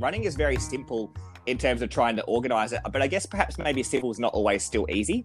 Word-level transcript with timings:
running 0.00 0.24
is 0.24 0.36
very 0.36 0.56
simple 0.56 1.12
in 1.46 1.58
terms 1.58 1.80
of 1.80 1.90
trying 1.90 2.16
to 2.16 2.22
organize 2.24 2.72
it, 2.72 2.80
but 2.92 3.00
I 3.02 3.06
guess 3.06 3.24
perhaps 3.24 3.56
maybe 3.58 3.82
simple 3.82 4.10
is 4.10 4.18
not 4.18 4.34
always 4.34 4.64
still 4.64 4.86
easy. 4.90 5.24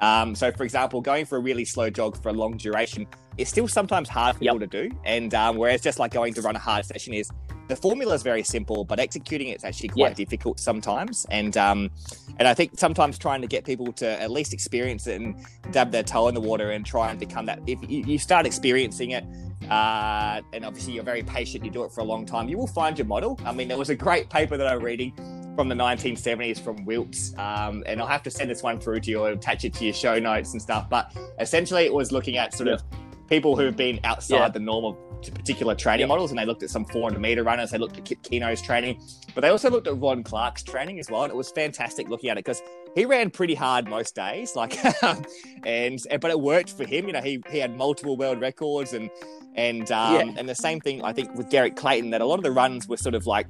Um, 0.00 0.34
so, 0.34 0.50
for 0.52 0.62
example, 0.62 1.00
going 1.00 1.26
for 1.26 1.36
a 1.36 1.40
really 1.40 1.64
slow 1.64 1.90
jog 1.90 2.20
for 2.22 2.30
a 2.30 2.32
long 2.32 2.56
duration 2.56 3.06
is 3.36 3.48
still 3.48 3.68
sometimes 3.68 4.08
hard 4.08 4.36
for 4.36 4.44
yep. 4.44 4.54
people 4.54 4.66
to 4.66 4.88
do. 4.88 4.96
And 5.04 5.34
um, 5.34 5.56
whereas 5.56 5.80
just 5.80 5.98
like 5.98 6.12
going 6.12 6.34
to 6.34 6.42
run 6.42 6.56
a 6.56 6.58
hard 6.58 6.84
session 6.84 7.14
is 7.14 7.30
the 7.68 7.76
formula 7.76 8.14
is 8.14 8.22
very 8.22 8.42
simple, 8.42 8.84
but 8.84 8.98
executing 8.98 9.48
it's 9.48 9.64
actually 9.64 9.90
quite 9.90 10.10
yeah. 10.10 10.14
difficult 10.14 10.58
sometimes. 10.58 11.26
And 11.30 11.56
um, 11.56 11.90
and 12.38 12.48
I 12.48 12.54
think 12.54 12.78
sometimes 12.78 13.18
trying 13.18 13.42
to 13.42 13.46
get 13.46 13.64
people 13.64 13.92
to 13.94 14.20
at 14.20 14.30
least 14.30 14.52
experience 14.54 15.06
it 15.06 15.20
and 15.20 15.36
dab 15.70 15.90
their 15.90 16.02
toe 16.02 16.28
in 16.28 16.34
the 16.34 16.40
water 16.40 16.70
and 16.70 16.84
try 16.84 17.10
and 17.10 17.20
become 17.20 17.46
that. 17.46 17.60
If 17.66 17.78
you 17.88 18.18
start 18.18 18.46
experiencing 18.46 19.10
it, 19.10 19.24
uh, 19.70 20.40
and 20.52 20.64
obviously 20.64 20.94
you're 20.94 21.04
very 21.04 21.22
patient, 21.22 21.64
you 21.64 21.70
do 21.70 21.84
it 21.84 21.92
for 21.92 22.00
a 22.00 22.04
long 22.04 22.24
time, 22.24 22.48
you 22.48 22.58
will 22.58 22.66
find 22.66 22.98
your 22.98 23.06
model. 23.06 23.38
I 23.44 23.52
mean, 23.52 23.68
there 23.68 23.78
was 23.78 23.90
a 23.90 23.94
great 23.94 24.30
paper 24.30 24.56
that 24.56 24.66
I'm 24.66 24.82
reading 24.82 25.12
from 25.54 25.68
the 25.68 25.74
1970s 25.74 26.60
from 26.60 26.84
Wilks, 26.84 27.34
um, 27.38 27.82
and 27.86 28.00
I'll 28.00 28.06
have 28.06 28.22
to 28.24 28.30
send 28.30 28.50
this 28.50 28.62
one 28.62 28.78
through 28.78 29.00
to 29.00 29.10
you 29.10 29.20
or 29.20 29.30
attach 29.30 29.64
it 29.64 29.74
to 29.74 29.84
your 29.84 29.94
show 29.94 30.18
notes 30.18 30.52
and 30.52 30.62
stuff. 30.62 30.88
But 30.88 31.16
essentially, 31.40 31.84
it 31.84 31.92
was 31.92 32.12
looking 32.12 32.36
at 32.36 32.54
sort 32.54 32.68
of 32.68 32.82
people 33.28 33.56
who 33.56 33.64
have 33.64 33.76
been 33.76 34.00
outside 34.04 34.36
yeah. 34.36 34.48
the 34.48 34.60
norm 34.60 34.84
of 34.84 35.07
particular 35.22 35.74
training 35.74 36.00
yeah. 36.00 36.06
models, 36.06 36.30
and 36.30 36.38
they 36.38 36.44
looked 36.44 36.62
at 36.62 36.70
some 36.70 36.84
400 36.84 37.20
meter 37.20 37.42
runners. 37.42 37.70
They 37.70 37.78
looked 37.78 37.98
at 37.98 38.04
Kip 38.04 38.22
Keino's 38.22 38.62
training, 38.62 39.00
but 39.34 39.42
they 39.42 39.48
also 39.48 39.70
looked 39.70 39.86
at 39.86 39.98
Ron 39.98 40.22
Clarke's 40.22 40.62
training 40.62 40.98
as 40.98 41.10
well, 41.10 41.24
and 41.24 41.32
it 41.32 41.36
was 41.36 41.50
fantastic 41.50 42.08
looking 42.08 42.30
at 42.30 42.38
it 42.38 42.44
because 42.44 42.62
he 42.94 43.04
ran 43.04 43.30
pretty 43.30 43.54
hard 43.54 43.88
most 43.88 44.14
days, 44.14 44.56
like, 44.56 44.76
and 45.64 45.98
but 46.20 46.30
it 46.30 46.40
worked 46.40 46.70
for 46.70 46.84
him. 46.84 47.06
You 47.06 47.12
know, 47.12 47.22
he 47.22 47.42
he 47.50 47.58
had 47.58 47.76
multiple 47.76 48.16
world 48.16 48.40
records, 48.40 48.92
and 48.92 49.10
and 49.54 49.90
um, 49.92 50.14
yeah. 50.14 50.34
and 50.36 50.48
the 50.48 50.54
same 50.54 50.80
thing 50.80 51.02
I 51.02 51.12
think 51.12 51.34
with 51.34 51.50
Derek 51.50 51.76
Clayton 51.76 52.10
that 52.10 52.20
a 52.20 52.26
lot 52.26 52.38
of 52.38 52.44
the 52.44 52.52
runs 52.52 52.88
were 52.88 52.96
sort 52.96 53.14
of 53.14 53.26
like 53.26 53.46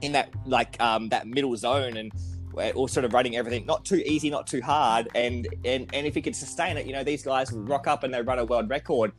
in 0.00 0.12
that 0.12 0.30
like 0.46 0.80
um, 0.80 1.08
that 1.10 1.26
middle 1.26 1.56
zone 1.56 1.96
and 1.96 2.12
or 2.74 2.88
sort 2.88 3.04
of 3.04 3.14
running 3.14 3.36
everything 3.36 3.64
not 3.66 3.84
too 3.84 4.02
easy, 4.04 4.28
not 4.30 4.46
too 4.46 4.60
hard, 4.60 5.08
and 5.14 5.48
and 5.64 5.88
and 5.94 6.06
if 6.06 6.14
he 6.14 6.22
could 6.22 6.36
sustain 6.36 6.76
it, 6.76 6.86
you 6.86 6.92
know, 6.92 7.04
these 7.04 7.22
guys 7.22 7.50
rock 7.52 7.86
up 7.86 8.04
and 8.04 8.12
they 8.12 8.22
run 8.22 8.38
a 8.38 8.44
world 8.44 8.68
record. 8.68 9.12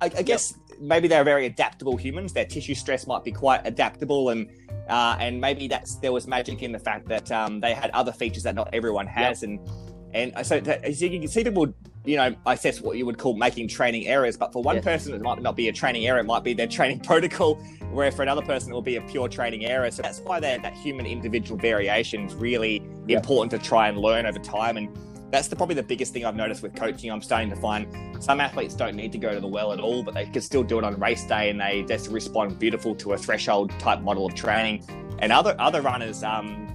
I, 0.00 0.06
I 0.06 0.22
guess 0.22 0.54
yep. 0.68 0.78
maybe 0.80 1.08
they're 1.08 1.24
very 1.24 1.46
adaptable 1.46 1.96
humans. 1.96 2.32
Their 2.32 2.44
tissue 2.44 2.74
stress 2.74 3.06
might 3.06 3.24
be 3.24 3.32
quite 3.32 3.62
adaptable, 3.64 4.30
and 4.30 4.48
uh, 4.88 5.16
and 5.18 5.40
maybe 5.40 5.68
that's 5.68 5.96
there 5.96 6.12
was 6.12 6.26
magic 6.26 6.62
in 6.62 6.72
the 6.72 6.78
fact 6.78 7.08
that 7.08 7.30
um, 7.32 7.60
they 7.60 7.74
had 7.74 7.90
other 7.90 8.12
features 8.12 8.42
that 8.44 8.54
not 8.54 8.68
everyone 8.72 9.06
has, 9.06 9.42
yep. 9.42 9.50
and 9.50 9.68
and 10.14 10.46
so 10.46 10.56
as 10.56 11.02
you 11.02 11.10
can 11.10 11.28
see 11.28 11.44
people 11.44 11.72
you 12.04 12.16
know 12.16 12.34
assess 12.46 12.80
what 12.80 12.96
you 12.96 13.04
would 13.04 13.18
call 13.18 13.36
making 13.36 13.68
training 13.68 14.06
errors 14.06 14.36
but 14.36 14.52
for 14.52 14.62
one 14.62 14.80
person 14.80 15.12
it 15.12 15.20
might 15.20 15.42
not 15.42 15.54
be 15.54 15.68
a 15.68 15.72
training 15.72 16.06
error 16.06 16.18
it 16.18 16.24
might 16.24 16.42
be 16.42 16.54
their 16.54 16.66
training 16.66 16.98
protocol 17.04 17.56
where 17.92 18.10
for 18.10 18.22
another 18.22 18.42
person 18.42 18.70
it 18.70 18.74
will 18.74 18.80
be 18.80 18.96
a 18.96 19.02
pure 19.02 19.28
training 19.28 19.66
error 19.66 19.90
so 19.90 20.00
that's 20.02 20.20
why 20.20 20.40
that, 20.40 20.62
that 20.62 20.72
human 20.74 21.04
individual 21.04 21.58
variation 21.58 22.24
is 22.24 22.34
really 22.34 22.82
important 23.08 23.50
to 23.50 23.58
try 23.58 23.88
and 23.88 23.98
learn 23.98 24.24
over 24.24 24.38
time 24.38 24.76
and 24.76 24.88
that's 25.30 25.48
the, 25.48 25.56
probably 25.56 25.74
the 25.74 25.82
biggest 25.82 26.12
thing 26.12 26.24
I've 26.24 26.36
noticed 26.36 26.62
with 26.62 26.74
coaching. 26.74 27.10
I'm 27.10 27.22
starting 27.22 27.50
to 27.50 27.56
find 27.56 28.22
some 28.22 28.40
athletes 28.40 28.74
don't 28.74 28.96
need 28.96 29.12
to 29.12 29.18
go 29.18 29.34
to 29.34 29.40
the 29.40 29.46
well 29.46 29.72
at 29.72 29.80
all, 29.80 30.02
but 30.02 30.14
they 30.14 30.26
can 30.26 30.40
still 30.40 30.62
do 30.62 30.78
it 30.78 30.84
on 30.84 30.98
race 30.98 31.24
day, 31.24 31.50
and 31.50 31.60
they 31.60 31.84
just 31.86 32.10
respond 32.10 32.58
beautiful 32.58 32.94
to 32.96 33.12
a 33.12 33.18
threshold 33.18 33.70
type 33.78 34.00
model 34.00 34.26
of 34.26 34.34
training. 34.34 34.84
And 35.18 35.32
other 35.32 35.54
other 35.58 35.82
runners, 35.82 36.22
um, 36.22 36.74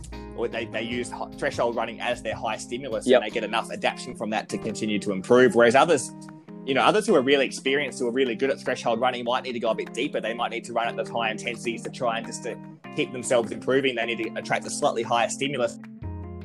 they, 0.51 0.65
they 0.65 0.81
use 0.83 1.11
threshold 1.37 1.75
running 1.75 1.99
as 2.01 2.21
their 2.21 2.35
high 2.35 2.57
stimulus, 2.57 3.07
yep. 3.07 3.21
and 3.21 3.29
they 3.29 3.33
get 3.33 3.43
enough 3.43 3.71
adaptation 3.71 4.15
from 4.15 4.29
that 4.31 4.49
to 4.49 4.57
continue 4.57 4.99
to 4.99 5.11
improve. 5.11 5.55
Whereas 5.55 5.75
others, 5.75 6.11
you 6.65 6.73
know, 6.73 6.81
others 6.81 7.07
who 7.07 7.15
are 7.15 7.21
really 7.21 7.45
experienced, 7.45 7.99
who 7.99 8.07
are 8.07 8.11
really 8.11 8.35
good 8.35 8.49
at 8.49 8.59
threshold 8.59 8.99
running, 8.99 9.23
might 9.23 9.43
need 9.43 9.53
to 9.53 9.59
go 9.59 9.69
a 9.69 9.75
bit 9.75 9.93
deeper. 9.93 10.21
They 10.21 10.33
might 10.33 10.51
need 10.51 10.63
to 10.65 10.73
run 10.73 10.87
at 10.87 10.95
those 10.95 11.09
high 11.09 11.31
intensities 11.31 11.81
to 11.83 11.89
try 11.89 12.17
and 12.17 12.27
just 12.27 12.43
to 12.43 12.57
keep 12.95 13.11
themselves 13.11 13.51
improving. 13.51 13.95
They 13.95 14.05
need 14.05 14.23
to 14.23 14.29
attract 14.35 14.65
a 14.67 14.69
slightly 14.69 15.03
higher 15.03 15.29
stimulus. 15.29 15.79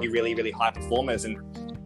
Be 0.01 0.09
really, 0.09 0.35
really 0.35 0.53
high 0.53 0.71
performers, 0.71 1.25
and 1.25 1.37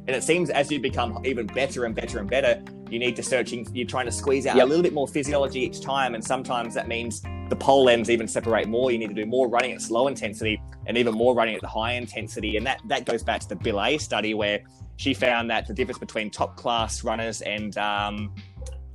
and 0.07 0.17
it 0.17 0.25
seems 0.25 0.51
as 0.51 0.71
you 0.71 0.81
become 0.81 1.25
even 1.25 1.47
better 1.47 1.85
and 1.85 1.95
better 1.95 2.19
and 2.19 2.29
better, 2.29 2.61
you 2.91 2.99
need 2.99 3.15
to 3.17 3.23
searching, 3.23 3.67
you're 3.73 3.87
trying 3.87 4.07
to 4.07 4.13
squeeze 4.13 4.47
out 4.47 4.57
yep. 4.57 4.67
a 4.67 4.69
little 4.69 4.83
bit 4.83 4.93
more 4.93 5.07
physiology 5.07 5.61
each 5.61 5.81
time. 5.81 6.15
And 6.15 6.25
sometimes 6.25 6.75
that 6.75 6.89
means 6.89 7.23
the 7.49 7.57
pole 7.57 7.89
ends 7.89 8.11
even 8.11 8.27
separate 8.27 8.69
more. 8.69 8.91
You 8.91 8.99
need 8.99 9.09
to 9.09 9.15
do 9.15 9.27
more 9.27 9.49
running 9.49 9.73
at 9.73 9.81
slow 9.81 10.09
intensity 10.09 10.61
and 10.87 10.99
even 10.99 11.15
more 11.15 11.35
running 11.35 11.55
at 11.55 11.61
the 11.61 11.69
high 11.69 11.93
intensity. 11.93 12.57
And 12.57 12.67
that, 12.67 12.81
that 12.89 13.05
goes 13.05 13.23
back 13.23 13.41
to 13.43 13.49
the 13.49 13.57
Billat 13.57 14.01
study 14.01 14.35
where 14.35 14.61
she 14.97 15.15
found 15.15 15.49
that 15.51 15.69
the 15.69 15.75
difference 15.75 15.99
between 15.99 16.31
top 16.31 16.57
class 16.57 17.05
runners 17.05 17.41
and 17.43 17.79
um, 17.79 18.35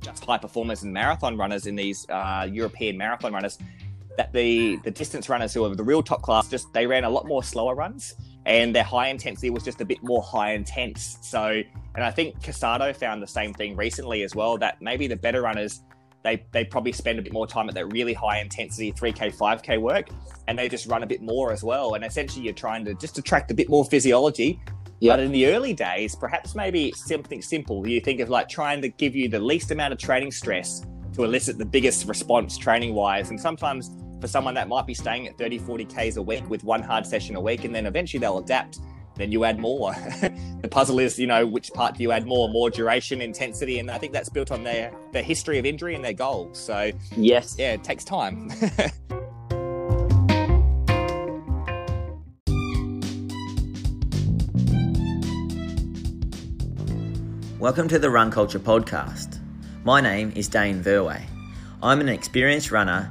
just 0.02 0.22
high 0.24 0.38
performers 0.38 0.82
and 0.82 0.92
marathon 0.92 1.38
runners 1.38 1.66
in 1.66 1.74
these 1.74 2.06
uh, 2.10 2.46
European 2.50 2.98
marathon 2.98 3.32
runners, 3.32 3.58
that 4.18 4.30
the, 4.34 4.76
the 4.84 4.90
distance 4.90 5.30
runners 5.30 5.54
who 5.54 5.64
are 5.64 5.74
the 5.74 5.82
real 5.82 6.02
top 6.02 6.20
class, 6.20 6.48
just 6.48 6.70
they 6.74 6.86
ran 6.86 7.04
a 7.04 7.10
lot 7.10 7.26
more 7.26 7.42
slower 7.42 7.74
runs 7.74 8.14
and 8.48 8.74
their 8.74 8.82
high 8.82 9.08
intensity 9.08 9.50
was 9.50 9.62
just 9.62 9.80
a 9.82 9.84
bit 9.84 10.02
more 10.02 10.22
high 10.22 10.54
intense. 10.54 11.18
So, 11.20 11.62
and 11.94 12.02
I 12.02 12.10
think 12.10 12.40
Casado 12.42 12.96
found 12.96 13.22
the 13.22 13.26
same 13.26 13.52
thing 13.52 13.76
recently 13.76 14.22
as 14.22 14.34
well 14.34 14.56
that 14.58 14.80
maybe 14.80 15.06
the 15.06 15.16
better 15.16 15.42
runners 15.42 15.82
they 16.24 16.44
they 16.50 16.64
probably 16.64 16.92
spend 16.92 17.18
a 17.18 17.22
bit 17.22 17.32
more 17.32 17.46
time 17.46 17.68
at 17.68 17.74
that 17.74 17.86
really 17.92 18.12
high 18.12 18.40
intensity 18.40 18.92
3k 18.92 19.36
5k 19.36 19.80
work 19.80 20.08
and 20.48 20.58
they 20.58 20.68
just 20.68 20.86
run 20.86 21.04
a 21.04 21.06
bit 21.06 21.22
more 21.22 21.52
as 21.52 21.62
well 21.62 21.94
and 21.94 22.04
essentially 22.04 22.44
you're 22.44 22.52
trying 22.52 22.84
to 22.84 22.92
just 22.94 23.18
attract 23.18 23.52
a 23.52 23.54
bit 23.54 23.68
more 23.68 23.84
physiology 23.84 24.60
yep. 24.98 25.12
but 25.12 25.20
in 25.20 25.30
the 25.30 25.46
early 25.46 25.72
days 25.72 26.16
perhaps 26.16 26.56
maybe 26.56 26.92
something 26.96 27.40
simple 27.40 27.86
you 27.86 28.00
think 28.00 28.18
of 28.18 28.28
like 28.28 28.48
trying 28.48 28.82
to 28.82 28.88
give 28.88 29.14
you 29.14 29.28
the 29.28 29.38
least 29.38 29.70
amount 29.70 29.92
of 29.92 29.98
training 29.98 30.32
stress 30.32 30.84
to 31.12 31.22
elicit 31.22 31.56
the 31.56 31.64
biggest 31.64 32.08
response 32.08 32.58
training 32.58 32.94
wise 32.94 33.30
and 33.30 33.40
sometimes 33.40 33.92
for 34.20 34.26
someone 34.28 34.54
that 34.54 34.68
might 34.68 34.86
be 34.86 34.94
staying 34.94 35.28
at 35.28 35.36
30, 35.38 35.58
40 35.58 35.84
Ks 35.84 36.16
a 36.16 36.22
week 36.22 36.48
with 36.50 36.64
one 36.64 36.82
hard 36.82 37.06
session 37.06 37.36
a 37.36 37.40
week, 37.40 37.64
and 37.64 37.74
then 37.74 37.86
eventually 37.86 38.20
they'll 38.20 38.38
adapt. 38.38 38.80
Then 39.16 39.32
you 39.32 39.44
add 39.44 39.58
more. 39.58 39.92
the 40.62 40.68
puzzle 40.70 41.00
is, 41.00 41.18
you 41.18 41.26
know, 41.26 41.44
which 41.46 41.72
part 41.72 41.96
do 41.96 42.02
you 42.02 42.12
add 42.12 42.26
more? 42.26 42.48
More 42.48 42.70
duration, 42.70 43.20
intensity, 43.20 43.80
and 43.80 43.90
I 43.90 43.98
think 43.98 44.12
that's 44.12 44.28
built 44.28 44.52
on 44.52 44.62
their 44.62 44.92
their 45.12 45.24
history 45.24 45.58
of 45.58 45.66
injury 45.66 45.96
and 45.96 46.04
their 46.04 46.12
goals. 46.12 46.58
So 46.58 46.92
yes, 47.16 47.56
yeah, 47.58 47.72
it 47.72 47.82
takes 47.82 48.04
time. 48.04 48.52
Welcome 57.58 57.88
to 57.88 57.98
the 57.98 58.08
Run 58.08 58.30
Culture 58.30 58.60
Podcast. 58.60 59.40
My 59.82 60.00
name 60.00 60.32
is 60.36 60.46
Dane 60.46 60.80
Verway. 60.80 61.24
I'm 61.82 62.00
an 62.00 62.08
experienced 62.08 62.70
runner 62.70 63.10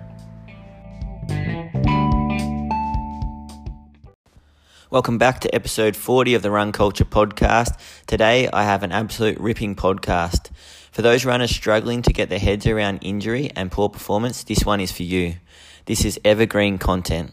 Welcome 4.91 5.17
back 5.17 5.39
to 5.39 5.55
episode 5.55 5.95
40 5.95 6.33
of 6.33 6.41
the 6.41 6.51
Run 6.51 6.73
Culture 6.73 7.05
podcast. 7.05 7.79
Today 8.07 8.49
I 8.51 8.65
have 8.65 8.83
an 8.83 8.91
absolute 8.91 9.39
ripping 9.39 9.73
podcast. 9.73 10.49
For 10.91 11.01
those 11.01 11.23
runners 11.23 11.55
struggling 11.55 12.01
to 12.01 12.11
get 12.11 12.27
their 12.27 12.39
heads 12.39 12.67
around 12.67 12.99
injury 13.01 13.49
and 13.55 13.71
poor 13.71 13.87
performance, 13.87 14.43
this 14.43 14.65
one 14.65 14.81
is 14.81 14.91
for 14.91 15.03
you. 15.03 15.35
This 15.85 16.03
is 16.03 16.19
evergreen 16.25 16.77
content. 16.77 17.31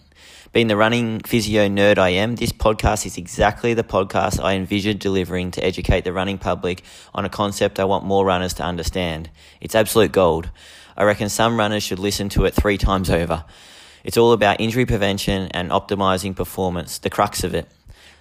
Being 0.52 0.69
the 0.69 0.76
running 0.76 1.19
physio 1.19 1.66
nerd 1.66 1.99
I 1.99 2.10
am, 2.10 2.37
this 2.37 2.52
podcast 2.52 3.05
is 3.05 3.19
exactly 3.19 3.75
the 3.75 3.82
podcast 3.82 4.40
I 4.40 4.54
envisioned 4.54 5.00
delivering 5.00 5.50
to 5.50 5.64
educate 5.64 6.04
the 6.04 6.12
running 6.12 6.38
public 6.38 6.84
on 7.12 7.25
a 7.25 7.28
concept 7.28 7.81
I 7.81 7.87
want 7.87 8.04
more 8.04 8.25
runners 8.25 8.54
to 8.54 8.62
understand. 8.62 9.31
It's 9.61 9.75
absolute 9.75 10.12
gold. 10.12 10.49
I 10.96 11.02
reckon 11.02 11.28
some 11.28 11.58
runners 11.58 11.82
should 11.82 11.99
listen 11.99 12.28
to 12.28 12.44
it 12.44 12.54
three 12.54 12.78
times 12.78 13.11
over. 13.11 13.44
It's 14.08 14.16
all 14.16 14.32
about 14.32 14.58
injury 14.58 14.87
prevention 14.87 15.49
and 15.50 15.70
optimizing 15.70 16.34
performance, 16.34 16.96
the 16.96 17.10
crux 17.10 17.44
of 17.44 17.55
it. 17.55 17.69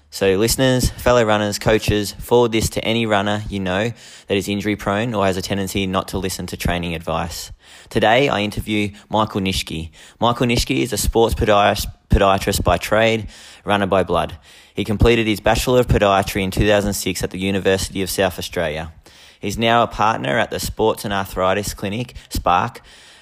So, 0.10 0.36
listeners, 0.36 0.90
fellow 0.90 1.24
runners, 1.24 1.60
coaches, 1.60 2.12
forward 2.12 2.52
this 2.52 2.70
to 2.72 2.84
any 2.84 3.06
runner 3.06 3.44
you 3.50 3.62
know 3.62 3.94
that 4.28 4.36
is 4.36 4.50
injury 4.50 4.76
prone 4.76 5.14
or 5.14 5.26
has 5.26 5.38
a 5.38 5.42
tendency 5.42 5.88
not 5.88 6.10
to 6.10 6.18
listen 6.18 6.46
to 6.48 6.58
training 6.58 6.94
advice. 6.94 7.54
Today, 7.88 8.28
I 8.28 8.42
interview 8.42 8.92
Michael 9.08 9.40
Nitschke. 9.40 9.92
Michael 10.20 10.48
Nitschke 10.48 10.82
is 10.82 10.92
a 10.92 10.98
sports 10.98 11.36
podiatrist 11.36 12.64
by 12.66 12.76
trade, 12.76 13.30
runner 13.64 13.88
by 13.88 14.04
blood. 14.04 14.38
He 14.76 14.84
completed 14.84 15.26
his 15.26 15.40
Bachelor 15.40 15.80
of 15.80 15.88
Podiatry 15.88 16.44
in 16.44 16.52
2006 16.52 17.24
at 17.24 17.32
the 17.32 17.40
University 17.40 18.02
of 18.02 18.10
South 18.10 18.38
Australia. 18.38 18.92
He's 19.40 19.58
now 19.58 19.84
a 19.84 19.88
partner 19.88 20.38
at 20.38 20.52
the 20.52 20.60
Sports 20.60 21.06
and 21.06 21.14
Arthritis 21.14 21.74
Clinic, 21.74 22.14
Spark, 22.28 22.82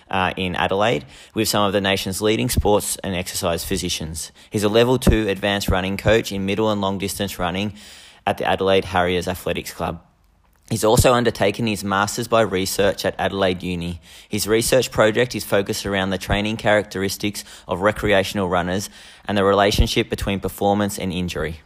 uh, 0.09 0.33
in 0.37 0.55
Adelaide 0.55 1.05
with 1.33 1.47
some 1.47 1.65
of 1.65 1.73
the 1.73 1.81
nation's 1.81 2.21
leading 2.21 2.49
sports 2.49 2.97
and 3.03 3.15
exercise 3.15 3.63
physicians. 3.63 4.31
He's 4.49 4.63
a 4.63 4.69
level 4.69 4.97
two 4.99 5.27
advanced 5.27 5.69
running 5.69 5.97
coach 5.97 6.31
in 6.31 6.45
middle 6.45 6.69
and 6.69 6.81
long 6.81 6.97
distance 6.97 7.39
running 7.39 7.73
at 8.27 8.37
the 8.37 8.45
Adelaide 8.45 8.85
Harriers 8.85 9.27
Athletics 9.27 9.71
Club. 9.71 10.01
He's 10.69 10.83
also 10.83 11.13
undertaken 11.13 11.67
his 11.67 11.83
Masters 11.83 12.27
by 12.27 12.41
Research 12.41 13.05
at 13.05 13.13
Adelaide 13.19 13.61
Uni. 13.61 14.01
His 14.27 14.47
research 14.47 14.89
project 14.89 15.35
is 15.35 15.43
focused 15.43 15.85
around 15.85 16.09
the 16.09 16.17
training 16.17 16.57
characteristics 16.57 17.43
of 17.67 17.81
recreational 17.81 18.49
runners 18.49 18.89
and 19.27 19.37
the 19.37 19.43
relationship 19.43 20.09
between 20.09 20.39
performance 20.39 20.97
and 20.97 21.13
injury. 21.13 21.59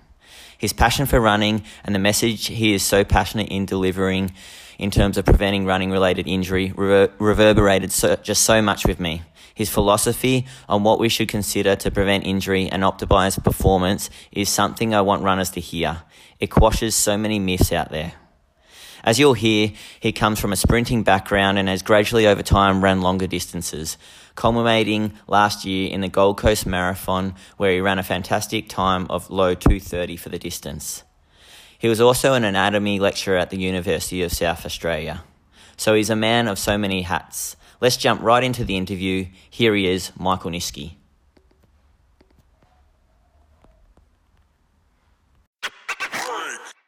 His 0.57 0.74
passion 0.74 1.06
for 1.06 1.21
running 1.21 1.63
and 1.85 1.95
the 1.95 2.00
message 2.00 2.47
he 2.47 2.74
is 2.74 2.83
so 2.83 3.06
passionate 3.06 3.47
in 3.47 3.65
delivering 3.65 4.33
in 4.80 4.90
terms 4.90 5.18
of 5.18 5.26
preventing 5.26 5.66
running 5.66 5.92
related 5.92 6.28
injury 6.28 6.74
rever- 6.76 7.14
reverberated 7.20 7.92
so, 7.92 8.16
just 8.16 8.44
so 8.44 8.62
much 8.62 8.88
with 8.88 9.00
me. 9.00 9.22
His 9.54 9.70
philosophy 9.70 10.48
on 10.70 10.84
what 10.84 11.00
we 11.00 11.10
should 11.10 11.28
consider 11.28 11.76
to 11.76 11.92
prevent 11.92 12.26
injury 12.26 12.70
and 12.70 12.81
optimize 12.81 13.44
performance 13.44 14.10
is 14.31 14.48
something 14.48 14.96
I 14.96 15.02
want 15.02 15.22
runners 15.22 15.52
to 15.52 15.60
hear. 15.60 16.04
It 16.40 16.48
quashes 16.48 16.96
so 16.96 17.18
many 17.18 17.40
myths 17.40 17.74
out 17.74 17.92
there. 17.92 18.14
As 19.04 19.20
you'll 19.20 19.34
hear, 19.34 19.72
he 20.00 20.12
comes 20.12 20.40
from 20.40 20.54
a 20.54 20.58
sprinting 20.58 21.04
background 21.04 21.58
and 21.58 21.68
has 21.68 21.81
gradually 21.81 22.26
over 22.26 22.44
time 22.44 22.84
ran 22.84 23.02
longer 23.02 23.28
distances, 23.28 23.98
culminating 24.36 25.14
last 25.28 25.66
year 25.66 25.90
in 25.90 26.02
the 26.02 26.08
Gold 26.08 26.38
Coast 26.38 26.66
Marathon 26.66 27.36
where 27.58 27.74
he 27.74 27.81
ran 27.81 28.00
a 28.00 28.04
fantastic 28.04 28.70
time 28.70 29.08
of 29.10 29.30
low 29.30 29.56
230 29.56 30.16
for 30.16 30.30
the 30.30 30.40
distance. 30.40 31.04
He 31.80 31.88
was 31.88 32.02
also 32.02 32.34
an 32.34 32.44
anatomy 32.44 33.00
lecturer 33.00 33.38
at 33.38 33.52
the 33.52 33.58
University 33.58 34.22
of 34.22 34.34
South 34.34 34.66
Australia. 34.66 35.24
So 35.78 35.94
he's 35.94 36.10
a 36.10 36.16
man 36.16 36.50
of 36.50 36.60
so 36.60 36.78
many 36.78 37.04
hats. 37.04 37.56
Let's 37.80 37.96
jump 37.96 38.22
right 38.22 38.44
into 38.44 38.66
the 38.66 38.76
interview. 38.76 39.28
Here 39.50 39.74
he 39.74 39.88
is, 39.88 40.12
Michael 40.20 40.52
Nitschke. 40.52 40.96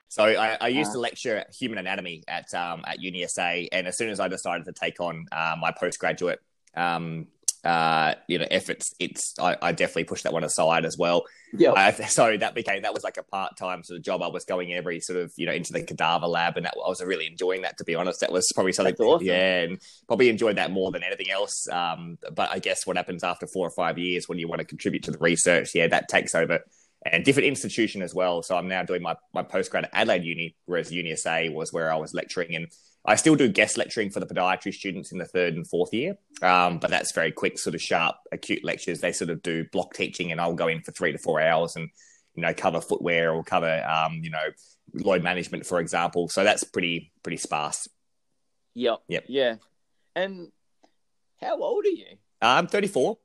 So 0.09 0.25
I, 0.25 0.57
I 0.59 0.67
used 0.67 0.91
to 0.91 0.99
lecture 0.99 1.45
human 1.57 1.77
anatomy 1.77 2.25
at 2.27 2.53
um, 2.53 2.83
at 2.85 2.99
UniSA, 2.99 3.69
and 3.71 3.87
as 3.87 3.97
soon 3.97 4.09
as 4.09 4.19
I 4.19 4.27
decided 4.27 4.65
to 4.65 4.73
take 4.73 4.99
on 4.99 5.25
uh, 5.31 5.55
my 5.57 5.71
postgraduate 5.71 6.41
um, 6.75 7.27
uh, 7.63 8.15
you 8.27 8.39
know 8.39 8.47
efforts, 8.49 8.93
it's 8.99 9.35
I, 9.39 9.55
I, 9.61 9.71
definitely 9.71 10.05
pushed 10.05 10.23
that 10.23 10.33
one 10.33 10.43
aside 10.43 10.83
as 10.83 10.97
well. 10.97 11.25
Yeah. 11.53 11.71
Uh, 11.71 11.91
so 12.07 12.35
that 12.35 12.55
became 12.55 12.81
that 12.81 12.93
was 12.93 13.03
like 13.03 13.17
a 13.17 13.23
part 13.23 13.55
time 13.57 13.83
sort 13.83 13.97
of 13.97 14.03
job. 14.03 14.21
I 14.21 14.27
was 14.27 14.45
going 14.45 14.73
every 14.73 14.99
sort 14.99 15.19
of 15.19 15.31
you 15.37 15.45
know 15.45 15.53
into 15.53 15.71
the 15.73 15.83
cadaver 15.83 16.27
lab, 16.27 16.57
and 16.57 16.65
that 16.65 16.73
I 16.75 16.89
was 16.89 17.03
really 17.03 17.27
enjoying 17.27 17.61
that. 17.61 17.77
To 17.77 17.83
be 17.83 17.95
honest, 17.95 18.21
that 18.21 18.31
was 18.31 18.51
probably 18.53 18.73
something. 18.73 18.95
Awesome. 18.99 19.25
Yeah, 19.25 19.61
and 19.61 19.81
probably 20.07 20.29
enjoyed 20.29 20.57
that 20.57 20.71
more 20.71 20.91
than 20.91 21.03
anything 21.03 21.29
else. 21.29 21.67
Um, 21.69 22.17
but 22.33 22.49
I 22.49 22.59
guess 22.59 22.87
what 22.87 22.97
happens 22.97 23.23
after 23.23 23.45
four 23.47 23.67
or 23.67 23.71
five 23.71 23.97
years 23.97 24.27
when 24.27 24.39
you 24.39 24.47
want 24.47 24.59
to 24.59 24.65
contribute 24.65 25.03
to 25.03 25.11
the 25.11 25.19
research, 25.19 25.75
yeah, 25.75 25.87
that 25.87 26.09
takes 26.09 26.33
over 26.33 26.61
and 27.05 27.25
different 27.25 27.47
institution 27.47 28.01
as 28.01 28.13
well. 28.13 28.43
So 28.43 28.55
I'm 28.55 28.67
now 28.67 28.83
doing 28.83 29.01
my, 29.01 29.15
my 29.33 29.43
postgrad 29.43 29.83
at 29.83 29.89
Adelaide 29.93 30.23
Uni, 30.23 30.55
whereas 30.65 30.91
UniSA 30.91 31.53
was 31.53 31.73
where 31.73 31.91
I 31.91 31.97
was 31.97 32.13
lecturing. 32.13 32.55
And 32.55 32.67
I 33.03 33.15
still 33.15 33.35
do 33.35 33.47
guest 33.47 33.77
lecturing 33.77 34.11
for 34.11 34.19
the 34.19 34.27
podiatry 34.27 34.73
students 34.73 35.11
in 35.11 35.17
the 35.17 35.25
third 35.25 35.55
and 35.55 35.67
fourth 35.67 35.93
year. 35.93 36.17
Um, 36.41 36.77
but 36.77 36.91
that's 36.91 37.13
very 37.13 37.31
quick, 37.31 37.57
sort 37.57 37.73
of 37.73 37.81
sharp, 37.81 38.15
acute 38.31 38.63
lectures. 38.63 39.01
They 39.01 39.11
sort 39.11 39.31
of 39.31 39.41
do 39.41 39.65
block 39.71 39.93
teaching, 39.93 40.31
and 40.31 40.39
I'll 40.39 40.53
go 40.53 40.67
in 40.67 40.81
for 40.81 40.91
three 40.91 41.11
to 41.11 41.17
four 41.17 41.41
hours 41.41 41.75
and, 41.75 41.89
you 42.35 42.43
know, 42.43 42.53
cover 42.53 42.79
footwear 42.79 43.33
or 43.33 43.43
cover, 43.43 43.83
um, 43.83 44.19
you 44.21 44.29
know, 44.29 44.49
load 44.93 45.23
management, 45.23 45.65
for 45.65 45.79
example. 45.79 46.29
So 46.29 46.43
that's 46.43 46.63
pretty, 46.63 47.11
pretty 47.23 47.37
sparse. 47.37 47.87
Yep. 48.75 49.01
Yep. 49.07 49.25
Yeah. 49.27 49.55
And 50.15 50.51
how 51.41 51.59
old 51.59 51.85
are 51.85 51.89
you? 51.89 52.17
I'm 52.41 52.67
34. 52.67 53.17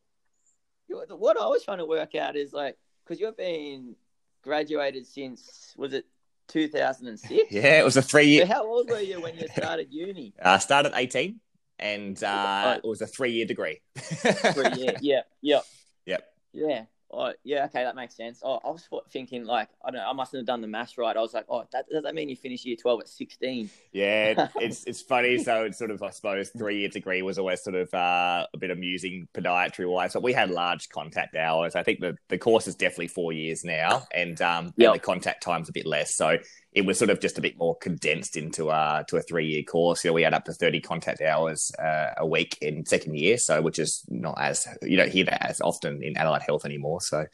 What 0.88 1.40
I 1.40 1.46
was 1.46 1.64
trying 1.64 1.79
to 1.79 1.87
work 1.87 2.14
out 2.14 2.37
is 2.37 2.52
like, 2.52 2.76
because 3.05 3.20
you've 3.20 3.37
been 3.37 3.96
graduated 4.43 5.06
since 5.06 5.75
was 5.76 5.93
it 5.93 6.06
2006? 6.48 7.52
Yeah, 7.52 7.81
it 7.81 7.84
was 7.84 7.96
a 7.96 8.02
three 8.02 8.26
year. 8.26 8.46
So 8.46 8.52
how 8.52 8.66
old 8.66 8.88
were 8.88 9.00
you 9.00 9.20
when 9.20 9.37
you 9.37 9.46
started 9.48 9.88
uni? 9.90 10.34
I 10.43 10.58
started 10.58 10.93
18, 10.94 11.40
and 11.78 12.22
uh, 12.22 12.78
it 12.82 12.87
was 12.87 13.00
a 13.00 13.06
three 13.06 13.32
year 13.32 13.46
degree. 13.46 13.81
three 13.96 14.70
year, 14.72 14.94
yeah, 15.00 15.22
yeah, 15.40 15.60
yep, 16.04 16.25
yeah. 16.52 16.84
Oh, 17.11 17.32
yeah, 17.44 17.67
okay, 17.67 17.85
that 17.85 17.94
makes 17.94 18.17
sense. 18.17 18.41
Oh, 18.43 18.58
I 18.64 18.69
was 18.69 18.88
thinking 19.11 19.44
like 19.44 19.69
I 19.85 19.91
don't 19.91 20.00
know, 20.00 20.08
I 20.08 20.12
mustn't 20.12 20.41
have 20.41 20.47
done 20.47 20.61
the 20.61 20.67
maths 20.67 20.99
right. 20.99 21.17
I 21.17 21.20
was 21.20 21.35
like, 21.35 21.47
oh, 21.49 21.64
that, 21.73 21.88
does 21.88 22.03
that 22.03 22.14
mean 22.14 22.29
you 22.29 22.37
finish 22.37 22.64
year 22.64 22.76
twelve 22.76 23.00
at 23.00 23.08
sixteen? 23.08 23.70
Yeah, 23.93 24.49
it's 24.56 24.85
it's 24.85 25.03
funny. 25.03 25.38
So 25.38 25.64
it's 25.64 25.79
sort 25.79 25.93
of 25.93 26.03
I 26.03 26.11
suppose 26.11 26.50
three 26.50 26.81
year 26.81 26.88
degree 26.88 27.23
was 27.23 27.38
always 27.38 27.62
sort 27.62 27.76
of 27.76 27.93
uh, 27.94 28.47
a 28.53 28.58
bit 28.58 28.70
amusing 28.70 29.29
podiatry 29.35 29.88
wise, 29.88 30.14
but 30.14 30.23
we 30.23 30.32
had 30.32 30.50
large 30.50 30.88
contact 30.88 31.37
hours. 31.37 31.76
I 31.76 31.85
think 31.85 32.00
the 32.00 32.17
the 32.29 32.38
course 32.38 32.67
is 32.67 32.75
definitely 32.75 33.08
four 33.08 33.32
years 33.32 33.64
now, 33.64 34.06
and 34.12 34.41
um, 34.43 34.75
yep. 34.76 34.91
and 34.91 35.00
the 35.00 35.05
contact 35.05 35.44
time's 35.44 35.69
a 35.69 35.73
bit 35.73 35.87
less. 35.87 36.14
So 36.17 36.38
it 36.76 36.84
was 36.84 36.99
sort 36.99 37.08
of 37.08 37.20
just 37.20 37.38
a 37.38 37.40
bit 37.40 37.56
more 37.56 37.75
condensed 37.78 38.37
into 38.37 38.69
uh 38.69 39.02
to 39.05 39.17
a 39.17 39.23
three 39.23 39.46
year 39.46 39.62
course. 39.62 40.05
You 40.05 40.11
know, 40.11 40.14
we 40.14 40.23
had 40.23 40.34
up 40.34 40.44
to 40.44 40.52
thirty 40.52 40.78
contact 40.78 41.23
hours 41.23 41.73
uh, 41.78 42.11
a 42.19 42.26
week 42.26 42.58
in 42.61 42.84
second 42.84 43.17
year, 43.17 43.38
so 43.38 43.62
which 43.62 43.78
is 43.78 44.05
not 44.08 44.37
as 44.38 44.69
you 44.82 44.99
don't 44.99 45.11
hear 45.11 45.25
that 45.25 45.43
as 45.43 45.62
often 45.62 46.02
in 46.02 46.19
allied 46.19 46.43
health 46.43 46.67
anymore. 46.67 47.00
So, 47.00 47.25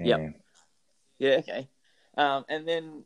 yeah, 0.00 0.16
yep. 0.18 0.40
yeah, 1.18 1.34
okay. 1.36 1.68
Um, 2.16 2.44
and 2.48 2.66
then 2.66 3.04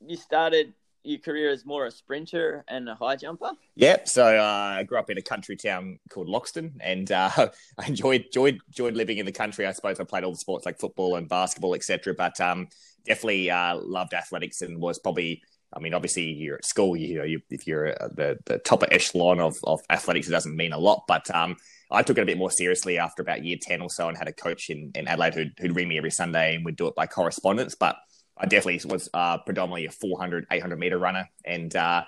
you 0.00 0.16
started 0.16 0.72
your 1.06 1.18
career 1.18 1.50
as 1.50 1.64
more 1.64 1.86
a 1.86 1.90
sprinter 1.90 2.64
and 2.68 2.88
a 2.88 2.94
high 2.94 3.16
jumper. 3.16 3.50
Yep. 3.76 4.08
So 4.08 4.24
uh, 4.24 4.76
I 4.78 4.82
grew 4.82 4.98
up 4.98 5.10
in 5.10 5.18
a 5.18 5.22
country 5.22 5.56
town 5.56 5.98
called 6.10 6.28
Loxton, 6.28 6.72
and 6.80 7.10
uh, 7.10 7.30
I 7.78 7.86
enjoyed 7.86 8.26
enjoyed 8.26 8.58
enjoyed 8.68 8.94
living 8.94 9.18
in 9.18 9.26
the 9.26 9.32
country. 9.32 9.66
I 9.66 9.72
suppose 9.72 10.00
I 10.00 10.04
played 10.04 10.24
all 10.24 10.32
the 10.32 10.38
sports 10.38 10.66
like 10.66 10.78
football 10.78 11.16
and 11.16 11.28
basketball, 11.28 11.74
etc. 11.74 12.14
But 12.14 12.40
um, 12.40 12.68
definitely 13.04 13.50
uh, 13.50 13.76
loved 13.76 14.14
athletics 14.14 14.62
and 14.62 14.80
was 14.80 14.98
probably. 14.98 15.42
I 15.72 15.80
mean, 15.80 15.94
obviously, 15.94 16.22
you're 16.22 16.56
at 16.56 16.64
school. 16.64 16.96
You 16.96 17.18
know, 17.18 17.24
you, 17.24 17.40
if 17.50 17.66
you're 17.66 17.92
the 18.14 18.38
the 18.46 18.58
top 18.58 18.84
echelon 18.90 19.40
of, 19.40 19.56
of 19.64 19.80
athletics, 19.90 20.28
it 20.28 20.30
doesn't 20.30 20.56
mean 20.56 20.72
a 20.72 20.78
lot. 20.78 21.02
But 21.08 21.28
um, 21.34 21.56
I 21.90 22.02
took 22.02 22.18
it 22.18 22.22
a 22.22 22.26
bit 22.26 22.38
more 22.38 22.52
seriously 22.52 22.98
after 22.98 23.20
about 23.20 23.44
year 23.44 23.58
ten 23.60 23.82
or 23.82 23.90
so, 23.90 24.08
and 24.08 24.16
had 24.16 24.28
a 24.28 24.32
coach 24.32 24.70
in, 24.70 24.92
in 24.94 25.08
Adelaide 25.08 25.34
who'd, 25.34 25.52
who'd 25.58 25.74
ring 25.74 25.88
me 25.88 25.98
every 25.98 26.12
Sunday, 26.12 26.54
and 26.54 26.64
we'd 26.64 26.76
do 26.76 26.86
it 26.86 26.94
by 26.94 27.06
correspondence. 27.06 27.74
But 27.74 27.96
I 28.36 28.46
definitely 28.46 28.80
was 28.90 29.08
uh, 29.14 29.38
predominantly 29.38 29.86
a 29.86 29.90
400, 29.90 30.46
800 30.50 30.78
meter 30.78 30.98
runner, 30.98 31.28
and 31.44 31.74
uh, 31.74 32.04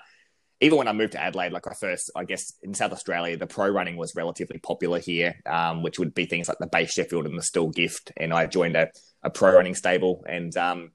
even 0.61 0.77
when 0.77 0.87
I 0.87 0.93
moved 0.93 1.13
to 1.13 1.21
Adelaide, 1.21 1.53
like 1.53 1.67
I 1.67 1.73
first, 1.73 2.11
I 2.15 2.25
guess 2.25 2.53
in 2.61 2.73
South 2.73 2.91
Australia, 2.91 3.37
the 3.37 3.47
pro 3.47 3.69
running 3.69 3.95
was 3.95 4.15
relatively 4.15 4.57
popular 4.59 4.99
here, 4.99 5.39
um, 5.45 5.83
which 5.83 5.99
would 5.99 6.13
be 6.13 6.25
things 6.25 6.49
like 6.49 6.57
the 6.59 6.67
Bay 6.67 6.85
Sheffield 6.85 7.25
and 7.25 7.37
the 7.37 7.43
Stawell 7.43 7.69
Gift. 7.69 8.11
And 8.17 8.33
I 8.33 8.45
joined 8.45 8.75
a, 8.75 8.89
a 9.23 9.29
pro 9.29 9.53
running 9.53 9.75
stable. 9.75 10.23
And 10.27 10.55
um, 10.57 10.91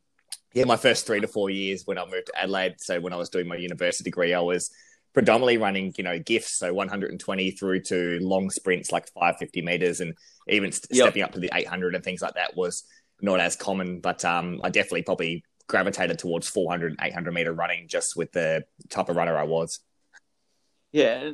yeah, 0.53 0.65
my 0.65 0.77
first 0.77 1.07
three 1.07 1.21
to 1.21 1.29
four 1.29 1.49
years 1.49 1.83
when 1.87 1.97
I 1.97 2.05
moved 2.05 2.27
to 2.27 2.39
Adelaide, 2.39 2.75
so 2.79 3.01
when 3.01 3.15
I 3.15 3.17
was 3.17 3.31
doing 3.31 3.49
my 3.49 3.57
university 3.57 4.05
degree, 4.05 4.35
I 4.35 4.41
was 4.41 4.71
predominantly 5.15 5.57
running, 5.57 5.95
you 5.97 6.05
know, 6.05 6.19
gifts, 6.19 6.59
so 6.59 6.75
120 6.75 7.51
through 7.53 7.81
to 7.81 8.19
long 8.21 8.51
sprints 8.51 8.93
like 8.93 9.09
550 9.15 9.63
meters, 9.63 10.01
and 10.01 10.15
even 10.47 10.73
st- 10.73 10.89
yep. 10.91 11.05
stepping 11.07 11.23
up 11.23 11.33
to 11.33 11.41
the 11.41 11.51
800 11.55 11.95
and 11.95 12.05
things 12.05 12.21
like 12.21 12.35
that 12.35 12.55
was 12.55 12.85
not 13.21 13.41
as 13.41 13.57
common. 13.57 14.01
But 14.01 14.25
um, 14.25 14.61
I 14.63 14.71
definitely 14.71 15.03
probably 15.03 15.45
gravitated 15.67 16.19
towards 16.19 16.49
400 16.49 16.97
800 17.01 17.33
meter 17.33 17.53
running 17.53 17.89
just 17.89 18.17
with 18.17 18.33
the 18.33 18.65
type 18.91 19.09
of 19.09 19.17
runner 19.17 19.37
I 19.37 19.45
was. 19.45 19.81
Yeah. 20.93 21.33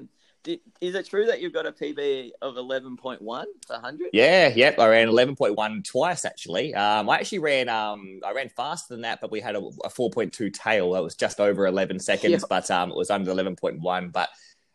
Is 0.81 0.95
it 0.95 1.07
true 1.07 1.27
that 1.27 1.43
you've 1.43 1.53
got 1.53 1.67
a 1.67 1.73
PB 1.73 2.31
of 2.41 2.55
11.1 2.55 3.19
for 3.19 3.45
100? 3.69 4.09
Yeah, 4.15 4.49
yep. 4.49 4.79
I 4.79 4.89
ran 4.89 5.09
11.1 5.09 5.85
twice 5.85 6.25
actually. 6.25 6.75
Um, 6.75 7.11
I 7.11 7.17
actually 7.17 7.41
ran 7.41 7.69
um, 7.69 8.21
I 8.25 8.33
ran 8.33 8.49
faster 8.49 8.95
than 8.95 9.03
that, 9.03 9.21
but 9.21 9.31
we 9.31 9.41
had 9.41 9.55
a, 9.55 9.59
a 9.59 9.91
4.2 9.91 10.55
tail 10.55 10.93
that 10.93 11.03
was 11.03 11.15
just 11.15 11.41
over 11.41 11.67
11 11.67 12.01
seconds, 12.01 12.33
yeah. 12.33 12.47
but 12.49 12.71
um, 12.71 12.91
it 12.91 12.97
was 12.97 13.11
under 13.11 13.31
11.1. 13.31 14.13
But 14.13 14.31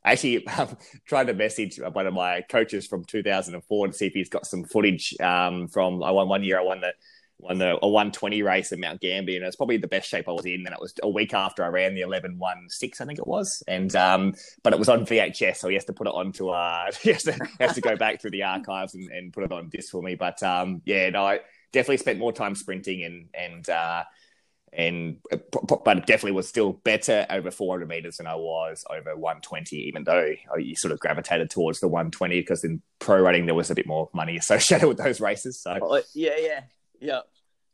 I 0.06 0.12
actually 0.12 0.48
um, 0.58 0.78
tried 1.06 1.28
to 1.28 1.34
message 1.34 1.78
one 1.78 2.08
of 2.08 2.14
my 2.14 2.42
coaches 2.42 2.88
from 2.88 3.04
2004 3.04 3.88
to 3.88 3.94
see 3.94 4.06
if 4.06 4.14
he's 4.14 4.30
got 4.30 4.46
some 4.46 4.64
footage 4.64 5.20
um, 5.20 5.68
from. 5.68 6.04
I 6.04 6.12
won 6.12 6.30
one 6.30 6.44
year. 6.44 6.60
I 6.60 6.64
won 6.64 6.82
the 6.82 6.94
won 7.40 7.58
the 7.58 7.78
a 7.82 7.88
120 7.88 8.44
race 8.44 8.72
in 8.72 8.80
Mount 8.80 9.02
Gambier, 9.02 9.38
and 9.38 9.46
it's 9.46 9.58
probably 9.58 9.78
the 9.78 9.88
best 9.88 10.08
shape 10.08 10.30
I 10.30 10.32
was 10.32 10.46
in. 10.46 10.66
And 10.66 10.70
it 10.70 10.80
was 10.80 10.94
a 11.04 11.10
week 11.10 11.34
after 11.34 11.66
I 11.66 11.68
ran 11.68 11.96
the 11.96 12.02
11 12.02 12.38
1 12.38 12.70
6, 12.70 13.02
I 13.02 13.06
think 13.06 13.20
it 13.20 13.28
was. 13.28 13.62
And 13.68 13.94
um, 13.96 14.34
but 14.64 14.74
it 14.74 14.80
was 14.80 14.90
on 14.90 15.06
VHS, 15.06 15.58
so 15.58 15.68
he 15.68 15.74
has 15.74 15.86
to 15.86 15.94
put 15.94 16.08
it 16.08 16.14
onto 16.14 16.50
uh, 16.50 16.92
he 17.02 17.12
has 17.12 17.24
to, 17.24 17.34
has 17.60 17.74
to 17.76 17.82
go 17.82 17.98
back 17.98 18.22
through 18.22 18.32
the 18.32 18.44
archives 18.44 18.94
and, 18.94 19.10
and 19.12 19.34
put 19.34 19.44
it 19.44 19.52
on 19.52 19.70
disc 19.70 19.92
for 19.92 20.02
me. 20.02 20.16
But 20.16 20.42
um, 20.44 20.82
yeah, 20.86 21.10
no, 21.10 21.26
I 21.26 21.40
definitely 21.74 21.98
spent 21.98 22.20
more 22.20 22.32
time 22.32 22.56
sprinting 22.56 23.04
and 23.04 23.28
and 23.34 23.70
uh, 23.70 24.04
and 24.76 25.18
uh, 25.32 25.38
but 25.68 26.06
definitely 26.06 26.32
was 26.32 26.48
still 26.48 26.74
better 26.74 27.26
over 27.30 27.50
400 27.52 27.88
meters 27.88 28.18
than 28.18 28.28
I 28.28 28.36
was 28.36 28.84
over 28.90 29.16
120, 29.16 29.76
even 29.76 30.04
though 30.04 30.34
you 30.58 30.76
sort 30.76 30.92
of 30.92 31.00
gravitated 31.00 31.50
towards 31.50 31.80
the 31.80 31.88
120 31.88 32.40
because 32.42 32.64
in 32.64 32.82
pro 33.00 33.22
running 33.22 33.46
there 33.46 33.56
was 33.56 33.72
a 33.72 33.76
bit 33.76 33.88
more 33.88 34.10
money 34.14 34.38
associated 34.38 34.88
with 34.90 34.98
those 34.98 35.22
races. 35.22 35.62
So 35.62 35.78
yeah, 36.14 36.36
yeah, 36.38 36.62
yeah. 37.00 37.20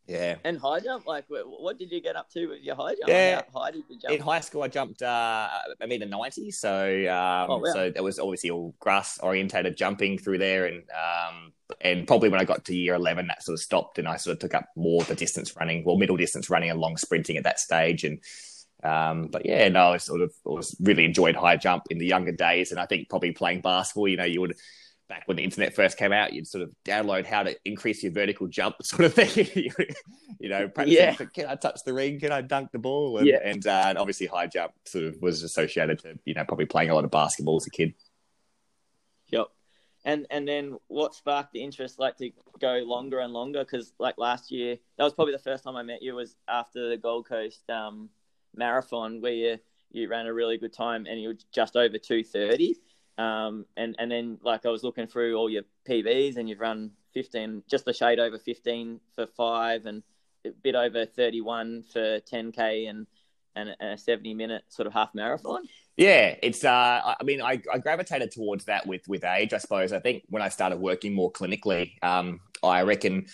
Yeah. 0.07 0.35
And 0.43 0.57
high 0.57 0.79
jump, 0.79 1.05
like, 1.05 1.25
what 1.29 1.77
did 1.77 1.91
you 1.91 2.01
get 2.01 2.15
up 2.15 2.29
to 2.31 2.47
with 2.47 2.61
your 2.61 2.75
high 2.75 2.95
jump? 2.95 3.07
Yeah. 3.07 3.41
How 3.53 3.61
high 3.61 3.71
did 3.71 3.83
you 3.89 3.97
jump? 3.99 4.13
In 4.13 4.19
high 4.21 4.41
school, 4.41 4.63
I 4.63 4.67
jumped 4.67 5.01
uh, 5.01 5.47
a 5.79 5.87
meter 5.87 6.05
ninety, 6.05 6.51
so 6.51 6.85
um, 7.07 7.49
oh, 7.49 7.57
wow. 7.59 7.73
so 7.73 7.91
it 7.95 8.03
was 8.03 8.19
obviously 8.19 8.49
all 8.49 8.75
grass 8.79 9.19
orientated 9.19 9.77
jumping 9.77 10.17
through 10.17 10.39
there, 10.39 10.65
and 10.65 10.83
um, 10.89 11.53
and 11.79 12.07
probably 12.07 12.29
when 12.29 12.41
I 12.41 12.43
got 12.43 12.65
to 12.65 12.75
year 12.75 12.95
eleven, 12.95 13.27
that 13.27 13.43
sort 13.43 13.53
of 13.53 13.61
stopped, 13.61 13.99
and 13.99 14.07
I 14.07 14.17
sort 14.17 14.33
of 14.33 14.39
took 14.39 14.53
up 14.53 14.69
more 14.75 15.03
the 15.03 15.15
distance 15.15 15.55
running, 15.55 15.85
well, 15.85 15.97
middle 15.97 16.17
distance 16.17 16.49
running 16.49 16.69
and 16.69 16.79
long 16.79 16.97
sprinting 16.97 17.37
at 17.37 17.43
that 17.43 17.59
stage, 17.59 18.03
and 18.03 18.19
um, 18.83 19.27
but 19.27 19.45
yeah, 19.45 19.69
no, 19.69 19.93
I 19.93 19.97
sort 19.97 20.21
of 20.21 20.33
was 20.43 20.75
really 20.81 21.05
enjoyed 21.05 21.35
high 21.35 21.57
jump 21.57 21.83
in 21.89 21.99
the 21.99 22.07
younger 22.07 22.31
days, 22.31 22.71
and 22.71 22.79
I 22.79 22.85
think 22.85 23.07
probably 23.07 23.31
playing 23.31 23.61
basketball, 23.61 24.07
you 24.07 24.17
know, 24.17 24.25
you 24.25 24.41
would 24.41 24.57
back 25.11 25.27
when 25.27 25.35
the 25.35 25.43
internet 25.43 25.75
first 25.75 25.97
came 25.97 26.13
out, 26.13 26.31
you'd 26.31 26.47
sort 26.47 26.63
of 26.63 26.73
download 26.85 27.25
how 27.25 27.43
to 27.43 27.53
increase 27.65 28.01
your 28.01 28.13
vertical 28.13 28.47
jump 28.47 28.77
sort 28.81 29.03
of 29.03 29.13
thing. 29.13 29.49
you 30.39 30.49
know, 30.49 30.71
yeah. 30.85 31.13
can 31.15 31.47
I 31.47 31.55
touch 31.55 31.81
the 31.85 31.93
ring? 31.93 32.17
Can 32.19 32.31
I 32.31 32.39
dunk 32.39 32.71
the 32.71 32.79
ball? 32.79 33.17
And, 33.17 33.27
yeah. 33.27 33.39
and, 33.43 33.67
uh, 33.67 33.83
and 33.87 33.97
obviously 33.97 34.27
high 34.27 34.47
jump 34.47 34.71
sort 34.85 35.03
of 35.03 35.21
was 35.21 35.43
associated 35.43 35.99
to, 35.99 36.17
you 36.23 36.33
know, 36.33 36.45
probably 36.45 36.65
playing 36.65 36.91
a 36.91 36.95
lot 36.95 37.03
of 37.03 37.11
basketball 37.11 37.57
as 37.57 37.67
a 37.67 37.69
kid. 37.69 37.93
Yep. 39.27 39.47
And 40.05 40.25
and 40.31 40.47
then 40.47 40.77
what 40.87 41.13
sparked 41.13 41.51
the 41.51 41.61
interest 41.61 41.99
like 41.99 42.17
to 42.17 42.31
go 42.59 42.81
longer 42.85 43.19
and 43.19 43.33
longer? 43.33 43.59
Because 43.59 43.93
like 43.99 44.17
last 44.17 44.49
year, 44.49 44.77
that 44.97 45.03
was 45.03 45.13
probably 45.13 45.33
the 45.33 45.39
first 45.39 45.63
time 45.63 45.75
I 45.75 45.83
met 45.83 46.01
you 46.01 46.15
was 46.15 46.37
after 46.47 46.89
the 46.89 46.97
Gold 46.97 47.27
Coast 47.27 47.69
um, 47.69 48.09
marathon 48.55 49.21
where 49.21 49.33
you, 49.33 49.57
you 49.91 50.07
ran 50.07 50.25
a 50.25 50.33
really 50.33 50.57
good 50.57 50.73
time 50.73 51.05
and 51.05 51.21
you 51.21 51.27
were 51.27 51.37
just 51.53 51.75
over 51.75 51.97
230 51.97 52.77
um, 53.17 53.65
and 53.77 53.95
and 53.99 54.11
then 54.11 54.37
like 54.43 54.65
I 54.65 54.69
was 54.69 54.83
looking 54.83 55.07
through 55.07 55.35
all 55.35 55.49
your 55.49 55.63
PBs, 55.87 56.37
and 56.37 56.49
you've 56.49 56.59
run 56.59 56.91
15, 57.13 57.63
just 57.69 57.87
a 57.87 57.93
shade 57.93 58.19
over 58.19 58.37
15 58.37 58.99
for 59.15 59.27
five, 59.27 59.85
and 59.85 60.03
a 60.45 60.49
bit 60.49 60.75
over 60.75 61.05
31 61.05 61.83
for 61.91 62.19
10k, 62.21 62.89
and 62.89 63.07
and 63.55 63.75
a 63.81 63.97
70 63.97 64.33
minute 64.33 64.63
sort 64.69 64.87
of 64.87 64.93
half 64.93 65.13
marathon. 65.13 65.63
Yeah, 65.97 66.35
it's. 66.41 66.63
Uh, 66.63 67.15
I 67.19 67.23
mean, 67.23 67.41
I, 67.41 67.61
I 67.71 67.77
gravitated 67.79 68.31
towards 68.31 68.65
that 68.65 68.87
with 68.87 69.07
with 69.07 69.23
age. 69.23 69.53
I 69.53 69.57
suppose. 69.57 69.91
I 69.91 69.99
think 69.99 70.23
when 70.29 70.41
I 70.41 70.49
started 70.49 70.79
working 70.79 71.13
more 71.13 71.31
clinically, 71.31 72.01
um, 72.03 72.39
I 72.63 72.83
reckon 72.83 73.27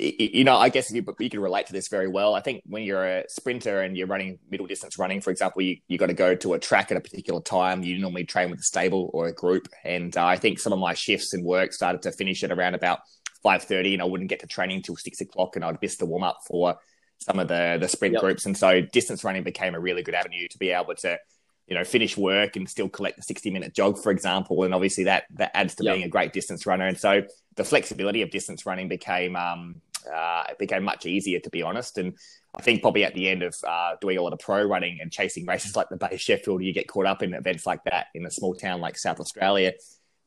you 0.00 0.44
know, 0.44 0.56
I 0.56 0.68
guess 0.70 0.90
you, 0.90 1.04
you 1.18 1.30
can 1.30 1.40
relate 1.40 1.66
to 1.66 1.72
this 1.72 1.88
very 1.88 2.08
well. 2.08 2.34
I 2.34 2.40
think 2.40 2.62
when 2.66 2.82
you're 2.82 3.04
a 3.04 3.24
sprinter 3.28 3.82
and 3.82 3.96
you're 3.96 4.06
running 4.06 4.38
middle 4.48 4.66
distance 4.66 4.98
running, 4.98 5.20
for 5.20 5.30
example, 5.30 5.62
you, 5.62 5.76
you 5.88 5.98
got 5.98 6.06
to 6.06 6.14
go 6.14 6.34
to 6.34 6.54
a 6.54 6.58
track 6.58 6.90
at 6.90 6.96
a 6.96 7.00
particular 7.00 7.40
time. 7.40 7.82
You 7.82 7.98
normally 7.98 8.24
train 8.24 8.50
with 8.50 8.60
a 8.60 8.64
stable 8.64 9.10
or 9.12 9.28
a 9.28 9.32
group. 9.32 9.68
And 9.84 10.16
uh, 10.16 10.24
I 10.24 10.36
think 10.36 10.58
some 10.58 10.72
of 10.72 10.78
my 10.78 10.94
shifts 10.94 11.34
in 11.34 11.44
work 11.44 11.72
started 11.72 12.02
to 12.02 12.12
finish 12.12 12.42
at 12.42 12.50
around 12.50 12.74
about 12.74 13.00
5.30 13.44 13.94
and 13.94 14.02
I 14.02 14.06
wouldn't 14.06 14.30
get 14.30 14.40
to 14.40 14.46
training 14.46 14.76
until 14.76 14.96
6 14.96 15.20
o'clock 15.20 15.56
and 15.56 15.64
I'd 15.64 15.80
miss 15.82 15.96
the 15.96 16.06
warm 16.06 16.22
up 16.22 16.38
for 16.46 16.78
some 17.18 17.38
of 17.38 17.48
the, 17.48 17.76
the 17.80 17.88
sprint 17.88 18.14
yep. 18.14 18.22
groups. 18.22 18.46
And 18.46 18.56
so 18.56 18.80
distance 18.80 19.22
running 19.24 19.42
became 19.42 19.74
a 19.74 19.80
really 19.80 20.02
good 20.02 20.14
avenue 20.14 20.48
to 20.48 20.58
be 20.58 20.70
able 20.70 20.94
to, 20.96 21.18
you 21.66 21.76
know, 21.76 21.84
finish 21.84 22.16
work 22.16 22.56
and 22.56 22.68
still 22.68 22.88
collect 22.88 23.16
the 23.16 23.22
60 23.22 23.50
minute 23.50 23.74
jog, 23.74 23.98
for 23.98 24.10
example. 24.10 24.62
And 24.64 24.72
obviously 24.72 25.04
that, 25.04 25.24
that 25.34 25.50
adds 25.54 25.74
to 25.76 25.84
yep. 25.84 25.94
being 25.94 26.06
a 26.06 26.08
great 26.08 26.32
distance 26.32 26.64
runner. 26.64 26.86
And 26.86 26.98
so 26.98 27.22
the 27.56 27.64
flexibility 27.64 28.22
of 28.22 28.30
distance 28.30 28.64
running 28.64 28.88
became, 28.88 29.36
um, 29.36 29.82
uh, 30.06 30.44
it 30.50 30.58
became 30.58 30.84
much 30.84 31.06
easier, 31.06 31.40
to 31.40 31.50
be 31.50 31.62
honest. 31.62 31.98
And 31.98 32.16
I 32.54 32.62
think 32.62 32.82
probably 32.82 33.04
at 33.04 33.14
the 33.14 33.28
end 33.28 33.42
of 33.42 33.54
uh, 33.66 33.96
doing 34.00 34.18
a 34.18 34.22
lot 34.22 34.32
of 34.32 34.38
pro 34.38 34.62
running 34.62 34.98
and 35.00 35.10
chasing 35.10 35.46
races 35.52 35.76
like 35.76 35.88
the 35.88 35.96
Bay 35.96 36.10
of 36.12 36.20
Sheffield, 36.20 36.62
you 36.62 36.72
get 36.72 36.88
caught 36.88 37.06
up 37.06 37.22
in 37.22 37.34
events 37.34 37.66
like 37.66 37.84
that 37.84 38.06
in 38.14 38.26
a 38.26 38.30
small 38.30 38.54
town 38.54 38.80
like 38.80 38.98
South 38.98 39.20
Australia. 39.20 39.72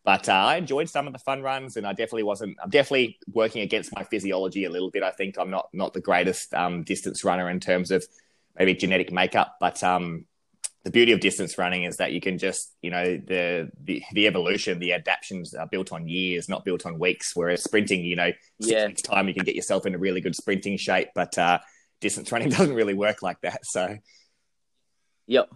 But 0.05 0.27
uh, 0.27 0.33
I 0.33 0.57
enjoyed 0.57 0.89
some 0.89 1.07
of 1.07 1.13
the 1.13 1.19
fun 1.19 1.41
runs, 1.41 1.77
and 1.77 1.87
I 1.87 1.91
definitely 1.91 2.23
wasn't. 2.23 2.57
I'm 2.61 2.69
definitely 2.69 3.17
working 3.31 3.61
against 3.61 3.95
my 3.95 4.03
physiology 4.03 4.65
a 4.65 4.69
little 4.69 4.91
bit. 4.91 5.01
I 5.01 5.11
think 5.11 5.37
I'm 5.37 5.49
not 5.49 5.69
not 5.71 5.93
the 5.93 6.01
greatest 6.01 6.53
um, 6.53 6.83
distance 6.83 7.23
runner 7.23 7.49
in 7.49 7.61
terms 7.61 7.89
of 7.89 8.05
maybe 8.57 8.73
genetic 8.73 9.13
makeup, 9.13 9.55
but 9.61 9.81
um, 9.81 10.25
the 10.83 10.91
beauty 10.91 11.13
of 11.13 11.21
distance 11.21 11.57
running 11.57 11.83
is 11.83 11.97
that 11.97 12.11
you 12.11 12.19
can 12.19 12.37
just, 12.37 12.73
you 12.81 12.91
know, 12.91 13.03
the, 13.03 13.71
the 13.83 14.03
the, 14.11 14.27
evolution, 14.27 14.79
the 14.79 14.91
adaptations 14.91 15.53
are 15.53 15.67
built 15.67 15.93
on 15.93 16.07
years, 16.07 16.49
not 16.49 16.65
built 16.65 16.85
on 16.85 16.99
weeks. 16.99 17.31
Whereas 17.35 17.63
sprinting, 17.63 18.03
you 18.03 18.17
know, 18.17 18.31
yeah. 18.59 18.87
weeks 18.87 19.01
time 19.01 19.29
you 19.29 19.33
can 19.33 19.45
get 19.45 19.55
yourself 19.55 19.85
in 19.85 19.95
a 19.95 19.97
really 19.97 20.19
good 20.19 20.35
sprinting 20.35 20.77
shape, 20.77 21.09
but 21.15 21.37
uh, 21.37 21.59
distance 22.01 22.31
running 22.31 22.49
doesn't 22.49 22.75
really 22.75 22.93
work 22.93 23.21
like 23.21 23.39
that. 23.41 23.65
So, 23.65 23.97
yep, 25.25 25.49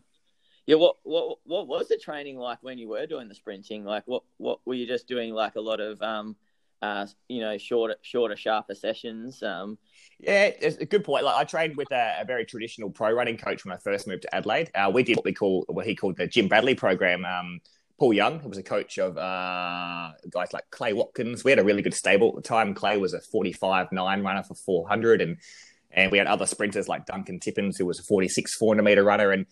yeah. 0.65 0.75
What 0.75 0.95
what 1.03 1.39
what 1.43 1.67
was 1.67 1.89
the 1.89 1.97
training 1.97 2.37
like 2.37 2.59
when 2.61 2.77
you 2.77 2.87
were 2.87 3.05
doing 3.05 3.27
the 3.27 3.35
sprinting? 3.35 3.83
Like, 3.83 4.03
what 4.05 4.23
what 4.37 4.59
were 4.65 4.75
you 4.75 4.87
just 4.87 5.09
doing? 5.09 5.33
Like 5.33 5.55
a 5.55 5.61
lot 5.61 5.81
of 5.81 6.01
um, 6.01 6.37
uh, 6.81 7.07
you 7.27 7.41
know, 7.41 7.57
shorter, 7.57 7.95
shorter, 8.01 8.35
sharper 8.35 8.75
sessions. 8.75 9.41
Um, 9.41 9.77
yeah, 10.19 10.45
it's 10.45 10.77
a 10.77 10.85
good 10.85 11.03
point. 11.03 11.25
Like 11.25 11.35
I 11.35 11.43
trained 11.43 11.77
with 11.77 11.91
a, 11.91 12.21
a, 12.21 12.25
very 12.25 12.45
traditional 12.45 12.89
pro 12.89 13.11
running 13.11 13.37
coach 13.37 13.65
when 13.65 13.73
I 13.73 13.77
first 13.77 14.07
moved 14.07 14.23
to 14.23 14.35
Adelaide. 14.35 14.71
Uh, 14.73 14.91
we 14.93 15.03
did 15.03 15.15
what 15.15 15.25
we 15.25 15.33
call 15.33 15.65
what 15.67 15.85
he 15.85 15.95
called 15.95 16.17
the 16.17 16.27
Jim 16.27 16.47
Bradley 16.47 16.75
program. 16.75 17.25
Um, 17.25 17.59
Paul 17.99 18.13
Young, 18.13 18.39
who 18.39 18.49
was 18.49 18.57
a 18.57 18.63
coach 18.63 18.99
of 18.99 19.17
uh, 19.17 20.11
guys 20.29 20.53
like 20.53 20.65
Clay 20.69 20.93
Watkins. 20.93 21.43
We 21.43 21.51
had 21.51 21.59
a 21.59 21.63
really 21.63 21.81
good 21.81 21.95
stable 21.95 22.29
at 22.29 22.35
the 22.35 22.41
time. 22.41 22.75
Clay 22.75 22.97
was 22.97 23.13
a 23.13 23.21
45 23.21 23.91
9 23.91 24.23
runner 24.23 24.43
for 24.43 24.53
400, 24.53 25.21
and 25.21 25.37
and 25.91 26.11
we 26.11 26.17
had 26.17 26.27
other 26.27 26.45
sprinters 26.45 26.87
like 26.87 27.05
Duncan 27.05 27.39
Tippins, 27.39 27.77
who 27.77 27.85
was 27.85 27.99
a 27.99 28.03
46 28.03 28.53
400 28.55 28.83
meter 28.83 29.03
runner. 29.03 29.31
And 29.31 29.47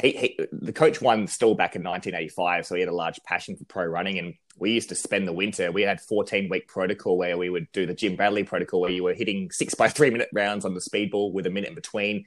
he, 0.00 0.10
he, 0.12 0.40
the 0.52 0.72
coach 0.72 1.00
won 1.00 1.26
Stawell 1.26 1.54
back 1.54 1.74
in 1.74 1.82
1985, 1.82 2.66
so 2.66 2.74
he 2.74 2.80
had 2.80 2.90
a 2.90 2.94
large 2.94 3.22
passion 3.24 3.56
for 3.56 3.64
pro 3.64 3.84
running. 3.86 4.18
And 4.18 4.34
we 4.58 4.72
used 4.72 4.90
to 4.90 4.94
spend 4.94 5.26
the 5.26 5.32
winter. 5.32 5.72
We 5.72 5.82
had 5.82 6.00
14 6.00 6.48
week 6.50 6.68
protocol 6.68 7.16
where 7.16 7.38
we 7.38 7.48
would 7.48 7.70
do 7.72 7.86
the 7.86 7.94
Jim 7.94 8.16
Bradley 8.16 8.44
protocol, 8.44 8.80
where 8.80 8.90
you 8.90 9.04
were 9.04 9.14
hitting 9.14 9.50
six 9.50 9.74
by 9.74 9.88
three 9.88 10.10
minute 10.10 10.28
rounds 10.32 10.64
on 10.64 10.74
the 10.74 10.80
speedball 10.80 11.32
with 11.32 11.46
a 11.46 11.50
minute 11.50 11.70
in 11.70 11.74
between. 11.74 12.24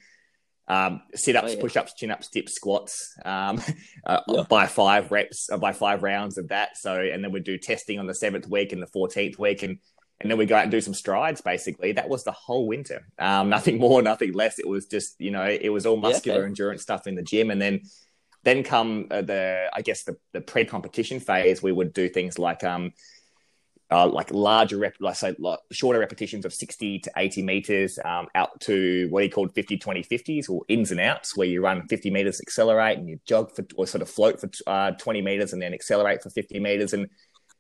Um, 0.68 1.02
sit 1.16 1.36
ups, 1.36 1.52
oh, 1.52 1.56
yeah. 1.56 1.62
push 1.62 1.76
ups, 1.76 1.94
chin 1.96 2.12
ups, 2.12 2.28
dips, 2.28 2.54
squats 2.54 3.16
um, 3.26 3.60
uh, 4.06 4.22
yeah. 4.28 4.44
by 4.48 4.68
five 4.68 5.12
reps, 5.12 5.50
uh, 5.52 5.58
by 5.58 5.74
five 5.74 6.04
rounds 6.04 6.38
of 6.38 6.50
that. 6.50 6.78
So, 6.78 6.94
and 6.94 7.24
then 7.24 7.32
we'd 7.32 7.44
do 7.44 7.58
testing 7.58 7.98
on 7.98 8.06
the 8.06 8.14
seventh 8.14 8.48
week 8.48 8.72
and 8.72 8.82
the 8.82 8.88
14th 8.88 9.40
week. 9.40 9.64
And, 9.64 9.80
and 10.22 10.30
then 10.30 10.38
we 10.38 10.46
go 10.46 10.56
out 10.56 10.64
and 10.64 10.72
do 10.72 10.82
some 10.82 10.94
strides 10.94 11.42
basically. 11.42 11.94
That 11.94 12.10
was 12.10 12.24
the 12.24 12.32
whole 12.32 12.68
winter. 12.68 13.08
Um, 13.18 13.50
nothing 13.56 13.80
more, 13.80 14.02
nothing 14.02 14.34
less. 14.34 14.60
It 14.60 14.68
was 14.68 14.86
just, 14.86 15.16
you 15.20 15.32
know, 15.32 15.46
it 15.46 15.70
was 15.70 15.86
all 15.86 15.98
muscular 15.98 16.40
yeah, 16.40 16.44
okay. 16.44 16.50
endurance 16.50 16.82
stuff 16.82 17.08
in 17.08 17.16
the 17.16 17.24
gym. 17.24 17.52
And 17.52 17.62
then, 17.62 17.82
then 18.44 18.64
come 18.64 19.08
uh, 19.12 19.22
the, 19.22 19.70
I 19.74 19.82
guess 19.82 20.04
the, 20.04 20.18
the 20.34 20.42
pre-competition 20.42 21.20
phase. 21.20 21.62
We 21.62 21.72
would 21.72 21.94
do 21.94 22.10
things 22.10 22.40
like, 22.40 22.64
um, 22.64 22.94
uh, 23.92 24.08
like 24.08 24.32
larger, 24.32 24.78
rep- 24.78 24.96
like 25.00 25.16
say, 25.16 25.36
like 25.40 25.60
shorter 25.72 26.00
repetitions 26.00 26.46
of 26.46 26.54
60 26.54 27.00
to 27.00 27.12
80 27.18 27.42
meters 27.42 28.00
um, 28.06 28.28
out 28.36 28.60
to 28.62 29.08
what 29.10 29.24
he 29.24 29.30
called 29.30 29.54
50, 29.56 29.78
20, 29.78 30.04
50s 30.04 30.50
or 30.50 30.64
ins 30.68 30.92
and 30.92 31.00
outs, 31.00 31.36
where 31.36 31.48
you 31.48 31.62
run 31.62 31.88
50 31.88 32.12
meters, 32.12 32.40
accelerate, 32.40 33.00
and 33.00 33.10
you 33.10 33.20
jog 33.26 33.52
for, 33.56 33.66
or 33.76 33.88
sort 33.88 34.02
of 34.02 34.10
float 34.10 34.40
for 34.40 34.50
uh, 34.68 34.92
20 34.92 35.22
meters 35.22 35.54
and 35.54 35.62
then 35.62 35.74
accelerate 35.74 36.22
for 36.22 36.30
50 36.30 36.60
meters. 36.60 36.94
And 36.94 37.10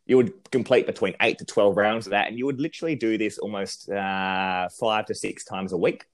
you 0.09 0.17
would 0.17 0.33
complete 0.49 0.87
between 0.87 1.15
eight 1.21 1.37
to 1.37 1.45
12 1.45 1.77
rounds 1.77 2.07
of 2.07 2.11
that. 2.11 2.27
And 2.27 2.37
you 2.37 2.47
would 2.47 2.59
literally 2.59 2.95
do 2.95 3.19
this 3.19 3.37
almost 3.37 3.87
uh, 3.87 4.67
five 4.79 5.05
to 5.05 5.13
six 5.13 5.45
times 5.45 5.71
a 5.71 5.77
week. 5.77 6.05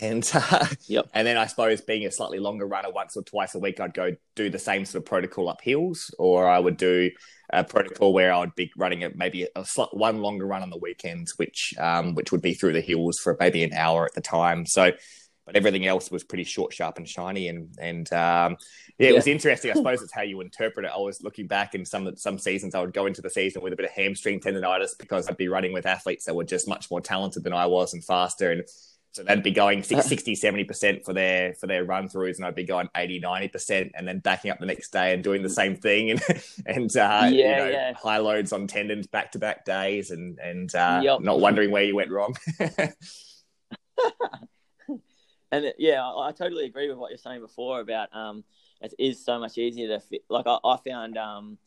And 0.00 0.30
uh, 0.32 0.68
yep. 0.86 1.08
and 1.14 1.26
then 1.26 1.36
I 1.36 1.46
suppose 1.46 1.80
being 1.80 2.06
a 2.06 2.12
slightly 2.12 2.38
longer 2.38 2.66
runner, 2.66 2.92
once 2.92 3.16
or 3.16 3.24
twice 3.24 3.56
a 3.56 3.58
week, 3.58 3.80
I'd 3.80 3.94
go 3.94 4.14
do 4.36 4.48
the 4.48 4.60
same 4.60 4.84
sort 4.84 5.02
of 5.02 5.06
protocol 5.06 5.48
up 5.48 5.60
hills, 5.60 6.14
or 6.20 6.48
I 6.48 6.60
would 6.60 6.76
do 6.76 7.10
a 7.50 7.64
protocol 7.64 8.12
where 8.12 8.32
I 8.32 8.38
would 8.38 8.54
be 8.54 8.70
running 8.76 9.02
a, 9.02 9.10
maybe 9.12 9.48
a 9.56 9.64
one 9.90 10.18
longer 10.22 10.46
run 10.46 10.62
on 10.62 10.70
the 10.70 10.78
weekends, 10.78 11.36
which 11.36 11.74
um, 11.78 12.14
which 12.14 12.30
would 12.30 12.42
be 12.42 12.54
through 12.54 12.74
the 12.74 12.80
hills 12.80 13.18
for 13.18 13.36
maybe 13.40 13.64
an 13.64 13.72
hour 13.72 14.04
at 14.04 14.14
the 14.14 14.20
time. 14.20 14.66
So, 14.66 14.92
but 15.46 15.56
everything 15.56 15.86
else 15.86 16.10
was 16.10 16.24
pretty 16.24 16.44
short, 16.44 16.74
sharp, 16.74 16.98
and 16.98 17.08
shiny. 17.08 17.48
And 17.48 17.74
and 17.80 18.12
um, 18.12 18.56
yeah, 18.98 19.08
it 19.08 19.10
yeah. 19.10 19.12
was 19.12 19.26
interesting. 19.26 19.70
I 19.70 19.74
suppose 19.74 20.02
it's 20.02 20.12
how 20.12 20.22
you 20.22 20.40
interpret 20.40 20.84
it. 20.84 20.92
I 20.94 20.98
was 20.98 21.22
looking 21.22 21.46
back 21.46 21.74
in 21.74 21.84
some 21.84 22.14
some 22.16 22.38
seasons, 22.38 22.74
I 22.74 22.80
would 22.80 22.92
go 22.92 23.06
into 23.06 23.22
the 23.22 23.30
season 23.30 23.62
with 23.62 23.72
a 23.72 23.76
bit 23.76 23.86
of 23.86 23.92
hamstring 23.92 24.40
tendonitis 24.40 24.98
because 24.98 25.28
I'd 25.28 25.36
be 25.36 25.48
running 25.48 25.72
with 25.72 25.86
athletes 25.86 26.24
that 26.26 26.34
were 26.34 26.44
just 26.44 26.68
much 26.68 26.90
more 26.90 27.00
talented 27.00 27.44
than 27.44 27.52
I 27.52 27.66
was 27.66 27.94
and 27.94 28.04
faster 28.04 28.50
and 28.50 28.64
so 29.16 29.22
they'd 29.22 29.42
be 29.42 29.50
going 29.50 29.82
60, 29.82 30.36
70% 30.36 31.02
for 31.02 31.14
their 31.14 31.54
for 31.54 31.66
their 31.66 31.86
run 31.86 32.06
throughs, 32.06 32.36
and 32.36 32.44
I'd 32.44 32.54
be 32.54 32.64
going 32.64 32.90
80, 32.94 33.22
90%, 33.22 33.92
and 33.94 34.06
then 34.06 34.18
backing 34.18 34.50
up 34.50 34.58
the 34.58 34.66
next 34.66 34.92
day 34.92 35.14
and 35.14 35.24
doing 35.24 35.42
the 35.42 35.48
same 35.48 35.74
thing, 35.74 36.10
and 36.10 36.20
and 36.66 36.94
uh, 36.98 37.22
yeah, 37.22 37.28
you 37.30 37.56
know, 37.56 37.68
yeah. 37.70 37.92
high 37.94 38.18
loads 38.18 38.52
on 38.52 38.66
tendons 38.66 39.06
back 39.06 39.32
to 39.32 39.38
back 39.38 39.64
days, 39.64 40.10
and 40.10 40.38
and 40.38 40.74
uh, 40.74 41.00
yep. 41.02 41.22
not 41.22 41.40
wondering 41.40 41.70
where 41.70 41.82
you 41.82 41.96
went 41.96 42.10
wrong. 42.10 42.36
and 45.52 45.66
uh, 45.66 45.72
yeah, 45.78 46.02
I, 46.02 46.28
I, 46.28 46.32
totally 46.32 46.64
agree 46.64 46.88
with 46.88 46.98
what 46.98 47.10
you're 47.10 47.18
saying 47.18 47.40
before 47.40 47.80
about 47.80 48.14
um, 48.14 48.44
it 48.80 48.94
is 48.98 49.24
so 49.24 49.38
much 49.38 49.58
easier 49.58 49.88
to 49.88 50.00
fit. 50.00 50.24
Like 50.28 50.46
I, 50.46 50.58
I 50.64 50.76
found 50.76 51.16
um, 51.16 51.58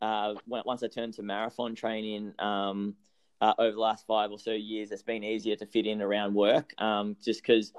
uh, 0.00 0.34
when, 0.46 0.62
once 0.64 0.82
I 0.82 0.88
turned 0.88 1.14
to 1.14 1.22
marathon 1.22 1.74
training, 1.74 2.34
um 2.38 2.94
uh, 3.42 3.54
over 3.58 3.72
the 3.72 3.80
last 3.80 4.06
five 4.06 4.30
or 4.30 4.38
so 4.38 4.52
years, 4.52 4.92
it's 4.92 5.02
been 5.02 5.24
easier 5.24 5.56
to 5.56 5.66
fit 5.66 5.84
in 5.84 6.00
around 6.00 6.32
work, 6.32 6.72
um, 6.80 7.16
just 7.22 7.42
because 7.42 7.72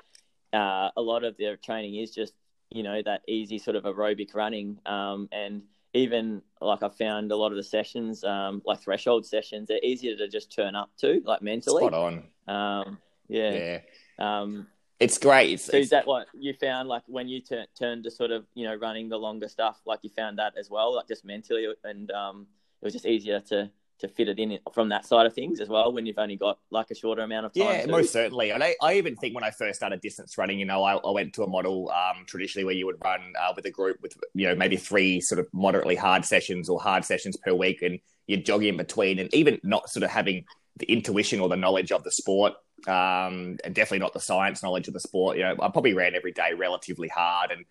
uh, 0.51 0.89
a 0.97 1.01
lot 1.01 1.23
of 1.23 1.37
their 1.37 1.55
training 1.55 1.95
is 1.95 2.11
just 2.11 2.33
you 2.69 2.83
know 2.83 3.01
that 3.01 3.21
easy 3.29 3.57
sort 3.57 3.77
of 3.77 3.85
aerobic 3.85 4.35
running, 4.35 4.77
um, 4.85 5.29
and 5.31 5.61
even 5.93 6.41
like 6.59 6.83
I 6.83 6.89
found 6.89 7.31
a 7.31 7.37
lot 7.37 7.51
of 7.51 7.55
the 7.55 7.63
sessions, 7.63 8.25
um, 8.25 8.61
like 8.65 8.81
threshold 8.81 9.25
sessions, 9.25 9.69
they're 9.69 9.79
easier 9.81 10.17
to 10.17 10.27
just 10.27 10.51
turn 10.51 10.75
up 10.75 10.89
to, 10.97 11.21
like 11.23 11.41
mentally. 11.41 11.81
Spot 11.87 11.93
on. 11.93 12.23
Um, 12.53 12.97
Yeah. 13.29 13.79
Yeah. 14.19 14.41
Um, 14.41 14.67
It's 14.99 15.17
great. 15.17 15.53
It's, 15.53 15.65
so 15.65 15.77
it's, 15.77 15.85
is 15.85 15.89
that 15.89 16.07
what 16.07 16.27
you 16.33 16.53
found 16.53 16.87
like 16.87 17.03
when 17.07 17.27
you 17.27 17.41
tur- 17.41 17.65
turned 17.77 18.03
to 18.05 18.11
sort 18.11 18.31
of 18.31 18.45
you 18.53 18.65
know 18.65 18.75
running 18.75 19.09
the 19.09 19.17
longer 19.17 19.47
stuff? 19.47 19.81
Like 19.85 19.99
you 20.03 20.09
found 20.09 20.39
that 20.39 20.53
as 20.57 20.69
well, 20.69 20.95
like 20.95 21.07
just 21.07 21.25
mentally, 21.25 21.67
and 21.83 22.09
um, 22.11 22.47
it 22.81 22.85
was 22.85 22.93
just 22.93 23.05
easier 23.05 23.39
to 23.41 23.69
to 23.99 24.07
fit 24.07 24.27
it 24.27 24.39
in 24.39 24.59
from 24.73 24.89
that 24.89 25.05
side 25.05 25.25
of 25.25 25.33
things 25.33 25.59
as 25.59 25.69
well 25.69 25.93
when 25.93 26.05
you've 26.05 26.17
only 26.17 26.35
got 26.35 26.59
like 26.71 26.91
a 26.91 26.95
shorter 26.95 27.21
amount 27.21 27.45
of 27.45 27.53
time. 27.53 27.63
Yeah, 27.63 27.85
too. 27.85 27.91
most 27.91 28.11
certainly. 28.11 28.51
And 28.51 28.63
I, 28.63 28.75
I 28.81 28.95
even 28.95 29.15
think 29.15 29.33
when 29.33 29.43
I 29.43 29.51
first 29.51 29.77
started 29.77 30.01
distance 30.01 30.37
running, 30.37 30.59
you 30.59 30.65
know, 30.65 30.83
I, 30.83 30.95
I 30.95 31.11
went 31.11 31.33
to 31.35 31.43
a 31.43 31.47
model 31.47 31.89
um, 31.91 32.25
traditionally 32.25 32.65
where 32.65 32.73
you 32.73 32.85
would 32.85 32.97
run 33.03 33.33
uh, 33.39 33.53
with 33.55 33.65
a 33.65 33.71
group 33.71 33.97
with, 34.01 34.17
you 34.33 34.47
know, 34.47 34.55
maybe 34.55 34.75
three 34.75 35.21
sort 35.21 35.39
of 35.39 35.47
moderately 35.53 35.95
hard 35.95 36.25
sessions 36.25 36.69
or 36.69 36.81
hard 36.81 37.05
sessions 37.05 37.37
per 37.37 37.53
week, 37.53 37.81
and 37.81 37.99
you're 38.27 38.41
jogging 38.41 38.69
in 38.69 38.77
between, 38.77 39.19
and 39.19 39.33
even 39.33 39.59
not 39.63 39.89
sort 39.89 40.03
of 40.03 40.09
having 40.09 40.43
the 40.77 40.91
intuition 40.91 41.39
or 41.39 41.47
the 41.47 41.55
knowledge 41.55 41.91
of 41.91 42.03
the 42.03 42.11
sport, 42.11 42.53
um, 42.87 43.57
and 43.63 43.73
definitely 43.73 43.99
not 43.99 44.13
the 44.13 44.19
science 44.19 44.63
knowledge 44.63 44.87
of 44.87 44.93
the 44.93 44.99
sport. 44.99 45.37
You 45.37 45.43
know, 45.43 45.53
I 45.61 45.69
probably 45.69 45.93
ran 45.93 46.15
every 46.15 46.31
day 46.31 46.53
relatively 46.53 47.07
hard, 47.07 47.51
and 47.51 47.65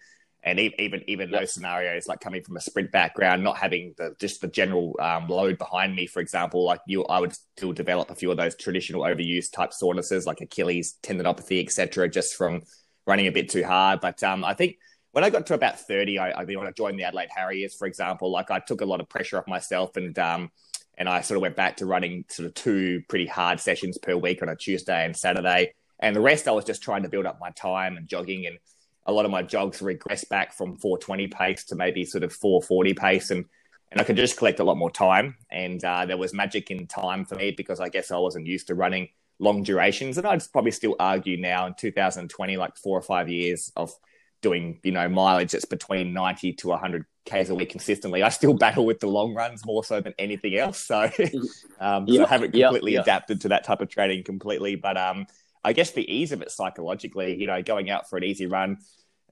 and 0.45 0.59
even 0.59 1.03
even 1.07 1.31
Yep. 1.31 1.41
those 1.41 1.55
scenarios 1.55 2.09
like 2.09 2.21
coming 2.21 2.43
from 2.43 2.57
a 2.57 2.61
sprint 2.61 2.91
background 2.91 3.45
not 3.45 3.57
having 3.57 3.95
the 3.97 4.15
just 4.19 4.41
the 4.41 4.49
general 4.49 4.97
um, 5.01 5.29
load 5.29 5.57
behind 5.59 5.95
me 5.95 6.07
for 6.07 6.21
example 6.21 6.65
like 6.65 6.81
you 6.87 7.05
i 7.05 7.21
would 7.21 7.33
still 7.57 7.73
develop 7.73 8.11
a 8.11 8.15
few 8.15 8.31
of 8.31 8.37
those 8.37 8.57
traditional 8.57 9.03
overuse 9.03 9.51
type 9.53 9.73
sorenesses 9.73 10.27
like 10.27 10.41
achilles 10.41 10.99
tendinopathy 11.03 11.63
etc 11.63 12.09
just 12.09 12.35
from 12.35 12.63
running 13.07 13.27
a 13.27 13.33
bit 13.33 13.49
too 13.49 13.63
hard 13.65 14.01
but 14.01 14.23
um, 14.25 14.45
i 14.45 14.53
think 14.55 14.77
when 15.13 15.23
i 15.23 15.31
got 15.31 15.47
to 15.47 15.55
about 15.55 15.79
30 15.79 16.19
i, 16.19 16.33
I 16.33 16.45
mean, 16.45 16.59
when 16.59 16.67
i 16.67 16.73
joined 16.73 16.99
the 16.99 17.05
adelaide 17.05 17.31
harriers 17.35 17.75
for 17.77 17.87
example 17.87 18.31
like 18.31 18.51
i 18.51 18.59
took 18.59 18.81
a 18.81 18.87
lot 18.87 19.01
of 19.01 19.09
pressure 19.09 19.39
off 19.39 19.47
myself 19.47 19.97
and 19.97 20.19
um, 20.19 20.51
and 20.99 21.09
i 21.09 21.21
sort 21.21 21.37
of 21.37 21.43
went 21.43 21.57
back 21.57 21.77
to 21.77 21.87
running 21.87 22.25
sort 22.29 22.47
of 22.47 22.55
two 22.55 23.03
pretty 23.09 23.27
hard 23.27 23.61
sessions 23.61 23.99
per 23.99 24.17
week 24.17 24.43
on 24.43 24.49
a 24.49 24.57
tuesday 24.57 25.05
and 25.05 25.17
saturday. 25.17 25.73
And 26.01 26.17
the 26.17 26.21
rest 26.21 26.49
i 26.49 26.53
was 26.53 26.65
just 26.65 26.83
trying 26.83 27.03
to 27.05 27.09
build 27.09 27.27
up 27.27 27.39
my 27.41 27.51
time 27.51 27.97
and 27.97 28.09
jogging. 28.09 28.47
And 28.47 28.59
a 29.07 29.13
lot 29.13 29.25
of 29.25 29.31
my 29.31 29.43
jogs 29.43 29.81
regressed 29.81 30.29
back 30.29 30.53
from 30.53 30.77
420 30.77 31.29
pace 31.29 31.65
to 31.65 31.77
maybe 31.77 32.05
sort 32.05 32.25
of 32.25 32.33
440 32.33 32.95
pace. 32.95 33.31
And 33.31 33.45
and 33.91 34.01
I 34.01 34.05
could 34.05 34.17
just 34.17 34.39
collect 34.39 34.59
a 34.59 34.65
lot 34.65 34.79
more 34.79 34.91
time. 34.91 35.37
And 35.51 35.85
uh, 35.85 36.07
there 36.07 36.17
was 36.17 36.33
magic 36.33 36.71
in 36.71 36.87
time 36.87 37.27
for 37.27 37.35
me 37.35 37.51
because 37.51 37.79
I 37.79 37.91
guess 37.91 38.11
I 38.11 38.17
wasn't 38.17 38.47
used 38.47 38.69
to 38.69 38.75
running 38.75 39.11
long 39.39 39.63
durations. 39.63 40.17
And 40.17 40.27
I'd 40.27 40.43
probably 40.51 40.71
still 40.71 40.97
argue 40.99 41.37
now 41.37 41.67
in 41.67 41.75
2020 41.75 42.57
like 42.57 42.77
four 42.79 42.99
or 42.99 43.03
five 43.03 43.29
years 43.29 43.71
of 43.77 43.95
doing 44.41 44.81
you 44.83 44.93
know 44.93 45.09
mileage 45.09 45.53
that's 45.53 45.65
between 45.65 46.13
90 46.13 46.55
to 46.55 46.69
100 46.69 47.05
k's 47.25 47.51
a 47.51 47.55
week 47.55 47.71
consistently 47.71 48.23
I 48.23 48.29
still 48.29 48.55
battle 48.55 48.85
with 48.85 49.01
the 49.01 49.07
long 49.07 49.35
runs 49.35 49.65
more 49.65 49.85
so 49.85 50.01
than 50.01 50.15
anything 50.19 50.57
else 50.57 50.79
so 50.79 51.03
um, 51.81 52.09
so 52.09 52.25
I 52.25 52.29
haven't 52.29 52.55
yep, 52.55 52.69
completely 52.69 52.93
yep. 52.95 53.05
adapted 53.05 53.41
to 53.43 53.49
that 53.49 53.65
type 53.65 53.81
of 53.81 53.89
training 53.89 54.25
completely 54.25 54.77
but 54.77 54.97
um 54.97 55.27
I 55.65 55.73
guess 55.73 55.93
the 55.93 56.11
ease 56.13 56.33
of 56.33 56.43
it 56.43 56.51
psychologically, 56.51 57.39
you 57.41 57.47
know, 57.47 57.63
going 57.63 57.91
out 57.91 58.09
for 58.09 58.17
an 58.17 58.25
easy 58.25 58.47
run, 58.47 58.79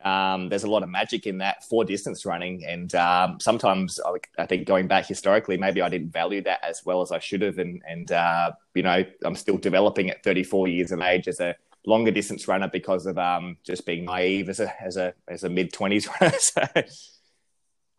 um, 0.04 0.49
there's 0.49 0.64
a 0.64 0.70
lot 0.70 0.82
of 0.82 0.88
magic 0.88 1.26
in 1.26 1.38
that 1.38 1.64
for 1.64 1.85
distance 1.85 2.25
running. 2.25 2.64
And 2.64 2.94
um, 2.94 3.38
sometimes 3.40 4.00
I, 4.04 4.42
I 4.42 4.47
think 4.47 4.66
going 4.66 4.87
back 4.87 5.06
historically, 5.06 5.56
maybe 5.56 5.82
I 5.82 5.88
didn't 5.88 6.11
value 6.11 6.42
that 6.42 6.61
as 6.62 6.85
well 6.85 7.02
as 7.02 7.12
I 7.12 7.18
should 7.18 7.42
have. 7.42 7.59
And, 7.59 7.82
and 7.87 8.11
uh, 8.12 8.52
you 8.75 8.82
know, 8.82 9.04
I'm 9.25 9.35
still 9.35 9.59
developing 9.59 10.11
at 10.11 10.23
34 10.23 10.68
years 10.68 10.92
of 10.92 11.00
age 11.00 11.28
as 11.28 11.40
a 11.40 11.56
longer 11.85 12.11
distance 12.11 12.47
runner 12.47 12.68
because 12.68 13.06
of 13.06 13.18
um, 13.18 13.56
just 13.64 13.85
being 13.85 14.04
naive 14.04 14.49
as 14.49 14.61
a, 14.61 14.82
as 14.82 14.97
a, 14.97 15.12
as 15.28 15.44
a 15.44 15.50
mid 15.50 15.73
20s 15.73 16.09
runner. 16.20 16.38
so, 16.38 17.19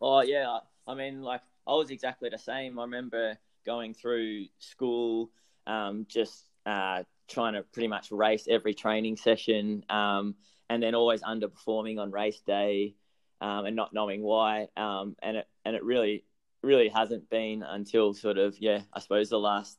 Oh 0.02 0.20
yeah, 0.22 0.58
I- 0.86 0.94
mean, 0.94 1.22
like 1.22 1.42
I 1.66 1.72
was 1.74 1.90
exactly 1.90 2.28
the 2.28 2.38
same. 2.38 2.78
I 2.78 2.82
remember 2.82 3.38
going 3.64 3.94
through 3.94 4.46
school, 4.58 5.30
um, 5.66 6.06
just 6.08 6.44
uh, 6.66 7.04
trying 7.28 7.54
to 7.54 7.62
pretty 7.62 7.86
much 7.88 8.10
race 8.10 8.48
every 8.50 8.74
training 8.74 9.16
session, 9.16 9.84
um, 9.88 10.34
and 10.68 10.82
then 10.82 10.96
always 10.96 11.22
underperforming 11.22 12.00
on 12.00 12.10
race 12.10 12.40
day, 12.44 12.96
um, 13.40 13.64
and 13.66 13.76
not 13.76 13.94
knowing 13.94 14.22
why. 14.22 14.66
Um, 14.76 15.14
and 15.22 15.36
it 15.38 15.48
and 15.64 15.76
it 15.76 15.84
really 15.84 16.24
really 16.62 16.88
hasn't 16.88 17.30
been 17.30 17.62
until 17.62 18.12
sort 18.12 18.38
of 18.38 18.58
yeah, 18.58 18.80
I 18.92 18.98
suppose 18.98 19.28
the 19.30 19.38
last 19.38 19.78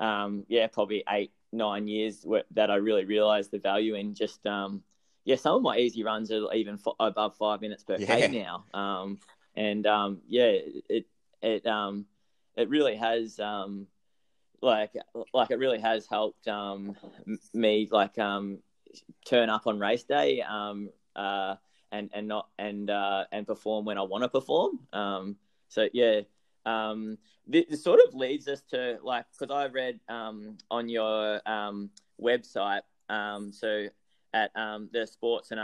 um, 0.00 0.44
yeah 0.48 0.66
probably 0.66 1.04
eight 1.08 1.32
nine 1.52 1.86
years 1.86 2.26
that 2.52 2.70
I 2.70 2.76
really 2.76 3.04
realised 3.04 3.52
the 3.52 3.58
value 3.58 3.94
in 3.94 4.14
just 4.14 4.44
um, 4.46 4.82
yeah 5.24 5.36
some 5.36 5.56
of 5.56 5.62
my 5.62 5.76
easy 5.76 6.02
runs 6.02 6.32
are 6.32 6.52
even 6.52 6.74
f- 6.74 6.94
above 6.98 7.36
five 7.36 7.60
minutes 7.60 7.84
per 7.84 7.98
Yeah. 7.98 8.06
k 8.06 8.28
now. 8.28 8.64
Um, 8.74 9.18
and 9.54 9.86
um, 9.86 10.20
yeah, 10.28 10.58
it 10.88 11.06
it 11.40 11.66
um, 11.66 12.06
it 12.56 12.68
really 12.68 12.96
has 12.96 13.38
um, 13.40 13.86
like 14.60 14.92
like 15.32 15.50
it 15.50 15.58
really 15.58 15.80
has 15.80 16.06
helped 16.06 16.48
um, 16.48 16.96
me 17.52 17.88
like 17.90 18.18
um, 18.18 18.58
turn 19.26 19.50
up 19.50 19.66
on 19.66 19.78
race 19.78 20.04
day 20.04 20.42
um, 20.42 20.90
uh, 21.16 21.56
and 21.90 22.10
and 22.12 22.28
not 22.28 22.48
and 22.58 22.90
uh, 22.90 23.24
and 23.32 23.46
perform 23.46 23.84
when 23.84 23.98
I 23.98 24.02
want 24.02 24.22
to 24.24 24.28
perform. 24.28 24.80
Um, 24.92 25.36
so 25.68 25.88
yeah, 25.92 26.20
um, 26.66 27.18
this, 27.46 27.64
this 27.68 27.84
sort 27.84 28.00
of 28.06 28.14
leads 28.14 28.48
us 28.48 28.62
to 28.70 28.98
like 29.02 29.26
because 29.38 29.54
I 29.54 29.66
read 29.66 30.00
um, 30.08 30.58
on 30.70 30.88
your 30.88 31.40
um, 31.48 31.90
website 32.20 32.82
um, 33.08 33.52
so 33.52 33.86
at 34.34 34.50
um, 34.56 34.88
the 34.92 35.06
sports 35.06 35.50
and 35.50 35.60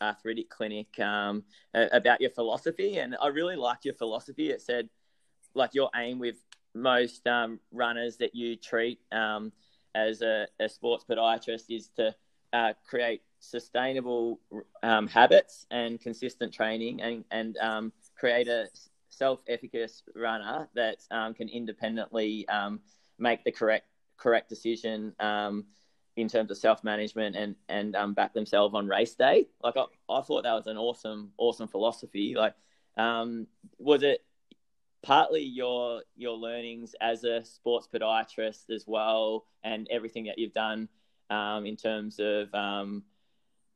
arthritic 0.00 0.50
clinic 0.50 0.98
um, 1.00 1.42
about 1.74 2.20
your 2.20 2.30
philosophy 2.30 2.98
and 2.98 3.16
I 3.20 3.28
really 3.28 3.56
liked 3.56 3.84
your 3.84 3.94
philosophy. 3.94 4.50
It 4.50 4.60
said 4.60 4.88
like 5.54 5.74
your 5.74 5.90
aim 5.94 6.18
with 6.18 6.36
most 6.74 7.26
um, 7.26 7.60
runners 7.72 8.16
that 8.18 8.34
you 8.34 8.56
treat 8.56 9.00
um, 9.12 9.52
as 9.94 10.22
a, 10.22 10.46
a 10.60 10.68
sports 10.68 11.04
podiatrist 11.08 11.64
is 11.70 11.88
to 11.96 12.14
uh, 12.52 12.72
create 12.88 13.22
sustainable 13.40 14.40
um, 14.82 15.06
habits 15.06 15.66
and 15.70 16.00
consistent 16.00 16.52
training 16.52 17.00
and, 17.02 17.24
and 17.30 17.56
um, 17.58 17.92
create 18.16 18.48
a 18.48 18.66
self-efficacious 19.10 20.02
runner 20.16 20.68
that 20.74 20.98
um, 21.10 21.34
can 21.34 21.48
independently 21.48 22.46
um, 22.48 22.80
make 23.18 23.44
the 23.44 23.52
correct 23.52 23.86
correct 24.16 24.48
decision 24.48 25.12
in 26.16 26.28
terms 26.28 26.50
of 26.50 26.56
self-management 26.56 27.34
and 27.36 27.56
and 27.68 27.96
um, 27.96 28.14
back 28.14 28.34
themselves 28.34 28.74
on 28.74 28.86
race 28.86 29.14
day. 29.14 29.46
Like 29.62 29.76
I, 29.76 29.84
I 30.08 30.20
thought 30.22 30.44
that 30.44 30.52
was 30.52 30.66
an 30.66 30.76
awesome 30.76 31.32
awesome 31.38 31.68
philosophy. 31.68 32.34
Like 32.36 32.54
um, 32.96 33.46
was 33.78 34.02
it 34.02 34.24
partly 35.02 35.42
your 35.42 36.02
your 36.16 36.36
learnings 36.36 36.94
as 37.00 37.24
a 37.24 37.44
sports 37.44 37.88
podiatrist 37.92 38.70
as 38.70 38.84
well, 38.86 39.46
and 39.62 39.88
everything 39.90 40.24
that 40.24 40.38
you've 40.38 40.52
done 40.52 40.88
um, 41.30 41.66
in 41.66 41.76
terms 41.76 42.18
of 42.20 42.52
um, 42.54 43.02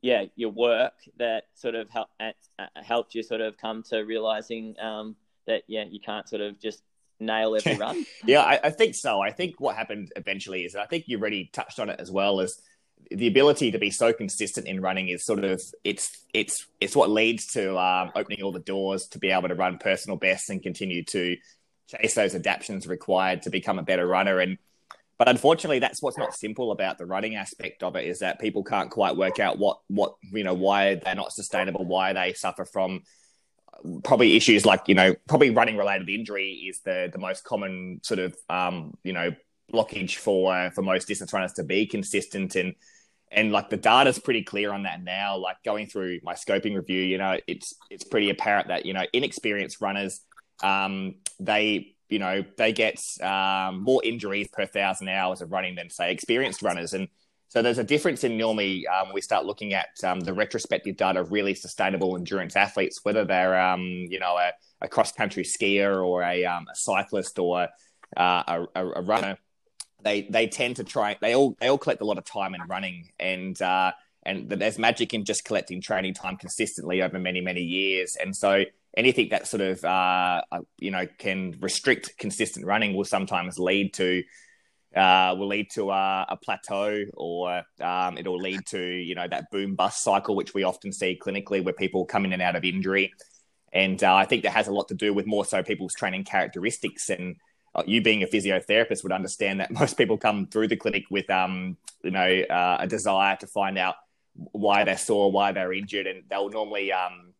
yeah 0.00 0.24
your 0.36 0.50
work 0.50 0.94
that 1.16 1.44
sort 1.54 1.74
of 1.74 1.90
help, 1.90 2.08
uh, 2.20 2.30
helped 2.76 3.14
you 3.14 3.22
sort 3.22 3.40
of 3.40 3.56
come 3.56 3.82
to 3.82 3.98
realizing 3.98 4.74
um, 4.80 5.16
that 5.46 5.62
yeah 5.66 5.84
you 5.88 6.00
can't 6.00 6.28
sort 6.28 6.42
of 6.42 6.58
just 6.60 6.82
nail 7.20 7.56
every 7.56 7.76
run. 7.78 8.04
Yeah, 8.24 8.42
I, 8.42 8.60
I 8.64 8.70
think 8.70 8.94
so. 8.94 9.20
I 9.20 9.30
think 9.30 9.60
what 9.60 9.76
happened 9.76 10.12
eventually 10.16 10.62
is, 10.62 10.74
I 10.76 10.86
think 10.86 11.04
you 11.06 11.18
already 11.18 11.50
touched 11.52 11.80
on 11.80 11.88
it 11.88 12.00
as 12.00 12.10
well, 12.10 12.40
is 12.40 12.60
the 13.10 13.28
ability 13.28 13.70
to 13.72 13.78
be 13.78 13.90
so 13.90 14.12
consistent 14.12 14.66
in 14.66 14.80
running 14.80 15.08
is 15.08 15.24
sort 15.24 15.44
of 15.44 15.62
it's 15.84 16.14
it's 16.34 16.66
it's 16.80 16.96
what 16.96 17.10
leads 17.10 17.46
to 17.52 17.78
um, 17.78 18.10
opening 18.14 18.42
all 18.42 18.52
the 18.52 18.58
doors 18.58 19.06
to 19.08 19.18
be 19.18 19.30
able 19.30 19.48
to 19.48 19.54
run 19.54 19.78
personal 19.78 20.16
bests 20.16 20.50
and 20.50 20.62
continue 20.62 21.04
to 21.04 21.36
chase 21.88 22.14
those 22.14 22.34
adaptations 22.34 22.86
required 22.86 23.42
to 23.42 23.50
become 23.50 23.78
a 23.78 23.82
better 23.82 24.06
runner. 24.06 24.40
And 24.40 24.58
but 25.16 25.28
unfortunately, 25.28 25.78
that's 25.78 26.02
what's 26.02 26.18
not 26.18 26.34
simple 26.34 26.70
about 26.70 26.98
the 26.98 27.06
running 27.06 27.34
aspect 27.34 27.82
of 27.82 27.96
it 27.96 28.06
is 28.06 28.20
that 28.20 28.40
people 28.40 28.62
can't 28.62 28.90
quite 28.90 29.16
work 29.16 29.40
out 29.40 29.58
what 29.58 29.78
what 29.88 30.14
you 30.32 30.44
know 30.44 30.54
why 30.54 30.96
they're 30.96 31.14
not 31.14 31.32
sustainable, 31.32 31.84
why 31.84 32.12
they 32.12 32.34
suffer 32.34 32.64
from 32.64 33.02
probably 34.02 34.36
issues 34.36 34.66
like 34.66 34.82
you 34.86 34.94
know 34.94 35.14
probably 35.28 35.50
running 35.50 35.76
related 35.76 36.08
injury 36.08 36.52
is 36.68 36.80
the 36.80 37.08
the 37.12 37.18
most 37.18 37.44
common 37.44 38.00
sort 38.02 38.20
of 38.20 38.36
um, 38.48 38.96
you 39.04 39.12
know 39.12 39.30
blockage 39.72 40.16
for 40.16 40.70
for 40.74 40.82
most 40.82 41.08
distance 41.08 41.32
runners 41.32 41.52
to 41.54 41.64
be 41.64 41.86
consistent. 41.86 42.56
And 42.56 42.74
and 43.30 43.52
like 43.52 43.68
the 43.68 43.76
data's 43.76 44.18
pretty 44.18 44.42
clear 44.42 44.72
on 44.72 44.84
that 44.84 45.02
now 45.02 45.36
like 45.36 45.56
going 45.62 45.86
through 45.86 46.18
my 46.22 46.32
scoping 46.32 46.74
review 46.74 47.02
you 47.02 47.18
know 47.18 47.36
it's 47.46 47.74
it's 47.90 48.02
pretty 48.02 48.30
apparent 48.30 48.68
that 48.68 48.86
you 48.86 48.94
know 48.94 49.04
inexperienced 49.12 49.82
runners 49.82 50.22
um, 50.62 51.16
they 51.38 51.94
you 52.08 52.18
know 52.18 52.44
they 52.56 52.72
get 52.72 53.00
um, 53.22 53.82
more 53.82 54.02
injuries 54.04 54.48
per 54.48 54.66
thousand 54.66 55.08
hours 55.08 55.40
of 55.40 55.52
running 55.52 55.74
than 55.74 55.90
say 55.90 56.12
experienced 56.12 56.62
runners. 56.62 56.94
And 56.94 57.08
so 57.48 57.62
there's 57.62 57.78
a 57.78 57.84
difference 57.84 58.24
in 58.24 58.36
normally 58.36 58.86
um, 58.86 59.08
we 59.14 59.22
start 59.22 59.46
looking 59.46 59.72
at 59.72 59.88
um, 60.04 60.20
the 60.20 60.34
retrospective 60.34 60.96
data 60.96 61.20
of 61.20 61.32
really 61.32 61.54
sustainable 61.54 62.16
endurance 62.16 62.56
athletes, 62.56 63.00
whether 63.04 63.24
they're 63.24 63.58
um, 63.58 63.82
you 63.82 64.18
know 64.18 64.36
a, 64.36 64.52
a 64.82 64.88
cross 64.88 65.12
country 65.12 65.44
skier 65.44 66.04
or 66.04 66.22
a, 66.22 66.44
um, 66.44 66.66
a 66.70 66.76
cyclist 66.76 67.38
or 67.38 67.68
uh, 68.16 68.66
a, 68.74 68.86
a, 68.86 69.02
runner. 69.02 69.38
They 70.02 70.28
they 70.30 70.46
tend 70.46 70.76
to 70.76 70.84
try. 70.84 71.16
They 71.20 71.34
all 71.34 71.56
they 71.58 71.68
all 71.68 71.78
collect 71.78 72.02
a 72.02 72.04
lot 72.04 72.18
of 72.18 72.24
time 72.24 72.54
in 72.54 72.60
running, 72.68 73.08
and 73.18 73.60
uh, 73.62 73.92
and 74.24 74.50
there's 74.50 74.78
magic 74.78 75.14
in 75.14 75.24
just 75.24 75.44
collecting 75.44 75.80
training 75.80 76.14
time 76.14 76.36
consistently 76.36 77.00
over 77.00 77.18
many 77.18 77.40
many 77.40 77.62
years. 77.62 78.16
And 78.20 78.36
so 78.36 78.64
anything 78.94 79.30
that 79.30 79.46
sort 79.46 79.62
of 79.62 79.82
uh, 79.84 80.42
you 80.78 80.90
know 80.90 81.06
can 81.18 81.56
restrict 81.60 82.18
consistent 82.18 82.66
running 82.66 82.94
will 82.94 83.06
sometimes 83.06 83.58
lead 83.58 83.94
to 83.94 84.22
uh, 84.96 85.34
will 85.38 85.48
lead 85.48 85.70
to 85.70 85.90
a, 85.90 86.26
a 86.30 86.36
plateau 86.36 87.04
or 87.14 87.62
um, 87.80 88.16
it'll 88.16 88.38
lead 88.38 88.64
to 88.66 88.80
you 88.80 89.14
know 89.14 89.26
that 89.28 89.50
boom 89.50 89.74
bust 89.74 90.02
cycle 90.02 90.34
which 90.34 90.54
we 90.54 90.62
often 90.62 90.92
see 90.92 91.18
clinically 91.20 91.62
where 91.62 91.74
people 91.74 92.04
come 92.04 92.24
in 92.24 92.32
and 92.32 92.42
out 92.42 92.56
of 92.56 92.64
injury. 92.64 93.12
And 93.72 94.02
uh, 94.02 94.14
i 94.14 94.24
think 94.24 94.44
that 94.44 94.52
has 94.52 94.68
a 94.68 94.72
lot 94.72 94.88
to 94.88 94.94
do 94.94 95.12
with 95.12 95.26
more 95.26 95.44
so 95.44 95.62
people's 95.62 95.94
training 95.94 96.24
characteristics. 96.24 97.10
And 97.10 97.36
uh, 97.74 97.82
you 97.86 98.02
being 98.02 98.22
a 98.22 98.26
physiotherapist 98.26 99.02
would 99.02 99.12
understand 99.12 99.60
that 99.60 99.70
most 99.80 99.98
people 99.98 100.16
come 100.16 100.46
through 100.46 100.68
the 100.68 100.76
clinic 100.76 101.04
with 101.10 101.28
um, 101.30 101.76
you 102.02 102.10
know 102.10 102.40
uh, 102.50 102.78
a 102.80 102.86
desire 102.86 103.36
to 103.36 103.46
find 103.46 103.78
out 103.78 103.96
why 104.34 104.84
they're 104.84 104.96
sore 104.96 105.30
why 105.30 105.52
they're 105.52 105.72
injured. 105.72 106.06
And 106.06 106.22
they'll 106.30 106.48
normally 106.48 106.92
um, 106.92 107.34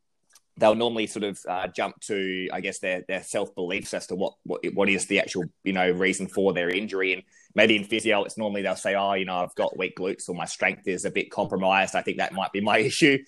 they'll 0.59 0.75
normally 0.75 1.07
sort 1.07 1.25
of 1.25 1.39
uh, 1.49 1.69
jump 1.69 2.01
to, 2.01 2.49
I 2.53 2.61
guess, 2.61 2.81
their 2.81 3.05
their 3.09 3.23
self 3.23 3.55
beliefs 3.55 3.95
as 3.95 4.07
to 4.09 4.17
what, 4.17 4.35
what 4.45 4.61
what 4.75 4.89
is 4.89 5.07
the 5.07 5.21
actual 5.21 5.45
you 5.65 5.73
know 5.73 5.91
reason 5.91 6.27
for 6.27 6.53
their 6.53 6.69
injury. 6.69 7.15
And 7.15 7.23
maybe 7.59 7.75
in 7.75 7.83
physio, 7.83 8.23
it's 8.23 8.39
normally 8.39 8.63
they'll 8.63 8.77
say, 8.77 8.95
oh, 8.95 9.15
you 9.15 9.25
know, 9.25 9.39
I've 9.39 9.55
got 9.57 9.77
weak 9.77 9.97
glutes 9.97 10.29
or 10.29 10.35
my 10.37 10.45
strength 10.45 10.87
is 10.87 11.05
a 11.05 11.11
bit 11.11 11.29
compromised. 11.29 11.97
I 11.97 12.03
think 12.03 12.19
that 12.19 12.33
might 12.33 12.53
be 12.53 12.61
my 12.61 12.79
issue. 12.91 13.19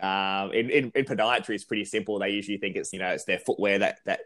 Um, 0.00 0.52
in, 0.52 0.68
in, 0.68 0.92
in 0.94 1.04
podiatry, 1.06 1.54
it's 1.54 1.64
pretty 1.64 1.86
simple. 1.86 2.18
They 2.18 2.28
usually 2.28 2.58
think 2.58 2.76
it's 2.76 2.92
you 2.92 2.98
know 2.98 3.08
it's 3.08 3.24
their 3.24 3.38
footwear 3.38 3.78
that 3.78 4.00
that 4.04 4.20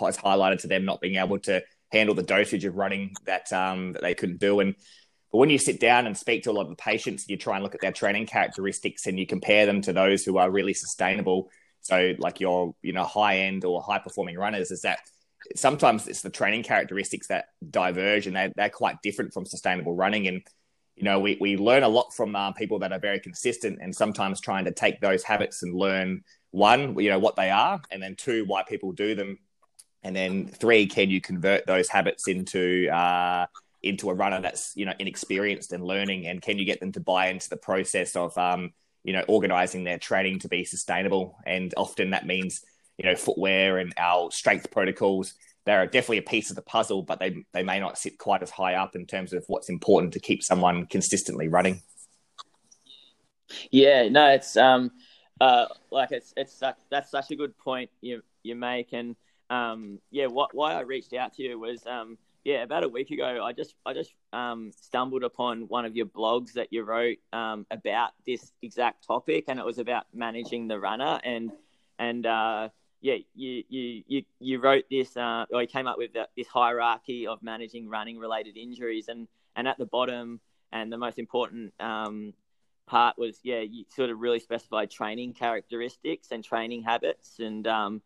has 0.00 0.16
highlighted 0.16 0.60
to 0.62 0.66
them 0.66 0.86
not 0.86 1.02
being 1.02 1.16
able 1.16 1.38
to 1.40 1.62
handle 1.92 2.14
the 2.14 2.22
dosage 2.22 2.64
of 2.64 2.76
running 2.76 3.12
that 3.26 3.52
um, 3.52 3.92
that 3.92 4.02
they 4.02 4.14
couldn't 4.14 4.40
do. 4.40 4.60
And 4.60 4.74
but 5.30 5.38
when 5.38 5.50
you 5.50 5.58
sit 5.58 5.78
down 5.78 6.06
and 6.06 6.16
speak 6.16 6.44
to 6.44 6.50
a 6.50 6.52
lot 6.52 6.62
of 6.62 6.70
the 6.70 6.76
patients, 6.76 7.28
you 7.28 7.36
try 7.36 7.56
and 7.56 7.62
look 7.62 7.74
at 7.74 7.82
their 7.82 7.92
training 7.92 8.26
characteristics 8.26 9.06
and 9.06 9.18
you 9.18 9.26
compare 9.26 9.66
them 9.66 9.82
to 9.82 9.92
those 9.92 10.24
who 10.24 10.38
are 10.38 10.50
really 10.50 10.74
sustainable 10.74 11.50
so 11.82 12.14
like 12.18 12.40
your, 12.40 12.74
you 12.80 12.92
know, 12.92 13.04
high 13.04 13.38
end 13.38 13.64
or 13.64 13.82
high 13.82 13.98
performing 13.98 14.38
runners 14.38 14.70
is 14.70 14.82
that 14.82 15.00
sometimes 15.56 16.08
it's 16.08 16.22
the 16.22 16.30
training 16.30 16.62
characteristics 16.62 17.28
that 17.28 17.46
diverge 17.70 18.26
and 18.26 18.36
they're, 18.36 18.52
they're 18.56 18.68
quite 18.68 19.02
different 19.02 19.32
from 19.32 19.44
sustainable 19.46 19.94
running. 19.94 20.26
And, 20.28 20.42
you 20.96 21.04
know, 21.04 21.20
we, 21.20 21.38
we 21.40 21.56
learn 21.56 21.82
a 21.82 21.88
lot 21.88 22.14
from 22.14 22.36
uh, 22.36 22.52
people 22.52 22.78
that 22.80 22.92
are 22.92 22.98
very 22.98 23.20
consistent 23.20 23.78
and 23.80 23.94
sometimes 23.94 24.40
trying 24.40 24.64
to 24.64 24.72
take 24.72 25.00
those 25.00 25.22
habits 25.22 25.62
and 25.62 25.74
learn 25.74 26.22
one, 26.50 26.98
you 26.98 27.10
know, 27.10 27.18
what 27.18 27.36
they 27.36 27.50
are, 27.50 27.80
and 27.90 28.02
then 28.02 28.14
two, 28.16 28.44
why 28.46 28.62
people 28.62 28.92
do 28.92 29.14
them. 29.14 29.38
And 30.02 30.14
then 30.14 30.48
three, 30.48 30.86
can 30.86 31.10
you 31.10 31.20
convert 31.20 31.66
those 31.66 31.88
habits 31.88 32.28
into, 32.28 32.88
uh, 32.90 33.46
into 33.82 34.10
a 34.10 34.14
runner 34.14 34.40
that's, 34.40 34.72
you 34.76 34.84
know, 34.84 34.94
inexperienced 34.98 35.72
and 35.72 35.84
learning? 35.84 36.26
And 36.26 36.42
can 36.42 36.58
you 36.58 36.64
get 36.64 36.80
them 36.80 36.92
to 36.92 37.00
buy 37.00 37.28
into 37.28 37.48
the 37.48 37.56
process 37.56 38.16
of, 38.16 38.36
um, 38.36 38.72
you 39.04 39.12
know, 39.12 39.24
organizing 39.28 39.84
their 39.84 39.98
training 39.98 40.38
to 40.40 40.48
be 40.48 40.64
sustainable. 40.64 41.36
And 41.46 41.74
often 41.76 42.10
that 42.10 42.26
means, 42.26 42.64
you 42.98 43.04
know, 43.04 43.16
footwear 43.16 43.78
and 43.78 43.92
our 43.96 44.30
strength 44.30 44.70
protocols. 44.70 45.34
They're 45.64 45.86
definitely 45.86 46.18
a 46.18 46.22
piece 46.22 46.50
of 46.50 46.56
the 46.56 46.62
puzzle, 46.62 47.02
but 47.02 47.20
they, 47.20 47.44
they 47.52 47.62
may 47.62 47.78
not 47.78 47.96
sit 47.96 48.18
quite 48.18 48.42
as 48.42 48.50
high 48.50 48.74
up 48.74 48.96
in 48.96 49.06
terms 49.06 49.32
of 49.32 49.44
what's 49.46 49.68
important 49.68 50.12
to 50.14 50.20
keep 50.20 50.42
someone 50.42 50.86
consistently 50.86 51.48
running. 51.48 51.82
Yeah, 53.70 54.08
no, 54.08 54.28
it's 54.28 54.56
um, 54.56 54.90
uh, 55.40 55.66
like 55.90 56.10
it's 56.10 56.32
it's 56.36 56.52
such, 56.52 56.76
that's 56.90 57.10
such 57.10 57.30
a 57.30 57.36
good 57.36 57.56
point 57.58 57.90
you 58.00 58.22
you 58.42 58.56
make, 58.56 58.92
and 58.92 59.14
um, 59.50 60.00
yeah, 60.10 60.26
what 60.26 60.54
why 60.54 60.72
I 60.74 60.80
reached 60.80 61.12
out 61.12 61.34
to 61.34 61.42
you 61.42 61.58
was 61.58 61.86
um, 61.86 62.16
yeah, 62.44 62.62
about 62.62 62.82
a 62.82 62.88
week 62.88 63.10
ago, 63.10 63.44
I 63.44 63.52
just 63.52 63.74
I 63.86 63.92
just 63.92 64.12
um, 64.32 64.72
stumbled 64.80 65.22
upon 65.22 65.62
one 65.68 65.84
of 65.84 65.94
your 65.94 66.06
blogs 66.06 66.54
that 66.54 66.72
you 66.72 66.82
wrote 66.82 67.18
um, 67.32 67.66
about 67.70 68.10
this 68.26 68.52
exact 68.62 69.06
topic, 69.06 69.44
and 69.48 69.60
it 69.60 69.64
was 69.64 69.78
about 69.78 70.04
managing 70.12 70.66
the 70.66 70.78
runner. 70.78 71.20
And 71.22 71.52
and 71.98 72.26
uh, 72.26 72.68
yeah, 73.02 73.16
you 73.34 73.64
you 73.68 74.02
you 74.06 74.22
you 74.38 74.60
wrote 74.60 74.84
this, 74.88 75.16
uh, 75.16 75.44
or 75.52 75.60
you 75.60 75.68
came 75.68 75.88
up 75.88 75.98
with 75.98 76.12
this 76.36 76.46
hierarchy 76.46 77.26
of 77.26 77.42
managing 77.42 77.88
running 77.88 78.16
related 78.16 78.56
injuries, 78.56 79.08
and 79.08 79.26
and 79.56 79.66
at 79.66 79.76
the 79.76 79.86
bottom, 79.86 80.40
and 80.70 80.90
the 80.90 80.96
most 80.96 81.18
important 81.18 81.74
um, 81.80 82.32
part 82.86 83.18
was 83.18 83.40
yeah, 83.42 83.60
you 83.60 83.84
sort 83.88 84.10
of 84.10 84.20
really 84.20 84.38
specified 84.38 84.88
training 84.88 85.34
characteristics 85.34 86.28
and 86.30 86.44
training 86.44 86.84
habits, 86.84 87.40
and 87.40 87.66
um, 87.66 88.02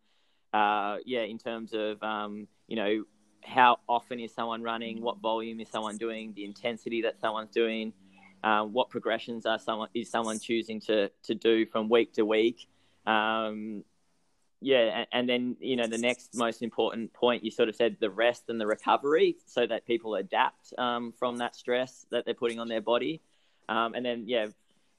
uh, 0.51 0.97
yeah, 1.05 1.21
in 1.21 1.37
terms 1.37 1.73
of 1.73 2.01
um, 2.01 2.47
you 2.67 2.75
know 2.75 3.03
how 3.43 3.77
often 3.87 4.19
is 4.19 4.33
someone 4.33 4.63
running, 4.63 4.99
what 4.99 5.19
volume 5.19 5.59
is 5.59 5.69
someone 5.69 5.97
doing, 5.97 6.33
the 6.35 6.43
intensity 6.43 7.03
that 7.03 7.21
someone's 7.21 7.51
doing, 7.51 7.93
um, 8.43 8.73
what 8.73 8.89
progressions 8.89 9.45
are 9.45 9.59
someone 9.59 9.89
is 9.93 10.09
someone 10.09 10.39
choosing 10.39 10.79
to 10.81 11.11
to 11.21 11.35
do 11.35 11.67
from 11.67 11.87
week 11.87 12.13
to 12.13 12.25
week. 12.25 12.67
Um, 13.05 13.83
yeah, 14.61 14.99
and, 14.99 15.07
and, 15.11 15.29
then 15.29 15.55
you 15.59 15.75
know 15.75 15.87
the 15.87 15.97
next 15.97 16.35
most 16.35 16.61
important 16.61 17.13
point 17.13 17.43
you 17.43 17.51
sort 17.51 17.69
of 17.69 17.75
said 17.75 17.97
the 17.99 18.09
rest 18.09 18.45
and 18.49 18.59
the 18.59 18.67
recovery, 18.67 19.35
so 19.45 19.67
that 19.67 19.85
people 19.85 20.15
adapt 20.15 20.73
um, 20.77 21.13
from 21.17 21.37
that 21.37 21.55
stress 21.55 22.05
that 22.11 22.25
they're 22.25 22.33
putting 22.33 22.59
on 22.59 22.67
their 22.67 22.81
body, 22.81 23.21
um, 23.69 23.93
and 23.93 24.05
then 24.05 24.23
yeah. 24.27 24.47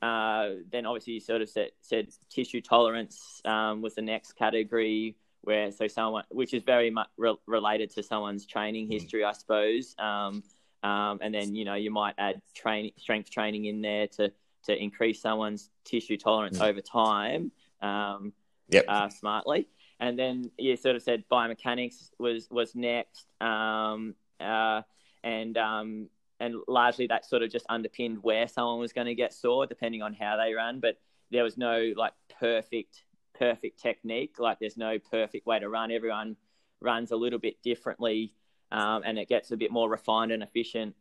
Uh, 0.01 0.51
then 0.71 0.87
obviously 0.87 1.15
you 1.15 1.19
sort 1.19 1.43
of 1.43 1.49
said, 1.49 1.71
said 1.81 2.07
tissue 2.31 2.61
tolerance 2.61 3.43
um, 3.45 3.83
was 3.83 3.97
the 3.97 4.01
next 4.01 4.37
category 4.37 5.17
where 5.43 5.71
so 5.73 5.87
someone 5.87 6.23
which 6.31 6.55
is 6.55 6.63
very 6.63 6.91
much 6.91 7.09
re- 7.17 7.35
related 7.47 7.91
to 7.91 8.03
someone's 8.03 8.47
training 8.47 8.87
mm. 8.87 8.93
history, 8.93 9.25
I 9.25 9.33
suppose. 9.33 9.95
Um, 9.99 10.43
um, 10.83 11.19
and 11.21 11.35
then 11.35 11.55
you 11.55 11.65
know 11.65 11.75
you 11.75 11.91
might 11.91 12.15
add 12.19 12.41
training 12.55 12.93
strength 12.97 13.31
training 13.31 13.65
in 13.65 13.81
there 13.81 14.07
to 14.09 14.31
to 14.65 14.77
increase 14.81 15.21
someone's 15.21 15.71
tissue 15.85 16.17
tolerance 16.17 16.59
mm. 16.59 16.69
over 16.69 16.81
time. 16.81 17.51
Um, 17.81 18.33
yep. 18.69 18.85
Uh, 18.89 19.09
smartly. 19.09 19.69
And 20.01 20.19
then 20.19 20.51
you 20.59 20.77
sort 20.77 20.97
of 20.97 21.03
said 21.03 21.25
biomechanics 21.31 22.11
was 22.19 22.49
was 22.51 22.75
next, 22.75 23.27
um, 23.41 24.15
uh, 24.41 24.83
and 25.25 25.59
um, 25.59 26.09
and 26.39 26.55
largely 26.69 27.09
that 27.09 27.27
sort 27.27 27.43
of 27.43 27.51
just 27.51 27.67
underpinned 27.69 28.23
where 28.23 28.47
someone 28.47 28.79
was 28.79 28.93
going 28.93 29.09
to 29.09 29.15
get 29.15 29.35
sore, 29.35 29.67
depending 29.67 30.03
on 30.03 30.15
how 30.15 30.37
they 30.37 30.55
ran. 30.55 30.79
But 30.79 30.99
there 31.31 31.43
was 31.43 31.59
no 31.59 31.93
like 31.97 32.13
perfect 32.39 33.03
perfect 33.37 33.81
technique. 33.81 34.37
Like 34.39 34.61
there's 34.61 34.77
no 34.77 34.99
perfect 34.99 35.47
way 35.47 35.59
to 35.59 35.69
run. 35.69 35.91
Everyone 35.91 36.37
runs 36.81 37.11
a 37.11 37.17
little 37.17 37.41
bit 37.41 37.61
differently, 37.63 38.35
um, 38.71 39.03
and 39.05 39.19
it 39.19 39.29
gets 39.29 39.51
a 39.51 39.57
bit 39.57 39.73
more 39.73 39.91
refined 39.91 40.31
and 40.31 40.45
efficient 40.45 40.95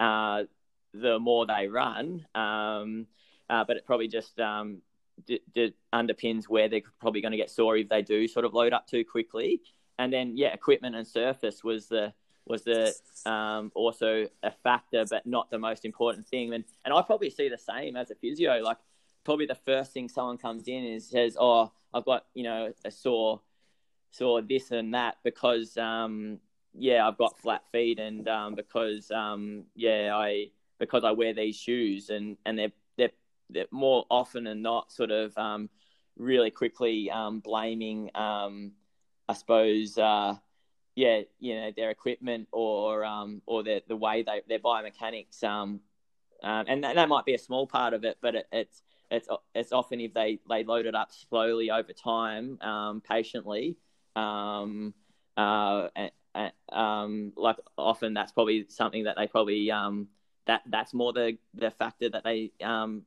uh, 0.00 0.44
the 0.92 1.18
more 1.18 1.46
they 1.46 1.68
run. 1.68 2.26
Um, 2.34 3.06
uh, 3.48 3.64
but 3.64 3.76
it 3.76 3.86
probably 3.86 4.08
just 4.08 4.38
um, 4.40 4.82
d- 5.26 5.42
d- 5.54 5.74
underpins 5.92 6.44
where 6.44 6.68
they're 6.68 6.82
probably 7.00 7.20
going 7.20 7.32
to 7.32 7.38
get 7.38 7.50
sore 7.50 7.76
if 7.76 7.88
they 7.88 8.02
do 8.02 8.26
sort 8.28 8.44
of 8.44 8.54
load 8.54 8.72
up 8.72 8.86
too 8.86 9.04
quickly. 9.04 9.60
And 9.98 10.12
then 10.12 10.36
yeah, 10.36 10.48
equipment 10.48 10.96
and 10.96 11.06
surface 11.06 11.62
was 11.62 11.88
the 11.88 12.12
was 12.46 12.64
the 12.64 12.92
um, 13.30 13.70
also 13.74 14.26
a 14.42 14.50
factor, 14.50 15.04
but 15.08 15.26
not 15.26 15.50
the 15.50 15.58
most 15.58 15.84
important 15.84 16.26
thing. 16.26 16.52
And 16.52 16.64
and 16.84 16.92
I 16.94 17.02
probably 17.02 17.30
see 17.30 17.48
the 17.48 17.58
same 17.58 17.96
as 17.96 18.10
a 18.10 18.14
physio. 18.14 18.60
Like 18.62 18.78
probably 19.24 19.46
the 19.46 19.54
first 19.54 19.92
thing 19.92 20.08
someone 20.08 20.38
comes 20.38 20.66
in 20.66 20.84
is 20.84 21.08
says, 21.08 21.36
"Oh, 21.38 21.72
I've 21.94 22.04
got 22.04 22.26
you 22.34 22.44
know 22.44 22.72
a 22.84 22.90
sore, 22.90 23.40
sore 24.10 24.42
this 24.42 24.70
and 24.70 24.94
that 24.94 25.16
because 25.22 25.76
um, 25.76 26.38
yeah, 26.74 27.06
I've 27.06 27.18
got 27.18 27.38
flat 27.38 27.62
feet 27.70 27.98
and 27.98 28.26
um, 28.28 28.54
because 28.54 29.10
um, 29.10 29.64
yeah, 29.74 30.10
I 30.14 30.46
because 30.78 31.04
I 31.04 31.12
wear 31.12 31.34
these 31.34 31.56
shoes 31.56 32.10
and 32.10 32.36
and 32.44 32.58
they're 32.58 32.72
more 33.70 34.04
often 34.10 34.44
than 34.44 34.62
not 34.62 34.92
sort 34.92 35.10
of 35.10 35.36
um, 35.38 35.68
really 36.16 36.50
quickly 36.50 37.10
um, 37.10 37.40
blaming 37.40 38.10
um, 38.14 38.72
I 39.28 39.34
suppose 39.34 39.96
uh, 39.98 40.36
yeah 40.94 41.22
you 41.38 41.54
know 41.54 41.70
their 41.76 41.90
equipment 41.90 42.48
or 42.52 43.04
um, 43.04 43.42
or 43.46 43.62
their 43.62 43.80
the 43.86 43.96
way 43.96 44.22
they 44.22 44.42
their 44.48 44.58
biomechanics 44.58 45.42
um, 45.44 45.80
um, 46.42 46.64
and 46.68 46.84
that, 46.84 46.96
that 46.96 47.08
might 47.08 47.24
be 47.24 47.34
a 47.34 47.38
small 47.38 47.66
part 47.66 47.94
of 47.94 48.04
it, 48.04 48.18
but 48.20 48.34
it, 48.34 48.46
it's 48.52 48.82
it's 49.10 49.28
it's 49.54 49.72
often 49.72 50.00
if 50.00 50.12
they 50.14 50.40
they 50.48 50.64
load 50.64 50.86
it 50.86 50.94
up 50.94 51.12
slowly 51.12 51.70
over 51.70 51.92
time, 51.92 52.58
patiently. 53.08 53.76
Uh, 54.16 55.88
and, 55.96 56.52
um, 56.70 57.32
like 57.36 57.56
often 57.78 58.12
that's 58.14 58.32
probably 58.32 58.66
something 58.68 59.04
that 59.04 59.16
they 59.16 59.26
probably 59.26 59.70
that 60.46 60.62
that's 60.66 60.92
more 60.92 61.12
the 61.12 61.38
the 61.54 61.70
factor 61.70 62.08
that 62.08 62.24
they 62.24 62.50
um, 62.62 63.02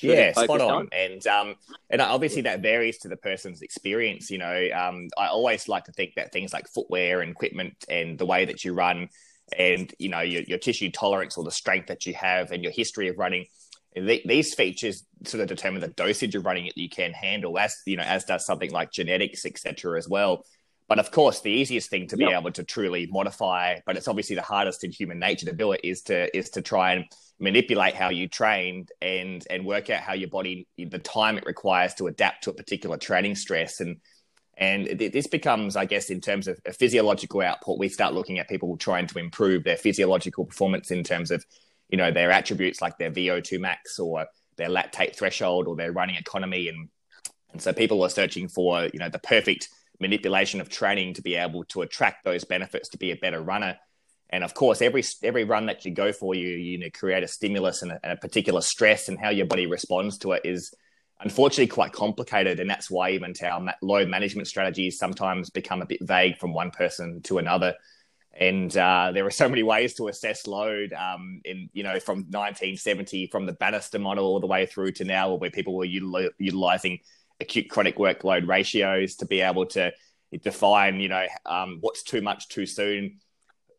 yeah, 0.00 0.32
spot 0.32 0.60
on. 0.60 0.70
on. 0.70 0.88
And 0.92 1.26
um, 1.26 1.54
and 1.88 2.00
obviously 2.00 2.42
that 2.42 2.60
varies 2.60 2.98
to 2.98 3.08
the 3.08 3.16
person's 3.16 3.62
experience. 3.62 4.30
You 4.30 4.38
know, 4.38 4.68
um, 4.74 5.08
I 5.16 5.26
always 5.26 5.68
like 5.68 5.84
to 5.84 5.92
think 5.92 6.14
that 6.16 6.32
things 6.32 6.52
like 6.52 6.68
footwear 6.68 7.20
and 7.20 7.30
equipment 7.30 7.84
and 7.88 8.18
the 8.18 8.26
way 8.26 8.44
that 8.44 8.64
you 8.64 8.74
run, 8.74 9.08
and 9.56 9.92
you 9.98 10.08
know 10.08 10.20
your, 10.20 10.42
your 10.42 10.58
tissue 10.58 10.90
tolerance 10.90 11.36
or 11.36 11.44
the 11.44 11.50
strength 11.50 11.88
that 11.88 12.06
you 12.06 12.14
have 12.14 12.52
and 12.52 12.62
your 12.62 12.72
history 12.72 13.08
of 13.08 13.18
running 13.18 13.46
these 13.94 14.54
features 14.54 15.04
sort 15.24 15.40
of 15.42 15.48
determine 15.48 15.80
the 15.80 15.88
dosage 15.88 16.34
of 16.34 16.44
running 16.44 16.66
it 16.66 16.74
that 16.74 16.80
you 16.80 16.88
can 16.88 17.12
handle, 17.12 17.58
as 17.58 17.76
you 17.86 17.96
know, 17.96 18.04
as 18.04 18.24
does 18.24 18.46
something 18.46 18.70
like 18.70 18.92
genetics, 18.92 19.44
etc., 19.44 19.98
as 19.98 20.08
well. 20.08 20.44
But 20.90 20.98
of 20.98 21.12
course, 21.12 21.40
the 21.40 21.52
easiest 21.52 21.88
thing 21.88 22.08
to 22.08 22.16
be 22.16 22.24
yep. 22.24 22.40
able 22.40 22.50
to 22.50 22.64
truly 22.64 23.06
modify, 23.06 23.78
but 23.86 23.96
it's 23.96 24.08
obviously 24.08 24.34
the 24.34 24.42
hardest 24.42 24.82
in 24.82 24.90
human 24.90 25.20
nature 25.20 25.46
to 25.46 25.52
do 25.52 25.70
it, 25.72 25.80
is 25.84 26.02
to 26.02 26.36
is 26.36 26.50
to 26.50 26.62
try 26.62 26.94
and 26.94 27.04
manipulate 27.38 27.94
how 27.94 28.10
you 28.10 28.28
train 28.28 28.86
and 29.00 29.46
and 29.48 29.64
work 29.64 29.88
out 29.88 30.00
how 30.00 30.14
your 30.14 30.28
body 30.28 30.66
the 30.76 30.98
time 30.98 31.38
it 31.38 31.46
requires 31.46 31.94
to 31.94 32.08
adapt 32.08 32.44
to 32.44 32.50
a 32.50 32.54
particular 32.54 32.98
training 32.98 33.36
stress 33.36 33.80
and 33.80 33.96
And 34.56 34.86
this 34.98 35.26
becomes, 35.26 35.74
I 35.74 35.86
guess, 35.86 36.10
in 36.10 36.20
terms 36.20 36.46
of 36.46 36.58
a 36.66 36.72
physiological 36.72 37.40
output, 37.40 37.78
we 37.78 37.88
start 37.88 38.12
looking 38.12 38.38
at 38.38 38.48
people 38.48 38.76
trying 38.76 39.06
to 39.06 39.18
improve 39.18 39.64
their 39.64 39.78
physiological 39.78 40.44
performance 40.44 40.90
in 40.90 41.02
terms 41.02 41.30
of, 41.30 41.42
you 41.88 41.96
know, 41.96 42.10
their 42.12 42.30
attributes 42.30 42.82
like 42.82 42.98
their 42.98 43.10
VO2 43.10 43.58
max 43.58 43.98
or 43.98 44.26
their 44.56 44.68
lactate 44.68 45.16
threshold 45.16 45.66
or 45.66 45.76
their 45.76 45.92
running 45.92 46.16
economy. 46.16 46.68
And, 46.68 46.90
and 47.52 47.62
so 47.62 47.72
people 47.72 48.02
are 48.02 48.10
searching 48.10 48.48
for, 48.48 48.84
you 48.92 48.98
know, 48.98 49.08
the 49.08 49.18
perfect 49.18 49.70
manipulation 50.00 50.60
of 50.60 50.68
training 50.68 51.14
to 51.14 51.22
be 51.22 51.36
able 51.36 51.64
to 51.64 51.82
attract 51.82 52.24
those 52.24 52.44
benefits 52.44 52.88
to 52.90 52.98
be 52.98 53.10
a 53.12 53.16
better 53.16 53.40
runner. 53.40 53.76
And 54.30 54.44
of 54.44 54.54
course, 54.54 54.80
every 54.80 55.04
every 55.22 55.44
run 55.44 55.66
that 55.66 55.84
you 55.84 55.92
go 55.92 56.12
for, 56.12 56.34
you 56.34 56.48
you 56.48 56.78
know, 56.78 56.88
create 56.92 57.22
a 57.22 57.28
stimulus 57.28 57.82
and 57.82 57.92
a, 57.92 58.00
and 58.02 58.12
a 58.12 58.16
particular 58.16 58.60
stress, 58.60 59.08
and 59.08 59.18
how 59.18 59.30
your 59.30 59.46
body 59.46 59.66
responds 59.66 60.18
to 60.18 60.32
it 60.32 60.42
is 60.44 60.72
unfortunately 61.20 61.66
quite 61.66 61.92
complicated. 61.92 62.60
And 62.60 62.70
that's 62.70 62.90
why 62.90 63.10
even 63.10 63.34
our 63.42 63.74
load 63.82 64.08
management 64.08 64.48
strategies 64.48 64.98
sometimes 64.98 65.50
become 65.50 65.82
a 65.82 65.86
bit 65.86 66.00
vague 66.02 66.38
from 66.38 66.54
one 66.54 66.70
person 66.70 67.20
to 67.22 67.38
another. 67.38 67.74
And 68.32 68.74
uh, 68.76 69.10
there 69.12 69.26
are 69.26 69.30
so 69.30 69.48
many 69.48 69.62
ways 69.62 69.94
to 69.94 70.08
assess 70.08 70.46
load 70.46 70.92
um, 70.92 71.40
in, 71.44 71.68
you 71.72 71.82
know, 71.82 71.98
from 71.98 72.18
1970, 72.18 73.26
from 73.26 73.44
the 73.44 73.52
Banister 73.52 73.98
model 73.98 74.24
all 74.24 74.40
the 74.40 74.46
way 74.46 74.66
through 74.66 74.92
to 74.92 75.04
now 75.04 75.34
where 75.34 75.50
people 75.50 75.74
were 75.74 75.86
util- 75.86 76.30
utilizing 76.38 77.00
acute 77.40 77.70
chronic 77.70 77.96
workload 77.96 78.46
ratios 78.48 79.16
to 79.16 79.26
be 79.26 79.40
able 79.40 79.66
to 79.66 79.92
define, 80.42 81.00
you 81.00 81.08
know, 81.08 81.26
um, 81.46 81.78
what's 81.80 82.02
too 82.02 82.20
much 82.20 82.48
too 82.48 82.66
soon 82.66 83.20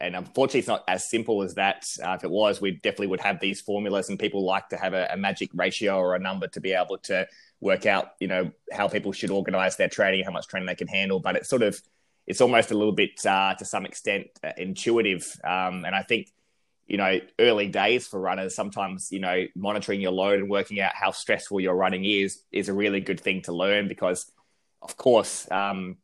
and 0.01 0.15
unfortunately, 0.15 0.59
it's 0.61 0.67
not 0.67 0.83
as 0.87 1.07
simple 1.07 1.43
as 1.43 1.53
that. 1.55 1.87
Uh, 2.03 2.13
if 2.13 2.23
it 2.23 2.31
was, 2.31 2.59
we 2.59 2.71
definitely 2.71 3.07
would 3.07 3.21
have 3.21 3.39
these 3.39 3.61
formulas, 3.61 4.09
and 4.09 4.17
people 4.17 4.43
like 4.43 4.67
to 4.69 4.77
have 4.77 4.93
a, 4.93 5.07
a, 5.11 5.17
magic 5.17 5.51
ratio 5.53 5.95
or 5.97 6.15
a 6.15 6.19
number 6.19 6.47
to 6.47 6.59
be 6.59 6.73
able 6.73 6.97
to 6.97 7.27
work 7.59 7.85
out, 7.85 8.13
you 8.19 8.27
know, 8.27 8.51
how 8.71 8.87
people 8.87 9.11
should 9.11 9.29
organize 9.29 9.77
their 9.77 9.87
training, 9.87 10.25
how 10.25 10.31
much 10.31 10.47
training 10.47 10.65
they 10.65 10.75
can 10.75 10.87
handle. 10.87 11.19
But 11.19 11.35
it's 11.35 11.49
sort 11.49 11.61
of, 11.61 11.79
it's 12.25 12.41
almost 12.41 12.71
a 12.71 12.77
little 12.77 12.93
bit, 12.93 13.23
uh, 13.25 13.53
to 13.53 13.63
some 13.63 13.85
extent, 13.85 14.27
uh, 14.43 14.51
intuitive. 14.57 15.39
Um, 15.43 15.85
and 15.85 15.95
I 15.95 16.01
think, 16.01 16.31
you 16.91 16.97
know, 16.97 17.21
early 17.39 17.69
days 17.69 18.05
for 18.05 18.19
runners, 18.19 18.53
sometimes, 18.53 19.13
you 19.13 19.21
know, 19.21 19.45
monitoring 19.55 20.01
your 20.01 20.11
load 20.11 20.41
and 20.41 20.49
working 20.49 20.81
out 20.81 20.91
how 20.93 21.11
stressful 21.11 21.61
your 21.61 21.73
running 21.73 22.03
is 22.03 22.43
is 22.51 22.67
a 22.67 22.73
really 22.73 22.99
good 22.99 23.17
thing 23.17 23.41
to 23.43 23.53
learn 23.53 23.87
because, 23.87 24.29
of 24.81 24.97
course. 24.97 25.49
Um, 25.49 25.95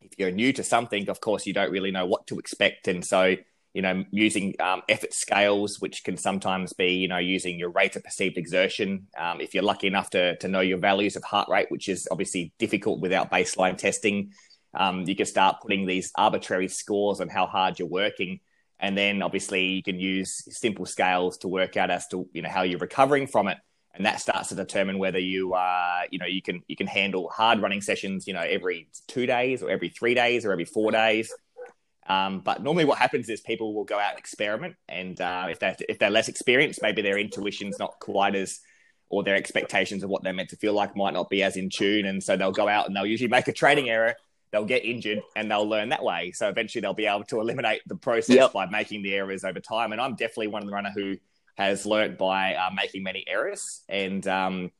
if 0.00 0.12
you're 0.16 0.30
new 0.30 0.50
to 0.54 0.62
something, 0.62 1.10
of 1.10 1.20
course, 1.20 1.44
you 1.44 1.52
don't 1.52 1.70
really 1.70 1.90
know 1.90 2.06
what 2.06 2.26
to 2.28 2.38
expect. 2.38 2.88
And 2.88 3.04
so, 3.04 3.36
you 3.74 3.82
know, 3.82 4.02
using 4.12 4.54
um, 4.60 4.80
effort 4.88 5.12
scales, 5.12 5.78
which 5.78 6.04
can 6.04 6.16
sometimes 6.16 6.72
be, 6.72 6.94
you 6.94 7.08
know, 7.08 7.18
using 7.18 7.58
your 7.58 7.68
rate 7.68 7.96
of 7.96 8.02
perceived 8.02 8.38
exertion. 8.38 9.08
Um, 9.18 9.42
if 9.42 9.52
you're 9.52 9.62
lucky 9.62 9.88
enough 9.88 10.08
to, 10.10 10.36
to 10.38 10.48
know 10.48 10.60
your 10.60 10.78
values 10.78 11.16
of 11.16 11.22
heart 11.22 11.50
rate, 11.50 11.66
which 11.68 11.86
is 11.86 12.08
obviously 12.10 12.54
difficult 12.58 13.00
without 13.00 13.30
baseline 13.30 13.76
testing, 13.76 14.32
um, 14.72 15.04
you 15.06 15.14
can 15.14 15.26
start 15.26 15.60
putting 15.60 15.84
these 15.84 16.12
arbitrary 16.16 16.68
scores 16.68 17.20
on 17.20 17.28
how 17.28 17.44
hard 17.44 17.78
you're 17.78 17.88
working. 17.88 18.40
And 18.80 18.96
then 18.96 19.22
obviously 19.22 19.66
you 19.66 19.82
can 19.82 20.00
use 20.00 20.42
simple 20.56 20.86
scales 20.86 21.36
to 21.38 21.48
work 21.48 21.76
out 21.76 21.90
as 21.90 22.08
to, 22.08 22.28
you 22.32 22.42
know, 22.42 22.48
how 22.48 22.62
you're 22.62 22.78
recovering 22.78 23.26
from 23.26 23.48
it. 23.48 23.58
And 23.94 24.06
that 24.06 24.20
starts 24.20 24.48
to 24.48 24.54
determine 24.54 24.98
whether 24.98 25.18
you 25.18 25.52
uh, 25.52 26.02
you 26.10 26.18
know 26.20 26.26
you 26.26 26.40
can 26.40 26.62
you 26.68 26.76
can 26.76 26.86
handle 26.86 27.28
hard 27.28 27.60
running 27.60 27.80
sessions 27.80 28.24
you 28.24 28.32
know 28.32 28.40
every 28.40 28.88
two 29.08 29.26
days 29.26 29.64
or 29.64 29.70
every 29.70 29.88
three 29.88 30.14
days 30.14 30.46
or 30.46 30.52
every 30.52 30.64
four 30.64 30.92
days. 30.92 31.32
Um, 32.08 32.40
but 32.40 32.62
normally 32.62 32.84
what 32.84 32.98
happens 32.98 33.28
is 33.28 33.40
people 33.40 33.74
will 33.74 33.84
go 33.84 33.98
out 33.98 34.10
and 34.10 34.18
experiment. 34.18 34.76
And 34.88 35.20
uh, 35.20 35.48
if 35.50 35.58
they 35.58 35.74
if 35.88 35.98
they're 35.98 36.08
less 36.08 36.28
experienced 36.28 36.80
maybe 36.82 37.02
their 37.02 37.18
intuition's 37.18 37.80
not 37.80 37.98
quite 37.98 38.36
as 38.36 38.60
or 39.08 39.24
their 39.24 39.34
expectations 39.34 40.04
of 40.04 40.08
what 40.08 40.22
they're 40.22 40.32
meant 40.32 40.50
to 40.50 40.56
feel 40.56 40.72
like 40.72 40.96
might 40.96 41.12
not 41.12 41.28
be 41.28 41.42
as 41.42 41.56
in 41.56 41.68
tune. 41.68 42.06
And 42.06 42.22
so 42.22 42.36
they'll 42.36 42.52
go 42.52 42.68
out 42.68 42.86
and 42.86 42.94
they'll 42.94 43.06
usually 43.06 43.28
make 43.28 43.48
a 43.48 43.52
training 43.52 43.90
error 43.90 44.14
they'll 44.52 44.64
get 44.64 44.84
injured 44.84 45.20
and 45.36 45.50
they'll 45.50 45.68
learn 45.68 45.90
that 45.90 46.02
way 46.02 46.32
so 46.32 46.48
eventually 46.48 46.80
they'll 46.80 46.94
be 46.94 47.06
able 47.06 47.24
to 47.24 47.40
eliminate 47.40 47.82
the 47.86 47.96
process 47.96 48.36
yep. 48.36 48.52
by 48.52 48.66
making 48.66 49.02
the 49.02 49.14
errors 49.14 49.44
over 49.44 49.60
time 49.60 49.92
and 49.92 50.00
i'm 50.00 50.14
definitely 50.16 50.48
one 50.48 50.62
of 50.62 50.68
the 50.68 50.74
runner 50.74 50.90
who 50.94 51.16
has 51.60 51.84
learnt 51.84 52.16
by 52.16 52.54
uh, 52.54 52.70
making 52.74 53.02
many 53.02 53.22
errors. 53.26 53.82
And 53.88 54.26
um, 54.26 54.72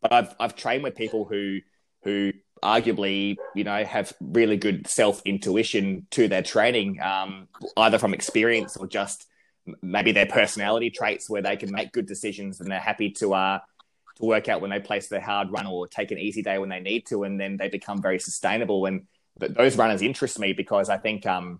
but 0.00 0.12
I've 0.12 0.34
I've 0.40 0.56
trained 0.56 0.82
with 0.82 0.94
people 0.94 1.24
who 1.24 1.58
who 2.04 2.32
arguably 2.62 3.36
you 3.54 3.64
know 3.64 3.84
have 3.84 4.12
really 4.20 4.56
good 4.56 4.86
self 4.86 5.22
intuition 5.24 6.06
to 6.12 6.28
their 6.28 6.42
training, 6.42 7.00
um, 7.02 7.48
either 7.76 7.98
from 7.98 8.14
experience 8.14 8.76
or 8.76 8.86
just 8.86 9.26
maybe 9.80 10.10
their 10.10 10.26
personality 10.26 10.90
traits 10.90 11.30
where 11.30 11.42
they 11.42 11.56
can 11.56 11.70
make 11.70 11.92
good 11.92 12.06
decisions 12.06 12.60
and 12.60 12.68
they're 12.68 12.80
happy 12.80 13.10
to 13.10 13.32
uh 13.32 13.60
to 14.16 14.24
work 14.24 14.48
out 14.48 14.60
when 14.60 14.70
they 14.70 14.80
place 14.80 15.08
their 15.08 15.20
hard 15.20 15.50
run 15.50 15.66
or 15.66 15.86
take 15.86 16.10
an 16.10 16.18
easy 16.18 16.42
day 16.42 16.58
when 16.58 16.68
they 16.68 16.80
need 16.80 17.06
to, 17.06 17.24
and 17.24 17.40
then 17.40 17.56
they 17.56 17.68
become 17.68 18.00
very 18.00 18.18
sustainable. 18.18 18.86
And 18.86 19.06
those 19.36 19.76
runners 19.76 20.02
interest 20.02 20.38
me 20.38 20.52
because 20.52 20.88
I 20.88 20.98
think 20.98 21.26
um, 21.26 21.58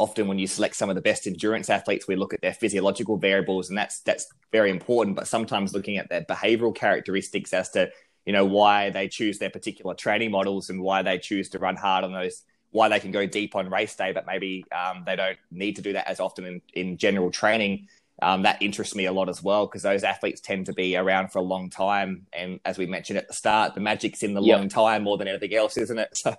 often 0.00 0.28
when 0.28 0.38
you 0.38 0.46
select 0.46 0.76
some 0.76 0.88
of 0.88 0.96
the 0.96 1.02
best 1.02 1.26
endurance 1.26 1.68
athletes, 1.68 2.08
we 2.08 2.16
look 2.16 2.32
at 2.32 2.40
their 2.40 2.54
physiological 2.54 3.16
variables, 3.16 3.68
and 3.68 3.78
that's 3.78 4.00
that's 4.00 4.26
very 4.52 4.70
important. 4.70 5.16
But 5.16 5.28
sometimes 5.28 5.74
looking 5.74 5.98
at 5.98 6.08
their 6.08 6.22
behavioral 6.22 6.74
characteristics 6.74 7.52
as 7.52 7.70
to 7.70 7.90
you 8.24 8.32
know 8.32 8.44
why 8.44 8.90
they 8.90 9.08
choose 9.08 9.38
their 9.38 9.50
particular 9.50 9.94
training 9.94 10.30
models 10.30 10.70
and 10.70 10.80
why 10.80 11.02
they 11.02 11.18
choose 11.18 11.48
to 11.50 11.58
run 11.58 11.76
hard 11.76 12.04
on 12.04 12.12
those, 12.12 12.42
why 12.70 12.88
they 12.88 13.00
can 13.00 13.10
go 13.10 13.26
deep 13.26 13.54
on 13.56 13.70
race 13.70 13.94
day, 13.94 14.12
but 14.12 14.26
maybe 14.26 14.64
um, 14.72 15.02
they 15.04 15.16
don't 15.16 15.38
need 15.50 15.76
to 15.76 15.82
do 15.82 15.92
that 15.92 16.08
as 16.08 16.20
often 16.20 16.44
in, 16.46 16.62
in 16.74 16.96
general 16.96 17.30
training. 17.30 17.88
Um, 18.22 18.42
that 18.42 18.60
interests 18.60 18.94
me 18.94 19.06
a 19.06 19.12
lot 19.12 19.28
as 19.28 19.42
well 19.42 19.66
because 19.66 19.82
those 19.82 20.04
athletes 20.04 20.40
tend 20.40 20.66
to 20.66 20.72
be 20.72 20.96
around 20.96 21.32
for 21.32 21.38
a 21.38 21.42
long 21.42 21.70
time, 21.70 22.26
and 22.32 22.60
as 22.64 22.78
we 22.78 22.86
mentioned 22.86 23.18
at 23.18 23.28
the 23.28 23.34
start, 23.34 23.74
the 23.74 23.80
magic's 23.80 24.22
in 24.22 24.34
the 24.34 24.42
yep. 24.42 24.58
long 24.58 24.68
time 24.68 25.02
more 25.02 25.16
than 25.16 25.28
anything 25.28 25.54
else, 25.54 25.76
isn't 25.76 25.98
it? 25.98 26.08
So. 26.16 26.34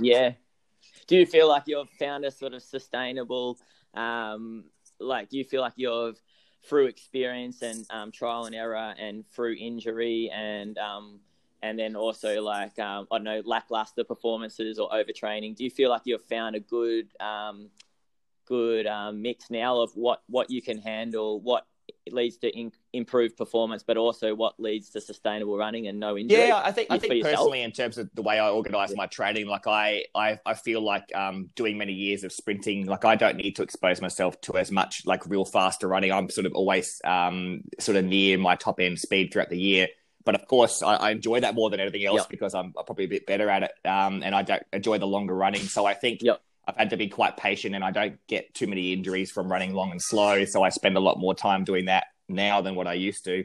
Yeah, 0.00 0.34
do 1.08 1.16
you 1.16 1.26
feel 1.26 1.48
like 1.48 1.64
you've 1.66 1.90
found 1.90 2.24
a 2.24 2.30
sort 2.30 2.54
of 2.54 2.62
sustainable, 2.62 3.58
um, 3.94 4.66
like, 5.00 5.28
do 5.28 5.36
you 5.36 5.44
feel 5.44 5.60
like 5.60 5.72
you've 5.74 6.20
through 6.64 6.86
experience 6.86 7.62
and 7.62 7.86
um, 7.90 8.12
trial 8.12 8.44
and 8.44 8.54
error 8.54 8.94
and 8.98 9.26
through 9.30 9.56
injury 9.58 10.30
and 10.34 10.76
um, 10.78 11.20
and 11.62 11.78
then 11.78 11.96
also 11.96 12.42
like 12.42 12.78
um, 12.78 13.06
I 13.10 13.16
don't 13.16 13.24
know 13.24 13.42
lackluster 13.44 14.04
performances 14.04 14.78
or 14.78 14.88
overtraining. 14.90 15.56
Do 15.56 15.64
you 15.64 15.70
feel 15.70 15.90
like 15.90 16.02
you've 16.04 16.24
found 16.24 16.56
a 16.56 16.60
good 16.60 17.08
um, 17.20 17.70
good 18.48 18.86
um, 18.86 19.22
mix 19.22 19.50
now 19.50 19.80
of 19.80 19.90
what 19.94 20.22
what 20.28 20.50
you 20.50 20.62
can 20.62 20.78
handle, 20.78 21.40
what 21.40 21.64
leads 22.12 22.38
to 22.38 22.48
in, 22.48 22.72
improved 22.92 23.36
performance, 23.36 23.82
but 23.82 23.96
also 23.96 24.34
what 24.34 24.58
leads 24.58 24.90
to 24.90 25.00
sustainable 25.00 25.56
running 25.56 25.86
and 25.86 26.00
no 26.00 26.16
injury. 26.16 26.48
Yeah, 26.48 26.60
I 26.62 26.72
think 26.72 26.88
I 26.90 26.98
think 26.98 27.22
personally, 27.22 27.62
in 27.62 27.72
terms 27.72 27.98
of 27.98 28.08
the 28.14 28.22
way 28.22 28.38
I 28.38 28.50
organize 28.50 28.94
my 28.94 29.06
training, 29.06 29.46
like 29.46 29.66
I 29.66 30.04
I, 30.14 30.40
I 30.44 30.54
feel 30.54 30.80
like 30.80 31.14
um, 31.14 31.50
doing 31.54 31.78
many 31.78 31.92
years 31.92 32.24
of 32.24 32.32
sprinting, 32.32 32.86
like 32.86 33.04
I 33.04 33.16
don't 33.16 33.36
need 33.36 33.56
to 33.56 33.62
expose 33.62 34.00
myself 34.00 34.40
to 34.42 34.56
as 34.56 34.70
much 34.70 35.02
like 35.04 35.26
real 35.26 35.44
faster 35.44 35.88
running. 35.88 36.12
I'm 36.12 36.30
sort 36.30 36.46
of 36.46 36.52
always 36.52 37.00
um, 37.04 37.62
sort 37.78 37.96
of 37.96 38.04
near 38.04 38.38
my 38.38 38.56
top 38.56 38.80
end 38.80 38.98
speed 38.98 39.32
throughout 39.32 39.50
the 39.50 39.58
year. 39.58 39.88
But 40.24 40.34
of 40.34 40.46
course, 40.46 40.82
I, 40.82 40.96
I 40.96 41.10
enjoy 41.12 41.40
that 41.40 41.54
more 41.54 41.70
than 41.70 41.80
anything 41.80 42.04
else 42.04 42.20
yep. 42.20 42.28
because 42.28 42.54
I'm 42.54 42.72
probably 42.72 43.04
a 43.04 43.08
bit 43.08 43.26
better 43.26 43.48
at 43.48 43.62
it, 43.62 43.72
um, 43.86 44.22
and 44.22 44.34
I 44.34 44.42
don't 44.42 44.62
enjoy 44.72 44.98
the 44.98 45.06
longer 45.06 45.34
running. 45.34 45.62
So 45.62 45.86
I 45.86 45.94
think 45.94 46.20
yep. 46.22 46.42
I've 46.68 46.76
had 46.76 46.90
to 46.90 46.98
be 46.98 47.08
quite 47.08 47.38
patient 47.38 47.74
and 47.74 47.82
I 47.82 47.90
don't 47.90 48.18
get 48.26 48.52
too 48.52 48.66
many 48.66 48.92
injuries 48.92 49.30
from 49.30 49.50
running 49.50 49.72
long 49.72 49.90
and 49.90 50.02
slow. 50.02 50.44
So 50.44 50.62
I 50.62 50.68
spend 50.68 50.98
a 50.98 51.00
lot 51.00 51.18
more 51.18 51.34
time 51.34 51.64
doing 51.64 51.86
that 51.86 52.08
now 52.28 52.60
than 52.60 52.74
what 52.74 52.86
I 52.86 52.92
used 52.92 53.24
to. 53.24 53.44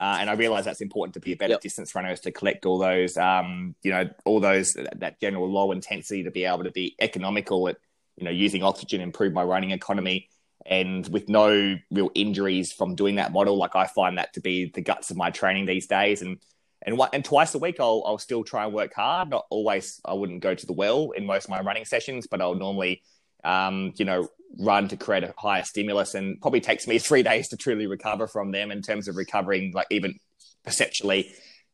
Uh, 0.00 0.16
and 0.18 0.28
I 0.28 0.32
realize 0.32 0.64
that's 0.64 0.80
important 0.80 1.14
to 1.14 1.20
be 1.20 1.32
a 1.32 1.36
better 1.36 1.52
yep. 1.52 1.60
distance 1.60 1.94
runner 1.94 2.10
is 2.10 2.20
to 2.20 2.32
collect 2.32 2.66
all 2.66 2.78
those, 2.78 3.16
um, 3.16 3.76
you 3.82 3.92
know, 3.92 4.08
all 4.24 4.40
those, 4.40 4.76
that 4.96 5.20
general 5.20 5.48
low 5.48 5.70
intensity 5.70 6.24
to 6.24 6.30
be 6.32 6.44
able 6.44 6.64
to 6.64 6.72
be 6.72 6.96
economical 7.00 7.68
at, 7.68 7.76
you 8.16 8.24
know, 8.24 8.30
using 8.30 8.64
oxygen, 8.64 9.00
improve 9.00 9.32
my 9.32 9.44
running 9.44 9.70
economy. 9.70 10.28
And 10.66 11.06
with 11.08 11.28
no 11.28 11.76
real 11.90 12.10
injuries 12.14 12.72
from 12.72 12.96
doing 12.96 13.16
that 13.16 13.32
model, 13.32 13.56
like 13.58 13.76
I 13.76 13.86
find 13.86 14.18
that 14.18 14.32
to 14.32 14.40
be 14.40 14.72
the 14.74 14.80
guts 14.80 15.10
of 15.10 15.16
my 15.16 15.30
training 15.30 15.66
these 15.66 15.86
days. 15.86 16.20
And 16.20 16.38
and 16.82 16.96
what 16.96 17.14
and 17.14 17.24
twice 17.24 17.54
a 17.54 17.58
week 17.58 17.76
I'll 17.80 18.02
I'll 18.06 18.18
still 18.18 18.44
try 18.44 18.64
and 18.64 18.72
work 18.72 18.94
hard. 18.94 19.30
Not 19.30 19.46
always 19.50 20.00
I 20.04 20.14
wouldn't 20.14 20.40
go 20.40 20.54
to 20.54 20.66
the 20.66 20.72
well 20.72 21.10
in 21.10 21.26
most 21.26 21.44
of 21.44 21.50
my 21.50 21.60
running 21.60 21.84
sessions, 21.84 22.26
but 22.26 22.40
I'll 22.40 22.54
normally 22.54 23.02
um, 23.44 23.92
you 23.96 24.04
know, 24.04 24.28
run 24.58 24.88
to 24.88 24.96
create 24.96 25.24
a 25.24 25.34
higher 25.36 25.64
stimulus 25.64 26.14
and 26.14 26.40
probably 26.40 26.60
takes 26.60 26.86
me 26.86 26.98
three 26.98 27.22
days 27.22 27.48
to 27.48 27.56
truly 27.56 27.86
recover 27.86 28.26
from 28.26 28.50
them 28.50 28.70
in 28.70 28.82
terms 28.82 29.08
of 29.08 29.16
recovering 29.16 29.72
like 29.74 29.86
even 29.90 30.18
perceptually. 30.64 31.32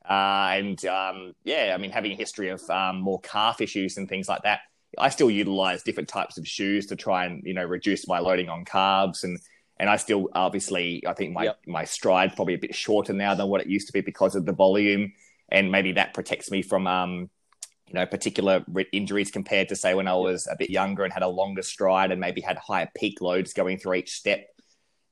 Uh, 0.09 0.51
and 0.53 0.85
um, 0.87 1.33
yeah, 1.45 1.73
I 1.75 1.79
mean, 1.79 1.91
having 1.91 2.13
a 2.13 2.17
history 2.17 2.51
of 2.51 2.69
um, 2.71 3.01
more 3.01 3.21
calf 3.21 3.61
issues 3.61 3.97
and 3.97 4.09
things 4.09 4.29
like 4.29 4.43
that, 4.43 4.61
I 4.99 5.09
still 5.09 5.31
utilize 5.31 5.83
different 5.83 6.09
types 6.09 6.39
of 6.39 6.47
shoes 6.47 6.87
to 6.87 6.97
try 6.97 7.27
and 7.27 7.43
you 7.45 7.55
know 7.55 7.65
reduce 7.65 8.07
my 8.07 8.21
loading 8.21 8.49
on 8.49 8.65
calves 8.65 9.25
and 9.25 9.39
and 9.79 9.91
I 9.91 9.97
still 9.97 10.29
obviously 10.33 11.03
I 11.07 11.13
think 11.13 11.33
my 11.33 11.45
yep. 11.45 11.59
my 11.67 11.85
stride 11.85 12.35
probably 12.35 12.55
a 12.55 12.59
bit 12.59 12.75
shorter 12.75 13.13
now 13.13 13.35
than 13.35 13.49
what 13.49 13.61
it 13.61 13.67
used 13.67 13.87
to 13.89 13.93
be 13.93 14.01
because 14.01 14.35
of 14.35 14.47
the 14.47 14.53
volume, 14.53 15.13
and 15.51 15.71
maybe 15.71 15.93
that 15.93 16.15
protects 16.15 16.51
me 16.51 16.63
from 16.63 16.87
um 16.87 17.31
you 17.87 17.95
know 17.95 18.07
particular 18.07 18.65
injuries 18.93 19.31
compared 19.31 19.69
to 19.69 19.77
say 19.77 19.95
when 19.95 20.09
I 20.09 20.15
was 20.15 20.47
a 20.47 20.57
bit 20.57 20.71
younger 20.71 21.05
and 21.05 21.13
had 21.13 21.23
a 21.23 21.29
longer 21.29 21.63
stride 21.63 22.11
and 22.11 22.21
maybe 22.21 22.41
had 22.41 22.59
higher 22.59 22.91
peak 22.97 23.21
loads 23.21 23.53
going 23.53 23.79
through 23.79 23.95
each 23.95 24.13
step. 24.13 24.47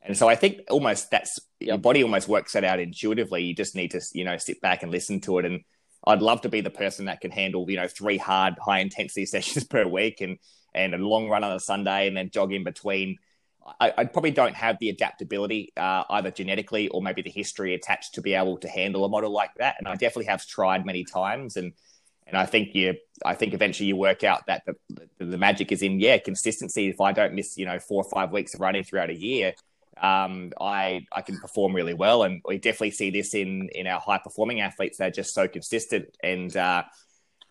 And 0.03 0.17
so 0.17 0.29
I 0.29 0.35
think 0.35 0.61
almost 0.71 1.11
that's 1.11 1.39
yep. 1.61 1.69
your 1.69 1.79
body 1.79 2.03
almost 2.03 2.29
works 2.29 2.53
that 2.53 2.65
out 2.65 2.81
intuitively. 2.81 3.45
You 3.45 3.55
just 3.55 3.75
need 3.75 3.93
to 3.93 4.01
you 4.13 4.25
know 4.25 4.39
sit 4.39 4.61
back 4.61 4.83
and 4.83 4.91
listen 4.91 5.21
to 5.23 5.39
it. 5.39 5.45
And 5.45 5.61
I'd 6.07 6.23
love 6.23 6.43
to 6.43 6.49
be 6.49 6.61
the 6.61 6.71
person 6.71 7.07
that 7.07 7.21
can 7.21 7.31
handle, 7.31 7.69
you 7.71 7.77
know, 7.77 7.89
three 7.89 8.19
hard, 8.19 8.55
high 8.59 8.81
intensity 8.81 9.27
sessions 9.27 9.65
per 9.65 9.87
week 9.87 10.21
and 10.21 10.39
and 10.75 10.93
a 10.95 10.99
long 10.99 11.29
run 11.29 11.45
on 11.45 11.53
a 11.53 11.61
Sunday 11.61 12.09
and 12.09 12.17
then 12.17 12.31
jog 12.31 12.53
in 12.53 12.65
between. 12.65 13.19
I, 13.81 13.93
I 13.97 14.05
probably 14.05 14.31
don't 14.31 14.55
have 14.55 14.79
the 14.79 14.91
adaptability, 14.91 15.73
uh, 15.77 16.05
either 16.11 16.31
genetically 16.31 16.89
or 16.89 17.01
maybe 17.01 17.23
the 17.23 17.31
history 17.31 17.75
attached 17.75 18.15
to 18.15 18.21
be 18.21 18.35
able 18.35 18.59
to 18.59 18.69
handle 18.69 19.05
a 19.05 19.09
model 19.09 19.31
like 19.31 19.55
that. 19.57 19.77
And 19.79 19.89
I 19.89 19.93
definitely 19.93 20.27
have 20.27 20.47
tried 20.47 20.85
many 20.85 21.05
times, 21.05 21.57
and 21.57 21.73
and 22.27 22.37
I 22.37 22.47
think 22.47 22.75
you, 22.75 22.95
I 23.25 23.35
think 23.35 23.53
eventually 23.53 23.89
you 23.89 23.97
work 23.97 24.25
out 24.25 24.47
that 24.47 24.65
the, 24.67 24.75
the, 25.19 25.25
the 25.27 25.39
magic 25.39 25.73
is 25.73 25.83
in 25.83 26.01
yeah 26.01 26.19
consistency. 26.19 26.89
If 26.89 27.01
I 27.01 27.13
don't 27.13 27.35
miss, 27.35 27.57
you 27.57 27.67
know, 27.67 27.79
four 27.79 28.05
or 28.05 28.11
five 28.11 28.33
weeks 28.33 28.55
of 28.55 28.61
running 28.61 28.85
throughout 28.85 29.11
a 29.11 29.17
year, 29.17 29.55
um, 30.01 30.53
I 30.61 31.07
I 31.13 31.23
can 31.23 31.39
perform 31.39 31.75
really 31.75 31.95
well, 31.95 32.25
and 32.25 32.43
we 32.47 32.59
definitely 32.59 32.93
see 32.93 33.11
this 33.11 33.35
in 33.35 33.69
in 33.75 33.87
our 33.87 34.01
high 34.01 34.19
performing 34.19 34.61
athletes. 34.61 34.99
They're 34.99 35.11
just 35.11 35.35
so 35.35 35.49
consistent, 35.49 36.17
and 36.23 36.55
uh, 36.57 36.83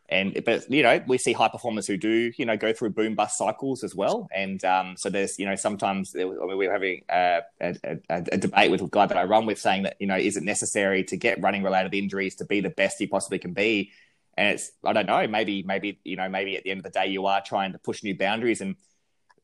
and 0.09 0.43
but 0.45 0.69
you 0.69 0.83
know 0.83 1.01
we 1.07 1.17
see 1.17 1.33
high 1.33 1.47
performers 1.47 1.87
who 1.87 1.97
do 1.97 2.31
you 2.37 2.45
know 2.45 2.57
go 2.57 2.73
through 2.73 2.89
boom 2.89 3.15
bust 3.15 3.37
cycles 3.37 3.83
as 3.83 3.95
well, 3.95 4.27
and 4.35 4.63
um, 4.65 4.95
so 4.97 5.09
there's 5.09 5.39
you 5.39 5.45
know 5.45 5.55
sometimes 5.55 6.13
I 6.15 6.25
mean, 6.25 6.57
we 6.57 6.67
are 6.67 6.73
having 6.73 7.03
a, 7.09 7.41
a, 7.61 7.97
a, 8.09 8.37
debate 8.37 8.69
with 8.69 8.81
a 8.81 8.87
guy 8.87 9.05
that 9.05 9.17
I 9.17 9.23
run 9.23 9.45
with 9.45 9.59
saying 9.59 9.83
that 9.83 9.95
you 9.99 10.07
know 10.07 10.17
is 10.17 10.35
it 10.35 10.43
necessary 10.43 11.03
to 11.05 11.17
get 11.17 11.41
running 11.41 11.63
related 11.63 11.93
injuries 11.93 12.35
to 12.35 12.45
be 12.45 12.59
the 12.59 12.69
best 12.69 12.99
you 12.99 13.07
possibly 13.07 13.39
can 13.39 13.53
be, 13.53 13.91
and 14.35 14.49
it's 14.49 14.71
I 14.83 14.91
don't 14.91 15.07
know 15.07 15.25
maybe 15.27 15.63
maybe 15.63 15.99
you 16.03 16.17
know 16.17 16.27
maybe 16.27 16.57
at 16.57 16.63
the 16.63 16.71
end 16.71 16.79
of 16.79 16.83
the 16.83 16.89
day 16.89 17.07
you 17.07 17.25
are 17.25 17.41
trying 17.41 17.71
to 17.71 17.79
push 17.79 18.03
new 18.03 18.17
boundaries. 18.17 18.59
And 18.59 18.75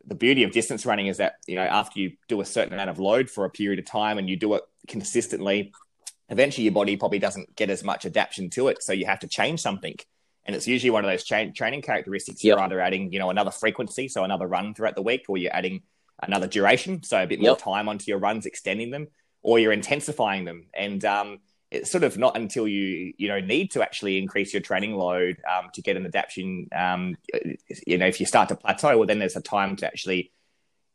the 0.05 0.15
beauty 0.15 0.43
of 0.43 0.51
distance 0.51 0.85
running 0.85 1.07
is 1.07 1.17
that 1.17 1.37
you 1.47 1.55
know 1.55 1.63
after 1.63 1.99
you 1.99 2.11
do 2.27 2.41
a 2.41 2.45
certain 2.45 2.73
amount 2.73 2.89
of 2.89 2.99
load 2.99 3.29
for 3.29 3.45
a 3.45 3.49
period 3.49 3.79
of 3.79 3.85
time 3.85 4.17
and 4.17 4.29
you 4.29 4.35
do 4.35 4.55
it 4.55 4.63
consistently 4.87 5.71
eventually 6.31 6.63
your 6.63 6.73
body 6.73 6.95
probably 6.95 7.17
doesn't 7.17 7.55
get 7.55 7.71
as 7.71 7.83
much 7.83 8.05
adaptation 8.05 8.51
to 8.51 8.67
it. 8.67 8.83
So 8.83 8.93
you 8.93 9.07
have 9.07 9.19
to 9.21 9.27
change 9.27 9.61
something 9.61 9.95
and 10.49 10.55
it's 10.55 10.67
usually 10.67 10.89
one 10.89 11.05
of 11.05 11.11
those 11.11 11.23
training 11.23 11.81
characteristics 11.83 12.43
yep. 12.43 12.57
you're 12.57 12.63
either 12.65 12.81
adding 12.81 13.13
you 13.13 13.19
know 13.19 13.29
another 13.29 13.51
frequency 13.51 14.07
so 14.07 14.23
another 14.23 14.47
run 14.47 14.73
throughout 14.73 14.95
the 14.95 15.01
week 15.01 15.25
or 15.27 15.37
you're 15.37 15.55
adding 15.55 15.83
another 16.23 16.47
duration 16.47 17.03
so 17.03 17.21
a 17.21 17.27
bit 17.27 17.39
more 17.39 17.51
yep. 17.51 17.59
time 17.59 17.87
onto 17.87 18.05
your 18.09 18.17
runs 18.17 18.47
extending 18.47 18.89
them 18.89 19.07
or 19.43 19.59
you're 19.59 19.71
intensifying 19.71 20.45
them 20.45 20.65
and 20.73 21.05
um, 21.05 21.37
it's 21.69 21.91
sort 21.91 22.03
of 22.03 22.17
not 22.17 22.35
until 22.35 22.67
you 22.67 23.13
you 23.19 23.27
know 23.27 23.39
need 23.39 23.69
to 23.69 23.83
actually 23.83 24.17
increase 24.17 24.51
your 24.51 24.61
training 24.61 24.95
load 24.95 25.37
um, 25.47 25.69
to 25.75 25.83
get 25.83 25.95
an 25.97 26.05
adaptation. 26.07 26.67
Um, 26.75 27.15
you 27.85 27.99
know, 27.99 28.07
if 28.07 28.19
you 28.19 28.25
start 28.25 28.49
to 28.49 28.55
plateau, 28.55 28.97
well, 28.97 29.05
then 29.05 29.19
there's 29.19 29.35
a 29.35 29.41
time 29.41 29.75
to 29.75 29.85
actually 29.85 30.31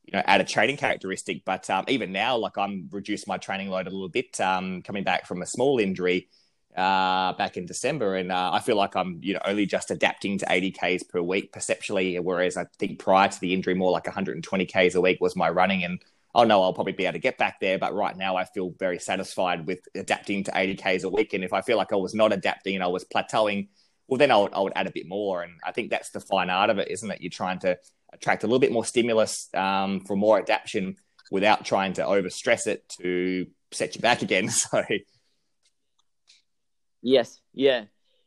you 0.04 0.14
know 0.14 0.22
add 0.26 0.40
a 0.40 0.44
training 0.44 0.76
characteristic. 0.76 1.44
But 1.44 1.70
um, 1.70 1.84
even 1.86 2.10
now, 2.10 2.36
like 2.38 2.58
I'm 2.58 2.88
reduced 2.90 3.28
my 3.28 3.38
training 3.38 3.70
load 3.70 3.86
a 3.86 3.90
little 3.90 4.08
bit, 4.08 4.40
um, 4.40 4.82
coming 4.82 5.04
back 5.04 5.28
from 5.28 5.42
a 5.42 5.46
small 5.46 5.78
injury 5.78 6.28
uh, 6.76 7.32
back 7.34 7.56
in 7.56 7.66
December, 7.66 8.16
and 8.16 8.32
uh, 8.32 8.50
I 8.52 8.60
feel 8.60 8.76
like 8.76 8.96
I'm 8.96 9.20
you 9.22 9.34
know 9.34 9.40
only 9.44 9.66
just 9.66 9.90
adapting 9.90 10.38
to 10.38 10.46
80 10.48 10.70
k's 10.72 11.02
per 11.02 11.20
week 11.20 11.52
perceptually, 11.52 12.18
whereas 12.18 12.56
I 12.56 12.66
think 12.78 12.98
prior 12.98 13.28
to 13.28 13.40
the 13.40 13.54
injury, 13.54 13.74
more 13.74 13.92
like 13.92 14.06
120 14.06 14.66
k's 14.66 14.94
a 14.94 15.00
week 15.00 15.18
was 15.20 15.37
my 15.37 15.48
running 15.48 15.84
and 15.84 16.00
oh 16.34 16.44
no, 16.44 16.62
I'll 16.62 16.72
probably 16.72 16.92
be 16.92 17.04
able 17.04 17.14
to 17.14 17.18
get 17.20 17.38
back 17.38 17.60
there. 17.60 17.78
But 17.78 17.94
right 17.94 18.16
now, 18.16 18.37
I 18.37 18.44
feel 18.44 18.74
very 18.78 18.98
satisfied 18.98 19.66
with 19.66 19.80
adapting 19.94 20.44
to 20.44 20.50
80Ks 20.50 21.04
a 21.04 21.08
week. 21.08 21.32
And 21.32 21.44
if 21.44 21.52
I 21.52 21.60
feel 21.60 21.76
like 21.76 21.92
I 21.92 21.96
was 21.96 22.14
not 22.14 22.32
adapting 22.32 22.74
and 22.74 22.82
I 22.82 22.88
was 22.88 23.04
plateauing, 23.04 23.68
well, 24.08 24.18
then 24.18 24.30
I 24.30 24.37
would, 24.37 24.52
I 24.52 24.60
would 24.60 24.72
add 24.74 24.87
a 24.87 24.92
bit 24.92 25.08
more. 25.08 25.42
And 25.42 25.54
I 25.64 25.72
think 25.72 25.90
that's 25.90 26.10
the 26.10 26.20
fine 26.20 26.50
art 26.50 26.70
of 26.70 26.78
it, 26.78 26.90
isn't 26.90 27.10
it? 27.10 27.20
You're 27.20 27.30
trying 27.30 27.60
to 27.60 27.78
attract 28.12 28.42
a 28.42 28.46
little 28.46 28.58
bit 28.58 28.72
more 28.72 28.84
stimulus 28.84 29.48
um, 29.54 30.00
for 30.00 30.16
more 30.16 30.38
adaptation 30.38 30.96
without 31.30 31.64
trying 31.64 31.94
to 31.94 32.02
overstress 32.02 32.66
it 32.66 32.88
to 33.00 33.46
set 33.72 33.94
you 33.94 34.00
back 34.00 34.22
again. 34.22 34.48
So, 34.50 34.82
yes, 37.04 37.40
yeah, 37.52 37.84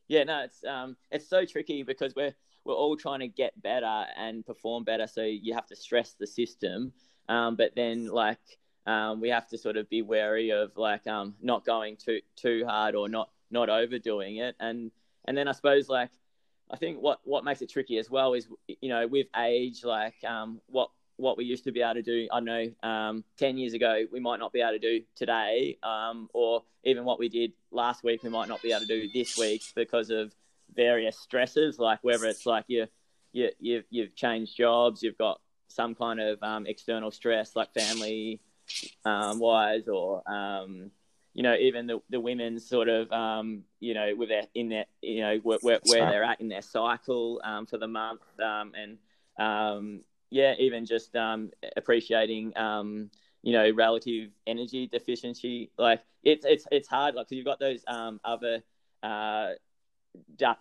yeah. 0.07 0.23
No, 0.23 0.43
it's 0.43 0.63
um, 0.63 0.95
it's 1.11 1.27
so 1.27 1.43
tricky 1.43 1.83
because 1.83 2.15
we're 2.15 2.33
we're 2.63 2.75
all 2.75 2.95
trying 2.95 3.19
to 3.19 3.27
get 3.27 3.59
better 3.61 4.05
and 4.17 4.45
perform 4.45 4.83
better. 4.83 5.07
So 5.07 5.23
you 5.23 5.53
have 5.53 5.67
to 5.67 5.75
stress 5.75 6.15
the 6.19 6.27
system. 6.27 6.93
Um, 7.29 7.55
but 7.55 7.75
then 7.75 8.07
like 8.07 8.39
um, 8.85 9.19
we 9.19 9.29
have 9.29 9.47
to 9.49 9.57
sort 9.57 9.77
of 9.77 9.89
be 9.89 10.01
wary 10.01 10.51
of 10.51 10.71
like 10.77 11.07
um, 11.07 11.35
not 11.41 11.65
going 11.65 11.97
too 11.97 12.21
too 12.35 12.63
hard 12.65 12.95
or 12.95 13.09
not 13.09 13.29
not 13.51 13.69
overdoing 13.69 14.37
it. 14.37 14.55
And 14.59 14.91
and 15.25 15.37
then 15.37 15.47
I 15.47 15.51
suppose 15.51 15.89
like 15.89 16.11
I 16.71 16.77
think 16.77 16.99
what 17.01 17.19
what 17.23 17.43
makes 17.43 17.61
it 17.61 17.69
tricky 17.69 17.97
as 17.97 18.09
well 18.09 18.33
is 18.33 18.47
you 18.67 18.89
know 18.89 19.07
with 19.07 19.27
age 19.35 19.83
like 19.83 20.15
um, 20.25 20.61
what 20.67 20.89
what 21.17 21.37
we 21.37 21.45
used 21.45 21.63
to 21.65 21.71
be 21.71 21.81
able 21.81 21.95
to 21.95 22.01
do, 22.01 22.27
I 22.31 22.39
know 22.39 22.71
um, 22.83 23.23
10 23.37 23.57
years 23.57 23.73
ago, 23.73 24.05
we 24.11 24.19
might 24.19 24.39
not 24.39 24.53
be 24.53 24.61
able 24.61 24.73
to 24.73 24.79
do 24.79 25.01
today, 25.15 25.77
um, 25.83 26.29
or 26.33 26.63
even 26.83 27.05
what 27.05 27.19
we 27.19 27.27
did 27.27 27.53
last 27.71 28.03
week, 28.03 28.23
we 28.23 28.29
might 28.29 28.47
not 28.47 28.61
be 28.61 28.71
able 28.71 28.81
to 28.81 28.87
do 28.87 29.09
this 29.13 29.37
week 29.37 29.63
because 29.75 30.09
of 30.09 30.33
various 30.73 31.17
stresses, 31.17 31.79
like 31.79 31.99
whether 32.03 32.25
it's 32.25 32.45
like 32.45 32.65
you, 32.67 32.87
you, 33.33 33.49
you've, 33.59 33.85
you've 33.89 34.15
changed 34.15 34.55
jobs, 34.55 35.01
you've 35.01 35.17
got 35.17 35.41
some 35.67 35.95
kind 35.95 36.19
of 36.19 36.41
um, 36.41 36.65
external 36.65 37.11
stress, 37.11 37.55
like 37.55 37.73
family 37.73 38.39
um, 39.05 39.39
wise, 39.39 39.87
or 39.87 40.21
um, 40.29 40.91
you 41.33 41.43
know, 41.43 41.55
even 41.55 41.87
the 41.87 41.99
the 42.09 42.19
women's 42.19 42.67
sort 42.67 42.89
of 42.89 43.11
um, 43.11 43.63
you 43.79 43.93
know, 43.93 44.13
with 44.17 44.29
their 44.29 44.43
in 44.55 44.69
their 44.69 44.85
you 45.01 45.21
know 45.21 45.37
where, 45.43 45.59
where, 45.61 45.79
where 45.85 46.09
they're 46.09 46.23
at 46.23 46.41
in 46.41 46.47
their 46.47 46.61
cycle 46.61 47.41
um, 47.43 47.65
for 47.65 47.77
the 47.77 47.87
month, 47.87 48.21
um, 48.39 48.73
and 48.75 48.97
yeah, 50.29 50.53
even 50.59 50.85
just 50.85 51.15
appreciating 51.75 52.53
you 53.43 53.53
know 53.53 53.71
relative 53.71 54.31
energy 54.45 54.87
deficiency. 54.87 55.71
Like 55.77 56.01
it's 56.23 56.45
it's 56.45 56.67
it's 56.71 56.87
hard, 56.87 57.15
like 57.15 57.27
because 57.27 57.37
you've 57.37 57.45
got 57.45 57.59
those 57.59 57.83
other 57.87 58.63
uh, 59.03 59.49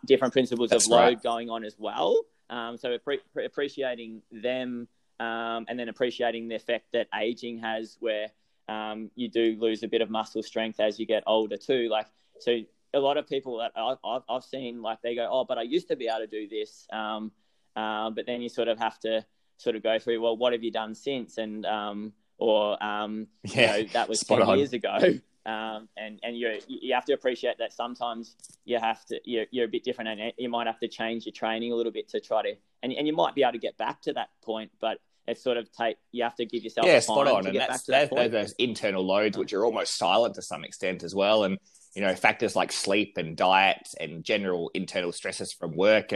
different 0.05 0.33
principles 0.33 0.70
That's 0.70 0.87
of 0.87 0.90
load 0.90 1.00
right. 1.00 1.22
going 1.22 1.50
on 1.50 1.64
as 1.64 1.76
well. 1.79 2.20
Um, 2.48 2.76
so 2.76 2.96
appre- 2.96 3.44
appreciating 3.44 4.22
them 4.31 4.88
um, 5.18 5.64
and 5.68 5.79
then 5.79 5.88
appreciating 5.88 6.48
the 6.48 6.55
effect 6.55 6.92
that 6.92 7.09
aging 7.18 7.59
has, 7.59 7.96
where 8.00 8.29
um, 8.68 9.11
you 9.14 9.29
do 9.29 9.57
lose 9.59 9.83
a 9.83 9.88
bit 9.88 10.02
of 10.02 10.11
muscle 10.11 10.42
strength 10.42 10.81
as 10.81 10.98
you 10.98 11.07
get 11.07 11.22
older 11.26 11.57
too. 11.57 11.88
Like 11.90 12.07
so, 12.38 12.61
a 12.94 13.00
lot 13.00 13.16
of 13.16 13.29
people 13.29 13.59
that 13.59 13.72
I've, 13.76 14.22
I've 14.29 14.44
seen, 14.44 14.83
like 14.83 15.00
they 15.02 15.14
go, 15.14 15.29
"Oh, 15.31 15.44
but 15.44 15.59
I 15.59 15.62
used 15.62 15.88
to 15.88 15.96
be 15.96 16.09
able 16.09 16.20
to 16.20 16.26
do 16.26 16.48
this," 16.48 16.87
um, 16.92 17.33
uh, 17.74 18.11
but 18.11 18.26
then 18.26 18.42
you 18.42 18.48
sort 18.48 18.68
of 18.68 18.79
have 18.79 18.98
to 19.00 19.24
sort 19.59 19.77
of 19.77 19.83
go 19.83 19.99
through, 19.99 20.21
well, 20.21 20.37
what 20.37 20.53
have 20.53 20.62
you 20.62 20.71
done 20.71 20.95
since? 20.95 21.38
And 21.38 21.64
um, 21.66 22.12
or 22.38 22.83
um, 22.83 23.27
yeah, 23.45 23.77
you 23.77 23.85
know, 23.85 23.88
that 23.92 24.09
was 24.09 24.21
ten 24.21 24.42
on. 24.42 24.59
years 24.59 24.73
ago. 24.73 24.99
Um, 25.47 25.88
and 25.97 26.19
and 26.25 26.37
you 26.37 26.59
you 26.66 26.92
have 26.92 27.05
to 27.05 27.12
appreciate 27.12 27.59
that 27.59 27.73
sometimes 27.73 28.35
you 28.64 28.81
have 28.81 29.05
to 29.05 29.21
you're, 29.25 29.45
you're 29.53 29.66
a 29.66 29.69
bit 29.69 29.85
different 29.85 30.21
and 30.21 30.33
you 30.37 30.49
might 30.49 30.66
have 30.66 30.81
to 30.81 30.88
change 30.88 31.25
your 31.25 31.35
training 31.35 31.71
a 31.71 31.77
little 31.77 31.92
bit 31.92 32.09
to 32.09 32.21
try 32.21 32.42
to 32.42 32.57
and, 32.83 32.92
and 32.92 33.07
you 33.07 33.14
might 33.14 33.37
be 33.37 33.45
able 33.45 33.53
to 33.53 33.59
get 33.59 33.77
back 33.77 34.03
to 34.03 34.12
that 34.14 34.31
point 34.42 34.73
but 34.81 34.99
it's 35.29 35.40
sort 35.40 35.57
of 35.57 35.71
take 35.71 35.99
you 36.11 36.25
have 36.25 36.35
to 36.35 36.47
give 36.47 36.64
yourself 36.64 36.85
yeah 36.85 36.99
spot 36.99 37.29
on 37.29 37.47
and 37.47 37.57
that's 37.57 37.85
that 37.85 38.11
those 38.11 38.55
internal 38.59 39.07
loads 39.07 39.38
which 39.38 39.53
are 39.53 39.64
almost 39.64 39.97
silent 39.97 40.35
to 40.35 40.42
some 40.42 40.64
extent 40.64 41.05
as 41.05 41.14
well 41.14 41.45
and 41.45 41.59
you 41.95 42.03
know 42.03 42.16
factors 42.16 42.57
like 42.57 42.73
sleep 42.73 43.16
and 43.16 43.37
diet 43.37 43.95
and 44.01 44.25
general 44.25 44.69
internal 44.75 45.12
stresses 45.12 45.53
from 45.53 45.77
work 45.77 46.09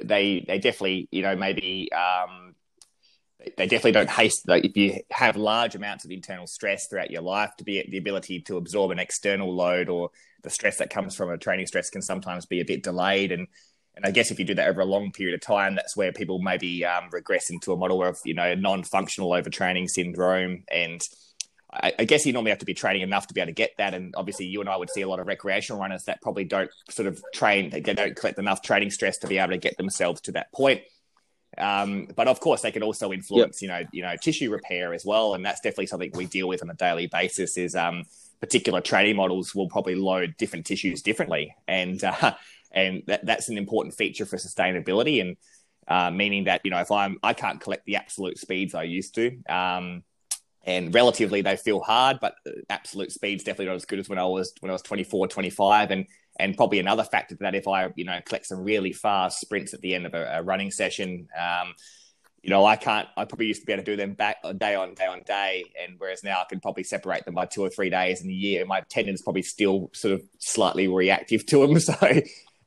they 0.00 0.44
they 0.46 0.58
definitely 0.60 1.08
you 1.10 1.22
know 1.22 1.34
maybe 1.34 1.90
um, 1.92 2.49
they 3.56 3.66
definitely 3.66 3.92
don't 3.92 4.10
haste 4.10 4.46
like 4.48 4.64
if 4.64 4.76
you 4.76 5.00
have 5.10 5.36
large 5.36 5.74
amounts 5.74 6.04
of 6.04 6.10
internal 6.10 6.46
stress 6.46 6.86
throughout 6.88 7.10
your 7.10 7.22
life 7.22 7.50
to 7.56 7.64
be 7.64 7.86
the 7.88 7.98
ability 7.98 8.40
to 8.40 8.56
absorb 8.56 8.90
an 8.90 8.98
external 8.98 9.54
load 9.54 9.88
or 9.88 10.10
the 10.42 10.50
stress 10.50 10.78
that 10.78 10.90
comes 10.90 11.14
from 11.14 11.30
a 11.30 11.38
training 11.38 11.66
stress 11.66 11.90
can 11.90 12.02
sometimes 12.02 12.46
be 12.46 12.60
a 12.60 12.64
bit 12.64 12.82
delayed 12.82 13.32
and 13.32 13.48
and 13.96 14.06
I 14.06 14.12
guess 14.12 14.30
if 14.30 14.38
you 14.38 14.44
do 14.44 14.54
that 14.54 14.68
over 14.68 14.80
a 14.80 14.86
long 14.86 15.12
period 15.12 15.34
of 15.34 15.40
time, 15.40 15.74
that's 15.74 15.96
where 15.96 16.12
people 16.12 16.38
maybe 16.38 16.84
um, 16.84 17.08
regress 17.12 17.50
into 17.50 17.72
a 17.72 17.76
model 17.76 18.02
of 18.02 18.18
you 18.24 18.34
know 18.34 18.54
non-functional 18.54 19.30
overtraining 19.30 19.88
syndrome. 19.88 20.64
And 20.70 21.02
I, 21.72 21.92
I, 21.98 22.04
guess 22.04 22.24
you 22.24 22.32
normally 22.32 22.50
have 22.50 22.60
to 22.60 22.64
be 22.64 22.72
training 22.72 23.02
enough 23.02 23.26
to 23.26 23.34
be 23.34 23.40
able 23.40 23.48
to 23.48 23.52
get 23.52 23.72
that. 23.78 23.92
And 23.94 24.14
obviously, 24.16 24.46
you 24.46 24.60
and 24.60 24.70
I 24.70 24.76
would 24.76 24.90
see 24.90 25.02
a 25.02 25.08
lot 25.08 25.20
of 25.20 25.26
recreational 25.26 25.80
runners 25.80 26.04
that 26.04 26.22
probably 26.22 26.44
don't 26.44 26.70
sort 26.88 27.08
of 27.08 27.22
train, 27.34 27.70
they 27.70 27.80
don't 27.80 28.16
collect 28.16 28.38
enough 28.38 28.62
training 28.62 28.90
stress 28.90 29.18
to 29.18 29.26
be 29.26 29.38
able 29.38 29.50
to 29.50 29.58
get 29.58 29.76
themselves 29.76 30.20
to 30.22 30.32
that 30.32 30.52
point. 30.52 30.82
Um, 31.60 32.08
but 32.16 32.26
of 32.26 32.40
course, 32.40 32.62
they 32.62 32.72
can 32.72 32.82
also 32.82 33.12
influence, 33.12 33.60
yep. 33.60 33.62
you 33.62 33.68
know, 33.68 33.88
you 33.92 34.02
know, 34.02 34.16
tissue 34.16 34.50
repair 34.50 34.94
as 34.94 35.04
well, 35.04 35.34
and 35.34 35.44
that's 35.44 35.60
definitely 35.60 35.86
something 35.86 36.10
we 36.14 36.26
deal 36.26 36.48
with 36.48 36.62
on 36.62 36.70
a 36.70 36.74
daily 36.74 37.06
basis. 37.06 37.56
Is 37.58 37.74
um, 37.74 38.04
particular 38.40 38.80
training 38.80 39.16
models 39.16 39.54
will 39.54 39.68
probably 39.68 39.94
load 39.94 40.34
different 40.38 40.66
tissues 40.66 41.02
differently, 41.02 41.54
and 41.68 42.02
uh, 42.02 42.34
and 42.72 43.02
that, 43.06 43.24
that's 43.24 43.48
an 43.48 43.58
important 43.58 43.94
feature 43.94 44.26
for 44.26 44.36
sustainability 44.36 45.20
and 45.20 45.36
uh, 45.88 46.10
meaning 46.10 46.44
that 46.44 46.60
you 46.64 46.70
know 46.70 46.78
if 46.78 46.90
i'm 46.90 47.18
i 47.22 47.32
can't 47.32 47.60
collect 47.60 47.84
the 47.84 47.96
absolute 47.96 48.38
speeds 48.38 48.74
i 48.74 48.82
used 48.82 49.14
to 49.14 49.36
um, 49.48 50.02
and 50.64 50.94
relatively 50.94 51.42
they 51.42 51.56
feel 51.56 51.80
hard 51.80 52.18
but 52.20 52.34
absolute 52.68 53.10
speeds 53.12 53.44
definitely 53.44 53.66
not 53.66 53.74
as 53.74 53.84
good 53.84 53.98
as 53.98 54.08
when 54.08 54.18
i 54.18 54.24
was 54.24 54.52
when 54.60 54.70
i 54.70 54.72
was 54.72 54.82
24 54.82 55.28
25 55.28 55.90
and 55.90 56.06
and 56.40 56.56
probably 56.56 56.78
another 56.78 57.04
factor 57.04 57.34
to 57.34 57.42
that 57.42 57.54
if 57.54 57.68
i 57.68 57.88
you 57.96 58.04
know 58.04 58.18
collect 58.24 58.46
some 58.46 58.60
really 58.60 58.92
fast 58.92 59.40
sprints 59.40 59.74
at 59.74 59.80
the 59.80 59.94
end 59.94 60.06
of 60.06 60.14
a, 60.14 60.38
a 60.38 60.42
running 60.42 60.70
session 60.70 61.28
um, 61.38 61.74
you 62.42 62.48
know, 62.48 62.64
I 62.64 62.76
can't. 62.76 63.06
I 63.16 63.26
probably 63.26 63.46
used 63.46 63.60
to 63.60 63.66
be 63.66 63.74
able 63.74 63.84
to 63.84 63.90
do 63.90 63.96
them 63.96 64.14
back 64.14 64.36
day 64.56 64.74
on 64.74 64.94
day 64.94 65.06
on 65.06 65.22
day, 65.26 65.64
and 65.80 65.96
whereas 65.98 66.24
now 66.24 66.40
I 66.40 66.44
can 66.48 66.58
probably 66.60 66.84
separate 66.84 67.26
them 67.26 67.34
by 67.34 67.44
two 67.44 67.62
or 67.62 67.68
three 67.68 67.90
days 67.90 68.22
in 68.22 68.30
a 68.30 68.32
year. 68.32 68.64
My 68.64 68.80
tendon's 68.88 69.20
probably 69.20 69.42
still 69.42 69.90
sort 69.92 70.14
of 70.14 70.22
slightly 70.38 70.88
reactive 70.88 71.44
to 71.46 71.66
them, 71.66 71.78
so 71.80 71.94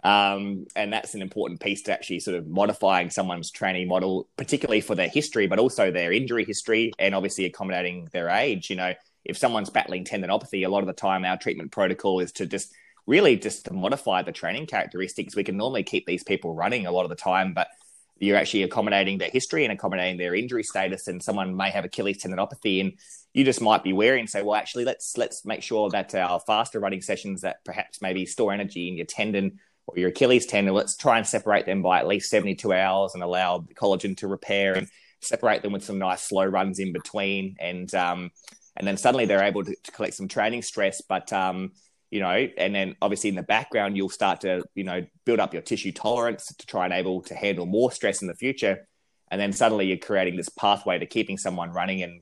um, 0.03 0.67
and 0.75 0.93
that's 0.93 1.15
an 1.15 1.21
important 1.21 1.59
piece 1.59 1.81
to 1.83 1.93
actually 1.93 2.19
sort 2.19 2.37
of 2.37 2.47
modifying 2.47 3.09
someone's 3.09 3.49
training 3.49 3.87
model, 3.87 4.27
particularly 4.37 4.81
for 4.81 4.95
their 4.95 5.07
history, 5.07 5.47
but 5.47 5.59
also 5.59 5.91
their 5.91 6.11
injury 6.11 6.45
history, 6.45 6.91
and 6.99 7.15
obviously 7.15 7.45
accommodating 7.45 8.09
their 8.11 8.29
age. 8.29 8.69
You 8.69 8.75
know, 8.75 8.93
if 9.25 9.37
someone's 9.37 9.71
battling 9.71 10.05
tendinopathy, 10.05 10.65
a 10.65 10.69
lot 10.69 10.81
of 10.81 10.87
the 10.87 10.93
time 10.93 11.25
our 11.25 11.37
treatment 11.37 11.71
protocol 11.71 12.19
is 12.19 12.31
to 12.33 12.45
just 12.45 12.73
really 13.05 13.35
just 13.35 13.65
to 13.65 13.73
modify 13.73 14.21
the 14.21 14.31
training 14.31 14.65
characteristics. 14.65 15.35
We 15.35 15.43
can 15.43 15.57
normally 15.57 15.83
keep 15.83 16.05
these 16.05 16.23
people 16.23 16.53
running 16.53 16.85
a 16.85 16.91
lot 16.91 17.03
of 17.03 17.09
the 17.09 17.15
time, 17.15 17.53
but 17.53 17.67
you're 18.19 18.37
actually 18.37 18.63
accommodating 18.63 19.17
their 19.17 19.29
history 19.29 19.63
and 19.63 19.73
accommodating 19.73 20.17
their 20.17 20.35
injury 20.35 20.63
status 20.63 21.07
and 21.07 21.21
someone 21.21 21.55
may 21.55 21.69
have 21.69 21.85
achilles 21.85 22.17
tendinopathy 22.17 22.79
and 22.79 22.93
you 23.33 23.43
just 23.43 23.61
might 23.61 23.83
be 23.83 23.93
wary 23.93 24.19
and 24.19 24.29
say 24.29 24.41
well 24.41 24.55
actually 24.55 24.85
let's 24.85 25.17
let's 25.17 25.45
make 25.45 25.61
sure 25.61 25.89
that 25.89 26.13
our 26.15 26.39
faster 26.39 26.79
running 26.79 27.01
sessions 27.01 27.41
that 27.41 27.63
perhaps 27.65 28.01
maybe 28.01 28.25
store 28.25 28.53
energy 28.53 28.87
in 28.87 28.95
your 28.95 29.05
tendon 29.05 29.59
or 29.87 29.97
your 29.97 30.09
achilles 30.09 30.45
tendon 30.45 30.73
let's 30.73 30.95
try 30.95 31.17
and 31.17 31.27
separate 31.27 31.65
them 31.65 31.81
by 31.81 31.99
at 31.99 32.07
least 32.07 32.29
72 32.29 32.71
hours 32.71 33.13
and 33.13 33.23
allow 33.23 33.59
the 33.59 33.73
collagen 33.73 34.15
to 34.17 34.27
repair 34.27 34.73
and 34.75 34.87
separate 35.21 35.61
them 35.61 35.73
with 35.73 35.83
some 35.83 35.99
nice 35.99 36.21
slow 36.21 36.45
runs 36.45 36.79
in 36.79 36.93
between 36.93 37.55
and 37.59 37.93
um, 37.95 38.29
and 38.75 38.87
then 38.87 38.97
suddenly 38.97 39.25
they're 39.25 39.43
able 39.43 39.63
to, 39.63 39.75
to 39.83 39.91
collect 39.91 40.13
some 40.13 40.27
training 40.27 40.61
stress 40.61 41.01
but 41.01 41.31
um, 41.33 41.71
you 42.13 42.19
know, 42.19 42.47
and 42.57 42.75
then 42.75 42.95
obviously 43.01 43.31
in 43.31 43.35
the 43.35 43.41
background, 43.41 43.97
you'll 43.97 44.07
start 44.07 44.41
to, 44.41 44.63
you 44.75 44.83
know, 44.83 45.03
build 45.25 45.39
up 45.39 45.51
your 45.51 45.63
tissue 45.63 45.91
tolerance 45.91 46.53
to 46.59 46.65
try 46.67 46.85
and 46.85 46.93
able 46.93 47.23
to 47.23 47.33
handle 47.33 47.65
more 47.65 47.91
stress 47.91 48.21
in 48.21 48.27
the 48.27 48.35
future. 48.35 48.87
And 49.31 49.41
then 49.41 49.51
suddenly 49.51 49.87
you're 49.87 49.97
creating 49.97 50.35
this 50.35 50.47
pathway 50.47 50.99
to 50.99 51.07
keeping 51.07 51.39
someone 51.39 51.71
running. 51.71 52.03
And 52.03 52.21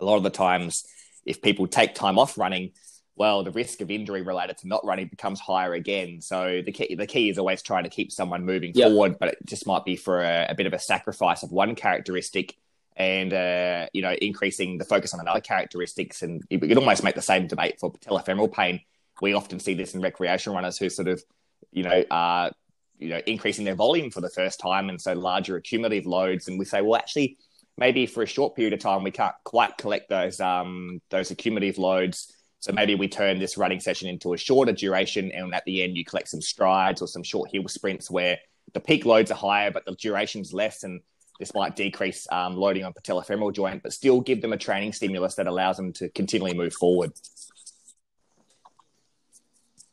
a 0.00 0.04
lot 0.04 0.18
of 0.18 0.22
the 0.22 0.30
times, 0.30 0.86
if 1.26 1.42
people 1.42 1.66
take 1.66 1.96
time 1.96 2.16
off 2.16 2.38
running, 2.38 2.70
well, 3.16 3.42
the 3.42 3.50
risk 3.50 3.80
of 3.80 3.90
injury 3.90 4.22
related 4.22 4.58
to 4.58 4.68
not 4.68 4.86
running 4.86 5.08
becomes 5.08 5.40
higher 5.40 5.74
again. 5.74 6.20
So 6.20 6.62
the 6.64 6.70
key, 6.70 6.94
the 6.94 7.08
key 7.08 7.28
is 7.28 7.38
always 7.38 7.60
trying 7.60 7.82
to 7.82 7.90
keep 7.90 8.12
someone 8.12 8.46
moving 8.46 8.70
yep. 8.76 8.92
forward, 8.92 9.18
but 9.18 9.30
it 9.30 9.38
just 9.44 9.66
might 9.66 9.84
be 9.84 9.96
for 9.96 10.22
a, 10.22 10.46
a, 10.50 10.54
bit 10.54 10.68
of 10.68 10.74
a 10.74 10.78
sacrifice 10.78 11.42
of 11.42 11.50
one 11.50 11.74
characteristic 11.74 12.54
and 12.96 13.32
uh, 13.32 13.86
you 13.92 14.02
know 14.02 14.12
increasing 14.12 14.78
the 14.78 14.84
focus 14.84 15.12
on 15.12 15.18
another 15.18 15.40
characteristics. 15.40 16.22
And 16.22 16.44
you 16.48 16.60
could 16.60 16.78
almost 16.78 17.02
make 17.02 17.16
the 17.16 17.20
same 17.20 17.48
debate 17.48 17.80
for 17.80 17.92
patellofemoral 17.92 18.52
pain 18.52 18.80
we 19.20 19.34
often 19.34 19.58
see 19.60 19.74
this 19.74 19.94
in 19.94 20.00
recreation 20.00 20.52
runners 20.52 20.78
who 20.78 20.88
sort 20.88 21.08
of, 21.08 21.22
you 21.72 21.82
know, 21.82 22.04
are 22.10 22.52
you 22.98 23.10
know 23.10 23.20
increasing 23.26 23.64
their 23.64 23.74
volume 23.74 24.10
for 24.10 24.20
the 24.20 24.30
first 24.30 24.60
time, 24.60 24.88
and 24.88 25.00
so 25.00 25.12
larger 25.14 25.56
accumulative 25.56 26.06
loads. 26.06 26.48
And 26.48 26.58
we 26.58 26.64
say, 26.64 26.82
well, 26.82 26.96
actually, 26.96 27.38
maybe 27.76 28.06
for 28.06 28.22
a 28.22 28.26
short 28.26 28.56
period 28.56 28.74
of 28.74 28.80
time 28.80 29.04
we 29.04 29.10
can't 29.10 29.34
quite 29.44 29.76
collect 29.78 30.08
those 30.08 30.40
um, 30.40 31.00
those 31.10 31.30
accumulative 31.30 31.78
loads. 31.78 32.34
So 32.60 32.72
maybe 32.72 32.96
we 32.96 33.06
turn 33.06 33.38
this 33.38 33.56
running 33.56 33.78
session 33.78 34.08
into 34.08 34.34
a 34.34 34.36
shorter 34.36 34.72
duration, 34.72 35.30
and 35.32 35.54
at 35.54 35.64
the 35.64 35.82
end 35.82 35.96
you 35.96 36.04
collect 36.04 36.28
some 36.28 36.42
strides 36.42 37.00
or 37.00 37.06
some 37.06 37.22
short 37.22 37.50
hill 37.52 37.68
sprints 37.68 38.10
where 38.10 38.38
the 38.74 38.80
peak 38.80 39.06
loads 39.06 39.30
are 39.30 39.36
higher, 39.36 39.70
but 39.70 39.84
the 39.84 39.94
duration's 39.94 40.52
less, 40.52 40.82
and 40.82 41.00
this 41.38 41.54
might 41.54 41.76
decrease 41.76 42.26
um, 42.32 42.56
loading 42.56 42.84
on 42.84 42.92
patellofemoral 42.92 43.54
joint, 43.54 43.82
but 43.82 43.92
still 43.92 44.20
give 44.20 44.42
them 44.42 44.52
a 44.52 44.56
training 44.58 44.92
stimulus 44.92 45.36
that 45.36 45.46
allows 45.46 45.76
them 45.76 45.92
to 45.94 46.08
continually 46.10 46.54
move 46.54 46.74
forward. 46.74 47.12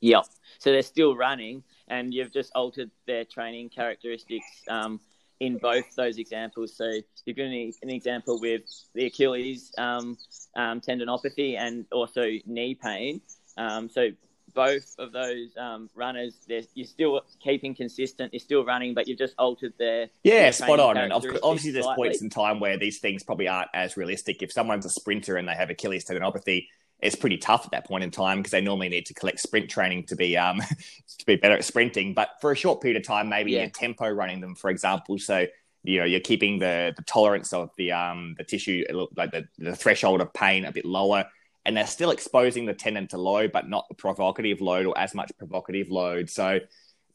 Yep. 0.06 0.26
So 0.60 0.72
they're 0.72 0.84
still 0.84 1.16
running, 1.16 1.64
and 1.88 2.14
you've 2.14 2.32
just 2.32 2.51
altered 2.53 2.91
their 3.08 3.26
training 3.26 3.70
characteristics 3.70 4.45
um, 4.70 4.99
in 5.39 5.58
both 5.58 5.95
those 5.95 6.20
examples. 6.20 6.78
So 6.78 6.86
you've 7.26 7.36
given 7.36 7.74
an 7.82 7.89
example 7.89 8.39
with 8.39 8.62
the 8.93 9.08
Achilles 9.08 9.72
um, 9.80 10.18
um, 10.56 10.80
tendinopathy 10.80 11.58
and 11.58 11.86
also 11.91 12.24
knee 12.45 12.76
pain. 12.76 13.22
Um, 13.58 13.89
so 13.89 14.12
both 14.53 14.95
of 14.99 15.12
those 15.12 15.49
um, 15.58 15.89
runners, 15.95 16.36
you're 16.76 16.86
still 16.86 17.22
keeping 17.43 17.74
consistent. 17.74 18.32
You're 18.32 18.39
still 18.39 18.64
running, 18.64 18.93
but 18.93 19.08
you've 19.08 19.18
just 19.18 19.34
altered 19.39 19.74
their 19.80 20.10
yeah, 20.24 20.43
their 20.43 20.51
spot 20.51 20.80
on. 20.80 20.97
And 20.97 21.12
obviously, 21.14 21.72
there's 21.72 21.86
slightly. 21.86 22.10
points 22.10 22.22
in 22.22 22.30
time 22.30 22.60
where 22.60 22.78
these 22.78 22.99
things 22.99 23.24
probably 23.24 23.47
aren't 23.47 23.70
as 23.74 23.97
realistic. 23.97 24.43
If 24.43 24.51
someone's 24.51 24.86
a 24.86 24.89
sprinter 24.89 25.36
and 25.36 25.47
they 25.47 25.56
have 25.56 25.72
Achilles 25.72 26.06
tendinopathy, 26.06 26.68
it's 27.02 27.16
pretty 27.16 27.38
tough 27.38 27.66
at 27.66 27.72
that 27.72 27.86
point 27.86 28.04
in 28.04 28.12
time 28.12 28.39
because 28.39 28.52
they 28.52 28.62
normally 28.62 28.89
need 28.89 29.06
to 29.08 29.14
collect 29.14 29.39
sprint 29.39 29.70
training 29.70 30.06
to 30.06 30.16
be 30.16 30.38
um 30.38 30.60
to 31.20 31.26
be 31.26 31.36
better 31.36 31.56
at 31.56 31.64
sprinting. 31.64 32.14
But 32.14 32.30
for 32.41 32.52
a 32.52 32.56
short 32.56 32.82
period 32.82 33.00
of 33.00 33.06
time, 33.06 33.30
maybe 33.30 33.52
yeah. 33.52 33.62
you're 33.62 33.70
tempo 33.70 34.10
running 34.10 34.41
them, 34.41 34.56
for 34.56 34.70
example. 34.70 35.18
So 35.18 35.46
you 35.86 36.00
know 36.00 36.06
you're 36.06 36.20
keeping 36.20 36.60
the 36.60 36.93
the 36.98 37.04
tolerance 37.04 37.54
of 37.54 37.70
the 37.78 37.91
um 37.91 38.36
the 38.38 38.43
tissue 38.43 38.84
like 39.16 39.32
the, 39.32 39.48
the 39.58 39.76
threshold 39.76 40.20
of 40.20 40.34
pain 40.34 40.66
a 40.66 40.72
bit 40.72 40.86
lower 40.86 41.26
and 41.66 41.78
they're 41.78 41.88
still 41.88 42.12
exposing 42.12 42.66
the 42.66 42.74
tendon 42.74 43.08
to 43.08 43.18
load 43.18 43.52
but 43.52 43.70
not 43.70 43.88
the 43.88 43.96
provocative 43.96 44.62
load 44.62 44.86
or 44.86 44.98
as 44.98 45.14
much 45.14 45.32
provocative 45.38 45.89
load 45.89 46.30
so 46.30 46.60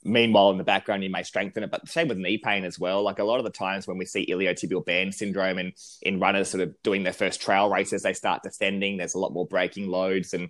Meanwhile, 0.03 0.51
in 0.51 0.59
the 0.59 0.65
background, 0.65 1.05
you 1.05 1.11
may 1.11 1.23
strengthen 1.23 1.63
it, 1.63 1.71
but 1.71 1.87
same 1.87 2.09
with 2.09 2.17
knee 2.17 2.39
pain 2.39 2.65
as 2.65 2.79
well. 2.79 3.03
Like 3.03 3.19
a 3.19 3.25
lot 3.25 3.39
of 3.39 3.45
the 3.45 3.51
times 3.51 3.87
when 3.87 3.99
we 3.99 4.07
see 4.07 4.27
iliotibial 4.27 4.85
band 4.85 5.15
syndrome 5.15 5.59
and 5.59 5.73
in 6.01 6.19
runners 6.19 6.49
sort 6.49 6.63
of 6.63 6.75
doing 6.83 7.03
their 7.03 7.13
first 7.13 7.43
trail 7.43 7.69
races, 7.69 8.03
they 8.03 8.15
start 8.15 8.43
descending. 8.43 8.97
There's 8.97 9.15
a 9.15 9.19
lot 9.19 9.33
more 9.33 9.47
braking 9.47 9.89
loads, 9.89 10.33
and 10.33 10.49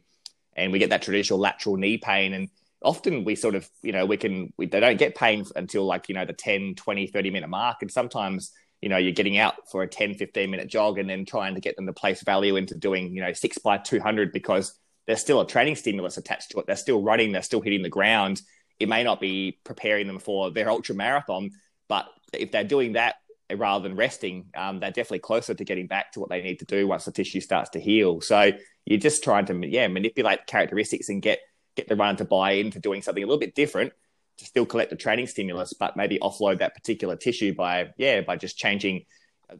and 0.54 0.70
we 0.70 0.78
get 0.78 0.90
that 0.90 1.02
traditional 1.02 1.40
lateral 1.40 1.76
knee 1.76 1.98
pain. 1.98 2.32
And 2.32 2.48
often 2.80 3.24
we 3.24 3.34
sort 3.34 3.56
of, 3.56 3.68
you 3.82 3.90
know, 3.90 4.06
we 4.06 4.16
can 4.16 4.52
we, 4.56 4.66
they 4.66 4.78
don't 4.78 4.98
get 4.98 5.16
pain 5.16 5.44
until 5.56 5.84
like 5.84 6.08
you 6.08 6.14
know 6.14 6.24
the 6.24 6.32
10, 6.32 6.76
20, 6.76 7.08
30 7.08 7.30
minute 7.30 7.48
mark, 7.48 7.78
and 7.82 7.90
sometimes 7.90 8.52
you 8.80 8.88
know 8.88 8.98
you're 8.98 9.12
getting 9.12 9.36
out 9.36 9.68
for 9.68 9.82
a 9.82 9.88
10, 9.88 10.14
15 10.14 10.48
minute 10.48 10.68
jog 10.68 10.96
and 10.98 11.10
then 11.10 11.24
trying 11.24 11.56
to 11.56 11.60
get 11.60 11.74
them 11.74 11.86
to 11.86 11.92
place 11.92 12.22
value 12.22 12.54
into 12.54 12.76
doing 12.76 13.16
you 13.16 13.20
know 13.20 13.32
six 13.32 13.58
by 13.58 13.78
200 13.78 14.32
because 14.32 14.78
there's 15.08 15.20
still 15.20 15.40
a 15.40 15.46
training 15.46 15.74
stimulus 15.74 16.18
attached 16.18 16.52
to 16.52 16.60
it. 16.60 16.66
They're 16.68 16.76
still 16.76 17.02
running, 17.02 17.32
they're 17.32 17.42
still 17.42 17.60
hitting 17.60 17.82
the 17.82 17.88
ground 17.88 18.42
it 18.80 18.88
may 18.88 19.04
not 19.04 19.20
be 19.20 19.58
preparing 19.62 20.06
them 20.06 20.18
for 20.18 20.50
their 20.50 20.68
ultra 20.70 20.94
marathon, 20.94 21.50
but 21.88 22.08
if 22.32 22.50
they're 22.50 22.64
doing 22.64 22.94
that 22.94 23.16
rather 23.54 23.82
than 23.86 23.96
resting, 23.96 24.46
um, 24.56 24.80
they're 24.80 24.90
definitely 24.90 25.18
closer 25.18 25.54
to 25.54 25.64
getting 25.64 25.86
back 25.86 26.12
to 26.12 26.20
what 26.20 26.30
they 26.30 26.42
need 26.42 26.58
to 26.60 26.64
do 26.64 26.88
once 26.88 27.04
the 27.04 27.12
tissue 27.12 27.40
starts 27.40 27.70
to 27.70 27.80
heal. 27.80 28.20
So 28.20 28.52
you're 28.86 28.98
just 28.98 29.22
trying 29.22 29.46
to 29.46 29.68
yeah 29.68 29.86
manipulate 29.88 30.46
characteristics 30.46 31.08
and 31.08 31.20
get 31.20 31.40
get 31.76 31.88
the 31.88 31.96
runner 31.96 32.18
to 32.18 32.24
buy 32.24 32.52
into 32.52 32.80
doing 32.80 33.02
something 33.02 33.22
a 33.22 33.26
little 33.26 33.40
bit 33.40 33.54
different 33.54 33.92
to 34.38 34.44
still 34.44 34.66
collect 34.66 34.90
the 34.90 34.96
training 34.96 35.26
stimulus, 35.26 35.72
but 35.72 35.96
maybe 35.96 36.18
offload 36.18 36.58
that 36.60 36.74
particular 36.74 37.16
tissue 37.16 37.54
by 37.54 37.90
yeah 37.98 38.20
by 38.20 38.36
just 38.36 38.56
changing 38.56 39.04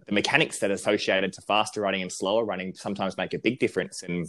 the 0.07 0.13
mechanics 0.13 0.59
that 0.61 0.71
are 0.71 0.75
associated 0.75 1.33
to 1.35 1.43
faster 1.43 1.81
running 1.81 2.03
and 2.03 2.13
slower 2.13 2.45
running. 2.45 2.75
Sometimes 2.75 3.17
make 3.17 3.35
a 3.35 3.39
big 3.39 3.59
difference. 3.59 4.03
And, 4.03 4.27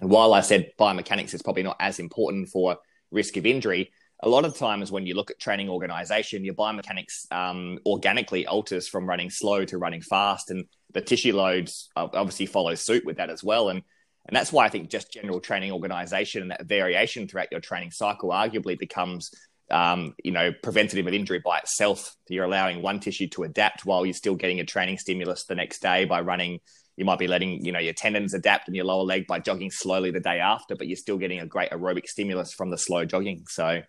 and 0.00 0.10
while 0.10 0.34
I 0.34 0.40
said 0.40 0.72
biomechanics 0.78 1.34
is 1.34 1.42
probably 1.42 1.62
not 1.62 1.76
as 1.80 1.98
important 1.98 2.48
for 2.48 2.76
risk 3.10 3.36
of 3.36 3.46
injury, 3.46 3.90
a 4.22 4.28
lot 4.28 4.44
of 4.44 4.56
times 4.56 4.92
when 4.92 5.04
you 5.04 5.14
look 5.14 5.30
at 5.30 5.40
training 5.40 5.68
organization, 5.68 6.44
your 6.44 6.54
biomechanics 6.54 7.30
um, 7.32 7.78
organically 7.84 8.46
alters 8.46 8.86
from 8.86 9.08
running 9.08 9.30
slow 9.30 9.64
to 9.64 9.78
running 9.78 10.00
fast, 10.00 10.50
and 10.50 10.64
the 10.92 11.00
tissue 11.00 11.34
loads 11.34 11.90
obviously 11.96 12.46
follow 12.46 12.74
suit 12.74 13.04
with 13.04 13.16
that 13.16 13.30
as 13.30 13.42
well. 13.42 13.68
And 13.68 13.82
and 14.26 14.36
that's 14.36 14.52
why 14.52 14.64
I 14.64 14.68
think 14.68 14.88
just 14.88 15.12
general 15.12 15.40
training 15.40 15.72
organization 15.72 16.42
and 16.42 16.52
that 16.52 16.66
variation 16.66 17.26
throughout 17.26 17.50
your 17.50 17.60
training 17.60 17.90
cycle 17.90 18.30
arguably 18.30 18.78
becomes 18.78 19.32
um, 19.72 20.14
you 20.22 20.30
know 20.30 20.52
preventative 20.62 21.06
of 21.08 21.14
injury 21.14 21.40
by 21.44 21.58
itself. 21.58 22.14
You're 22.28 22.44
allowing 22.44 22.80
one 22.80 23.00
tissue 23.00 23.28
to 23.30 23.42
adapt 23.42 23.84
while 23.84 24.06
you're 24.06 24.14
still 24.14 24.36
getting 24.36 24.60
a 24.60 24.64
training 24.64 24.98
stimulus 24.98 25.46
the 25.46 25.56
next 25.56 25.82
day 25.82 26.04
by 26.04 26.20
running. 26.20 26.60
You 26.96 27.06
might 27.06 27.18
be 27.18 27.26
letting 27.26 27.64
you 27.64 27.72
know 27.72 27.80
your 27.80 27.94
tendons 27.94 28.34
adapt 28.34 28.68
in 28.68 28.74
your 28.74 28.84
lower 28.84 29.02
leg 29.02 29.26
by 29.26 29.40
jogging 29.40 29.72
slowly 29.72 30.12
the 30.12 30.20
day 30.20 30.38
after, 30.38 30.76
but 30.76 30.86
you're 30.86 30.96
still 30.96 31.18
getting 31.18 31.40
a 31.40 31.46
great 31.46 31.70
aerobic 31.70 32.06
stimulus 32.06 32.52
from 32.52 32.70
the 32.70 32.78
slow 32.78 33.04
jogging. 33.04 33.44
So 33.48 33.82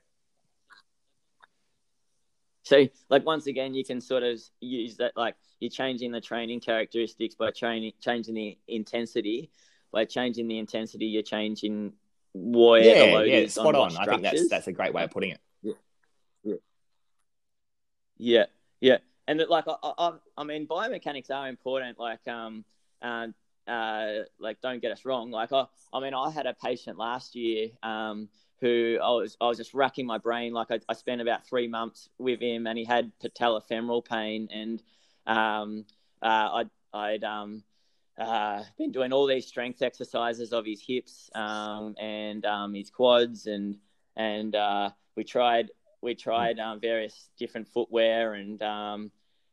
so, 2.63 2.87
like 3.09 3.25
once 3.25 3.47
again, 3.47 3.73
you 3.73 3.85
can 3.85 4.01
sort 4.01 4.23
of 4.23 4.41
use 4.59 4.97
that. 4.97 5.13
Like 5.15 5.35
you're 5.59 5.69
changing 5.69 6.11
the 6.11 6.21
training 6.21 6.59
characteristics 6.59 7.35
by 7.35 7.51
training, 7.51 7.93
changing 8.01 8.33
the 8.33 8.57
intensity. 8.67 9.51
By 9.91 10.05
changing 10.05 10.47
the 10.47 10.57
intensity, 10.57 11.05
you're 11.05 11.21
changing 11.21 11.93
where 12.33 12.81
yeah, 12.81 13.05
the 13.05 13.11
load 13.13 13.27
yeah, 13.27 13.35
is 13.35 13.53
spot 13.53 13.75
on. 13.75 13.95
I 13.95 14.05
think 14.05 14.23
that's 14.23 14.49
that's 14.49 14.65
a 14.65 14.71
great 14.71 14.91
way 14.91 15.03
of 15.03 15.11
putting 15.11 15.29
it. 15.29 15.39
Yeah, 15.61 15.73
yeah, 16.43 16.55
yeah, 18.17 18.45
yeah. 18.81 18.97
And 19.27 19.39
that, 19.39 19.51
like, 19.51 19.65
I, 19.67 19.75
I, 19.83 20.13
I 20.35 20.43
mean, 20.43 20.65
biomechanics 20.65 21.29
are 21.29 21.47
important. 21.47 21.99
Like, 21.99 22.27
um, 22.27 22.65
uh, 23.03 23.27
uh, 23.67 24.23
like, 24.39 24.61
don't 24.61 24.81
get 24.81 24.91
us 24.91 25.05
wrong. 25.05 25.29
Like, 25.29 25.53
I, 25.53 25.65
I 25.93 25.99
mean, 25.99 26.15
I 26.15 26.31
had 26.31 26.47
a 26.47 26.55
patient 26.55 26.97
last 26.97 27.35
year, 27.35 27.69
um, 27.83 28.29
who 28.63 28.97
I 29.03 29.09
was 29.09 29.35
I 29.41 29.47
was 29.47 29.57
just 29.57 29.73
racking 29.73 30.05
my 30.05 30.17
brain. 30.17 30.53
Like 30.53 30.71
I, 30.71 30.79
I 30.87 30.93
spent 30.93 31.19
about 31.19 31.45
three 31.45 31.67
months 31.67 32.07
with 32.17 32.39
him, 32.39 32.65
and 32.65 32.77
he 32.77 32.85
had 32.85 33.11
patellofemoral 33.21 34.05
pain, 34.05 34.47
and 34.51 34.81
um, 35.27 35.85
uh, 36.21 36.49
I'd 36.53 36.69
I'd 36.93 37.23
um, 37.25 37.63
uh, 38.17 38.63
been 38.77 38.93
doing 38.93 39.11
all 39.11 39.27
these 39.27 39.45
strength 39.47 39.81
exercises 39.81 40.53
of 40.53 40.65
his 40.65 40.81
hips 40.81 41.29
um, 41.35 41.95
and 41.99 42.45
um, 42.45 42.73
his 42.73 42.89
quads, 42.89 43.47
and 43.47 43.75
and 44.15 44.55
uh, 44.55 44.91
we 45.17 45.25
tried 45.25 45.71
we 46.01 46.15
tried 46.15 46.57
um, 46.57 46.79
various 46.79 47.29
different 47.37 47.67
footwear, 47.67 48.35
and 48.35 48.61
um, 48.61 49.11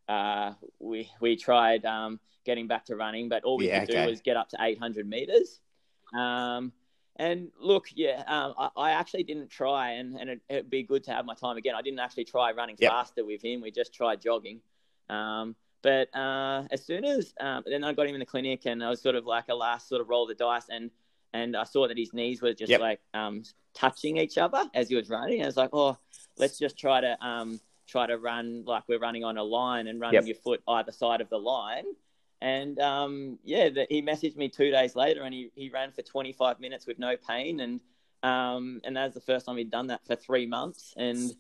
uh, 0.09 0.53
we 0.79 1.11
we 1.21 1.35
tried 1.37 1.85
um, 1.85 2.21
getting 2.45 2.69
back 2.69 2.85
to 2.85 2.95
running, 2.95 3.29
but 3.29 3.43
all 3.43 3.57
we 3.57 3.67
Yeah, 3.67 3.81
could 3.81 3.91
okay. 3.91 4.05
do 4.05 4.09
was 4.09 4.21
get 4.21 4.37
up 4.37 4.51
to 4.51 4.57
800 4.61 5.09
meters. 5.09 5.59
Um, 6.17 6.73
and 7.21 7.49
look, 7.61 7.85
yeah, 7.95 8.23
um, 8.27 8.55
I, 8.59 8.69
I 8.77 8.91
actually 8.93 9.25
didn't 9.25 9.51
try, 9.51 9.91
and, 9.93 10.17
and 10.19 10.31
it, 10.31 10.41
it'd 10.49 10.71
be 10.71 10.83
good 10.83 11.05
to 11.05 11.11
have 11.13 11.27
my 11.27 11.35
time 11.35 11.57
again. 11.59 11.75
I 11.75 11.83
didn't 11.83 11.99
actually 12.01 12.25
try 12.25 12.51
running 12.53 12.77
Yep. 12.79 12.91
faster 12.91 13.25
with 13.27 13.43
him. 13.45 13.61
We 13.61 13.71
just 13.71 13.93
tried 13.93 14.23
jogging. 14.23 14.61
Um, 15.11 15.55
but 15.83 16.09
uh, 16.17 16.65
as 16.71 16.85
soon 16.85 17.05
as 17.05 17.35
um, 17.39 17.63
then 17.67 17.85
I 17.85 17.93
got 17.93 18.07
him 18.07 18.15
in 18.15 18.21
the 18.21 18.27
clinic, 18.27 18.63
and 18.65 18.83
I 18.83 18.89
was 18.89 19.03
sort 19.03 19.17
of 19.17 19.27
like 19.27 19.45
a 19.51 19.55
last 19.55 19.89
sort 19.89 20.01
of 20.01 20.09
roll 20.09 20.23
of 20.23 20.29
the 20.31 20.35
dice, 20.35 20.67
and 20.71 20.91
and 21.33 21.57
I 21.57 21.65
saw 21.65 21.87
that 21.89 21.97
his 21.99 22.13
knees 22.15 22.41
were 22.43 22.55
just 22.55 22.71
Yep. 22.71 22.81
like 22.81 23.01
um, 23.15 23.43
touching 23.75 24.17
each 24.17 24.37
other 24.39 24.65
as 24.75 24.89
he 24.89 24.97
was 24.97 25.09
running. 25.11 25.35
And 25.41 25.45
I 25.45 25.47
was 25.47 25.57
like, 25.57 25.71
oh, 25.75 25.97
let's 26.39 26.59
just 26.59 26.77
try 26.79 27.01
to 27.03 27.23
um, 27.25 27.61
try 27.87 28.07
to 28.07 28.17
run 28.19 28.65
like 28.67 28.85
we're 28.89 28.99
running 28.99 29.25
on 29.25 29.37
a 29.37 29.43
line 29.43 29.87
and 29.89 30.01
running 30.01 30.15
Yep. 30.23 30.27
your 30.27 30.37
foot 30.37 30.63
either 30.69 30.93
side 30.93 31.21
of 31.21 31.29
the 31.29 31.39
line. 31.39 31.85
And 32.43 32.79
um, 32.81 33.39
yeah, 33.45 33.69
the, 33.69 33.87
he 33.91 34.03
messaged 34.03 34.37
me 34.37 34.49
two 34.49 34.71
days 34.71 34.97
later, 34.97 35.23
and 35.23 35.35
he, 35.35 35.51
he 35.55 35.69
ran 35.69 35.93
for 35.93 36.03
25 36.03 36.59
minutes 36.59 36.87
with 36.87 36.99
no 36.99 37.17
pain, 37.17 37.61
and 37.61 37.81
um, 38.23 38.81
and 38.85 38.97
that's 38.97 39.15
the 39.15 39.21
first 39.21 39.47
time 39.47 39.57
he'd 39.57 39.71
done 39.71 39.89
that 39.89 40.07
for 40.07 40.17
three 40.17 40.47
months, 40.47 40.95
and 40.97 41.33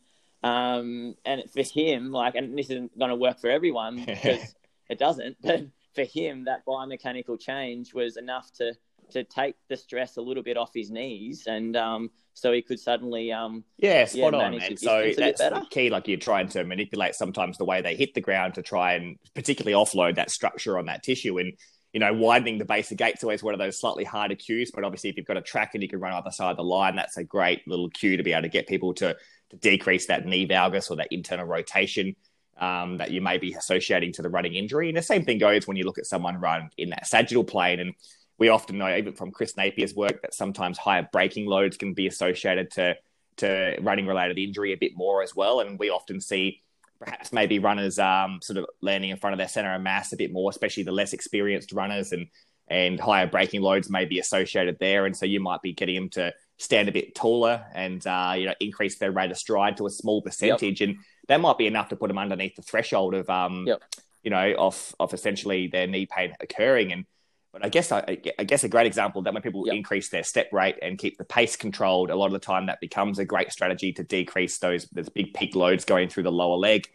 um, 0.43 1.15
and 1.25 1.43
for 1.51 1.63
him, 1.63 2.11
like, 2.13 2.35
and 2.35 2.57
this 2.57 2.71
isn't 2.71 2.99
going 2.99 3.11
to 3.11 3.17
work 3.17 3.39
for 3.41 3.51
everyone 3.51 3.97
because 4.07 4.55
it 4.89 4.99
doesn't, 4.99 5.37
but 5.43 5.67
for 5.95 6.05
him, 6.05 6.45
that 6.45 6.65
biomechanical 6.67 7.41
change 7.41 7.95
was 7.95 8.17
enough 8.17 8.53
to 8.55 8.75
to 9.11 9.25
take 9.25 9.57
the 9.69 9.77
stress 9.77 10.19
a 10.19 10.23
little 10.23 10.43
bit 10.43 10.57
off 10.57 10.71
his 10.75 10.91
knees, 10.91 11.47
and 11.47 11.77
um, 11.77 12.11
so 12.35 12.53
he 12.53 12.63
could 12.63 12.81
suddenly 12.81 13.33
um, 13.33 13.65
Yeah, 13.79 14.05
spot 14.05 14.35
on. 14.35 14.55
And 14.55 14.79
so 14.79 15.03
distance 15.03 15.19
a 15.19 15.21
bit 15.21 15.37
that's 15.39 15.61
the 15.61 15.67
key. 15.71 15.91
Like 15.91 16.09
you're 16.09 16.19
trying 16.19 16.49
to 16.51 16.65
manipulate 16.65 17.15
sometimes 17.15 17.59
the 17.59 17.65
way 17.65 17.83
they 17.83 17.95
hit 17.95 18.15
the 18.15 18.21
ground 18.21 18.55
to 18.55 18.63
try 18.63 18.95
and 18.95 19.17
particularly 19.35 19.75
offload 19.75 20.17
that 20.17 20.31
structure 20.31 20.79
on 20.79 20.87
that 20.87 21.03
tissue. 21.03 21.39
And, 21.39 21.53
you 21.93 22.01
know, 22.01 22.13
widening 22.13 22.59
the 22.59 22.65
base 22.65 22.91
of 22.91 22.97
gait's 22.97 23.25
always 23.25 23.43
one 23.43 23.55
of 23.55 23.59
those 23.59 23.79
slightly 23.79 24.05
harder 24.05 24.37
cues. 24.37 24.71
But 24.75 24.85
obviously, 24.85 25.11
if 25.11 25.17
you've 25.17 25.27
got 25.27 25.37
a 25.37 25.43
track 25.43 25.73
and 25.75 25.83
you 25.83 25.89
can 25.89 26.01
run 26.01 26.13
either 26.13 26.31
side 26.31 26.53
of 26.53 26.57
the 26.57 26.65
line, 26.65 26.97
that's 26.97 27.17
a 27.17 27.25
great 27.25 27.67
little 27.67 27.91
cue 27.91 28.17
to 28.17 28.23
be 28.23 28.33
able 28.33 28.43
to 28.43 28.49
get 28.49 28.67
people 28.67 28.95
to, 28.95 29.17
to 29.51 29.57
decrease 29.57 30.07
that 30.07 30.25
knee 30.25 30.47
valgus 30.47 30.91
or 30.91 30.97
that 30.97 31.09
internal 31.11 31.47
rotation. 31.47 32.15
Um, 32.59 32.99
that 32.99 33.11
you 33.11 33.23
may 33.23 33.39
be 33.39 33.55
associating 33.55 34.13
to 34.13 34.23
the 34.23 34.29
running 34.29 34.53
injury. 34.53 34.89
And 34.89 34.97
the 34.99 35.01
same 35.01 35.25
thing 35.25 35.39
goes 35.39 35.67
when 35.67 35.79
you 35.79 35.85
look 35.85 35.99
at 35.99 36.05
someone 36.05 36.39
run 36.39 36.69
in 36.77 36.91
that 36.91 37.07
sagittal 37.07 37.43
plane. 37.43 37.81
And 37.81 37.95
we 38.41 38.49
often 38.49 38.79
know, 38.79 38.93
even 38.97 39.13
from 39.13 39.31
Chris 39.31 39.53
Napier's 39.53 39.95
work, 39.95 40.23
that 40.23 40.35
sometimes 40.35 40.79
higher 40.79 41.07
braking 41.13 41.47
loads 41.47 41.77
can 41.77 41.93
be 41.95 42.09
associated 42.09 42.73
to 42.73 42.97
to 43.37 43.77
running 43.81 44.07
related 44.07 44.39
injury 44.39 44.73
a 44.73 44.77
bit 44.77 44.93
more 44.97 45.23
as 45.23 45.37
well. 45.37 45.61
And 45.61 45.79
we 45.79 45.89
often 45.89 46.21
see 46.21 46.63
perhaps 46.99 47.33
maybe 47.33 47.59
runners 47.59 47.99
um, 47.99 48.41
sort 48.43 48.59
of 48.59 48.67
landing 48.83 49.11
in 49.11 49.17
front 49.17 49.33
of 49.33 49.39
their 49.39 49.49
center 49.49 49.75
of 49.75 49.81
mass 49.81 50.13
a 50.13 50.17
bit 50.17 50.33
more, 50.33 50.51
especially 50.51 50.83
the 50.83 50.93
less 50.93 51.13
experienced 51.13 51.73
runners 51.73 52.13
and 52.13 52.27
and 52.69 52.99
higher 53.01 53.27
braking 53.27 53.61
loads 53.63 53.91
may 53.91 54.05
be 54.05 54.19
associated 54.21 54.79
there. 54.79 55.05
And 55.05 55.17
so 55.17 55.27
you 55.27 55.41
might 55.41 55.61
be 55.61 55.73
getting 55.73 55.97
them 55.97 56.09
to 56.11 56.33
stand 56.57 56.89
a 56.89 56.93
bit 56.93 57.15
taller 57.15 57.65
and 57.75 58.05
uh, 58.07 58.35
you 58.37 58.47
know 58.47 58.55
increase 58.59 58.99
their 58.99 59.13
rate 59.13 59.31
of 59.31 59.37
stride 59.37 59.77
to 59.77 59.87
a 59.87 59.91
small 59.91 60.23
percentage, 60.23 60.81
and 60.81 60.97
that 61.29 61.41
might 61.43 61.59
be 61.59 61.67
enough 61.67 61.91
to 61.91 61.97
put 61.97 62.09
them 62.09 62.19
underneath 62.19 62.57
the 62.57 62.63
threshold 62.63 63.15
of 63.15 63.29
um, 63.29 63.67
Yep. 63.67 63.83
you 64.23 64.31
know 64.31 64.55
of 64.59 64.95
of 64.99 65.13
essentially 65.13 65.67
their 65.67 65.87
knee 65.87 66.07
pain 66.07 66.35
occurring. 66.41 66.93
And 66.93 67.05
but 67.53 67.65
I 67.65 67.69
guess 67.69 67.91
I, 67.91 68.19
I 68.39 68.45
guess 68.45 68.63
a 68.65 68.69
great 68.69 68.87
example 68.87 69.23
that 69.23 69.35
when 69.35 69.43
people 69.43 69.67
Yep. 69.67 69.75
increase 69.75 70.09
their 70.11 70.23
step 70.23 70.53
rate 70.53 70.77
and 70.83 70.99
keep 70.99 71.19
the 71.19 71.25
pace 71.25 71.57
controlled, 71.57 72.11
a 72.11 72.17
lot 72.17 72.27
of 72.27 72.33
the 72.33 72.39
time 72.39 72.67
that 72.67 72.81
becomes 72.81 73.19
a 73.19 73.25
great 73.25 73.51
strategy 73.53 73.93
to 73.95 74.05
decrease 74.05 74.59
those 74.59 74.87
those 74.93 75.09
big 75.09 75.35
peak 75.35 75.55
loads 75.55 75.85
going 75.85 76.09
through 76.09 76.23
the 76.25 76.33
lower 76.33 76.57
leg. 76.57 76.89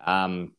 Um, 0.00 0.54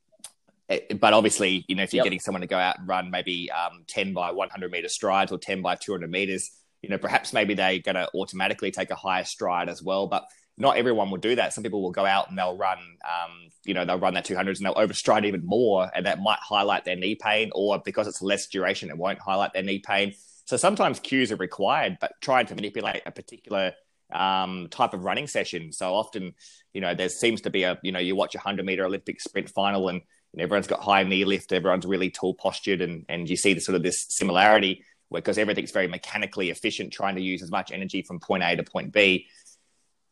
it- 0.69 0.99
but 0.99 1.13
obviously, 1.13 1.65
you 1.67 1.75
know, 1.75 1.83
if 1.83 1.93
you're 1.93 1.99
Yep. 1.99 2.05
getting 2.05 2.19
someone 2.21 2.41
to 2.41 2.47
go 2.47 2.57
out 2.57 2.79
and 2.79 2.87
run 2.87 3.11
maybe 3.11 3.51
um, 3.51 3.83
10 3.87 4.13
by 4.13 4.31
100 4.31 4.71
meter 4.71 4.87
strides 4.87 5.31
or 5.31 5.37
10 5.37 5.61
by 5.61 5.75
200 5.75 6.09
meters, 6.09 6.51
you 6.81 6.89
know, 6.89 6.97
perhaps 6.97 7.33
maybe 7.33 7.53
they're 7.53 7.79
going 7.79 7.95
to 7.95 8.09
automatically 8.15 8.71
take 8.71 8.91
a 8.91 8.95
higher 8.95 9.23
stride 9.25 9.67
as 9.67 9.81
well. 9.83 10.07
But 10.07 10.25
not 10.57 10.77
everyone 10.77 11.09
will 11.09 11.17
do 11.17 11.35
that. 11.35 11.53
Some 11.53 11.63
people 11.63 11.81
will 11.81 11.91
go 11.91 12.05
out 12.05 12.29
and 12.29 12.37
they'll 12.37 12.57
run, 12.57 12.77
um, 12.77 13.49
you 13.65 13.73
know, 13.73 13.85
they'll 13.85 13.99
run 13.99 14.13
that 14.13 14.25
200s 14.25 14.57
and 14.57 14.65
they'll 14.65 14.75
overstride 14.75 15.25
even 15.25 15.45
more, 15.45 15.89
and 15.95 16.05
that 16.05 16.19
might 16.19 16.39
highlight 16.39 16.85
their 16.85 16.95
knee 16.95 17.15
pain, 17.15 17.49
or 17.53 17.81
because 17.83 18.07
it's 18.07 18.21
less 18.21 18.47
duration, 18.47 18.89
it 18.89 18.97
won't 18.97 19.19
highlight 19.19 19.53
their 19.53 19.63
knee 19.63 19.79
pain. 19.79 20.13
So 20.45 20.57
sometimes 20.57 20.99
cues 20.99 21.31
are 21.31 21.37
required, 21.37 21.97
but 22.01 22.13
trying 22.21 22.45
to 22.47 22.55
manipulate 22.55 23.01
a 23.05 23.11
particular 23.11 23.73
um, 24.13 24.67
type 24.69 24.93
of 24.93 25.03
running 25.03 25.27
session. 25.27 25.71
So 25.71 25.93
often, 25.93 26.33
you 26.73 26.81
know, 26.81 26.93
there 26.93 27.09
seems 27.09 27.41
to 27.41 27.49
be 27.49 27.63
a, 27.63 27.79
you 27.81 27.91
know, 27.91 27.99
you 27.99 28.15
watch 28.15 28.35
a 28.35 28.39
100 28.39 28.65
meter 28.65 28.85
Olympic 28.85 29.21
sprint 29.21 29.49
final 29.49 29.87
and 29.89 30.01
know, 30.35 30.43
everyone's 30.43 30.67
got 30.67 30.81
high 30.81 31.03
knee 31.03 31.25
lift, 31.25 31.51
everyone's 31.51 31.85
really 31.85 32.09
tall 32.09 32.33
postured, 32.33 32.81
and, 32.81 33.05
and 33.09 33.29
you 33.29 33.37
see 33.37 33.53
the 33.53 33.61
sort 33.61 33.75
of 33.75 33.83
this 33.83 34.05
similarity 34.09 34.83
because 35.11 35.37
everything's 35.37 35.71
very 35.71 35.87
mechanically 35.87 36.49
efficient, 36.49 36.91
trying 36.91 37.15
to 37.15 37.21
use 37.21 37.43
as 37.43 37.51
much 37.51 37.71
energy 37.71 38.01
from 38.01 38.19
point 38.19 38.43
A 38.43 38.55
to 38.55 38.63
point 38.63 38.91
B. 38.91 39.27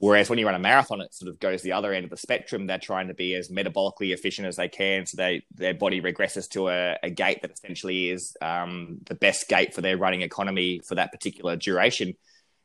Whereas 0.02 0.32
when 0.32 0.40
you 0.40 0.48
run 0.48 0.56
a 0.56 0.60
marathon, 0.60 1.00
it 1.00 1.14
sort 1.14 1.30
of 1.30 1.40
goes 1.40 1.62
the 1.62 1.74
other 1.74 1.94
end 1.94 2.06
of 2.06 2.10
the 2.10 2.18
spectrum. 2.18 2.66
They're 2.66 2.80
trying 2.80 3.10
to 3.10 3.14
be 3.14 3.36
as 3.36 3.50
metabolically 3.50 4.14
efficient 4.14 4.48
as 4.48 4.56
they 4.56 4.68
can, 4.68 5.06
so 5.06 5.16
they 5.16 5.44
their 5.54 5.76
body 5.76 6.02
regresses 6.02 6.50
to 6.50 6.70
a, 6.70 6.98
a 7.04 7.12
gait 7.12 7.44
that 7.44 7.52
essentially 7.52 8.10
is 8.10 8.36
um, 8.42 8.98
the 9.06 9.14
best 9.14 9.48
gait 9.48 9.76
for 9.76 9.82
their 9.82 9.98
running 9.98 10.24
economy 10.24 10.82
for 10.84 10.96
that 10.96 11.12
particular 11.12 11.56
duration. 11.56 12.16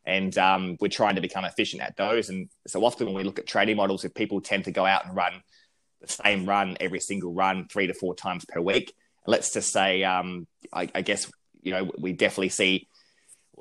And 0.06 0.36
um, 0.38 0.78
we're 0.80 0.88
trying 0.88 1.16
to 1.16 1.20
become 1.20 1.44
efficient 1.44 1.82
at 1.82 1.98
those. 1.98 2.30
And 2.30 2.48
so 2.66 2.82
often 2.86 3.06
when 3.06 3.16
we 3.16 3.22
look 3.22 3.38
at 3.38 3.46
training 3.46 3.76
models, 3.76 4.06
if 4.06 4.14
people 4.14 4.40
tend 4.40 4.64
to 4.64 4.72
go 4.72 4.86
out 4.86 5.04
and 5.04 5.14
run 5.14 5.42
the 6.00 6.08
same 6.08 6.46
run 6.46 6.78
every 6.80 7.00
single 7.00 7.34
run 7.34 7.68
three 7.68 7.86
to 7.86 7.92
four 7.92 8.14
times 8.14 8.46
per 8.46 8.62
week, 8.62 8.94
let's 9.26 9.52
just 9.52 9.70
say, 9.70 10.04
um, 10.04 10.46
I, 10.72 10.88
I 10.94 11.02
guess 11.02 11.30
you 11.60 11.72
know 11.72 11.90
we 11.98 12.14
definitely 12.14 12.48
see 12.48 12.88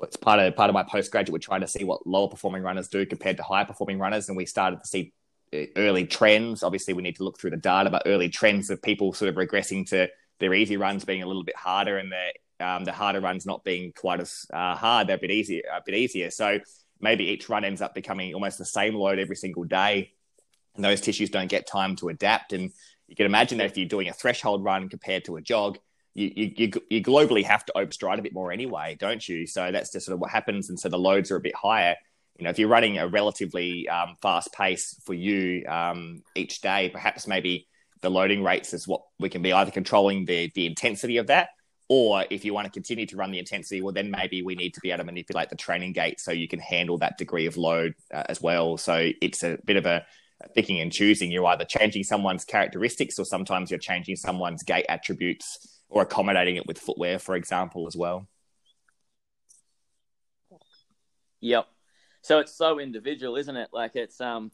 it's 0.02 0.16
part 0.16 0.38
of 0.40 0.54
part 0.56 0.70
of 0.70 0.74
my 0.74 0.82
postgraduate. 0.82 1.32
We're 1.32 1.38
trying 1.38 1.62
to 1.62 1.68
see 1.68 1.84
what 1.84 2.06
lower 2.06 2.28
performing 2.28 2.62
runners 2.62 2.88
do 2.88 3.06
compared 3.06 3.36
to 3.38 3.42
higher 3.42 3.64
performing 3.64 3.98
runners, 3.98 4.28
and 4.28 4.36
we 4.36 4.46
started 4.46 4.80
to 4.80 4.86
see 4.86 5.12
uh, 5.54 5.60
early 5.76 6.06
trends. 6.06 6.62
Obviously, 6.62 6.94
we 6.94 7.02
need 7.02 7.16
to 7.16 7.24
look 7.24 7.38
through 7.38 7.50
the 7.50 7.56
data, 7.56 7.90
but 7.90 8.02
early 8.06 8.28
trends 8.28 8.70
of 8.70 8.82
people 8.82 9.12
sort 9.12 9.28
of 9.28 9.36
regressing 9.36 9.88
to 9.90 10.08
their 10.38 10.52
easy 10.52 10.76
runs 10.76 11.04
being 11.04 11.22
a 11.22 11.26
little 11.26 11.44
bit 11.44 11.56
harder, 11.56 11.98
and 11.98 12.12
their 12.12 12.32
um, 12.58 12.84
the 12.84 12.92
harder 12.92 13.20
runs 13.20 13.46
not 13.46 13.64
being 13.64 13.92
quite 13.92 14.20
as 14.20 14.46
uh, 14.52 14.74
hard. 14.74 15.08
They're 15.08 15.16
a 15.16 15.20
bit 15.20 15.30
easier, 15.30 15.62
a 15.74 15.82
bit 15.84 15.94
easier. 15.94 16.30
So 16.30 16.60
maybe 17.00 17.24
each 17.24 17.48
run 17.48 17.64
ends 17.64 17.82
up 17.82 17.94
becoming 17.94 18.34
almost 18.34 18.58
the 18.58 18.64
same 18.64 18.94
load 18.94 19.18
every 19.18 19.36
single 19.36 19.64
day, 19.64 20.12
and 20.74 20.84
those 20.84 21.00
tissues 21.00 21.30
don't 21.30 21.48
get 21.48 21.66
time 21.66 21.96
to 21.96 22.08
adapt. 22.08 22.52
And 22.52 22.70
you 23.08 23.16
can 23.16 23.26
imagine 23.26 23.58
that 23.58 23.66
if 23.66 23.76
you're 23.76 23.88
doing 23.88 24.08
a 24.08 24.12
threshold 24.12 24.64
run 24.64 24.88
compared 24.88 25.24
to 25.26 25.36
a 25.36 25.40
jog, 25.40 25.78
you, 26.16 26.52
you, 26.56 26.72
you, 26.88 27.02
globally 27.02 27.44
have 27.44 27.64
to 27.66 27.72
overstride 27.76 28.18
a 28.18 28.22
bit 28.22 28.32
more 28.32 28.50
anyway, 28.50 28.96
don't 28.98 29.26
you? 29.28 29.46
So 29.46 29.70
that's 29.70 29.92
just 29.92 30.06
sort 30.06 30.14
of 30.14 30.20
what 30.20 30.30
happens. 30.30 30.70
And 30.70 30.80
so 30.80 30.88
the 30.88 30.98
loads 30.98 31.30
are 31.30 31.36
a 31.36 31.40
bit 31.40 31.54
higher. 31.54 31.94
You 32.38 32.44
know, 32.44 32.50
if 32.50 32.58
you're 32.58 32.68
running 32.68 32.96
a 32.96 33.06
relatively 33.06 33.86
um, 33.88 34.16
fast 34.22 34.50
pace 34.52 34.98
for 35.04 35.12
you 35.12 35.66
um, 35.66 36.22
each 36.34 36.62
day, 36.62 36.88
perhaps 36.88 37.26
maybe 37.26 37.68
the 38.00 38.10
loading 38.10 38.42
rates 38.42 38.72
is 38.72 38.88
what 38.88 39.02
we 39.18 39.28
can 39.28 39.42
be 39.42 39.52
either 39.52 39.70
controlling 39.70 40.24
the, 40.24 40.50
the 40.54 40.64
intensity 40.64 41.18
of 41.18 41.26
that, 41.26 41.50
or 41.88 42.24
if 42.30 42.46
you 42.46 42.54
want 42.54 42.64
to 42.64 42.72
continue 42.72 43.04
to 43.06 43.16
run 43.16 43.30
the 43.30 43.38
intensity, 43.38 43.82
well, 43.82 43.92
then 43.92 44.10
maybe 44.10 44.42
we 44.42 44.54
need 44.54 44.72
to 44.72 44.80
be 44.80 44.90
able 44.90 44.98
to 44.98 45.04
manipulate 45.04 45.50
the 45.50 45.56
training 45.56 45.92
gait 45.92 46.18
so 46.18 46.32
you 46.32 46.48
can 46.48 46.60
handle 46.60 46.96
that 46.98 47.18
degree 47.18 47.44
of 47.44 47.58
load 47.58 47.94
uh, 48.12 48.24
as 48.26 48.40
well. 48.40 48.78
So 48.78 49.10
it's 49.20 49.42
a 49.44 49.58
bit 49.66 49.76
of 49.76 49.84
a, 49.84 50.06
picking 50.54 50.80
and 50.82 50.92
choosing. 50.92 51.30
You're 51.30 51.46
either 51.46 51.64
changing 51.64 52.04
someone's 52.04 52.44
characteristics 52.44 53.18
or 53.18 53.24
sometimes 53.24 53.70
you're 53.70 53.78
changing 53.78 54.16
someone's 54.16 54.62
gait 54.62 54.84
attributes 54.86 55.75
or 55.88 56.02
accommodating 56.02 56.56
it 56.56 56.66
with 56.66 56.78
footwear, 56.78 57.18
for 57.18 57.36
example, 57.36 57.86
as 57.86 57.96
well. 57.96 58.26
Yep. 61.40 61.66
So 62.22 62.40
it's 62.40 62.52
so 62.52 62.80
individual, 62.80 63.36
isn't 63.36 63.56
it? 63.56 63.68
Like 63.72 63.94
it's 63.94 64.20
um, 64.20 64.50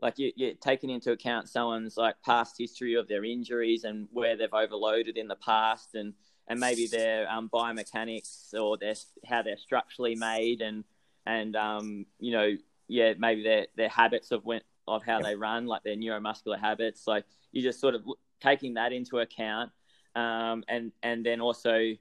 like 0.00 0.18
you, 0.18 0.32
you're 0.36 0.54
taking 0.54 0.90
into 0.90 1.12
account 1.12 1.48
someone's 1.48 1.96
like 1.96 2.14
past 2.24 2.56
history 2.58 2.94
of 2.94 3.08
their 3.08 3.24
injuries 3.24 3.84
and 3.84 4.08
where 4.12 4.36
they've 4.36 4.52
overloaded 4.52 5.16
in 5.16 5.26
the 5.26 5.36
past, 5.36 5.94
and 5.94 6.14
and 6.48 6.60
maybe 6.60 6.86
their 6.86 7.28
um, 7.30 7.50
biomechanics 7.52 8.54
or 8.54 8.76
their 8.76 8.94
how 9.26 9.42
they're 9.42 9.56
structurally 9.56 10.14
made, 10.14 10.60
and 10.60 10.84
and 11.26 11.56
um, 11.56 12.06
you 12.20 12.32
know, 12.32 12.56
yeah, 12.86 13.14
maybe 13.18 13.42
their 13.42 13.66
their 13.76 13.88
habits 13.88 14.30
of 14.30 14.44
when 14.44 14.60
of 14.86 15.02
how 15.04 15.20
they 15.20 15.34
run, 15.34 15.66
like 15.66 15.82
their 15.82 15.96
neuromuscular 15.96 16.60
habits. 16.60 17.06
Like 17.06 17.24
you're 17.50 17.64
just 17.64 17.80
sort 17.80 17.94
of 17.96 18.02
taking 18.40 18.74
that 18.74 18.92
into 18.92 19.18
account, 19.18 19.72
um, 20.16 20.64
and 20.68 20.90
and 21.02 21.24
then 21.24 21.40
also 21.40 21.92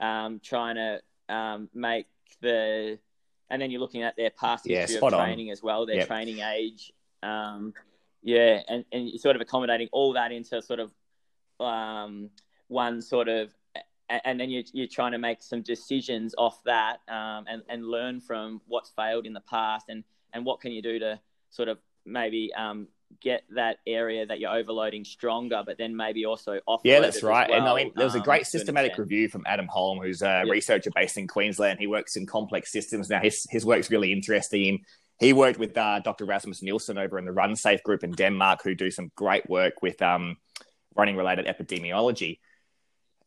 um, 0.00 0.40
trying 0.44 0.74
to 0.76 1.34
um, 1.34 1.70
make 1.72 2.06
the 2.42 2.98
and 3.48 3.60
then 3.62 3.70
you're 3.70 3.80
looking 3.80 4.02
at 4.02 4.16
their 4.16 4.30
past 4.30 4.66
Yeah, 4.66 4.80
history 4.80 4.96
of 4.96 5.04
on. 5.04 5.12
training 5.12 5.50
as 5.50 5.62
well, 5.62 5.86
their 5.86 5.96
Yep. 5.96 6.06
training 6.06 6.40
age. 6.40 6.92
Um, 7.22 7.72
yeah, 8.22 8.62
and, 8.68 8.84
and 8.92 9.08
you're 9.08 9.18
sort 9.18 9.34
of 9.36 9.42
accommodating 9.42 9.88
all 9.92 10.12
that 10.12 10.30
into 10.30 10.60
sort 10.62 10.78
of 10.80 10.92
um, 11.58 12.30
one 12.68 13.02
sort 13.02 13.28
of, 13.28 13.52
and 14.08 14.38
then 14.38 14.50
you're, 14.50 14.62
you're 14.72 14.86
trying 14.86 15.12
to 15.12 15.18
make 15.18 15.42
some 15.42 15.62
decisions 15.62 16.34
off 16.38 16.62
that 16.64 17.00
um, 17.08 17.44
and, 17.48 17.62
and 17.68 17.86
learn 17.86 18.20
from 18.20 18.60
what's 18.68 18.90
failed 18.90 19.26
in 19.26 19.32
the 19.32 19.40
past 19.40 19.86
and, 19.88 20.04
and 20.32 20.44
what 20.44 20.60
can 20.60 20.70
you 20.72 20.82
do 20.82 20.98
to 20.98 21.18
sort 21.50 21.68
of 21.68 21.78
maybe 22.06 22.52
um, 22.54 22.86
get 23.20 23.42
that 23.54 23.78
area 23.86 24.24
that 24.26 24.40
you're 24.40 24.54
overloading 24.54 25.04
stronger, 25.04 25.62
but 25.64 25.76
then 25.78 25.96
maybe 25.96 26.24
also 26.26 26.60
off. 26.66 26.80
Yeah, 26.84 27.00
that's 27.00 27.22
right. 27.22 27.48
Well, 27.50 27.58
and 27.58 27.68
I 27.68 27.74
mean, 27.74 27.92
there 27.96 28.04
was 28.06 28.14
a 28.14 28.18
um, 28.18 28.24
great 28.24 28.40
an 28.42 28.44
systematic 28.46 28.96
review 28.98 29.28
from 29.28 29.42
Adam 29.46 29.68
Hulme, 29.68 30.02
who's 30.02 30.22
a 30.22 30.42
Yeah. 30.46 30.52
researcher 30.52 30.90
based 30.94 31.18
in 31.18 31.26
Queensland. 31.26 31.78
He 31.78 31.86
works 31.86 32.16
in 32.16 32.26
complex 32.26 32.70
systems. 32.72 33.10
Now, 33.10 33.20
his, 33.20 33.46
his 33.50 33.64
work's 33.64 33.90
really 33.90 34.12
interesting. 34.12 34.84
He 35.18 35.32
worked 35.32 35.58
with 35.58 35.76
uh, 35.76 36.00
Dr. 36.00 36.24
Rasmus 36.24 36.62
Nielsen 36.62 36.96
over 36.96 37.18
in 37.18 37.24
the 37.24 37.32
Run 37.32 37.54
Safe 37.56 37.82
group 37.82 38.04
in 38.04 38.12
Denmark, 38.12 38.60
who 38.64 38.74
do 38.74 38.90
some 38.90 39.10
great 39.16 39.48
work 39.50 39.82
with 39.82 40.00
um, 40.00 40.36
running 40.94 41.16
related 41.16 41.46
epidemiology. 41.46 42.38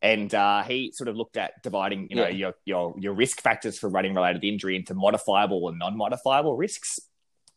And 0.02 0.34
uh, 0.34 0.64
he 0.64 0.92
sort 0.92 1.08
of 1.08 1.16
looked 1.16 1.38
at 1.38 1.62
dividing, 1.62 2.08
you 2.10 2.16
know, 2.16 2.24
Yeah. 2.28 2.30
your, 2.36 2.54
your 2.66 2.96
your 3.00 3.14
risk 3.14 3.42
factors 3.42 3.80
for 3.80 3.90
running 3.90 4.14
related 4.14 4.44
injury 4.44 4.76
into 4.76 4.94
modifiable 4.96 5.70
and 5.70 5.80
non-modifiable 5.80 6.58
risks. 6.58 7.00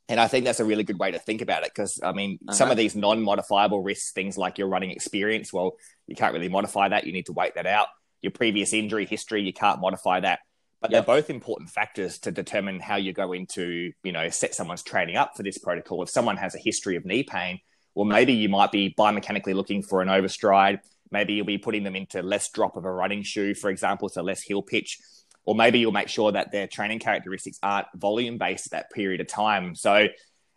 And 0.08 0.20
I 0.20 0.28
think 0.28 0.44
that's 0.44 0.60
a 0.60 0.64
really 0.64 0.84
good 0.84 0.98
way 0.98 1.10
to 1.10 1.18
think 1.18 1.40
about 1.42 1.64
it 1.64 1.72
because 1.74 2.00
I 2.02 2.12
mean, 2.12 2.38
some 2.52 2.66
Uh-huh. 2.66 2.72
of 2.72 2.76
these 2.78 2.94
non-modifiable 2.94 3.82
risks, 3.82 4.12
things 4.12 4.38
like 4.38 4.56
your 4.58 4.68
running 4.68 4.90
experience, 4.92 5.52
well, 5.52 5.76
you 6.06 6.14
can't 6.14 6.32
really 6.32 6.48
modify 6.48 6.88
that. 6.88 7.06
You 7.06 7.12
need 7.12 7.26
to 7.26 7.32
wait 7.32 7.54
that 7.56 7.66
out. 7.66 7.88
Your 8.22 8.30
previous 8.30 8.72
injury 8.72 9.04
history, 9.06 9.42
you 9.42 9.52
can't 9.52 9.80
modify 9.80 10.20
that. 10.20 10.40
But 10.80 10.90
Yep. 10.90 11.06
they're 11.06 11.16
both 11.16 11.30
important 11.30 11.70
factors 11.70 12.18
to 12.20 12.30
determine 12.30 12.80
how 12.80 12.96
you're 12.96 13.14
going 13.14 13.46
to, 13.54 13.92
you 14.04 14.12
know, 14.12 14.28
set 14.28 14.54
someone's 14.54 14.82
training 14.82 15.16
up 15.16 15.32
for 15.36 15.42
this 15.42 15.58
protocol. 15.58 16.02
If 16.02 16.10
someone 16.10 16.36
has 16.36 16.54
a 16.54 16.58
history 16.58 16.96
of 16.96 17.04
knee 17.04 17.24
pain, 17.24 17.60
well, 17.94 18.04
maybe 18.04 18.34
you 18.34 18.48
might 18.48 18.70
be 18.70 18.94
biomechanically 18.96 19.54
looking 19.54 19.82
for 19.82 20.02
an 20.02 20.08
overstride. 20.08 20.80
Maybe 21.10 21.32
you'll 21.34 21.46
be 21.46 21.58
putting 21.58 21.82
them 21.82 21.96
into 21.96 22.22
less 22.22 22.50
drop 22.50 22.76
of 22.76 22.84
a 22.84 22.92
running 22.92 23.22
shoe, 23.22 23.54
for 23.54 23.70
example, 23.70 24.08
so 24.08 24.22
less 24.22 24.42
heel 24.42 24.60
pitch. 24.62 24.98
Or 25.46 25.54
maybe 25.54 25.78
you'll 25.78 25.92
make 25.92 26.08
sure 26.08 26.32
that 26.32 26.50
their 26.50 26.66
training 26.66 26.98
characteristics 26.98 27.58
aren't 27.62 27.86
volume 27.94 28.36
based 28.36 28.66
at 28.66 28.72
that 28.72 28.90
period 28.90 29.20
of 29.20 29.28
time. 29.28 29.76
So, 29.76 30.08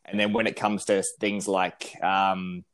and 0.04 0.20
then 0.20 0.34
when 0.34 0.48
it 0.48 0.56
comes 0.56 0.86
to 0.86 1.04
things 1.20 1.48
like, 1.48 1.96
um, 2.04 2.66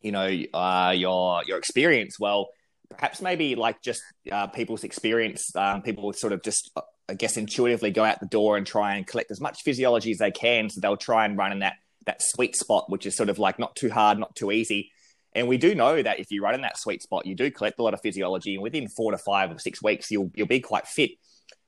you 0.00 0.12
know, 0.12 0.30
uh, 0.54 0.94
your 0.96 1.42
your 1.44 1.58
experience, 1.58 2.20
well, 2.20 2.50
perhaps 2.88 3.20
maybe 3.20 3.56
like 3.56 3.82
just 3.82 4.00
uh, 4.30 4.46
people's 4.46 4.84
experience, 4.84 5.54
um, 5.56 5.82
people 5.82 6.12
sort 6.12 6.32
of 6.32 6.42
just, 6.44 6.70
uh, 6.76 6.82
I 7.08 7.14
guess, 7.14 7.36
intuitively 7.36 7.90
go 7.90 8.04
out 8.04 8.20
the 8.20 8.26
door 8.26 8.56
and 8.56 8.64
try 8.64 8.94
and 8.94 9.04
collect 9.04 9.32
as 9.32 9.40
much 9.40 9.62
physiology 9.62 10.12
as 10.12 10.18
they 10.18 10.30
can. 10.30 10.70
So 10.70 10.80
they'll 10.80 10.96
try 10.96 11.24
and 11.24 11.36
run 11.36 11.50
in 11.50 11.58
that 11.60 11.74
that 12.06 12.22
sweet 12.22 12.54
spot, 12.54 12.88
which 12.88 13.06
is 13.06 13.16
sort 13.16 13.28
of 13.28 13.40
like 13.40 13.58
not 13.58 13.74
too 13.74 13.90
hard, 13.90 14.18
not 14.18 14.36
too 14.36 14.52
easy. 14.52 14.92
And 15.34 15.48
we 15.48 15.58
do 15.58 15.74
know 15.74 16.00
that 16.00 16.20
if 16.20 16.30
you 16.30 16.42
run 16.42 16.54
in 16.54 16.62
that 16.62 16.78
sweet 16.78 17.02
spot, 17.02 17.26
you 17.26 17.34
do 17.34 17.50
collect 17.50 17.78
a 17.78 17.82
lot 17.82 17.92
of 17.92 18.00
physiology, 18.00 18.54
and 18.54 18.62
within 18.62 18.88
four 18.88 19.10
to 19.10 19.18
five 19.18 19.50
or 19.50 19.58
six 19.58 19.82
weeks, 19.82 20.10
you'll 20.10 20.30
you'll 20.36 20.46
be 20.46 20.60
quite 20.60 20.86
fit. 20.86 21.10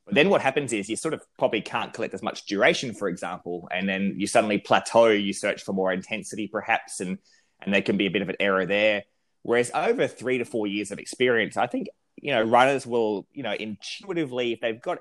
But 0.09 0.15
then 0.15 0.31
what 0.31 0.41
happens 0.41 0.73
is 0.73 0.89
you 0.89 0.97
sort 0.97 1.13
of 1.13 1.23
probably 1.39 1.61
can't 1.61 1.93
collect 1.93 2.15
as 2.15 2.23
much 2.23 2.47
duration, 2.47 2.95
for 2.95 3.09
example, 3.09 3.69
and 3.71 3.87
then 3.87 4.15
you 4.17 4.27
suddenly 4.27 4.57
plateau. 4.57 5.09
You 5.09 5.35
search 5.35 5.63
for 5.63 5.75
more 5.75 5.93
intensity, 5.93 6.49
perhaps, 6.49 7.01
and 7.01 7.19
and 7.61 7.75
there 7.75 7.83
can 7.83 7.99
be 7.99 8.07
a 8.07 8.11
bit 8.11 8.23
of 8.23 8.31
an 8.31 8.37
error 8.41 8.65
there. 8.65 9.05
Whereas 9.43 9.71
over 9.75 10.07
three 10.07 10.39
to 10.39 10.47
four 10.47 10.67
years 10.67 10.91
of 10.93 10.99
experience, 10.99 11.59
I 11.59 11.67
think 11.67 11.89
you 12.17 12.33
know 12.33 12.43
runners 12.43 12.87
will 12.87 13.27
you 13.35 13.43
know 13.43 13.53
intuitively, 13.53 14.53
if 14.53 14.61
they've 14.61 14.81
got 14.81 15.01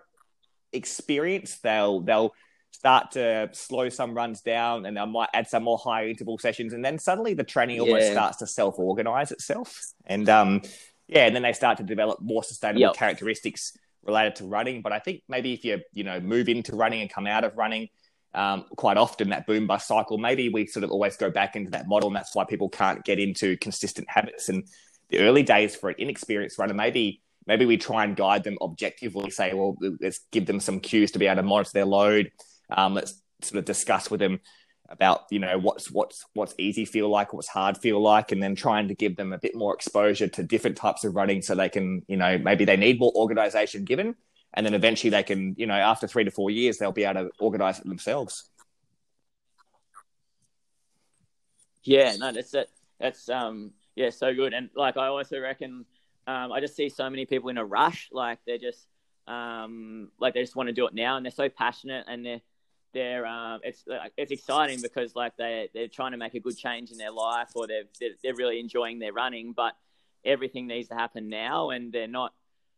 experience, 0.74 1.58
they'll 1.60 2.02
they'll 2.02 2.34
start 2.72 3.12
to 3.12 3.50
slow 3.54 3.88
some 3.88 4.14
runs 4.14 4.42
down, 4.42 4.86
and 4.86 4.98
they 4.98 5.06
might 5.06 5.30
add 5.34 5.48
some 5.48 5.64
more 5.64 5.78
high 5.78 6.08
interval 6.08 6.38
sessions, 6.38 6.74
and 6.74 6.84
then 6.84 7.00
suddenly 7.00 7.34
the 7.34 7.46
training 7.46 7.80
almost 7.80 8.12
starts 8.12 8.38
to 8.40 8.48
self 8.48 8.78
organize 8.78 9.32
itself, 9.32 9.94
and 10.06 10.28
um, 10.28 10.62
yeah, 11.08 11.28
and 11.28 11.34
then 11.34 11.44
they 11.44 11.54
start 11.54 11.78
to 11.78 11.84
develop 11.84 12.20
more 12.22 12.44
sustainable 12.44 12.82
Yep. 12.82 12.96
characteristics 12.96 13.72
related 14.08 14.36
to 14.38 14.46
running. 14.46 14.82
But 14.82 14.94
I 14.94 15.00
think 15.00 15.22
maybe 15.28 15.54
if 15.54 15.64
you 15.64 15.80
you 15.94 16.04
know 16.04 16.20
move 16.20 16.50
into 16.50 16.76
running 16.76 17.02
and 17.02 17.10
come 17.10 17.28
out 17.28 17.44
of 17.44 17.56
running, 17.58 17.90
um, 18.34 18.66
quite 18.76 18.98
often 18.98 19.30
that 19.30 19.46
boom 19.46 19.68
bust 19.68 19.88
cycle, 19.88 20.18
maybe 20.18 20.50
we 20.50 20.66
sort 20.68 20.84
of 20.84 20.92
always 20.92 21.18
go 21.18 21.30
back 21.30 21.56
into 21.56 21.72
that 21.72 21.88
model, 21.88 22.08
and 22.08 22.16
that's 22.16 22.36
why 22.36 22.46
people 22.46 22.70
can't 22.70 23.04
get 23.04 23.20
into 23.20 23.58
consistent 23.58 24.10
habits. 24.10 24.50
And 24.50 24.68
the 25.10 25.20
early 25.20 25.44
days 25.44 25.76
for 25.76 25.90
an 25.90 25.96
inexperienced 26.00 26.58
runner, 26.58 26.74
maybe 26.74 27.22
maybe 27.46 27.66
we 27.66 27.78
try 27.78 28.04
and 28.04 28.16
guide 28.16 28.44
them 28.44 28.58
objectively, 28.62 29.30
say, 29.30 29.54
well, 29.54 29.78
let's 30.02 30.20
give 30.32 30.46
them 30.46 30.60
some 30.60 30.80
cues 30.80 31.12
to 31.12 31.20
be 31.20 31.28
able 31.28 31.38
to 31.38 31.44
monitor 31.44 31.72
their 31.74 31.86
load. 31.86 32.32
Um, 32.70 32.94
let's 32.94 33.22
sort 33.42 33.60
of 33.60 33.66
discuss 33.66 34.12
with 34.12 34.20
them 34.20 34.40
about 34.90 35.26
you 35.30 35.40
know 35.40 35.58
what's 35.58 35.92
what's 35.92 36.26
what's 36.34 36.56
easy 36.58 36.86
feel 36.86 37.10
like, 37.10 37.34
what's 37.34 37.48
hard 37.48 37.78
feel 37.78 38.02
like, 38.02 38.32
and 38.32 38.42
then 38.42 38.56
trying 38.56 38.88
to 38.88 38.96
give 38.96 39.16
them 39.16 39.34
a 39.34 39.38
bit 39.38 39.56
more 39.56 39.74
exposure 39.74 40.28
to 40.28 40.44
different 40.44 40.78
types 40.78 41.04
of 41.04 41.16
running, 41.16 41.42
so 41.42 41.56
they 41.56 41.70
can 41.70 42.04
you 42.08 42.18
know 42.18 42.38
maybe 42.38 42.66
they 42.66 42.78
need 42.78 43.00
more 43.00 43.12
organization 43.16 43.84
given, 43.84 44.16
and 44.54 44.66
then 44.66 44.74
eventually 44.74 45.10
they 45.10 45.24
can 45.24 45.56
you 45.58 45.66
know 45.66 45.76
after 45.76 46.08
three 46.08 46.24
to 46.24 46.32
four 46.32 46.50
years 46.50 46.78
they'll 46.78 46.92
be 46.92 47.04
able 47.04 47.26
to 47.26 47.32
organize 47.40 47.80
it 47.80 47.88
themselves. 47.88 48.50
Yeah, 51.84 52.16
no, 52.18 52.32
that's 52.34 52.52
that. 52.52 52.68
That's 53.00 53.30
um, 53.30 53.72
yeah, 53.96 54.10
so 54.10 54.34
good. 54.34 54.54
And 54.54 54.70
like, 54.76 54.98
I 54.98 55.08
also 55.08 55.40
reckon, 55.40 55.86
um, 56.28 56.52
I 56.52 56.60
just 56.60 56.76
see 56.76 56.90
so 56.90 57.10
many 57.10 57.26
people 57.26 57.50
in 57.50 57.58
a 57.58 57.66
rush. 57.66 58.10
Like 58.12 58.40
they're 58.46 58.58
just, 58.58 58.86
um, 59.28 60.12
like 60.20 60.34
they 60.34 60.42
just 60.42 60.56
want 60.56 60.68
to 60.68 60.74
do 60.74 60.86
it 60.88 60.94
now, 60.94 61.18
and 61.18 61.26
they're 61.26 61.32
so 61.32 61.50
passionate, 61.50 62.06
and 62.08 62.26
they're, 62.26 62.42
they're, 62.98 63.28
um, 63.28 63.60
it's 63.64 63.84
like, 63.86 64.12
it's 64.18 64.32
exciting 64.32 64.82
because 64.82 65.16
like 65.16 65.38
they 65.38 65.70
they're 65.74 65.88
trying 65.88 66.14
to 66.14 66.18
make 66.18 66.34
a 66.34 66.40
good 66.40 66.58
change 66.58 66.92
in 66.92 66.98
their 66.98 67.12
life, 67.12 67.50
or 67.54 67.68
they're 67.68 67.84
they're, 68.00 68.16
they're 68.24 68.36
really 68.36 68.60
enjoying 68.60 68.98
their 68.98 69.14
running, 69.14 69.54
but 69.54 69.74
everything 70.26 70.66
needs 70.66 70.90
to 70.90 70.96
happen 70.96 71.30
now, 71.30 71.70
and 71.70 71.94
they're 71.94 72.08
not 72.08 72.34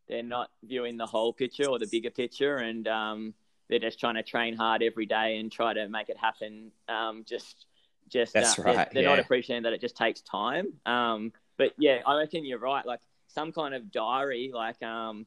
they're 0.09 0.21
not 0.21 0.49
viewing 0.63 0.97
the 0.97 1.05
whole 1.05 1.31
picture 1.31 1.69
or 1.69 1.79
the 1.79 1.87
bigger 1.87 2.09
picture, 2.09 2.57
and 2.57 2.85
um, 2.89 3.33
they're 3.69 3.79
just 3.79 3.97
trying 3.97 4.15
to 4.15 4.23
train 4.23 4.57
hard 4.57 4.83
every 4.83 5.05
day 5.05 5.37
and 5.37 5.51
try 5.51 5.73
to 5.73 5.87
make 5.87 6.09
it 6.09 6.17
happen. 6.17 6.71
Um, 6.89 7.23
just 7.25 7.65
just 8.09 8.33
That's 8.33 8.59
uh, 8.59 8.63
they're- 8.63 8.75
right, 8.75 8.89
They're, 8.93 9.03
not 9.03 9.19
appreciating 9.19 9.63
that 9.63 9.73
it 9.73 9.79
just 9.79 9.95
takes 9.95 10.19
time. 10.21 10.73
Um, 10.85 11.31
but 11.57 11.71
yeah, 11.77 11.99
I 12.05 12.17
reckon 12.17 12.43
you're 12.43 12.59
right. 12.59 12.85
Like 12.85 13.01
some 13.27 13.53
kind 13.53 13.73
of 13.73 13.89
diary, 13.89 14.51
like 14.53 14.81
um, 14.83 15.25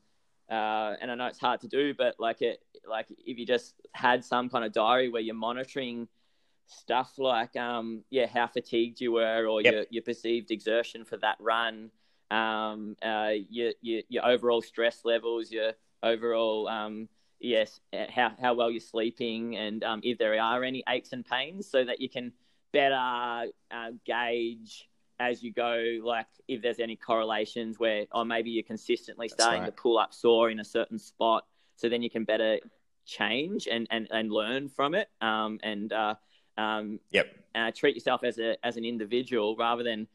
uh, 0.52 0.96
and 1.00 1.10
I 1.10 1.14
know 1.14 1.26
it's 1.26 1.38
hard 1.38 1.60
to 1.62 1.68
do, 1.68 1.94
but 1.94 2.16
like 2.18 2.42
it, 2.42 2.62
like 2.86 3.06
if 3.24 3.38
you 3.38 3.46
just 3.46 3.74
had 3.94 4.22
some 4.24 4.50
kind 4.50 4.64
of 4.64 4.72
diary 4.72 5.08
where 5.08 5.22
you're 5.22 5.34
monitoring 5.34 6.08
stuff 6.66 7.14
like 7.18 7.56
um, 7.56 8.04
yeah, 8.10 8.26
how 8.26 8.46
fatigued 8.46 9.00
you 9.00 9.12
were 9.12 9.46
or 9.46 9.62
Yep. 9.62 9.72
your 9.72 9.84
your 9.90 10.02
perceived 10.02 10.50
exertion 10.50 11.04
for 11.04 11.16
that 11.18 11.36
run, 11.40 11.90
um, 12.30 12.96
uh, 13.02 13.32
your, 13.48 13.72
your 13.80 14.02
your 14.08 14.26
overall 14.26 14.60
stress 14.60 15.04
levels, 15.04 15.50
your 15.50 15.72
overall 16.02 16.68
um, 16.68 17.08
yes, 17.40 17.80
how 18.10 18.32
how 18.38 18.52
well 18.52 18.70
you're 18.70 18.80
sleeping, 18.80 19.56
and 19.56 19.82
um, 19.84 20.00
if 20.02 20.18
there 20.18 20.38
are 20.38 20.62
any 20.62 20.84
aches 20.88 21.12
and 21.12 21.24
pains, 21.24 21.70
so 21.70 21.82
that 21.82 22.00
you 22.00 22.10
can 22.10 22.32
better 22.72 23.48
uh, 23.70 23.90
gauge 24.04 24.88
as 25.22 25.42
you 25.42 25.52
go, 25.52 25.98
like 26.02 26.26
if 26.48 26.60
there's 26.62 26.80
any 26.80 26.96
correlations 26.96 27.78
where, 27.78 28.06
or 28.12 28.24
maybe 28.24 28.50
you're 28.50 28.64
consistently 28.64 29.28
That's 29.28 29.40
starting 29.40 29.62
right. 29.62 29.66
to 29.76 29.82
pull 29.82 29.96
up 29.98 30.12
sore 30.12 30.50
in 30.50 30.58
a 30.60 30.64
certain 30.64 30.98
spot, 30.98 31.46
so 31.76 31.88
then 31.88 32.02
you 32.02 32.10
can 32.10 32.24
better 32.24 32.58
change 33.06 33.68
and 33.70 33.86
and, 33.90 34.08
and 34.10 34.30
learn 34.32 34.68
from 34.68 34.94
it, 34.94 35.08
um, 35.20 35.58
and 35.62 35.92
uh, 35.92 36.14
um, 36.58 36.98
Yep. 37.12 37.26
uh, 37.54 37.70
treat 37.70 37.94
yourself 37.94 38.24
as 38.24 38.38
a 38.38 38.56
as 38.66 38.76
an 38.76 38.84
individual 38.84 39.56
rather 39.56 39.82
than 39.84 40.08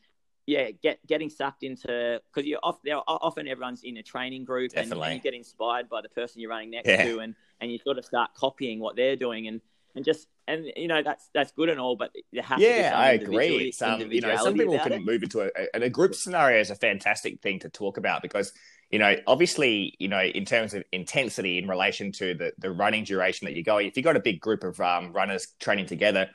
yeah 0.46 0.72
get 0.72 1.00
getting 1.08 1.30
sucked 1.30 1.64
into 1.64 2.22
because 2.28 2.46
you're 2.48 2.60
off 2.64 2.80
there 2.84 2.98
often 3.08 3.48
everyone's 3.48 3.84
in 3.84 3.98
a 3.98 4.04
training 4.04 4.46
group 4.46 4.72
and, 4.78 4.92
and 4.94 5.14
you 5.14 5.20
get 5.20 5.34
inspired 5.34 5.90
by 5.90 6.02
the 6.02 6.08
person 6.10 6.40
you're 6.40 6.50
running 6.50 6.72
next 6.72 6.88
Yeah. 6.88 7.04
to 7.04 7.20
and 7.20 7.36
and 7.60 7.72
you 7.72 7.80
sort 7.80 7.98
of 7.98 8.06
start 8.06 8.34
copying 8.34 8.80
what 8.80 8.96
they're 8.96 9.18
doing 9.18 9.48
and 9.48 9.60
and 9.98 10.06
just 10.06 10.28
and 10.48 10.66
you 10.76 10.88
know 10.88 11.04
that's 11.04 11.30
that's 11.34 11.52
good 11.52 11.70
and 11.70 11.80
all 11.80 11.96
but 11.98 12.14
to 12.14 12.22
be 12.32 12.40
Yeah, 12.62 12.92
some 12.92 13.00
I 13.00 13.12
agree. 13.12 13.74
Um, 13.82 14.12
you 14.12 14.22
know, 14.22 14.36
some 14.38 14.54
people 14.54 14.80
can 14.80 14.94
it. 14.94 15.06
move 15.06 15.24
into 15.24 15.42
a, 15.42 15.50
and 15.74 15.84
a 15.84 15.90
group 15.90 16.16
scenario 16.16 16.60
is 16.62 16.70
a 16.70 16.76
fantastic 16.76 17.42
thing 17.42 17.60
to 17.60 17.70
talk 17.70 17.98
about 17.98 18.22
because, 18.22 18.54
you 18.92 19.00
know, 19.00 19.16
obviously, 19.26 19.96
you 20.00 20.08
know, 20.08 20.22
in 20.22 20.46
terms 20.46 20.74
of 20.74 20.84
intensity 20.92 21.58
in 21.58 21.68
relation 21.68 22.12
to 22.14 22.36
the, 22.36 22.54
the 22.60 22.72
running 22.72 23.04
duration 23.04 23.46
that 23.46 23.56
you're 23.56 23.64
going, 23.64 23.88
if 23.88 23.98
you've 23.98 24.06
got 24.06 24.16
a 24.16 24.22
big 24.22 24.40
group 24.40 24.64
of 24.64 24.80
um, 24.80 25.12
runners 25.12 25.48
training 25.60 25.88
together, 25.88 26.30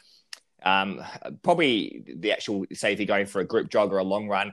um, 0.65 1.01
probably 1.43 2.05
the 2.19 2.33
actual, 2.33 2.65
say, 2.73 2.93
if 2.93 2.99
you're 2.99 3.07
going 3.07 3.27
for 3.27 3.41
a 3.41 3.47
group 3.47 3.71
jog 3.71 3.93
or 3.93 3.99
a 3.99 4.05
long 4.05 4.29
run, 4.29 4.53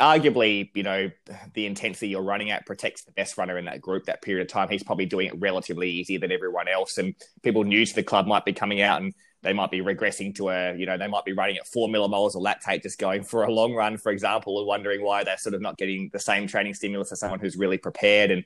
arguably, 0.00 0.70
you 0.74 0.82
know, 0.82 1.10
the 1.52 1.66
intensity 1.66 2.08
you're 2.08 2.22
running 2.22 2.50
at 2.50 2.64
protects 2.64 3.02
the 3.04 3.12
best 3.12 3.36
runner 3.36 3.58
in 3.58 3.66
that 3.66 3.80
group 3.80 4.04
that 4.04 4.22
period 4.22 4.42
of 4.46 4.52
time. 4.52 4.68
He's 4.68 4.82
probably 4.82 5.06
doing 5.06 5.26
it 5.26 5.34
relatively 5.38 5.90
easier 5.90 6.18
than 6.18 6.32
everyone 6.32 6.66
else. 6.68 6.96
And 6.98 7.14
people 7.42 7.64
new 7.64 7.84
to 7.84 7.94
the 7.94 8.02
club 8.02 8.26
might 8.26 8.44
be 8.44 8.54
coming 8.54 8.80
out 8.80 9.02
and 9.02 9.12
they 9.42 9.52
might 9.52 9.70
be 9.70 9.80
regressing 9.80 10.34
to 10.36 10.48
a, 10.48 10.74
you 10.74 10.86
know, 10.86 10.96
they 10.96 11.08
might 11.08 11.24
be 11.26 11.32
running 11.32 11.58
at 11.58 11.66
four 11.66 11.88
millimoles 11.88 12.34
of 12.34 12.42
lactate 12.42 12.82
just 12.82 12.98
going 12.98 13.22
for 13.22 13.44
a 13.44 13.52
long 13.52 13.74
run, 13.74 13.98
for 13.98 14.10
example, 14.10 14.58
and 14.58 14.66
wondering 14.66 15.04
why 15.04 15.24
they're 15.24 15.36
sort 15.36 15.54
of 15.54 15.60
not 15.60 15.76
getting 15.76 16.08
the 16.12 16.18
same 16.18 16.46
training 16.46 16.72
stimulus 16.72 17.12
as 17.12 17.20
someone 17.20 17.38
who's 17.38 17.56
really 17.56 17.78
prepared. 17.78 18.30
And 18.30 18.44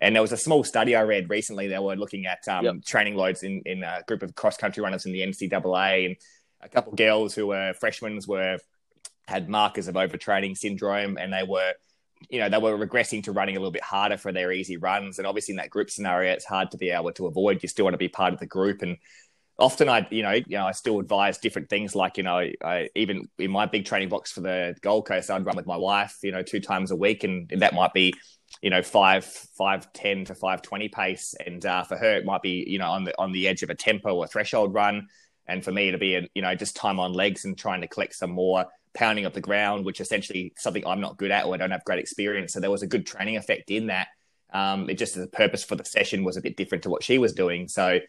and 0.00 0.14
there 0.14 0.22
was 0.22 0.32
a 0.32 0.36
small 0.36 0.64
study 0.64 0.96
I 0.96 1.02
read 1.02 1.30
recently. 1.30 1.68
They 1.68 1.78
were 1.78 1.94
looking 1.94 2.26
at 2.26 2.46
um, 2.48 2.64
Yep. 2.64 2.74
training 2.84 3.14
loads 3.14 3.42
in, 3.42 3.62
in 3.64 3.82
a 3.84 4.02
group 4.08 4.22
of 4.22 4.34
cross 4.34 4.56
country 4.56 4.82
runners 4.82 5.06
in 5.06 5.12
the 5.12 5.20
NCAA, 5.20 6.06
and 6.06 6.16
a 6.60 6.68
couple 6.68 6.92
of 6.92 6.98
girls 6.98 7.34
who 7.34 7.46
were 7.46 7.74
freshmen 7.78 8.18
were 8.26 8.58
had 9.26 9.48
markers 9.48 9.88
of 9.88 9.94
overtraining 9.94 10.56
syndrome, 10.56 11.16
and 11.18 11.32
they 11.32 11.42
were, 11.42 11.72
you 12.30 12.38
know, 12.38 12.48
they 12.48 12.58
were 12.58 12.76
regressing 12.76 13.22
to 13.24 13.32
running 13.32 13.56
a 13.56 13.60
little 13.60 13.72
bit 13.72 13.82
harder 13.82 14.16
for 14.16 14.32
their 14.32 14.52
easy 14.52 14.76
runs. 14.76 15.18
And 15.18 15.26
obviously, 15.26 15.52
in 15.52 15.56
that 15.56 15.70
group 15.70 15.90
scenario, 15.90 16.32
it's 16.32 16.44
hard 16.44 16.70
to 16.70 16.78
be 16.78 16.90
able 16.90 17.12
to 17.12 17.26
avoid. 17.26 17.62
You 17.62 17.68
still 17.68 17.84
want 17.84 17.94
to 17.94 17.98
be 17.98 18.08
part 18.08 18.32
of 18.32 18.40
the 18.40 18.46
group, 18.46 18.82
and 18.82 18.96
often 19.58 19.88
I, 19.88 20.06
you 20.10 20.22
know, 20.22 20.32
you 20.32 20.56
know, 20.58 20.66
I 20.66 20.72
still 20.72 20.98
advise 20.98 21.38
different 21.38 21.70
things. 21.70 21.94
Like, 21.94 22.16
you 22.16 22.24
know, 22.24 22.50
I, 22.64 22.88
even 22.94 23.28
in 23.38 23.50
my 23.50 23.66
big 23.66 23.84
training 23.84 24.08
box 24.08 24.32
for 24.32 24.40
the 24.40 24.74
Gold 24.80 25.06
Coast, 25.06 25.30
I'd 25.30 25.46
run 25.46 25.56
with 25.56 25.66
my 25.66 25.76
wife, 25.76 26.18
you 26.22 26.32
know, 26.32 26.42
two 26.42 26.60
times 26.60 26.90
a 26.90 26.96
week, 26.96 27.24
and 27.24 27.48
that 27.58 27.72
might 27.72 27.92
be, 27.92 28.14
you 28.62 28.70
know, 28.70 28.82
five 28.82 29.24
five 29.24 29.92
ten 29.92 30.24
to 30.26 30.34
five 30.34 30.62
twenty 30.62 30.88
pace, 30.88 31.34
and 31.44 31.64
uh, 31.64 31.84
for 31.84 31.96
her 31.96 32.16
it 32.16 32.24
might 32.24 32.42
be, 32.42 32.64
you 32.66 32.78
know, 32.78 32.90
on 32.90 33.04
the 33.04 33.14
on 33.18 33.32
the 33.32 33.48
edge 33.48 33.62
of 33.62 33.70
a 33.70 33.74
tempo 33.74 34.14
or 34.14 34.26
threshold 34.26 34.74
run, 34.74 35.08
and 35.46 35.64
for 35.64 35.72
me 35.72 35.90
to 35.90 35.98
be, 35.98 36.16
a, 36.16 36.28
you 36.34 36.42
know, 36.42 36.54
just 36.54 36.74
time 36.76 36.98
on 36.98 37.12
legs 37.12 37.44
and 37.44 37.56
trying 37.56 37.80
to 37.80 37.88
collect 37.88 38.14
some 38.14 38.30
more 38.30 38.66
pounding 38.94 39.24
of 39.24 39.32
the 39.32 39.40
ground, 39.40 39.84
which 39.84 40.00
essentially 40.00 40.52
something 40.56 40.86
I'm 40.86 41.00
not 41.00 41.16
good 41.16 41.30
at 41.30 41.46
or 41.46 41.54
I 41.54 41.56
don't 41.56 41.70
have 41.70 41.84
great 41.84 41.98
experience. 41.98 42.52
So 42.52 42.60
there 42.60 42.70
was 42.70 42.82
a 42.82 42.86
good 42.86 43.06
training 43.06 43.36
effect 43.36 43.70
in 43.70 43.88
that. 43.88 44.08
Um, 44.52 44.88
it 44.88 44.98
just 44.98 45.16
the 45.16 45.26
purpose 45.26 45.64
for 45.64 45.74
the 45.74 45.84
session 45.84 46.22
was 46.24 46.36
a 46.36 46.40
bit 46.40 46.56
different 46.56 46.84
to 46.84 46.90
what 46.90 47.02
she 47.02 47.18
was 47.18 47.32
doing. 47.32 47.66
So 47.68 48.00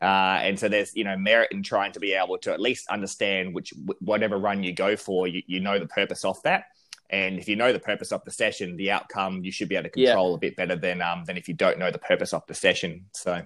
uh, 0.00 0.40
and 0.42 0.58
so 0.58 0.68
there's 0.68 0.96
you 0.96 1.04
know 1.04 1.16
merit 1.16 1.52
in 1.52 1.62
trying 1.62 1.92
to 1.92 2.00
be 2.00 2.14
able 2.14 2.38
to 2.38 2.52
at 2.52 2.60
least 2.60 2.88
understand 2.88 3.54
which 3.54 3.74
whatever 4.00 4.38
run 4.38 4.62
you 4.62 4.72
go 4.72 4.96
for, 4.96 5.28
you, 5.28 5.42
you 5.46 5.60
know 5.60 5.78
the 5.78 5.86
purpose 5.86 6.24
of 6.24 6.42
that. 6.42 6.64
And 7.10 7.38
if 7.38 7.48
you 7.48 7.56
know 7.56 7.72
the 7.72 7.80
purpose 7.80 8.12
of 8.12 8.24
the 8.24 8.30
session, 8.30 8.76
the 8.76 8.92
outcome 8.92 9.44
you 9.44 9.52
should 9.52 9.68
be 9.68 9.74
able 9.74 9.84
to 9.84 9.90
control 9.90 10.30
yeah. 10.30 10.36
a 10.36 10.38
bit 10.38 10.56
better 10.56 10.76
than 10.76 11.02
um, 11.02 11.24
than 11.26 11.36
if 11.36 11.48
you 11.48 11.54
don't 11.54 11.78
know 11.78 11.90
the 11.90 11.98
purpose 11.98 12.32
of 12.32 12.46
the 12.46 12.54
session. 12.54 13.06
So. 13.12 13.42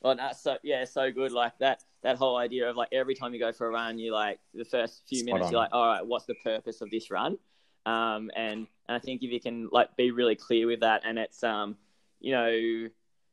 Well, 0.00 0.16
that's 0.16 0.42
so 0.42 0.58
yeah, 0.64 0.84
so 0.84 1.12
good. 1.12 1.30
Like 1.30 1.56
that 1.58 1.84
that 2.04 2.16
whole 2.16 2.36
idea 2.36 2.68
of 2.68 2.76
like 2.76 2.90
every 2.92 3.14
time 3.14 3.32
you 3.32 3.40
go 3.40 3.50
for 3.50 3.66
a 3.66 3.70
run, 3.70 3.98
you 3.98 4.12
like 4.12 4.38
the 4.52 4.64
first 4.64 5.02
few 5.08 5.20
Spot 5.20 5.26
minutes, 5.26 5.46
on. 5.46 5.52
you're 5.52 5.60
like, 5.60 5.70
all 5.72 5.86
right, 5.86 6.06
what's 6.06 6.26
the 6.26 6.34
purpose 6.34 6.82
of 6.82 6.90
this 6.90 7.10
run? 7.10 7.38
Um, 7.86 8.30
and 8.36 8.66
and 8.86 8.96
I 8.96 8.98
think 8.98 9.22
if 9.22 9.30
you 9.30 9.40
can 9.40 9.68
like 9.72 9.96
be 9.96 10.10
really 10.10 10.36
clear 10.36 10.66
with 10.66 10.80
that, 10.80 11.02
and 11.04 11.18
it's 11.18 11.42
um, 11.42 11.76
you 12.20 12.32
know, 12.32 12.88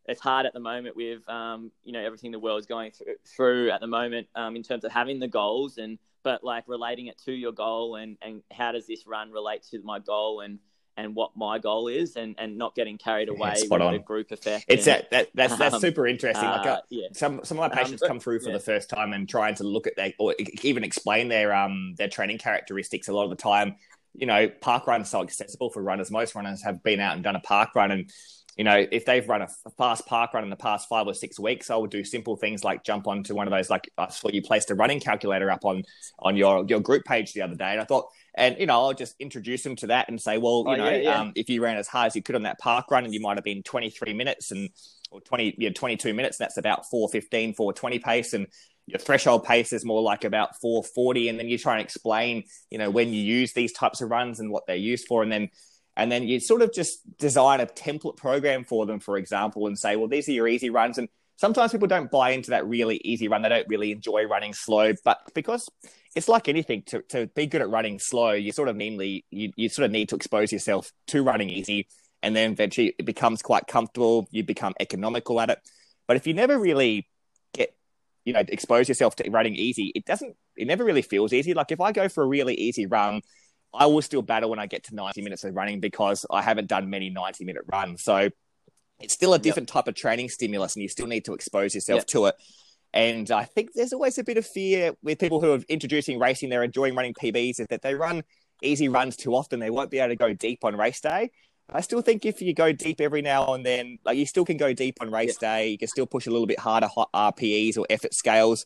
it's 0.05 0.21
hard 0.21 0.45
at 0.45 0.53
the 0.53 0.59
moment 0.59 0.95
with 0.95 1.27
um, 1.29 1.69
you 1.83 1.91
know 1.91 1.99
everything 1.99 2.31
the 2.31 2.39
world's 2.39 2.65
going 2.65 2.91
through, 2.91 3.15
through 3.25 3.71
at 3.71 3.81
the 3.81 3.87
moment 3.87 4.27
um, 4.35 4.55
in 4.55 4.63
terms 4.63 4.85
of 4.85 4.91
having 4.91 5.19
the 5.19 5.27
goals 5.27 5.77
and 5.77 5.99
but 6.23 6.43
like 6.43 6.63
relating 6.67 7.07
it 7.07 7.17
to 7.25 7.33
your 7.33 7.51
goal 7.51 7.95
and 7.95 8.17
and 8.21 8.41
how 8.51 8.71
does 8.71 8.87
this 8.87 9.05
run 9.05 9.31
relate 9.31 9.63
to 9.63 9.81
my 9.83 9.99
goal 9.99 10.41
and 10.41 10.59
and 10.97 11.15
what 11.15 11.31
my 11.35 11.59
goal 11.59 11.87
is 11.87 12.15
and 12.15 12.35
and 12.37 12.57
not 12.57 12.75
getting 12.75 12.97
carried 12.97 13.29
away 13.29 13.53
yeah, 13.57 13.63
with 13.69 13.81
on. 13.81 13.93
the 13.93 13.99
group 13.99 14.31
effect 14.31 14.65
it's 14.67 14.87
and, 14.87 14.97
that, 14.97 15.11
that 15.11 15.27
that's 15.33 15.55
that's 15.57 15.75
um, 15.75 15.81
super 15.81 16.05
interesting 16.07 16.47
like 16.47 16.65
uh, 16.65 16.69
uh, 16.69 16.81
yeah. 16.89 17.07
some 17.13 17.41
some 17.43 17.57
of 17.57 17.69
my 17.69 17.75
um, 17.75 17.83
patients 17.83 18.01
um, 18.03 18.07
come 18.07 18.19
through 18.19 18.39
for 18.39 18.49
yeah. 18.49 18.53
the 18.53 18.59
first 18.59 18.89
time 18.89 19.13
and 19.13 19.27
trying 19.27 19.55
to 19.55 19.63
look 19.63 19.87
at 19.87 19.95
their 19.95 20.13
or 20.19 20.35
even 20.63 20.83
explain 20.83 21.27
their 21.27 21.53
um 21.53 21.93
their 21.97 22.09
training 22.09 22.37
characteristics 22.37 23.07
a 23.07 23.13
lot 23.13 23.23
of 23.23 23.29
the 23.29 23.35
time 23.35 23.75
you 24.13 24.25
know 24.25 24.49
park 24.49 24.87
runs 24.87 25.09
so 25.09 25.21
accessible 25.21 25.69
for 25.69 25.81
runners 25.81 26.11
most 26.11 26.35
runners 26.35 26.63
have 26.63 26.83
been 26.83 26.99
out 26.99 27.15
and 27.15 27.23
done 27.23 27.35
a 27.35 27.41
park 27.41 27.75
run 27.75 27.91
and 27.91 28.11
you 28.57 28.65
know, 28.65 28.85
if 28.91 29.05
they've 29.05 29.27
run 29.27 29.41
a 29.41 29.47
fast 29.77 30.05
park 30.05 30.33
run 30.33 30.43
in 30.43 30.49
the 30.49 30.55
past 30.55 30.89
five 30.89 31.07
or 31.07 31.13
six 31.13 31.39
weeks, 31.39 31.69
I 31.69 31.77
would 31.77 31.89
do 31.89 32.03
simple 32.03 32.35
things 32.35 32.63
like 32.63 32.83
jump 32.83 33.07
onto 33.07 33.33
one 33.33 33.47
of 33.47 33.51
those. 33.51 33.69
Like 33.69 33.89
I 33.97 34.09
saw 34.09 34.29
you 34.29 34.41
placed 34.41 34.69
a 34.71 34.75
running 34.75 34.99
calculator 34.99 35.49
up 35.49 35.63
on 35.63 35.83
on 36.19 36.35
your 36.35 36.65
your 36.67 36.81
group 36.81 37.05
page 37.05 37.33
the 37.33 37.43
other 37.43 37.55
day, 37.55 37.71
and 37.71 37.79
I 37.81 37.85
thought, 37.85 38.09
and 38.33 38.57
you 38.59 38.65
know, 38.65 38.73
I'll 38.73 38.93
just 38.93 39.15
introduce 39.19 39.63
them 39.63 39.75
to 39.77 39.87
that 39.87 40.09
and 40.09 40.21
say, 40.21 40.37
well, 40.37 40.63
you 40.65 40.73
oh, 40.73 40.75
know, 40.75 40.89
yeah, 40.89 40.97
yeah. 40.97 41.19
Um, 41.21 41.33
if 41.35 41.49
you 41.49 41.63
ran 41.63 41.77
as 41.77 41.87
hard 41.87 42.07
as 42.07 42.15
you 42.15 42.21
could 42.21 42.35
on 42.35 42.43
that 42.43 42.59
park 42.59 42.91
run, 42.91 43.05
and 43.05 43.13
you 43.13 43.19
might 43.19 43.37
have 43.37 43.43
been 43.43 43.63
23 43.63 44.13
minutes 44.13 44.51
and 44.51 44.69
or 45.11 45.19
20, 45.21 45.55
yeah, 45.57 45.69
22 45.71 46.13
minutes, 46.13 46.37
that's 46.37 46.57
about 46.57 46.89
415, 46.89 47.53
420 47.53 47.99
pace, 47.99 48.33
and 48.33 48.47
your 48.87 48.99
threshold 48.99 49.43
pace 49.43 49.73
is 49.73 49.85
more 49.85 50.01
like 50.01 50.23
about 50.23 50.59
440 50.59 51.29
and 51.29 51.39
then 51.39 51.47
you 51.47 51.57
try 51.57 51.73
and 51.73 51.81
explain 51.81 52.43
you 52.71 52.79
know 52.79 52.89
when 52.89 53.13
you 53.13 53.21
use 53.21 53.53
these 53.53 53.71
types 53.71 54.01
of 54.01 54.09
runs 54.09 54.39
and 54.39 54.51
what 54.51 54.65
they're 54.65 54.75
used 54.75 55.07
for 55.07 55.21
and 55.21 55.31
then 55.31 55.49
and 55.95 56.11
then 56.11 56.27
you 56.27 56.39
sort 56.39 56.61
of 56.61 56.73
just 56.73 56.99
design 57.17 57.59
a 57.59 57.65
template 57.65 58.17
program 58.17 58.63
for 58.63 58.85
them, 58.85 58.99
for 58.99 59.17
example, 59.17 59.67
and 59.67 59.77
say, 59.77 59.95
well, 59.95 60.07
these 60.07 60.27
are 60.29 60.31
your 60.31 60.47
easy 60.47 60.69
runs. 60.69 60.97
And 60.97 61.09
sometimes 61.35 61.71
people 61.71 61.87
don't 61.87 62.09
buy 62.09 62.31
into 62.31 62.51
that 62.51 62.65
really 62.65 62.97
easy 63.03 63.27
run. 63.27 63.41
They 63.41 63.49
don't 63.49 63.67
really 63.67 63.91
enjoy 63.91 64.23
running 64.23 64.53
slow, 64.53 64.93
but 65.03 65.19
because 65.33 65.69
it's 66.15 66.27
like 66.27 66.47
anything 66.47 66.83
to, 66.87 67.01
to 67.09 67.27
be 67.27 67.45
good 67.45 67.61
at 67.61 67.69
running 67.69 67.99
slow, 67.99 68.31
you 68.31 68.51
sort 68.51 68.67
of 68.67 68.75
mainly, 68.75 69.25
you, 69.29 69.51
you 69.55 69.69
sort 69.69 69.85
of 69.85 69.91
need 69.91 70.09
to 70.09 70.15
expose 70.15 70.51
yourself 70.51 70.91
to 71.07 71.23
running 71.23 71.49
easy. 71.49 71.87
And 72.21 72.35
then 72.35 72.51
eventually 72.51 72.93
it 72.99 73.05
becomes 73.05 73.41
quite 73.41 73.67
comfortable. 73.67 74.27
You 74.31 74.43
become 74.43 74.73
economical 74.79 75.39
at 75.39 75.49
it. 75.49 75.59
But 76.07 76.17
if 76.17 76.27
you 76.27 76.33
never 76.33 76.59
really 76.59 77.07
get, 77.53 77.75
you 78.25 78.33
know, 78.33 78.43
expose 78.47 78.89
yourself 78.89 79.15
to 79.17 79.29
running 79.29 79.55
easy, 79.55 79.91
it 79.95 80.05
doesn't, 80.05 80.35
it 80.57 80.67
never 80.67 80.83
really 80.83 81.01
feels 81.01 81.31
easy. 81.31 81.53
Like 81.53 81.71
if 81.71 81.79
I 81.79 81.91
go 81.93 82.09
for 82.09 82.23
a 82.23 82.27
really 82.27 82.55
easy 82.55 82.85
run, 82.85 83.21
I 83.73 83.85
will 83.85 84.01
still 84.01 84.21
battle 84.21 84.49
when 84.49 84.59
I 84.59 84.67
get 84.67 84.83
to 84.85 84.95
90 84.95 85.21
minutes 85.21 85.45
of 85.45 85.55
running 85.55 85.79
because 85.79 86.25
I 86.29 86.41
haven't 86.41 86.67
done 86.67 86.89
many 86.89 87.09
90 87.09 87.45
minute 87.45 87.63
runs. 87.71 88.03
So 88.03 88.29
it's 88.99 89.13
still 89.13 89.33
a 89.33 89.39
different 89.39 89.69
yep. 89.69 89.73
type 89.73 89.87
of 89.87 89.95
training 89.95 90.29
stimulus 90.29 90.75
and 90.75 90.83
you 90.83 90.89
still 90.89 91.07
need 91.07 91.25
to 91.25 91.33
expose 91.33 91.73
yourself 91.73 91.99
yep. 91.99 92.07
to 92.07 92.25
it. 92.27 92.35
And 92.93 93.31
I 93.31 93.45
think 93.45 93.71
there's 93.73 93.93
always 93.93 94.17
a 94.17 94.23
bit 94.23 94.37
of 94.37 94.45
fear 94.45 94.93
with 95.01 95.19
people 95.19 95.39
who 95.39 95.53
are 95.53 95.59
introducing 95.69 96.19
racing, 96.19 96.49
they're 96.49 96.63
enjoying 96.63 96.95
running 96.95 97.13
PBs, 97.13 97.59
is 97.59 97.67
that 97.69 97.81
they 97.81 97.95
run 97.95 98.23
easy 98.61 98.89
runs 98.89 99.15
too 99.15 99.33
often, 99.33 99.59
they 99.59 99.69
won't 99.69 99.89
be 99.89 99.99
able 99.99 100.09
to 100.09 100.15
go 100.15 100.33
deep 100.33 100.63
on 100.63 100.75
race 100.75 100.99
day. 100.99 101.31
I 101.73 101.79
still 101.81 102.01
think 102.01 102.25
if 102.25 102.41
you 102.41 102.53
go 102.53 102.73
deep 102.73 102.99
every 102.99 103.21
now 103.21 103.53
and 103.53 103.65
then, 103.65 103.97
like 104.03 104.17
you 104.17 104.25
still 104.25 104.43
can 104.43 104.57
go 104.57 104.73
deep 104.73 104.97
on 104.99 105.09
race 105.09 105.29
yep. 105.29 105.39
day, 105.39 105.69
you 105.69 105.77
can 105.77 105.87
still 105.87 106.05
push 106.05 106.27
a 106.27 106.31
little 106.31 106.47
bit 106.47 106.59
harder 106.59 106.87
hot 106.87 107.09
RPEs 107.13 107.77
or 107.77 107.85
effort 107.89 108.13
scales 108.13 108.65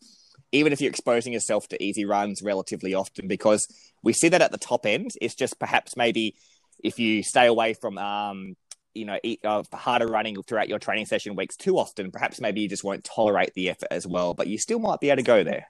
even 0.55 0.71
if 0.71 0.80
you're 0.80 0.89
exposing 0.89 1.34
yourself 1.34 1.67
to 1.67 1.84
easy 1.84 2.05
runs 2.05 2.41
relatively 2.41 2.93
often, 2.93 3.28
because 3.28 3.67
we 4.03 4.13
see 4.13 4.30
that 4.30 4.41
at 4.41 4.51
the 4.51 4.57
top 4.57 4.86
end. 4.86 5.11
It's 5.21 5.36
just 5.36 5.59
perhaps 5.59 5.97
maybe 5.97 6.36
if 6.84 6.97
you 6.97 7.23
stay 7.23 7.47
away 7.47 7.73
from, 7.73 7.97
um, 7.97 8.55
you 8.96 9.06
know, 9.06 9.20
eat 9.24 9.43
uh, 9.43 9.64
harder 9.74 10.08
running 10.08 10.41
throughout 10.43 10.70
your 10.70 10.80
training 10.80 11.06
session 11.06 11.36
weeks 11.36 11.56
too 11.56 11.78
often, 11.78 12.12
perhaps 12.12 12.41
maybe 12.41 12.62
you 12.62 12.70
just 12.70 12.84
won't 12.84 13.04
tolerate 13.04 13.54
the 13.54 13.70
effort 13.70 13.89
as 13.91 14.08
well, 14.08 14.34
but 14.34 14.48
you 14.48 14.58
still 14.58 14.80
might 14.80 15.00
be 15.00 15.10
able 15.10 15.18
to 15.18 15.24
go 15.24 15.43
there. 15.43 15.68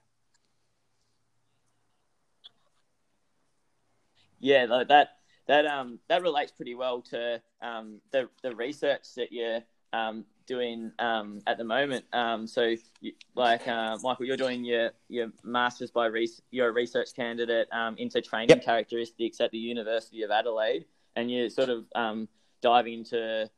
Yeah, 4.40 4.84
that 4.88 5.10
that 5.48 5.66
um 5.66 6.00
that 6.08 6.22
relates 6.22 6.52
pretty 6.52 6.76
well 6.76 7.02
to 7.02 7.42
um 7.62 8.00
the 8.12 8.30
the 8.44 8.56
research 8.56 9.16
that 9.16 9.32
you're 9.32 9.62
um 9.92 10.26
doing 10.46 10.92
um, 11.00 11.42
at 11.48 11.58
the 11.58 11.64
moment. 11.64 12.06
Um, 12.14 12.48
so, 12.48 12.76
you, 13.02 13.14
like 13.36 13.68
uh, 13.68 13.98
Michael, 14.02 14.26
you're 14.26 14.38
doing 14.38 14.64
your 14.64 14.92
your 15.08 15.32
masters 15.44 15.92
by 15.92 16.08
res- 16.08 16.42
you're 16.52 16.70
a 16.70 16.72
research 16.72 17.16
candidate 17.16 17.68
um, 17.72 17.96
into 17.98 18.22
training 18.22 18.50
yep. 18.50 18.64
characteristics 18.64 19.42
at 19.42 19.52
the 19.52 19.58
University 19.58 20.24
of 20.24 20.32
Adelaide, 20.32 20.86
and 21.16 21.32
you're 21.32 21.50
sort 21.50 21.70
of 21.70 21.86
um, 21.96 22.28
diving 22.66 22.94
into 22.94 23.50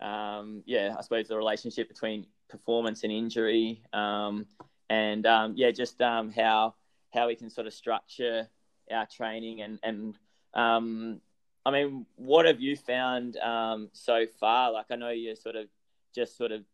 um, 0.00 0.62
yeah, 0.66 0.94
I 0.98 1.02
suppose 1.02 1.28
the 1.28 1.36
relationship 1.36 1.88
between 1.88 2.26
performance 2.48 3.04
and 3.04 3.12
injury, 3.12 3.82
um, 3.92 4.46
and 4.90 5.24
yeah, 5.56 5.70
just 5.70 6.00
how 6.00 6.74
how 7.14 7.26
we 7.26 7.36
can 7.36 7.50
sort 7.50 7.66
of 7.66 7.74
structure 7.74 8.48
our 8.90 9.06
training 9.06 9.62
and 9.62 9.78
and 9.82 11.20
I 11.64 11.70
mean, 11.70 12.06
what 12.16 12.46
have 12.46 12.60
you 12.60 12.76
found 12.76 13.36
um, 13.36 13.90
so 13.92 14.26
far? 14.40 14.72
Like, 14.72 14.86
I 14.90 14.96
know 14.96 15.10
you're 15.10 15.36
sort 15.36 15.56
of 15.56 15.68
just 16.14 16.36
sort 16.36 16.52
of 16.52 16.64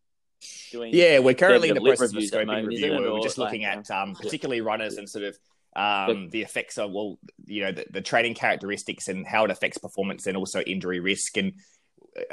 doing. 0.73 0.95
Yeah, 0.95 1.19
we're 1.19 1.35
currently 1.35 1.69
in 1.69 1.75
the 1.75 1.81
process 1.81 2.13
of 2.13 2.17
a 2.17 2.21
scoping 2.21 2.47
moment, 2.47 2.69
review. 2.69 2.93
We're 2.93 3.21
just 3.21 3.39
looking 3.39 3.63
like, 3.63 3.79
at 3.79 3.91
um, 3.91 4.15
particularly 4.15 4.61
runners 4.61 4.97
and 4.97 5.09
sort 5.09 5.25
of 5.25 5.39
um, 5.77 6.31
the 6.31 6.43
effects 6.43 6.79
of 6.79 6.91
well, 6.91 7.19
you 7.45 7.65
know, 7.65 7.73
the, 7.73 7.85
the 7.91 8.01
training 8.01 8.35
characteristics 8.35 9.09
and 9.09 9.27
how 9.27 9.45
it 9.45 9.51
affects 9.51 9.79
performance 9.79 10.27
and 10.27 10.37
also 10.37 10.61
injury 10.61 11.01
risk. 11.01 11.37
And 11.37 11.53
uh, 11.53 11.57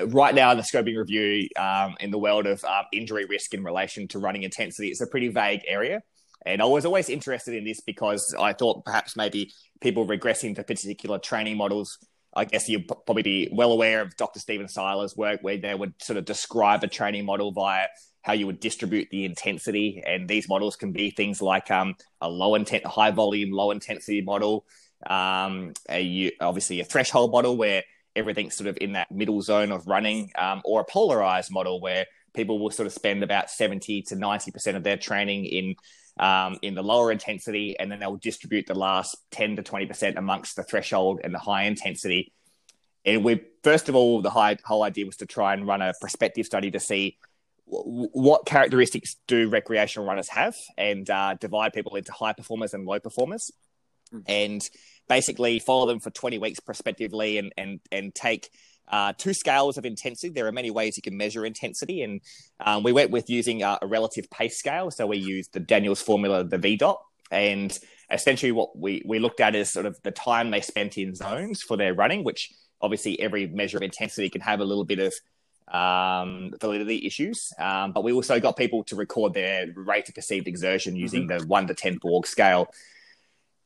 right 0.07 0.33
now 0.33 0.51
in 0.51 0.57
the 0.57 0.63
scoping 0.63 0.97
review, 0.97 1.47
um, 1.57 1.95
in 1.99 2.11
the 2.11 2.17
world 2.17 2.45
of 2.47 2.63
uh, 2.63 2.83
injury 2.91 3.25
risk 3.25 3.53
in 3.53 3.63
relation 3.63 4.07
to 4.09 4.19
running 4.19 4.43
intensity, 4.43 4.89
it's 4.89 5.01
a 5.01 5.07
pretty 5.07 5.29
vague 5.29 5.61
area. 5.67 6.01
And 6.45 6.61
I 6.61 6.65
was 6.65 6.85
always 6.85 7.09
interested 7.09 7.55
in 7.55 7.63
this 7.63 7.81
because 7.81 8.35
I 8.39 8.53
thought 8.53 8.85
perhaps 8.85 9.15
maybe 9.15 9.51
people 9.81 10.05
regressing 10.05 10.55
to 10.55 10.63
particular 10.63 11.17
training 11.17 11.57
models 11.57 11.97
I 12.35 12.45
guess 12.45 12.67
you'd 12.67 12.87
probably 12.87 13.23
be 13.23 13.49
well 13.51 13.71
aware 13.71 14.01
of 14.01 14.15
Dr. 14.17 14.39
Stephen 14.39 14.67
Seiler's 14.67 15.15
work, 15.15 15.39
where 15.41 15.57
they 15.57 15.73
would 15.73 15.93
sort 16.01 16.17
of 16.17 16.25
describe 16.25 16.83
a 16.83 16.87
training 16.87 17.25
model 17.25 17.51
via 17.51 17.87
how 18.23 18.33
you 18.33 18.45
would 18.45 18.59
distribute 18.59 19.07
the 19.09 19.23
intensity. 19.23 20.03
And 20.05 20.27
these 20.27 20.49
models 20.49 20.75
can 20.75 20.91
be 20.91 21.11
things 21.11 21.41
like 21.41 21.71
um, 21.71 21.95
a 22.19 22.29
low 22.29 22.55
intent, 22.55 22.85
high 22.85 23.11
volume, 23.11 23.51
low 23.51 23.71
intensity 23.71 24.21
model. 24.21 24.65
Um, 25.07 25.73
a, 25.89 26.31
obviously, 26.41 26.81
a 26.81 26.83
threshold 26.83 27.31
model 27.31 27.55
where 27.55 27.83
everything's 28.15 28.55
sort 28.55 28.67
of 28.67 28.77
in 28.81 28.93
that 28.93 29.11
middle 29.11 29.41
zone 29.41 29.71
of 29.71 29.87
running, 29.87 30.31
um, 30.37 30.61
or 30.63 30.81
a 30.81 30.85
polarized 30.85 31.51
model 31.51 31.81
where 31.81 32.05
people 32.33 32.59
will 32.59 32.71
sort 32.71 32.87
of 32.87 32.93
spend 32.93 33.23
about 33.23 33.49
70 33.49 34.03
to 34.03 34.15
90% 34.15 34.75
of 34.75 34.83
their 34.83 34.97
training 34.97 35.45
in 35.45 35.75
um, 36.17 36.57
in 36.61 36.75
the 36.75 36.81
lower 36.81 37.11
intensity, 37.11 37.77
and 37.77 37.91
then 37.91 37.99
they'll 37.99 38.15
distribute 38.15 38.67
the 38.67 38.73
last 38.73 39.17
10 39.31 39.57
to 39.57 39.63
20% 39.63 40.15
amongst 40.15 40.55
the 40.55 40.63
threshold 40.63 41.19
and 41.23 41.33
the 41.33 41.39
high 41.39 41.63
intensity. 41.63 42.31
And 43.05 43.23
we, 43.23 43.41
first 43.63 43.89
of 43.89 43.95
all, 43.95 44.21
the 44.21 44.29
high, 44.29 44.57
whole 44.63 44.83
idea 44.83 45.05
was 45.05 45.17
to 45.17 45.25
try 45.25 45.53
and 45.53 45.67
run 45.67 45.81
a 45.81 45.93
prospective 45.99 46.45
study 46.45 46.71
to 46.71 46.79
see 46.79 47.17
w- 47.69 48.09
what 48.13 48.45
characteristics 48.45 49.17
do 49.27 49.49
recreational 49.49 50.07
runners 50.07 50.29
have 50.29 50.55
and 50.77 51.09
uh, 51.09 51.35
divide 51.35 51.73
people 51.73 51.95
into 51.95 52.11
high 52.13 52.33
performers 52.33 52.73
and 52.73 52.85
low 52.85 52.99
performers. 52.99 53.51
Mm-hmm. 54.13 54.23
And 54.27 54.69
basically 55.07 55.59
follow 55.59 55.85
them 55.85 55.99
for 55.99 56.09
20 56.09 56.37
weeks 56.37 56.59
prospectively 56.59 57.37
and, 57.37 57.51
and, 57.57 57.79
and 57.91 58.13
take 58.13 58.49
uh, 58.87 59.13
two 59.17 59.33
scales 59.33 59.77
of 59.77 59.85
intensity. 59.85 60.31
There 60.31 60.47
are 60.47 60.51
many 60.51 60.71
ways 60.71 60.95
you 60.97 61.03
can 61.03 61.17
measure 61.17 61.45
intensity, 61.45 62.03
and 62.03 62.21
um, 62.59 62.83
we 62.83 62.91
went 62.91 63.11
with 63.11 63.29
using 63.29 63.63
a, 63.63 63.79
a 63.81 63.87
relative 63.87 64.29
pace 64.29 64.57
scale. 64.57 64.91
So 64.91 65.07
we 65.07 65.17
used 65.17 65.53
the 65.53 65.59
Daniels 65.59 66.01
formula, 66.01 66.43
the 66.43 66.57
V 66.57 66.77
dot, 66.77 67.01
and 67.31 67.77
essentially 68.11 68.51
what 68.51 68.77
we, 68.77 69.01
we 69.05 69.19
looked 69.19 69.39
at 69.39 69.55
is 69.55 69.71
sort 69.71 69.85
of 69.85 69.97
the 70.03 70.11
time 70.11 70.51
they 70.51 70.61
spent 70.61 70.97
in 70.97 71.15
zones 71.15 71.61
for 71.61 71.77
their 71.77 71.93
running, 71.93 72.23
which 72.23 72.51
obviously 72.81 73.19
every 73.19 73.47
measure 73.47 73.77
of 73.77 73.83
intensity 73.83 74.29
can 74.29 74.41
have 74.41 74.59
a 74.59 74.65
little 74.65 74.85
bit 74.85 74.99
of 74.99 75.13
um, 75.67 76.51
validity 76.61 77.05
issues. 77.05 77.51
Um, 77.57 77.91
but 77.91 78.03
we 78.03 78.11
also 78.11 78.39
got 78.39 78.57
people 78.57 78.83
to 78.85 78.95
record 78.95 79.33
their 79.33 79.67
rate 79.75 80.07
of 80.07 80.15
perceived 80.15 80.47
exertion 80.47 80.95
using 80.95 81.27
mm-hmm. 81.27 81.39
the 81.39 81.47
one 81.47 81.67
to 81.67 81.73
10 81.73 81.97
Borg 82.01 82.27
scale. 82.27 82.67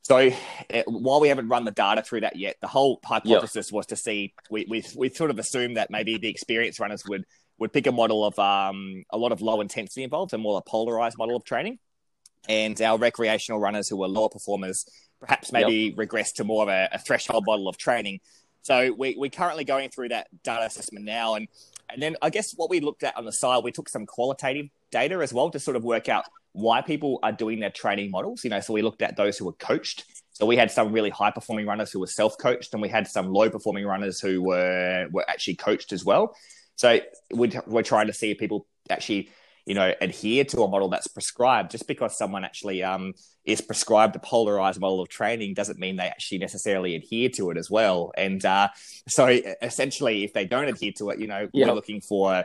So 0.02 0.30
it, 0.68 0.84
while 0.86 1.20
we 1.20 1.28
haven't 1.28 1.48
run 1.48 1.64
the 1.64 1.70
data 1.70 2.02
through 2.02 2.22
that 2.22 2.36
yet, 2.36 2.56
the 2.60 2.66
whole 2.66 3.00
hypothesis 3.04 3.68
yep. 3.68 3.72
was 3.74 3.86
to 3.86 3.96
see, 3.96 4.34
we, 4.50 4.66
we, 4.68 4.84
we 4.96 5.10
sort 5.10 5.30
of 5.30 5.38
assumed 5.38 5.76
that 5.76 5.90
maybe 5.90 6.16
the 6.16 6.28
experienced 6.28 6.80
runners 6.80 7.04
would, 7.06 7.24
would 7.58 7.72
pick 7.72 7.86
a 7.86 7.92
model 7.92 8.24
of 8.24 8.38
um, 8.38 9.04
a 9.10 9.18
lot 9.18 9.30
of 9.32 9.42
low 9.42 9.60
intensity 9.60 10.02
involved 10.02 10.32
and 10.32 10.42
more 10.42 10.58
a 10.58 10.62
polarized 10.62 11.18
model 11.18 11.36
of 11.36 11.44
training. 11.44 11.78
And 12.48 12.80
our 12.80 12.98
recreational 12.98 13.60
runners 13.60 13.88
who 13.88 13.96
were 13.96 14.08
lower 14.08 14.30
performers 14.30 14.86
perhaps 15.20 15.52
maybe 15.52 15.74
yep. 15.74 15.98
regress 15.98 16.32
to 16.32 16.44
more 16.44 16.62
of 16.62 16.68
a, 16.68 16.88
a 16.92 16.98
threshold 16.98 17.44
model 17.46 17.68
of 17.68 17.76
training. 17.76 18.20
So 18.62 18.92
we, 18.92 19.14
we're 19.16 19.30
currently 19.30 19.64
going 19.64 19.90
through 19.90 20.08
that 20.08 20.28
data 20.42 20.66
assessment 20.66 21.04
now. 21.04 21.34
And 21.34 21.48
and 21.92 22.00
then 22.00 22.16
I 22.22 22.30
guess 22.30 22.52
what 22.52 22.70
we 22.70 22.80
looked 22.80 23.02
at 23.02 23.16
on 23.16 23.24
the 23.24 23.32
side, 23.32 23.64
we 23.64 23.72
took 23.72 23.88
some 23.88 24.06
qualitative 24.06 24.66
data 24.90 25.18
as 25.18 25.32
well 25.32 25.50
to 25.50 25.58
sort 25.58 25.76
of 25.76 25.82
work 25.82 26.08
out 26.08 26.24
why 26.52 26.82
people 26.82 27.18
are 27.22 27.32
doing 27.32 27.60
their 27.60 27.70
training 27.70 28.10
models. 28.10 28.44
You 28.44 28.50
know, 28.50 28.60
so 28.60 28.72
we 28.72 28.82
looked 28.82 29.02
at 29.02 29.16
those 29.16 29.38
who 29.38 29.44
were 29.44 29.52
coached. 29.52 30.04
So 30.32 30.46
we 30.46 30.56
had 30.56 30.70
some 30.70 30.92
really 30.92 31.10
high 31.10 31.30
performing 31.30 31.66
runners 31.66 31.92
who 31.92 32.00
were 32.00 32.06
self 32.06 32.36
coached, 32.38 32.72
and 32.72 32.82
we 32.82 32.88
had 32.88 33.06
some 33.06 33.32
low 33.32 33.50
performing 33.50 33.86
runners 33.86 34.20
who 34.20 34.42
were 34.42 35.08
were 35.12 35.28
actually 35.28 35.56
coached 35.56 35.92
as 35.92 36.04
well. 36.04 36.34
So 36.76 37.00
we're, 37.32 37.62
we're 37.66 37.82
trying 37.82 38.06
to 38.06 38.12
see 38.14 38.30
if 38.30 38.38
people 38.38 38.66
actually 38.88 39.30
you 39.66 39.74
know, 39.74 39.94
adhere 40.00 40.44
to 40.44 40.62
a 40.62 40.68
model 40.68 40.88
that's 40.88 41.06
prescribed. 41.06 41.70
Just 41.70 41.86
because 41.86 42.16
someone 42.16 42.44
actually 42.44 42.82
um, 42.82 43.12
is 43.44 43.60
prescribed 43.60 44.16
a 44.16 44.18
polarized 44.18 44.80
model 44.80 45.00
of 45.00 45.08
training 45.08 45.54
doesn't 45.54 45.78
mean 45.78 45.96
they 45.96 46.06
actually 46.06 46.38
necessarily 46.38 46.94
adhere 46.94 47.28
to 47.30 47.50
it 47.50 47.56
as 47.56 47.70
well. 47.70 48.12
And 48.16 48.44
uh, 48.44 48.68
so, 49.08 49.26
essentially, 49.62 50.24
if 50.24 50.32
they 50.32 50.44
don't 50.44 50.68
adhere 50.68 50.92
to 50.98 51.10
it, 51.10 51.20
you 51.20 51.26
know, 51.26 51.48
yep. 51.52 51.68
we're 51.68 51.74
looking 51.74 52.00
for 52.00 52.42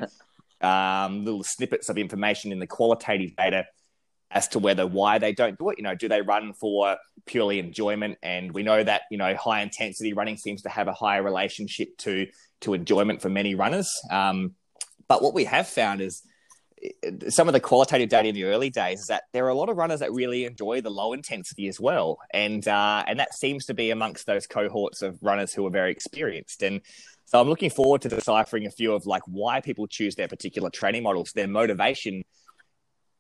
um, 0.62 1.26
little 1.26 1.44
snippets 1.44 1.90
of 1.90 1.98
information 1.98 2.52
in 2.52 2.60
the 2.60 2.68
qualitative 2.68 3.36
data 3.36 3.66
as 4.32 4.48
to 4.50 4.60
whether 4.60 4.86
why 4.86 5.18
they 5.18 5.34
don't 5.34 5.58
do 5.58 5.70
it. 5.70 5.78
You 5.78 5.84
know, 5.84 5.96
do 5.96 6.08
they 6.08 6.22
run 6.22 6.54
for 6.54 6.98
purely 7.26 7.60
enjoyment? 7.60 8.18
And 8.24 8.52
we 8.52 8.64
know 8.64 8.84
that 8.84 9.04
you 9.12 9.18
know 9.18 9.36
high 9.36 9.62
intensity 9.62 10.14
running 10.14 10.38
seems 10.38 10.62
to 10.64 10.70
have 10.70 10.88
a 10.88 10.94
higher 10.94 11.24
relationship 11.24 11.98
to 12.00 12.28
to 12.62 12.74
enjoyment 12.74 13.22
for 13.22 13.30
many 13.30 13.56
runners. 13.56 13.92
Um, 14.12 14.56
but 15.08 15.22
what 15.22 15.34
we 15.34 15.46
have 15.46 15.68
found 15.68 16.02
is 16.02 16.24
some 17.30 17.48
of 17.48 17.54
the 17.54 17.60
qualitative 17.60 18.10
data 18.10 18.28
in 18.28 18.36
the 18.36 18.44
early 18.46 18.70
days 18.70 19.02
is 19.02 19.08
that 19.08 19.24
there 19.34 19.46
are 19.46 19.50
a 19.50 19.56
lot 19.56 19.70
of 19.70 19.78
runners 19.78 20.02
that 20.02 20.12
really 20.12 20.46
enjoy 20.46 20.82
the 20.82 20.90
low 20.90 21.14
intensity 21.14 21.68
as 21.68 21.80
well, 21.80 22.18
and 22.34 22.68
uh, 22.68 23.04
and 23.08 23.20
that 23.20 23.34
seems 23.34 23.66
to 23.66 23.74
be 23.74 23.92
amongst 23.92 24.26
those 24.26 24.48
cohorts 24.48 25.02
of 25.02 25.18
runners 25.22 25.54
who 25.54 25.66
are 25.66 25.72
very 25.72 25.92
experienced. 25.92 26.64
And 26.64 26.82
so 27.26 27.42
I'm 27.42 27.50
looking 27.50 27.70
forward 27.70 28.02
to 28.04 28.10
deciphering 28.10 28.66
a 28.66 28.72
few 28.72 28.94
of 28.94 29.06
like 29.06 29.24
why 29.26 29.62
people 29.62 29.88
choose 29.88 30.16
their 30.16 30.28
particular 30.28 30.70
training 30.70 31.04
models, 31.04 31.32
their 31.34 31.48
motivation, 31.48 32.24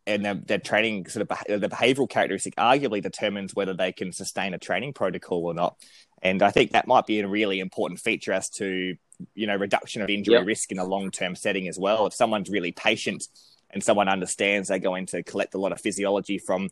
and 0.07 0.23
their, 0.23 0.35
their 0.35 0.59
training 0.59 1.07
sort 1.07 1.29
of 1.29 1.61
the 1.61 1.69
behavioral 1.69 2.09
characteristic 2.09 2.55
arguably 2.55 3.01
determines 3.01 3.55
whether 3.55 3.73
they 3.73 3.91
can 3.91 4.11
sustain 4.11 4.53
a 4.53 4.59
training 4.59 4.93
protocol 4.93 5.45
or 5.45 5.53
not. 5.53 5.77
And 6.21 6.41
I 6.41 6.51
think 6.51 6.71
that 6.71 6.87
might 6.87 7.05
be 7.05 7.19
a 7.19 7.27
really 7.27 7.59
important 7.59 7.99
feature 7.99 8.33
as 8.33 8.49
to 8.51 8.95
you 9.33 9.47
know 9.47 9.55
reduction 9.55 10.01
of 10.01 10.09
injury 10.09 10.35
yep. 10.35 10.45
risk 10.45 10.71
in 10.71 10.79
a 10.79 10.85
long 10.85 11.11
term 11.11 11.35
setting 11.35 11.67
as 11.67 11.79
well. 11.79 12.05
If 12.05 12.13
someone's 12.13 12.49
really 12.49 12.71
patient 12.71 13.27
and 13.71 13.83
someone 13.83 14.07
understands 14.07 14.69
they're 14.69 14.79
going 14.79 15.07
to 15.07 15.23
collect 15.23 15.55
a 15.55 15.59
lot 15.59 15.71
of 15.71 15.81
physiology 15.81 16.37
from 16.37 16.69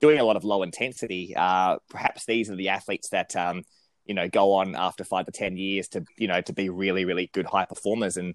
doing 0.00 0.18
a 0.18 0.24
lot 0.24 0.36
of 0.36 0.44
low 0.44 0.62
intensity, 0.62 1.34
uh, 1.36 1.76
perhaps 1.90 2.24
these 2.24 2.50
are 2.50 2.56
the 2.56 2.70
athletes 2.70 3.10
that 3.10 3.36
um, 3.36 3.62
you 4.06 4.14
know 4.14 4.28
go 4.28 4.54
on 4.54 4.74
after 4.74 5.04
five 5.04 5.26
to 5.26 5.32
ten 5.32 5.56
years 5.56 5.88
to 5.88 6.04
you 6.16 6.28
know 6.28 6.40
to 6.40 6.52
be 6.52 6.68
really 6.68 7.04
really 7.04 7.30
good 7.32 7.46
high 7.46 7.66
performers 7.66 8.16
and 8.16 8.34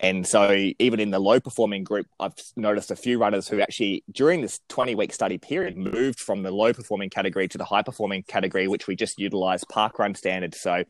and 0.00 0.26
so 0.26 0.52
even 0.78 0.98
in 1.00 1.10
the 1.10 1.18
low 1.18 1.38
performing 1.40 1.84
group 1.84 2.06
i've 2.20 2.34
noticed 2.56 2.90
a 2.90 2.96
few 2.96 3.18
runners 3.18 3.48
who 3.48 3.60
actually 3.60 4.02
during 4.10 4.40
this 4.40 4.60
20 4.68 4.94
week 4.94 5.12
study 5.12 5.38
period 5.38 5.76
moved 5.76 6.18
from 6.18 6.42
the 6.42 6.50
low 6.50 6.72
performing 6.72 7.10
category 7.10 7.48
to 7.48 7.58
the 7.58 7.64
high 7.64 7.82
performing 7.82 8.22
category 8.24 8.68
which 8.68 8.86
we 8.86 8.96
just 8.96 9.18
utilize 9.18 9.64
park 9.64 9.98
run 9.98 10.14
standards. 10.14 10.60
So 10.60 10.82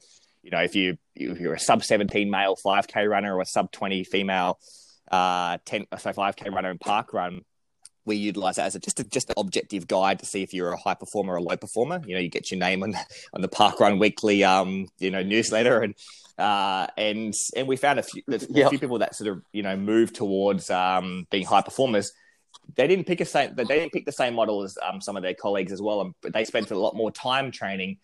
you 0.43 0.51
know 0.51 0.63
if 0.63 0.75
you 0.75 0.97
if 1.15 1.39
you're 1.39 1.55
a 1.55 1.61
sub 1.61 1.85
17 1.85 2.31
male 2.31 2.57
5k 2.57 3.09
runner 3.09 3.37
or 3.37 3.41
a 3.41 3.47
sub 3.47 3.71
20 3.73 4.05
female 4.05 4.59
uh, 5.11 5.59
10, 5.65 5.87
so 5.99 6.11
5K 6.11 6.53
runner 6.53 6.71
and 6.71 6.81
park 6.81 7.13
run, 7.13 7.43
we 8.05 8.17
utilize 8.17 8.57
that 8.57 8.67
as 8.67 8.75
a, 8.75 8.79
just 8.79 9.01
a, 9.01 9.05
just 9.05 9.31
an 9.31 9.35
objective 9.39 9.87
guide 9.87 10.19
to 10.21 10.27
see 10.27 10.43
if 10.43 10.53
you're 10.53 10.73
a 10.73 10.77
high 10.77 10.95
performer 10.95 11.35
or 11.35 11.37
a 11.37 11.43
low 11.43 11.57
performer. 11.57 12.01
You 12.07 12.15
know, 12.15 12.21
you 12.21 12.29
get 12.29 12.51
your 12.51 12.59
name 12.59 12.83
on 12.83 12.95
on 13.33 13.41
the 13.41 13.49
Park 13.49 13.81
Run 13.81 13.99
Weekly, 13.99 14.45
um, 14.45 14.89
you 14.99 15.11
know, 15.11 15.23
newsletter, 15.23 15.81
and 15.81 15.95
uh, 16.39 16.87
and 16.97 17.35
and 17.57 17.69
we 17.69 17.77
found 17.77 17.99
a 17.99 18.03
few 18.03 18.23
a 18.29 18.39
few 18.39 18.79
people 18.79 18.99
that 18.99 19.15
sort 19.15 19.31
of 19.31 19.43
you 19.53 19.63
know 19.63 19.77
move 19.77 20.13
towards 20.13 20.71
um, 20.71 21.27
being 21.31 21.47
high 21.47 21.63
performers. 21.63 22.13
They 22.77 22.87
didn't 22.87 23.07
pick 23.07 23.21
a 23.21 23.25
same. 23.25 23.55
They 23.55 23.65
didn't 23.65 23.93
pick 23.93 24.07
the 24.07 24.13
same 24.13 24.35
model 24.35 24.63
as 24.63 24.77
um, 24.83 25.01
some 25.01 25.17
of 25.17 25.23
their 25.23 25.35
colleagues 25.35 25.73
as 25.73 25.83
well, 25.83 26.15
but 26.23 26.33
they 26.33 26.45
spent 26.45 26.71
a 26.71 26.79
lot 26.79 26.97
more 26.97 27.11
time 27.11 27.51
training 27.51 27.99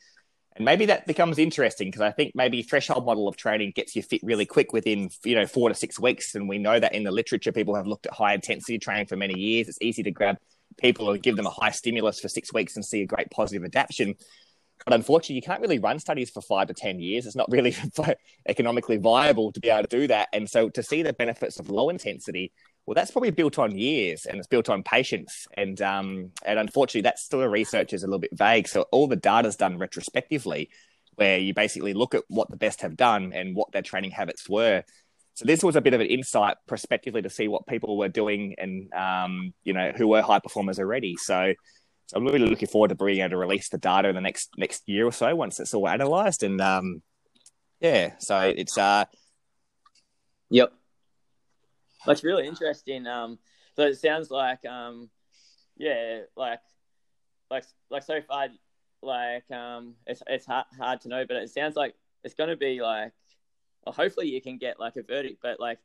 and 0.61 0.67
maybe 0.67 0.85
that 0.85 1.07
becomes 1.07 1.39
interesting 1.39 1.89
because 1.89 2.03
I 2.03 2.11
think 2.11 2.35
maybe 2.35 2.61
threshold 2.61 3.07
model 3.07 3.27
of 3.29 3.35
training 3.35 3.73
gets 3.75 3.97
you 3.97 4.03
fit 4.03 4.21
really 4.23 4.45
quick 4.45 4.75
within, 4.75 5.09
you 5.25 5.35
know, 5.35 5.47
four 5.47 5.71
to 5.71 5.75
six 5.75 5.99
weeks. 5.99 6.35
And 6.35 6.51
we 6.51 6.59
know 6.59 6.79
that 6.79 6.95
in 6.95 7.03
the 7.03 7.11
literature, 7.11 7.51
people 7.51 7.75
have 7.77 7.87
looked 7.87 8.05
at 8.05 8.13
high 8.13 8.35
intensity 8.35 8.79
training 8.79 9.07
for 9.07 9.17
many 9.17 9.41
years. 9.41 9.71
It's 9.71 9.79
easy 9.81 10.03
to 10.03 10.11
grab 10.11 10.37
people 10.77 11.13
and 11.13 11.23
give 11.23 11.37
them 11.37 11.47
a 11.47 11.51
high 11.51 11.71
stimulus 11.71 12.21
for 12.21 12.29
six 12.29 12.53
weeks 12.53 12.77
and 12.77 12.85
see 12.85 13.01
a 13.01 13.07
great 13.07 13.31
positive 13.31 13.65
adaptation. 13.65 14.17
But 14.85 14.93
unfortunately, 14.93 15.37
you 15.37 15.43
can't 15.43 15.63
really 15.63 15.79
run 15.79 15.99
studies 15.99 16.29
for 16.29 16.43
five 16.43 16.69
to 16.69 16.75
10 16.75 17.01
years. 17.01 17.25
It's 17.25 17.35
not 17.35 17.51
really 17.51 17.75
economically 18.47 18.99
viable 18.99 19.53
to 19.53 19.61
be 19.61 19.71
able 19.71 19.89
to 19.89 19.99
do 19.99 20.09
that. 20.09 20.29
And 20.35 20.47
so 20.47 20.69
to 20.69 20.83
see 20.83 21.03
the 21.03 21.15
benefits 21.15 21.59
of 21.59 21.71
low 21.71 21.89
intensity 21.89 22.53
well, 22.87 22.95
that's 22.95 23.11
probably 23.11 23.31
built 23.31 23.59
on 23.59 23.77
years 23.77 24.27
and 24.27 24.39
it's 24.39 24.49
built 24.49 24.69
on 24.69 24.83
patience. 24.83 25.47
And 25.57 25.81
um, 25.81 26.33
and 26.45 26.59
unfortunately, 26.59 27.03
that 27.03 27.19
still 27.19 27.43
a 27.43 27.49
research 27.49 27.93
is 27.93 28.03
a 28.03 28.07
little 28.07 28.19
bit 28.19 28.37
vague. 28.37 28.69
So 28.69 28.87
all 28.91 29.07
the 29.07 29.17
data 29.17 29.49
is 29.49 29.57
done 29.57 29.79
retrospectively, 29.79 30.71
where 31.15 31.39
you 31.39 31.55
basically 31.55 31.95
look 31.95 32.15
at 32.15 32.25
what 32.29 32.51
the 32.51 32.57
best 32.57 32.81
have 32.81 32.97
done 32.97 33.33
and 33.33 33.55
what 33.55 33.73
their 33.73 33.83
training 33.83 34.11
habits 34.11 34.49
were. 34.49 34.85
So 35.35 35.45
this 35.45 35.63
was 35.63 35.77
a 35.77 35.81
bit 35.81 35.95
of 35.95 36.01
an 36.01 36.09
insight 36.09 36.57
prospectively 36.67 37.23
to 37.23 37.31
see 37.31 37.49
what 37.49 37.67
people 37.67 37.97
were 37.97 38.09
doing 38.09 38.57
and 38.59 38.93
um, 38.93 39.55
you 39.63 39.73
know 39.73 39.93
who 39.97 40.09
were 40.09 40.23
high 40.23 40.41
performers 40.41 40.79
already. 40.79 41.17
So, 41.17 41.55
so 42.07 42.17
I'm 42.17 42.25
really 42.25 42.41
looking 42.41 42.69
forward 42.69 42.89
to 42.89 42.95
being 42.95 43.21
able 43.21 43.31
to 43.31 43.37
release 43.37 43.69
the 43.69 43.79
data 43.79 44.09
in 44.09 44.15
the 44.15 44.21
next 44.21 44.51
next 44.57 44.89
year 44.89 45.07
or 45.07 45.13
so 45.13 45.35
once 45.37 45.61
it's 45.61 45.75
all 45.75 45.87
analysed. 45.87 46.43
And 46.43 46.61
um, 46.61 47.03
yeah, 47.81 48.15
so 48.19 48.39
it's 48.41 48.77
uh, 48.77 49.05
yep, 50.51 50.73
that's 52.07 52.25
really 52.25 52.47
interesting. 52.47 53.07
Um, 53.07 53.39
so 53.77 53.83
it 53.83 53.97
sounds 53.97 54.31
like, 54.31 54.65
um, 54.65 55.11
yeah, 55.77 56.21
like, 56.37 56.61
like, 57.51 57.65
like 57.91 58.03
so 58.03 58.21
far, 58.23 58.49
like, 59.03 59.51
um, 59.51 59.95
it's 60.07 60.23
it's 60.27 60.47
hard, 60.47 60.67
hard 60.79 61.01
to 61.03 61.09
know, 61.09 61.25
but 61.27 61.37
it 61.37 61.51
sounds 61.51 61.77
like 61.77 61.95
it's 62.25 62.35
going 62.35 62.51
to 62.51 62.57
be 62.57 62.81
like, 62.81 63.13
well, 63.85 63.95
hopefully 63.95 64.29
you 64.29 64.41
can 64.43 64.59
get 64.59 64.79
like 64.79 64.97
a 64.97 65.03
verdict, 65.03 65.39
but 65.43 65.59
like, 65.61 65.79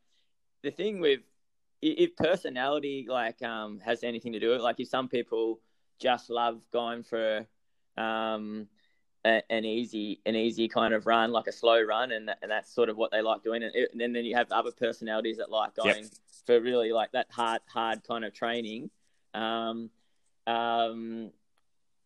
the 0.64 0.72
thing 0.72 1.00
with 1.00 1.20
if 1.82 2.16
personality 2.16 3.06
like 3.08 3.42
um 3.44 3.80
has 3.86 4.04
anything 4.04 4.34
to 4.34 4.40
do 4.40 4.50
with 4.50 4.60
it, 4.60 4.64
like 4.64 4.80
if 4.80 4.88
some 4.88 5.08
people 5.08 5.60
just 6.00 6.30
love 6.30 6.60
going 6.72 7.04
for 7.04 7.46
um 7.98 8.68
a, 9.26 9.42
an 9.50 9.66
easy 9.66 10.22
an 10.26 10.36
easy 10.36 10.68
kind 10.68 10.94
of 10.94 11.08
run, 11.08 11.32
like 11.32 11.48
a 11.48 11.52
slow 11.52 11.82
run, 11.82 12.12
and 12.12 12.30
and 12.42 12.52
that's 12.52 12.74
sort 12.74 12.90
of 12.90 12.96
what 12.96 13.12
they 13.12 13.22
like 13.22 13.44
doing. 13.44 13.64
And, 13.64 13.76
it, 13.76 13.90
and 13.92 14.16
then 14.16 14.24
you 14.24 14.36
have 14.36 14.52
other 14.52 14.72
personalities 14.72 15.38
that 15.38 15.50
like 15.50 15.76
going 15.76 16.04
yep. 16.04 16.12
for 16.46 16.62
really 16.62 16.92
like 16.92 17.12
that 17.14 17.28
hard 17.32 17.62
hard 17.68 18.04
kind 18.04 18.24
of 18.24 18.34
training. 18.34 18.92
Um, 19.34 19.90
um, 20.48 21.32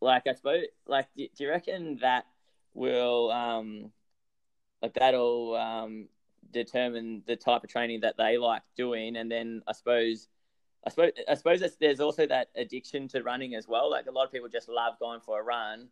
like 0.02 0.28
I 0.28 0.34
suppose, 0.34 0.66
like 0.88 1.08
do, 1.16 1.28
do 1.36 1.44
you 1.44 1.50
reckon 1.50 1.98
that 2.02 2.26
will 2.74 3.32
um, 3.32 3.92
like 4.82 4.94
that'll 4.94 5.56
um 5.56 6.08
determine 6.52 7.22
the 7.28 7.36
type 7.36 7.64
of 7.64 7.70
training 7.70 8.00
that 8.02 8.16
they 8.18 8.38
like 8.38 8.64
doing, 8.76 9.18
and 9.18 9.30
then 9.30 9.62
I 9.68 9.74
suppose. 9.74 10.28
I 10.88 10.92
suppose 10.92 11.12
I 11.28 11.34
suppose 11.34 11.62
there's 11.82 12.00
also 12.00 12.26
that 12.28 12.52
addiction 12.56 13.10
to 13.10 13.22
running 13.22 13.54
as 13.54 13.68
well. 13.68 13.92
Like 13.92 14.06
a 14.06 14.12
lot 14.12 14.24
of 14.24 14.32
people 14.32 14.48
just 14.48 14.70
love 14.70 14.98
going 14.98 15.20
for 15.20 15.42
a 15.42 15.44
run, 15.44 15.90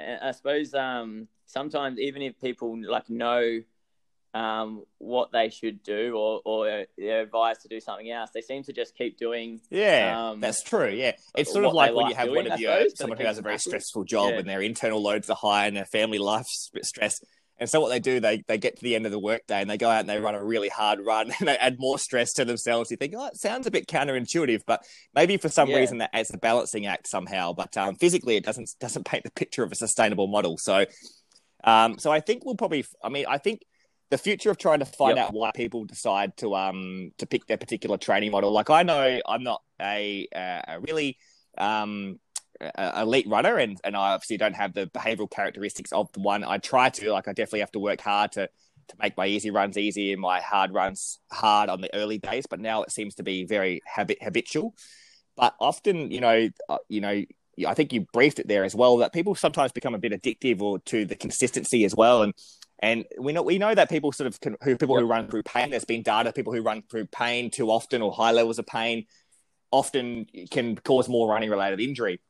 I 0.00 0.32
suppose 0.32 0.74
um, 0.74 1.28
sometimes 1.46 1.98
even 1.98 2.22
if 2.22 2.40
people 2.40 2.76
like 2.88 3.08
know 3.08 3.62
um, 4.34 4.84
what 4.98 5.30
they 5.32 5.50
should 5.50 5.82
do 5.82 6.16
or, 6.16 6.40
or 6.44 6.86
they're 6.96 7.20
advised 7.20 7.62
to 7.62 7.68
do 7.68 7.80
something 7.80 8.10
else, 8.10 8.30
they 8.32 8.40
seem 8.40 8.62
to 8.64 8.72
just 8.72 8.96
keep 8.96 9.18
doing. 9.18 9.60
Yeah, 9.70 10.30
um, 10.30 10.40
that's 10.40 10.62
true. 10.62 10.88
Yeah, 10.88 11.12
it's 11.36 11.52
sort 11.52 11.64
of 11.64 11.74
like 11.74 11.94
when 11.94 12.04
like 12.04 12.10
you 12.10 12.16
have 12.16 12.28
doing, 12.28 12.44
one 12.44 12.52
of 12.52 12.60
your 12.60 12.88
someone 12.94 13.18
who 13.18 13.24
has 13.24 13.38
a 13.38 13.42
very 13.42 13.58
stressful 13.58 14.04
job 14.04 14.30
yeah. 14.32 14.38
and 14.38 14.48
their 14.48 14.62
internal 14.62 15.02
loads 15.02 15.28
are 15.28 15.36
high 15.36 15.66
and 15.66 15.76
their 15.76 15.84
family 15.84 16.18
life's 16.18 16.70
stress, 16.82 17.20
And 17.62 17.70
so 17.70 17.80
what 17.80 17.90
they 17.90 18.00
do, 18.00 18.18
they 18.18 18.42
they 18.48 18.58
get 18.58 18.74
to 18.76 18.82
the 18.82 18.96
end 18.96 19.06
of 19.06 19.12
the 19.12 19.20
workday 19.20 19.60
and 19.60 19.70
they 19.70 19.78
go 19.78 19.88
out 19.88 20.00
and 20.00 20.08
they 20.08 20.18
run 20.18 20.34
a 20.34 20.44
really 20.44 20.68
hard 20.68 20.98
run 21.06 21.30
and 21.38 21.46
they 21.46 21.56
add 21.56 21.76
more 21.78 21.96
stress 21.96 22.32
to 22.32 22.44
themselves. 22.44 22.90
You 22.90 22.96
think, 22.96 23.14
oh, 23.16 23.26
it 23.28 23.36
sounds 23.36 23.68
a 23.68 23.70
bit 23.70 23.86
counterintuitive, 23.86 24.62
but 24.66 24.84
maybe 25.14 25.36
for 25.36 25.48
some 25.48 25.70
Yeah. 25.70 25.76
reason 25.76 25.98
that 25.98 26.10
adds 26.12 26.34
a 26.34 26.38
balancing 26.38 26.86
act 26.86 27.06
somehow. 27.06 27.52
But 27.52 27.76
um, 27.76 27.94
physically, 27.94 28.34
it 28.36 28.44
doesn't 28.44 28.70
doesn't 28.80 29.04
paint 29.12 29.22
the 29.22 29.30
picture 29.30 29.62
of 29.62 29.70
a 29.70 29.76
sustainable 29.76 30.26
model. 30.26 30.58
So, 30.58 30.86
um, 31.62 31.98
so 31.98 32.10
I 32.10 32.18
think 32.18 32.44
we'll 32.44 32.56
probably. 32.56 32.84
I 33.02 33.08
mean, 33.08 33.26
I 33.28 33.38
think 33.38 33.60
the 34.10 34.18
future 34.18 34.50
of 34.50 34.58
trying 34.58 34.80
to 34.80 34.84
find 34.84 35.16
Yep. 35.16 35.26
out 35.28 35.32
why 35.32 35.52
people 35.54 35.84
decide 35.84 36.36
to 36.38 36.56
um 36.56 37.12
to 37.18 37.26
pick 37.26 37.46
their 37.46 37.58
particular 37.58 37.96
training 37.96 38.32
model. 38.32 38.50
Like 38.52 38.70
I 38.70 38.82
know 38.82 39.20
I'm 39.24 39.44
not 39.44 39.62
a 39.80 40.26
a, 40.34 40.64
a 40.66 40.80
really 40.80 41.16
um 41.56 42.18
a- 42.62 43.02
elite 43.02 43.28
runner 43.28 43.58
and 43.58 43.80
and 43.84 43.96
I 43.96 44.12
obviously 44.12 44.36
don't 44.36 44.54
have 44.54 44.74
the 44.74 44.86
behavioral 44.86 45.30
characteristics 45.30 45.92
of 45.92 46.12
the 46.12 46.20
one. 46.20 46.44
I 46.44 46.58
try 46.58 46.90
to 46.90 47.12
like 47.12 47.28
I 47.28 47.32
definitely 47.32 47.60
have 47.60 47.72
to 47.72 47.78
work 47.78 48.00
hard 48.00 48.32
to 48.32 48.48
to 48.88 48.96
make 49.00 49.16
my 49.16 49.26
easy 49.26 49.50
runs 49.50 49.78
easy 49.78 50.12
and 50.12 50.20
my 50.20 50.40
hard 50.40 50.72
runs 50.74 51.18
hard 51.30 51.70
on 51.70 51.80
the 51.80 51.94
early 51.94 52.18
days 52.18 52.46
but 52.48 52.60
now 52.60 52.82
it 52.82 52.90
seems 52.90 53.14
to 53.16 53.22
be 53.22 53.44
very 53.44 53.80
habit 53.86 54.18
habitual. 54.22 54.74
But 55.36 55.54
often 55.60 56.10
you 56.10 56.20
know 56.20 56.48
uh, 56.68 56.78
you 56.88 57.00
know 57.00 57.22
I 57.66 57.74
think 57.74 57.92
you 57.92 58.06
briefed 58.12 58.38
it 58.38 58.48
there 58.48 58.64
as 58.64 58.74
well 58.74 58.96
that 58.98 59.12
people 59.12 59.34
sometimes 59.34 59.72
become 59.72 59.94
a 59.94 59.98
bit 59.98 60.12
addictive 60.12 60.62
or 60.62 60.78
to 60.80 61.04
the 61.04 61.14
consistency 61.14 61.84
as 61.84 61.94
well. 61.94 62.22
And 62.22 62.34
and 62.82 63.04
we 63.18 63.32
know 63.32 63.42
we 63.42 63.58
know 63.58 63.74
that 63.74 63.88
people 63.88 64.12
sort 64.12 64.26
of 64.26 64.40
can, 64.40 64.56
who 64.62 64.76
people 64.76 64.98
who 64.98 65.06
run 65.06 65.28
through 65.28 65.44
pain 65.44 65.70
there's 65.70 65.84
been 65.84 66.02
data 66.02 66.32
people 66.32 66.52
who 66.52 66.62
run 66.62 66.82
through 66.90 67.06
pain 67.06 67.50
too 67.50 67.70
often 67.70 68.02
or 68.02 68.12
high 68.12 68.32
levels 68.32 68.58
of 68.58 68.66
pain 68.66 69.06
often 69.70 70.26
can 70.50 70.76
cause 70.76 71.08
more 71.08 71.28
running 71.28 71.48
related 71.48 71.80
injury 71.80 72.20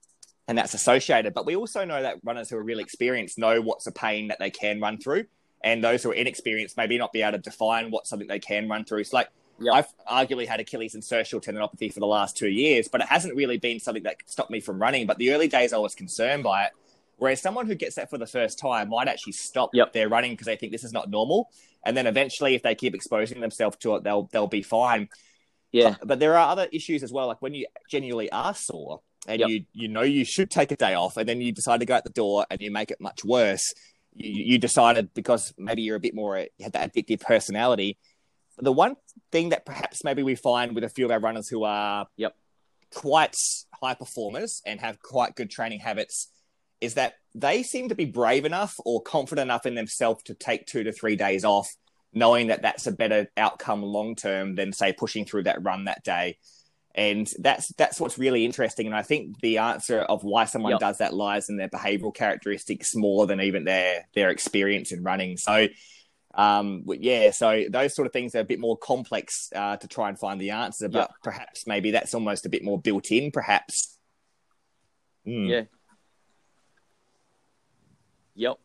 and 0.48 0.58
that's 0.58 0.74
associated. 0.74 1.34
But 1.34 1.46
we 1.46 1.56
also 1.56 1.84
know 1.84 2.02
that 2.02 2.18
runners 2.24 2.50
who 2.50 2.56
are 2.56 2.62
really 2.62 2.82
experienced 2.82 3.38
know 3.38 3.60
what's 3.60 3.86
a 3.86 3.92
pain 3.92 4.28
that 4.28 4.38
they 4.38 4.50
can 4.50 4.80
run 4.80 4.98
through, 4.98 5.24
and 5.62 5.82
those 5.82 6.02
who 6.02 6.10
are 6.10 6.14
inexperienced 6.14 6.76
maybe 6.76 6.98
not 6.98 7.12
be 7.12 7.22
able 7.22 7.32
to 7.32 7.38
define 7.38 7.90
what's 7.90 8.10
something 8.10 8.28
they 8.28 8.38
can 8.38 8.68
run 8.68 8.84
through. 8.84 9.00
It's 9.00 9.12
like 9.12 9.28
Yep. 9.60 9.74
I've 9.74 10.28
arguably 10.28 10.46
had 10.46 10.60
Achilles 10.60 10.94
and 10.94 11.02
insertional 11.02 11.42
tendinopathy 11.42 11.92
for 11.92 12.00
the 12.00 12.06
last 12.06 12.36
two 12.36 12.48
years, 12.48 12.88
but 12.88 13.00
it 13.00 13.06
hasn't 13.06 13.36
really 13.36 13.58
been 13.58 13.78
something 13.78 14.02
that 14.04 14.16
stopped 14.26 14.50
me 14.50 14.60
from 14.60 14.80
running. 14.80 15.06
But 15.06 15.18
the 15.18 15.32
early 15.32 15.46
days, 15.46 15.72
I 15.72 15.78
was 15.78 15.94
concerned 15.94 16.42
by 16.42 16.64
it. 16.64 16.72
Whereas 17.18 17.40
someone 17.40 17.66
who 17.66 17.76
gets 17.76 17.94
that 17.96 18.10
for 18.10 18.18
the 18.18 18.26
first 18.26 18.58
time 18.58 18.88
might 18.88 19.06
actually 19.06 19.34
stop 19.34 19.70
Yep. 19.72 19.92
their 19.92 20.08
running 20.08 20.32
because 20.32 20.46
they 20.46 20.56
think 20.56 20.72
this 20.72 20.82
is 20.82 20.92
not 20.92 21.08
normal, 21.10 21.50
and 21.84 21.96
then 21.96 22.06
eventually, 22.06 22.54
if 22.54 22.62
they 22.62 22.74
keep 22.74 22.94
exposing 22.94 23.40
themselves 23.40 23.76
to 23.78 23.94
it, 23.96 24.02
they'll 24.02 24.28
they'll 24.32 24.48
be 24.48 24.62
fine. 24.62 25.08
Yeah. 25.70 25.96
But, 26.00 26.08
but 26.08 26.18
there 26.18 26.36
are 26.36 26.50
other 26.50 26.68
issues 26.72 27.04
as 27.04 27.12
well, 27.12 27.28
like 27.28 27.40
when 27.40 27.54
you 27.54 27.66
genuinely 27.88 28.32
are 28.32 28.54
sore 28.54 29.02
and 29.26 29.40
Yep. 29.40 29.48
you 29.48 29.64
you 29.72 29.88
know 29.88 30.02
you 30.02 30.24
should 30.24 30.50
take 30.50 30.72
a 30.72 30.76
day 30.76 30.94
off, 30.94 31.16
and 31.16 31.28
then 31.28 31.40
you 31.40 31.52
decide 31.52 31.80
to 31.80 31.86
go 31.86 31.94
out 31.94 32.04
the 32.04 32.10
door 32.10 32.46
and 32.50 32.60
you 32.60 32.70
make 32.70 32.90
it 32.90 33.00
much 33.00 33.24
worse. 33.24 33.72
You, 34.14 34.30
you 34.52 34.58
decided 34.58 35.14
because 35.14 35.54
maybe 35.56 35.82
you're 35.82 35.96
a 35.96 36.00
bit 36.00 36.14
more 36.14 36.38
you 36.38 36.48
had 36.60 36.72
that 36.72 36.92
addictive 36.92 37.20
personality. 37.20 37.98
But 38.56 38.64
The 38.64 38.72
one 38.72 38.96
thing 39.30 39.50
that 39.50 39.64
perhaps 39.64 40.04
maybe 40.04 40.22
we 40.22 40.34
find 40.34 40.74
with 40.74 40.84
a 40.84 40.88
few 40.88 41.04
of 41.04 41.10
our 41.10 41.20
runners 41.20 41.48
who 41.48 41.64
are 41.64 42.06
Yep. 42.16 42.36
quite 42.94 43.36
high 43.82 43.94
performers 43.94 44.60
and 44.66 44.80
have 44.80 45.00
quite 45.00 45.34
good 45.34 45.50
training 45.50 45.80
habits 45.80 46.28
is 46.80 46.94
that 46.94 47.14
they 47.34 47.62
seem 47.62 47.88
to 47.88 47.94
be 47.94 48.04
brave 48.04 48.44
enough 48.44 48.74
or 48.84 49.00
confident 49.00 49.46
enough 49.46 49.66
in 49.66 49.74
themselves 49.74 50.22
to 50.24 50.34
take 50.34 50.66
two 50.66 50.82
to 50.84 50.92
three 50.92 51.16
days 51.16 51.44
off, 51.44 51.68
knowing 52.12 52.48
that 52.48 52.60
that's 52.62 52.86
a 52.86 52.92
better 52.92 53.28
outcome 53.36 53.82
long 53.82 54.14
term 54.16 54.56
than 54.56 54.72
say 54.72 54.92
pushing 54.92 55.24
through 55.24 55.44
that 55.44 55.62
run 55.62 55.84
that 55.84 56.02
day. 56.04 56.36
And 56.94 57.30
that's 57.38 57.68
that's 57.74 57.98
what's 58.00 58.18
really 58.18 58.44
interesting. 58.44 58.86
And 58.86 58.94
I 58.94 59.02
think 59.02 59.40
the 59.40 59.58
answer 59.58 60.00
of 60.00 60.24
why 60.24 60.44
someone 60.44 60.72
Yep. 60.72 60.80
does 60.80 60.98
that 60.98 61.14
lies 61.14 61.48
in 61.48 61.56
their 61.56 61.68
behavioral 61.68 62.14
characteristics 62.14 62.94
more 62.94 63.26
than 63.26 63.40
even 63.40 63.64
their 63.64 64.06
their 64.14 64.30
experience 64.30 64.92
in 64.92 65.02
running. 65.02 65.36
So 65.36 65.68
um 66.34 66.82
yeah 66.88 67.30
so 67.30 67.64
those 67.68 67.94
sort 67.94 68.06
of 68.06 68.12
things 68.14 68.34
are 68.34 68.40
a 68.40 68.44
bit 68.44 68.58
more 68.58 68.74
complex 68.78 69.50
uh, 69.54 69.76
to 69.76 69.86
try 69.86 70.08
and 70.08 70.18
find 70.18 70.40
the 70.40 70.48
answer 70.48 70.88
but 70.88 70.98
Yep. 71.00 71.10
perhaps 71.22 71.66
maybe 71.66 71.90
that's 71.90 72.14
almost 72.14 72.46
a 72.46 72.48
bit 72.48 72.64
more 72.64 72.80
built 72.80 73.10
in 73.10 73.30
perhaps 73.30 73.98
Mm. 75.26 75.48
Yeah. 75.48 75.62
Yep. 78.34 78.58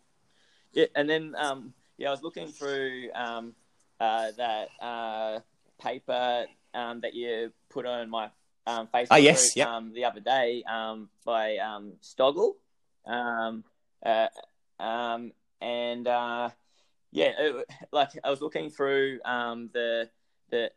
Yeah, 0.73 0.85
and 0.95 1.09
then 1.09 1.35
um, 1.37 1.73
yeah, 1.97 2.07
I 2.07 2.11
was 2.11 2.23
looking 2.23 2.47
through 2.47 3.09
um, 3.13 3.53
uh, 3.99 4.31
that 4.37 4.69
uh, 4.81 5.39
paper 5.81 6.45
um, 6.77 7.01
that 7.01 7.13
you 7.13 7.51
put 7.69 7.85
on 7.85 8.09
my 8.09 8.29
um, 8.65 8.87
Facebook 8.93 9.07
Ah, 9.11 9.15
yes, 9.17 9.53
group, 9.53 9.57
yep. 9.57 9.67
um, 9.67 9.93
the 9.93 10.05
other 10.05 10.19
day 10.19 10.63
um, 10.69 11.09
by 11.25 11.57
um, 11.57 11.93
Stöggl. 12.01 12.53
Um, 13.05 13.63
uh, 14.05 14.27
um, 14.79 15.31
and 15.61 16.07
uh, 16.07 16.49
yeah, 17.11 17.31
it, 17.37 17.65
like 17.91 18.09
I 18.23 18.29
was 18.29 18.41
looking 18.41 18.69
through 18.69 19.19
um, 19.25 19.69
the 19.73 20.09
the 20.49 20.71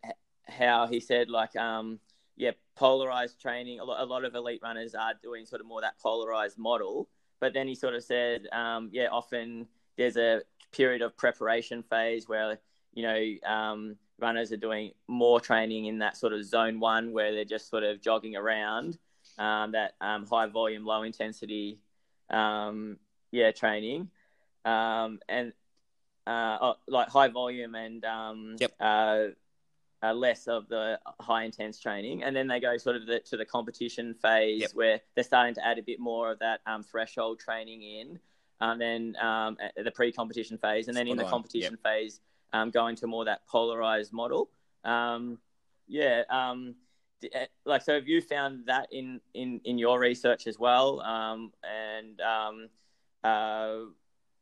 how 0.48 0.86
he 0.86 1.00
said 1.00 1.28
like 1.28 1.54
um, 1.56 2.00
yeah, 2.36 2.52
polarized 2.76 3.40
training. 3.40 3.80
A 3.80 3.84
lot, 3.84 4.00
a 4.00 4.04
lot 4.04 4.24
of 4.24 4.34
elite 4.34 4.60
runners 4.62 4.94
are 4.94 5.12
doing 5.22 5.44
sort 5.44 5.60
of 5.60 5.66
more 5.66 5.82
that 5.82 5.98
polarized 5.98 6.58
model. 6.58 7.08
But 7.40 7.54
then 7.54 7.68
he 7.68 7.74
sort 7.74 7.94
of 7.94 8.02
said, 8.02 8.46
um, 8.52 8.90
yeah, 8.92 9.08
often 9.10 9.66
there's 9.96 10.16
a 10.16 10.42
period 10.72 11.02
of 11.02 11.16
preparation 11.16 11.82
phase 11.82 12.28
where 12.28 12.58
you 12.94 13.02
know 13.02 13.50
um, 13.50 13.96
runners 14.18 14.52
are 14.52 14.56
doing 14.56 14.92
more 15.08 15.40
training 15.40 15.86
in 15.86 15.98
that 15.98 16.16
sort 16.16 16.32
of 16.32 16.44
zone 16.44 16.80
one 16.80 17.12
where 17.12 17.32
they're 17.34 17.44
just 17.44 17.68
sort 17.70 17.82
of 17.84 18.00
jogging 18.00 18.36
around. 18.36 18.98
Um, 19.38 19.72
that 19.72 19.94
um, 20.00 20.26
high 20.26 20.46
volume, 20.46 20.84
low 20.84 21.02
intensity, 21.02 21.78
um, 22.28 22.98
yeah, 23.30 23.52
training, 23.52 24.10
um, 24.66 25.18
and 25.28 25.52
uh, 26.26 26.58
oh, 26.60 26.74
like 26.88 27.08
high 27.08 27.28
volume 27.28 27.74
and 27.74 28.04
um, 28.04 28.56
Yep. 28.58 28.72
uh, 28.80 29.24
uh, 30.02 30.12
less 30.12 30.46
of 30.46 30.68
the 30.68 30.98
high 31.20 31.44
intense 31.44 31.78
training, 31.80 32.22
and 32.22 32.34
then 32.34 32.48
they 32.48 32.60
go 32.60 32.76
sort 32.76 32.96
of 32.96 33.06
the, 33.06 33.20
to 33.20 33.36
the 33.36 33.44
competition 33.44 34.14
phase 34.14 34.62
Yep. 34.62 34.70
where 34.74 35.00
they're 35.14 35.24
starting 35.24 35.54
to 35.54 35.66
add 35.66 35.78
a 35.78 35.82
bit 35.82 36.00
more 36.00 36.30
of 36.32 36.38
that 36.40 36.60
um, 36.66 36.82
threshold 36.82 37.38
training 37.38 37.82
in, 37.82 38.18
and 38.60 38.80
then 38.80 39.16
um, 39.22 39.56
the 39.82 39.90
pre-competition 39.90 40.58
phase, 40.58 40.88
and 40.88 40.96
then 40.96 41.06
in 41.08 41.16
the 41.16 41.24
on. 41.24 41.30
competition 41.30 41.78
phase, 41.82 42.20
um, 42.52 42.70
going 42.70 42.96
to 42.96 43.06
more 43.06 43.24
that 43.24 43.46
polarized 43.46 44.12
model. 44.12 44.50
Um, 44.84 45.38
yeah, 45.88 46.22
um, 46.30 46.74
eh, 47.32 47.46
like 47.64 47.82
so, 47.82 47.94
have 47.94 48.08
you 48.08 48.20
found 48.20 48.66
that 48.66 48.88
in 48.92 49.20
in 49.34 49.60
in 49.64 49.78
your 49.78 49.98
research 49.98 50.46
as 50.46 50.58
well? 50.58 51.00
Um, 51.00 51.52
and 51.64 52.20
um, 52.20 52.68
uh, 53.24 53.90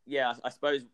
yeah, 0.07 0.35
I 0.45 0.51
suppose 0.51 0.85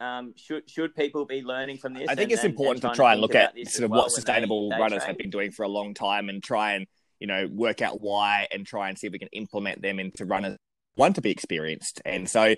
um, 0.00 0.34
should 0.36 0.68
should 0.68 0.94
people 0.94 1.24
be 1.24 1.42
learning 1.42 1.76
from 1.78 1.94
this? 1.94 2.08
I 2.08 2.14
think 2.14 2.30
and- 2.30 2.32
it's 2.32 2.44
important 2.44 2.84
and 2.84 2.92
to 2.92 2.96
try 2.96 3.12
and 3.12 3.20
look 3.20 3.34
at 3.34 3.54
sort 3.68 3.84
of 3.84 3.90
well 3.90 4.00
what 4.00 4.04
when 4.04 4.10
they- 4.10 4.14
sustainable 4.14 4.70
they 4.70 4.78
runners 4.78 4.98
train? 4.98 5.08
have 5.08 5.18
been 5.18 5.30
doing 5.30 5.50
for 5.50 5.64
a 5.64 5.68
long 5.68 5.94
time 5.94 6.28
and 6.28 6.42
try 6.42 6.74
and 6.74 6.86
you 7.18 7.26
know 7.26 7.48
work 7.52 7.82
out 7.82 8.00
why 8.00 8.48
and 8.50 8.66
try 8.66 8.88
and 8.88 8.98
see 8.98 9.06
if 9.06 9.12
we 9.12 9.18
can 9.18 9.28
implement 9.32 9.82
them 9.82 10.00
into 10.00 10.24
runners 10.24 10.56
want 10.96 11.14
to 11.14 11.20
be 11.20 11.30
experienced 11.30 12.00
and 12.04 12.28
so 12.28 12.54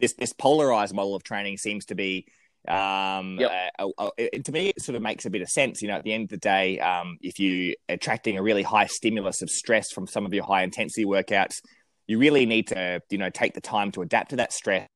this 0.00 0.14
this 0.14 0.32
polarized 0.32 0.94
model 0.94 1.14
of 1.14 1.22
training 1.22 1.58
seems 1.58 1.84
to 1.84 1.94
be 1.94 2.26
um 2.68 3.38
Yep. 3.38 3.50
uh, 3.78 3.88
uh, 3.98 4.10
it, 4.18 4.44
to 4.44 4.52
me 4.52 4.68
it 4.68 4.82
sort 4.82 4.96
of 4.96 5.02
makes 5.02 5.24
a 5.26 5.30
bit 5.30 5.42
of 5.42 5.48
sense 5.48 5.80
you 5.80 5.88
know 5.88 5.94
at 5.94 6.04
the 6.04 6.12
end 6.12 6.24
of 6.24 6.28
the 6.30 6.36
day 6.36 6.78
um 6.80 7.16
if 7.22 7.38
you 7.38 7.74
attracting 7.88 8.36
a 8.36 8.42
really 8.42 8.62
high 8.62 8.86
stimulus 8.86 9.42
of 9.42 9.50
stress 9.50 9.90
from 9.90 10.06
some 10.06 10.26
of 10.26 10.34
your 10.34 10.44
high 10.44 10.62
intensity 10.62 11.04
workouts 11.04 11.60
you 12.06 12.18
really 12.18 12.46
need 12.46 12.68
to 12.68 13.00
you 13.10 13.18
know 13.18 13.30
take 13.30 13.54
the 13.54 13.60
time 13.60 13.90
to 13.92 14.02
adapt 14.02 14.30
to 14.30 14.36
that 14.36 14.52
stress 14.52 14.86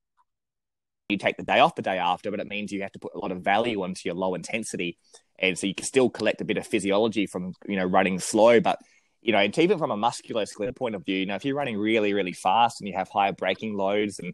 you 1.09 1.17
take 1.17 1.37
the 1.37 1.43
day 1.43 1.59
off 1.59 1.75
the 1.75 1.81
day 1.81 1.97
after, 1.97 2.31
but 2.31 2.39
it 2.39 2.47
means 2.47 2.71
you 2.71 2.81
have 2.81 2.91
to 2.91 2.99
put 2.99 3.13
a 3.15 3.19
lot 3.19 3.31
of 3.31 3.41
value 3.41 3.83
onto 3.83 4.01
your 4.05 4.15
low 4.15 4.35
intensity. 4.35 4.97
And 5.39 5.57
so 5.57 5.67
you 5.67 5.75
can 5.75 5.85
still 5.85 6.09
collect 6.09 6.41
a 6.41 6.45
bit 6.45 6.57
of 6.57 6.65
physiology 6.67 7.27
from, 7.27 7.53
you 7.67 7.75
know, 7.75 7.85
running 7.85 8.19
slow. 8.19 8.59
But, 8.59 8.79
you 9.21 9.31
know, 9.31 9.39
and 9.39 9.57
even 9.57 9.77
from 9.77 9.91
a 9.91 9.97
musculoskeletal 9.97 10.75
point 10.75 10.95
of 10.95 11.05
view, 11.05 11.17
you 11.17 11.25
know, 11.25 11.35
if 11.35 11.45
you're 11.45 11.55
running 11.55 11.77
really, 11.77 12.13
really 12.13 12.33
fast 12.33 12.81
and 12.81 12.87
you 12.87 12.95
have 12.95 13.09
higher 13.09 13.33
braking 13.33 13.75
loads 13.75 14.19
and, 14.19 14.33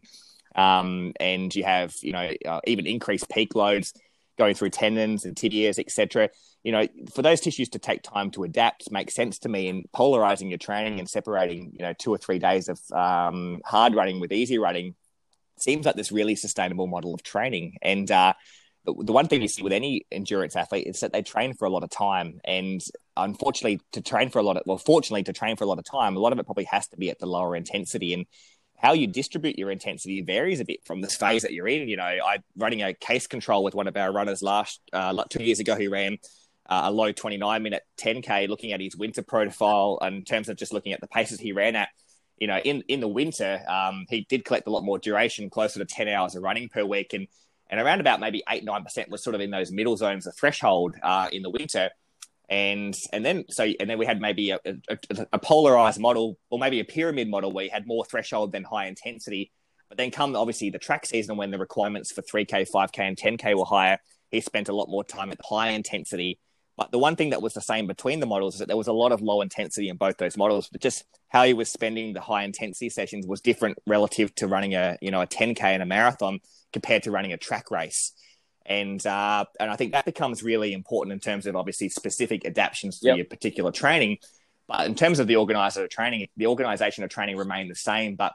um, 0.54 1.12
and 1.20 1.54
you 1.54 1.64
have, 1.64 1.94
you 2.02 2.12
know, 2.12 2.30
uh, 2.46 2.60
even 2.66 2.86
increased 2.86 3.28
peak 3.28 3.54
loads 3.54 3.94
going 4.38 4.54
through 4.54 4.70
tendons 4.70 5.24
and 5.24 5.36
tibias, 5.36 5.78
etc. 5.78 6.30
You 6.62 6.72
know, 6.72 6.86
for 7.14 7.22
those 7.22 7.40
tissues 7.40 7.68
to 7.70 7.78
take 7.78 8.02
time 8.02 8.30
to 8.32 8.44
adapt 8.44 8.90
makes 8.90 9.14
sense 9.14 9.38
to 9.40 9.48
me. 9.48 9.68
And 9.68 9.84
polarizing 9.92 10.48
your 10.48 10.58
training 10.58 10.98
and 10.98 11.08
separating, 11.08 11.72
you 11.74 11.84
know, 11.84 11.92
two 11.92 12.10
or 12.10 12.18
three 12.18 12.38
days 12.38 12.68
of 12.68 12.80
um, 12.92 13.60
hard 13.64 13.94
running 13.94 14.18
with 14.18 14.32
easy 14.32 14.58
running 14.58 14.94
seems 15.58 15.86
like 15.86 15.94
this 15.94 16.10
really 16.10 16.36
sustainable 16.36 16.86
model 16.86 17.14
of 17.14 17.22
training. 17.22 17.76
And 17.82 18.10
uh, 18.10 18.32
the, 18.86 18.94
the 18.98 19.12
one 19.12 19.28
thing 19.28 19.42
you 19.42 19.48
see 19.48 19.62
with 19.62 19.72
any 19.72 20.06
endurance 20.10 20.56
athlete 20.56 20.86
is 20.86 21.00
that 21.00 21.12
they 21.12 21.22
train 21.22 21.54
for 21.54 21.66
a 21.66 21.70
lot 21.70 21.84
of 21.84 21.90
time. 21.90 22.40
And 22.44 22.80
unfortunately, 23.16 23.80
to 23.92 24.00
train 24.00 24.30
for 24.30 24.38
a 24.38 24.42
lot 24.42 24.56
of, 24.56 24.62
well, 24.66 24.78
fortunately, 24.78 25.24
to 25.24 25.32
train 25.32 25.56
for 25.56 25.64
a 25.64 25.66
lot 25.66 25.78
of 25.78 25.84
time, 25.84 26.16
a 26.16 26.20
lot 26.20 26.32
of 26.32 26.38
it 26.38 26.46
probably 26.46 26.64
has 26.64 26.88
to 26.88 26.96
be 26.96 27.10
at 27.10 27.18
the 27.18 27.26
lower 27.26 27.54
intensity. 27.54 28.14
And 28.14 28.26
how 28.80 28.92
you 28.92 29.06
distribute 29.06 29.58
your 29.58 29.70
intensity 29.70 30.22
varies 30.22 30.60
a 30.60 30.64
bit 30.64 30.80
from 30.84 31.00
this 31.00 31.16
phase 31.16 31.42
that 31.42 31.52
you're 31.52 31.68
in. 31.68 31.88
You 31.88 31.96
know, 31.96 32.04
I 32.04 32.38
running 32.56 32.82
a 32.82 32.94
case 32.94 33.26
control 33.26 33.62
with 33.62 33.74
one 33.74 33.88
of 33.88 33.96
our 33.96 34.12
runners 34.12 34.42
last 34.42 34.80
uh, 34.92 35.22
two 35.28 35.42
years 35.42 35.60
ago 35.60 35.74
who 35.74 35.90
ran 35.90 36.18
uh, 36.68 36.82
a 36.84 36.90
low 36.90 37.12
29 37.12 37.62
minute 37.62 37.82
10k, 37.98 38.48
looking 38.48 38.72
at 38.72 38.80
his 38.80 38.96
winter 38.96 39.22
profile 39.22 39.98
in 40.02 40.24
terms 40.24 40.48
of 40.48 40.56
just 40.56 40.72
looking 40.72 40.92
at 40.92 41.00
the 41.00 41.08
paces 41.08 41.38
he 41.40 41.52
ran 41.52 41.76
at 41.76 41.88
you 42.40 42.46
know, 42.46 42.58
in 42.58 42.82
in 42.88 43.00
the 43.00 43.08
winter, 43.08 43.60
um, 43.68 44.06
he 44.08 44.26
did 44.28 44.44
collect 44.44 44.66
a 44.66 44.70
lot 44.70 44.82
more 44.82 44.98
duration, 44.98 45.50
closer 45.50 45.78
to 45.78 45.84
ten 45.84 46.08
hours 46.08 46.34
of 46.34 46.42
running 46.42 46.70
per 46.70 46.84
week, 46.84 47.12
and 47.12 47.28
and 47.68 47.78
around 47.78 48.00
about 48.00 48.18
maybe 48.18 48.42
eight 48.48 48.64
nine 48.64 48.82
percent 48.82 49.10
was 49.10 49.22
sort 49.22 49.34
of 49.34 49.42
in 49.42 49.50
those 49.50 49.70
middle 49.70 49.96
zones, 49.96 50.24
the 50.24 50.32
threshold 50.32 50.96
uh, 51.02 51.28
in 51.30 51.42
the 51.42 51.50
winter. 51.50 51.90
And 52.50 52.94
and 53.12 53.24
then 53.24 53.44
so 53.48 53.64
and 53.64 53.88
then 53.88 53.96
we 53.96 54.06
had 54.06 54.20
maybe 54.20 54.50
a, 54.50 54.58
a, 54.66 55.26
a 55.32 55.38
polarized 55.38 56.00
model 56.00 56.36
or 56.50 56.58
maybe 56.58 56.80
a 56.80 56.84
pyramid 56.84 57.30
model 57.30 57.52
where 57.52 57.64
you 57.64 57.70
had 57.72 57.86
more 57.86 58.04
threshold 58.04 58.52
than 58.52 58.64
high 58.64 58.86
intensity. 58.86 59.52
But 59.88 59.98
then 59.98 60.10
come 60.10 60.34
obviously 60.34 60.70
the 60.70 60.78
track 60.78 61.06
season 61.06 61.36
when 61.36 61.52
the 61.52 61.58
requirements 61.58 62.12
for 62.12 62.22
3K, 62.22 62.68
5K, 62.70 62.98
and 62.98 63.16
10K 63.16 63.56
were 63.56 63.64
higher, 63.64 63.98
he 64.30 64.40
spent 64.40 64.68
a 64.68 64.72
lot 64.74 64.88
more 64.88 65.04
time 65.04 65.30
at 65.30 65.38
high 65.48 65.70
intensity 65.70 66.40
but 66.80 66.92
the 66.92 66.98
one 66.98 67.14
thing 67.14 67.28
that 67.30 67.42
was 67.42 67.52
the 67.52 67.60
same 67.60 67.86
between 67.86 68.20
the 68.20 68.26
models 68.26 68.54
is 68.54 68.60
that 68.60 68.68
there 68.68 68.76
was 68.76 68.86
a 68.86 68.92
lot 68.94 69.12
of 69.12 69.20
low 69.20 69.42
intensity 69.42 69.90
in 69.90 69.98
both 69.98 70.16
those 70.16 70.38
models, 70.38 70.70
but 70.72 70.80
just 70.80 71.04
how 71.28 71.44
he 71.44 71.52
was 71.52 71.70
spending 71.70 72.14
the 72.14 72.22
high 72.22 72.42
intensity 72.42 72.88
sessions 72.88 73.26
was 73.26 73.42
different 73.42 73.76
relative 73.86 74.34
to 74.36 74.46
running 74.46 74.74
a 74.74 74.96
you 75.02 75.10
know 75.10 75.20
a 75.20 75.26
10k 75.26 75.60
and 75.60 75.82
a 75.82 75.86
marathon 75.86 76.40
compared 76.72 77.02
to 77.02 77.10
running 77.10 77.34
a 77.34 77.36
track 77.36 77.70
race. 77.70 78.12
And 78.66 79.04
uh, 79.06 79.46
and 79.58 79.70
I 79.70 79.76
think 79.76 79.92
that 79.92 80.04
becomes 80.04 80.42
really 80.42 80.72
important 80.72 81.12
in 81.12 81.20
terms 81.20 81.46
of 81.46 81.56
obviously 81.56 81.88
specific 81.88 82.44
adaptations 82.44 83.00
to 83.00 83.08
yep. 83.08 83.16
your 83.16 83.26
particular 83.26 83.72
training. 83.72 84.18
But 84.68 84.86
in 84.86 84.94
terms 84.94 85.18
of 85.18 85.26
the 85.26 85.36
organizer 85.36 85.84
of 85.84 85.90
training, 85.90 86.28
the 86.36 86.46
organization 86.46 87.02
of 87.02 87.10
training 87.10 87.36
remained 87.36 87.70
the 87.70 87.74
same, 87.74 88.14
but 88.14 88.32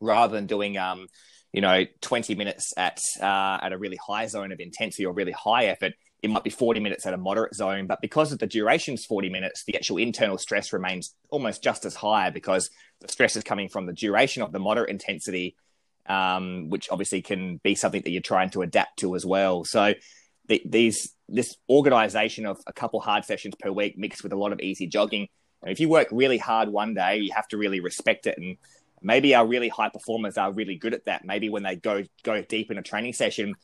rather 0.00 0.34
than 0.34 0.46
doing 0.46 0.78
um, 0.78 1.08
you 1.52 1.62
know 1.62 1.84
20 2.02 2.34
minutes 2.34 2.74
at 2.76 3.00
uh, 3.20 3.58
at 3.62 3.72
a 3.72 3.78
really 3.78 3.98
high 4.06 4.26
zone 4.26 4.52
of 4.52 4.60
intensity 4.60 5.06
or 5.06 5.12
really 5.12 5.32
high 5.32 5.66
effort 5.66 5.94
it 6.22 6.30
might 6.30 6.44
be 6.44 6.50
40 6.50 6.80
minutes 6.80 7.06
at 7.06 7.14
a 7.14 7.16
moderate 7.16 7.54
zone, 7.54 7.86
but 7.86 8.00
because 8.00 8.32
of 8.32 8.38
the 8.38 8.46
duration's 8.46 9.04
40 9.04 9.28
minutes, 9.28 9.64
the 9.64 9.76
actual 9.76 9.98
internal 9.98 10.38
stress 10.38 10.72
remains 10.72 11.14
almost 11.28 11.62
just 11.62 11.84
as 11.84 11.94
high 11.94 12.30
because 12.30 12.70
the 13.00 13.08
stress 13.08 13.36
is 13.36 13.44
coming 13.44 13.68
from 13.68 13.86
the 13.86 13.92
duration 13.92 14.42
of 14.42 14.50
the 14.50 14.58
moderate 14.58 14.90
intensity, 14.90 15.56
um, 16.08 16.68
which 16.70 16.88
obviously 16.90 17.22
can 17.22 17.58
be 17.58 17.74
something 17.74 18.02
that 18.02 18.10
you're 18.10 18.22
trying 18.22 18.50
to 18.50 18.62
adapt 18.62 18.98
to 19.00 19.14
as 19.14 19.24
well. 19.24 19.64
So 19.64 19.94
the, 20.48 20.62
these 20.64 21.12
this 21.28 21.56
organization 21.68 22.46
of 22.46 22.58
a 22.66 22.72
couple 22.72 23.00
hard 23.00 23.24
sessions 23.24 23.54
per 23.58 23.70
week 23.70 23.98
mixed 23.98 24.22
with 24.22 24.32
a 24.32 24.36
lot 24.36 24.52
of 24.52 24.60
easy 24.60 24.86
jogging. 24.86 25.28
And 25.62 25.72
If 25.72 25.80
you 25.80 25.88
work 25.88 26.08
really 26.12 26.38
hard 26.38 26.68
one 26.68 26.94
day, 26.94 27.18
you 27.18 27.32
have 27.34 27.48
to 27.48 27.56
really 27.56 27.80
respect 27.80 28.26
it 28.26 28.38
and 28.38 28.56
maybe 29.02 29.34
our 29.34 29.46
really 29.46 29.68
high 29.68 29.88
performers 29.88 30.38
are 30.38 30.52
really 30.52 30.76
good 30.76 30.94
at 30.94 31.04
that. 31.06 31.24
Maybe 31.24 31.48
when 31.48 31.62
they 31.62 31.76
go 31.76 32.02
go 32.22 32.42
deep 32.42 32.70
in 32.70 32.78
a 32.78 32.82
training 32.82 33.12
session, 33.12 33.54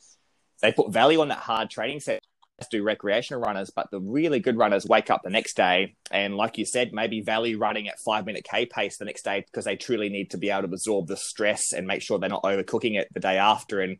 they 0.60 0.72
put 0.72 0.92
value 0.92 1.20
on 1.20 1.28
that 1.28 1.38
hard 1.38 1.70
training 1.70 2.00
session 2.00 2.20
do 2.68 2.82
recreational 2.82 3.42
runners, 3.42 3.70
but 3.70 3.90
the 3.90 4.00
really 4.00 4.40
good 4.40 4.56
runners 4.56 4.86
wake 4.86 5.10
up 5.10 5.22
the 5.22 5.30
next 5.30 5.56
day 5.56 5.94
and, 6.10 6.36
like 6.36 6.58
you 6.58 6.64
said, 6.64 6.92
maybe 6.92 7.20
value 7.20 7.58
running 7.58 7.88
at 7.88 7.98
five 8.04 8.26
minute 8.26 8.44
K 8.44 8.66
pace 8.66 8.98
the 8.98 9.04
next 9.04 9.22
day 9.22 9.44
because 9.46 9.64
they 9.64 9.76
truly 9.76 10.08
need 10.08 10.30
to 10.30 10.38
be 10.38 10.50
able 10.50 10.62
to 10.62 10.74
absorb 10.74 11.06
the 11.06 11.16
stress 11.16 11.72
and 11.72 11.86
make 11.86 12.02
sure 12.02 12.18
they're 12.18 12.28
not 12.28 12.42
overcooking 12.42 12.98
it 12.98 13.08
the 13.12 13.20
day 13.20 13.38
after. 13.38 13.80
And 13.80 13.98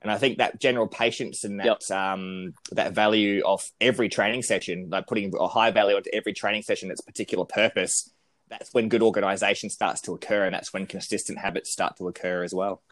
and 0.00 0.12
I 0.12 0.18
think 0.18 0.38
that 0.38 0.60
general 0.60 0.86
patience 0.86 1.42
and 1.42 1.58
that 1.58 1.82
yep. 1.88 1.90
um, 1.90 2.54
that 2.72 2.92
value 2.92 3.42
of 3.44 3.62
every 3.80 4.08
training 4.08 4.42
session, 4.42 4.88
like 4.90 5.06
putting 5.06 5.32
a 5.38 5.48
high 5.48 5.72
value 5.72 5.96
onto 5.96 6.10
every 6.12 6.32
training 6.32 6.62
session, 6.62 6.90
its 6.90 7.00
particular 7.00 7.44
purpose, 7.44 8.08
that's 8.48 8.72
when 8.72 8.88
good 8.88 9.02
organization 9.02 9.70
starts 9.70 10.00
to 10.02 10.14
occur, 10.14 10.44
and 10.44 10.54
that's 10.54 10.72
when 10.72 10.86
consistent 10.86 11.38
habits 11.38 11.72
start 11.72 11.96
to 11.96 12.06
occur 12.06 12.44
as 12.44 12.54
well. 12.54 12.82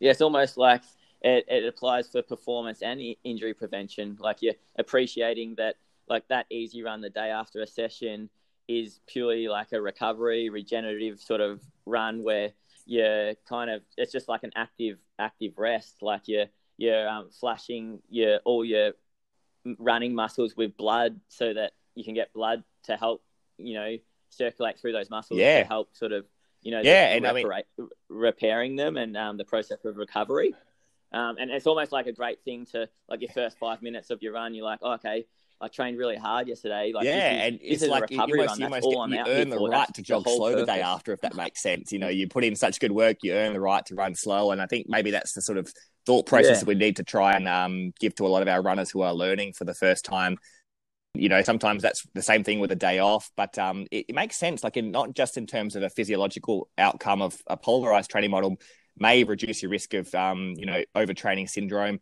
Yeah, 0.00 0.10
it's 0.10 0.20
almost 0.20 0.56
like 0.56 0.82
it, 1.22 1.44
it 1.48 1.66
applies 1.66 2.08
for 2.08 2.22
performance 2.22 2.82
and 2.82 3.00
injury 3.24 3.54
prevention. 3.54 4.16
Like 4.20 4.42
you're 4.42 4.54
appreciating 4.78 5.56
that, 5.56 5.76
like 6.08 6.28
that 6.28 6.46
easy 6.50 6.82
run 6.82 7.00
the 7.00 7.10
day 7.10 7.30
after 7.30 7.60
a 7.62 7.66
session 7.66 8.30
is 8.68 9.00
purely 9.06 9.48
like 9.48 9.72
a 9.72 9.80
recovery, 9.80 10.50
regenerative 10.50 11.20
sort 11.20 11.40
of 11.40 11.62
run 11.84 12.22
where 12.22 12.52
you're 12.84 13.34
kind 13.48 13.70
of 13.70 13.82
it's 13.96 14.12
just 14.12 14.28
like 14.28 14.44
an 14.44 14.52
active 14.54 14.98
active 15.18 15.58
rest. 15.58 16.02
Like 16.02 16.22
you're 16.26 16.46
you're 16.76 17.08
um, 17.08 17.30
flashing 17.30 18.00
your 18.08 18.38
all 18.44 18.64
your 18.64 18.92
running 19.78 20.14
muscles 20.14 20.56
with 20.56 20.76
blood 20.76 21.18
so 21.28 21.52
that 21.52 21.72
you 21.94 22.04
can 22.04 22.14
get 22.14 22.32
blood 22.32 22.62
to 22.84 22.96
help 22.96 23.22
you 23.58 23.74
know 23.74 23.96
circulate 24.30 24.78
through 24.78 24.92
those 24.92 25.10
muscles 25.10 25.40
yeah. 25.40 25.62
to 25.62 25.68
help 25.68 25.88
sort 25.96 26.12
of 26.12 26.24
you 26.66 26.72
know, 26.72 26.80
yeah, 26.82 27.14
and 27.14 27.24
I 27.24 27.32
mean, 27.32 27.48
repairing 28.08 28.74
them 28.74 28.96
and 28.96 29.16
um, 29.16 29.36
the 29.36 29.44
process 29.44 29.84
of 29.84 29.96
recovery. 29.96 30.52
Um, 31.12 31.36
and 31.38 31.48
it's 31.48 31.68
almost 31.68 31.92
like 31.92 32.08
a 32.08 32.12
great 32.12 32.42
thing 32.44 32.66
to 32.72 32.88
like 33.08 33.20
your 33.20 33.30
first 33.30 33.56
five 33.60 33.82
minutes 33.82 34.10
of 34.10 34.20
your 34.20 34.32
run. 34.32 34.52
You're 34.52 34.64
like, 34.64 34.80
oh, 34.82 34.94
okay, 34.94 35.26
I 35.60 35.68
trained 35.68 35.96
really 35.96 36.16
hard 36.16 36.48
yesterday. 36.48 36.90
Like, 36.92 37.04
yeah, 37.04 37.34
is, 37.34 37.48
and 37.52 37.60
it's 37.62 37.86
like 37.86 38.10
you 38.10 38.20
almost, 38.20 38.58
you, 38.58 38.64
almost 38.64 38.82
get, 38.82 39.26
you 39.28 39.32
earn 39.32 39.48
the 39.48 39.60
right 39.60 39.94
to 39.94 40.02
jog 40.02 40.24
slow 40.24 40.50
purpose. 40.50 40.62
the 40.62 40.66
day 40.66 40.80
after, 40.80 41.12
if 41.12 41.20
that 41.20 41.36
makes 41.36 41.62
sense. 41.62 41.92
You 41.92 42.00
know, 42.00 42.08
you 42.08 42.26
put 42.26 42.42
in 42.42 42.56
such 42.56 42.80
good 42.80 42.90
work, 42.90 43.18
you 43.22 43.34
earn 43.34 43.52
the 43.52 43.60
right 43.60 43.86
to 43.86 43.94
run 43.94 44.16
slow, 44.16 44.50
and 44.50 44.60
I 44.60 44.66
think 44.66 44.86
maybe 44.88 45.12
that's 45.12 45.34
the 45.34 45.42
sort 45.42 45.58
of 45.58 45.72
thought 46.04 46.26
process 46.26 46.56
yeah. 46.56 46.58
that 46.58 46.66
we 46.66 46.74
need 46.74 46.96
to 46.96 47.04
try 47.04 47.34
and 47.34 47.46
um, 47.46 47.92
give 48.00 48.16
to 48.16 48.26
a 48.26 48.28
lot 48.28 48.42
of 48.42 48.48
our 48.48 48.60
runners 48.60 48.90
who 48.90 49.02
are 49.02 49.14
learning 49.14 49.52
for 49.52 49.64
the 49.64 49.74
first 49.74 50.04
time 50.04 50.36
you 51.20 51.28
know, 51.28 51.42
sometimes 51.42 51.82
that's 51.82 52.06
the 52.14 52.22
same 52.22 52.44
thing 52.44 52.60
with 52.60 52.72
a 52.72 52.76
day 52.76 52.98
off, 52.98 53.30
but 53.36 53.58
um, 53.58 53.86
it, 53.90 54.06
it, 54.08 54.14
makes 54.14 54.36
sense. 54.36 54.64
Like, 54.64 54.76
in 54.76 54.90
not 54.90 55.14
just 55.14 55.36
in 55.36 55.46
terms 55.46 55.76
of 55.76 55.82
a 55.82 55.90
physiological 55.90 56.68
outcome 56.78 57.22
of 57.22 57.36
a 57.46 57.56
polarized 57.56 58.10
training 58.10 58.30
model, 58.30 58.56
may 58.98 59.24
reduce 59.24 59.62
your 59.62 59.70
risk 59.70 59.94
of, 59.94 60.14
um, 60.14 60.54
you 60.56 60.66
know, 60.66 60.82
overtraining 60.94 61.48
syndrome, 61.48 62.00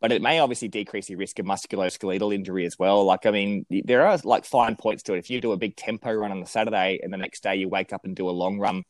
but 0.00 0.12
it 0.12 0.20
may 0.20 0.40
obviously 0.40 0.68
decrease 0.68 1.08
your 1.08 1.18
risk 1.18 1.38
of 1.38 1.46
musculoskeletal 1.46 2.34
injury 2.34 2.66
as 2.66 2.78
well. 2.78 3.04
Like, 3.04 3.26
I 3.26 3.30
mean, 3.30 3.66
there 3.70 4.06
are 4.06 4.18
like 4.24 4.44
fine 4.44 4.76
points 4.76 5.02
to 5.04 5.14
it. 5.14 5.18
If 5.18 5.30
you 5.30 5.40
do 5.40 5.52
a 5.52 5.56
big 5.56 5.76
tempo 5.76 6.12
run 6.12 6.30
on 6.30 6.40
the 6.40 6.46
Saturday 6.46 7.00
and 7.02 7.12
the 7.12 7.16
next 7.16 7.42
day 7.42 7.56
you 7.56 7.68
wake 7.68 7.92
up 7.92 8.04
and 8.04 8.14
do 8.14 8.28
a 8.28 8.32
long 8.32 8.58
run, 8.58 8.84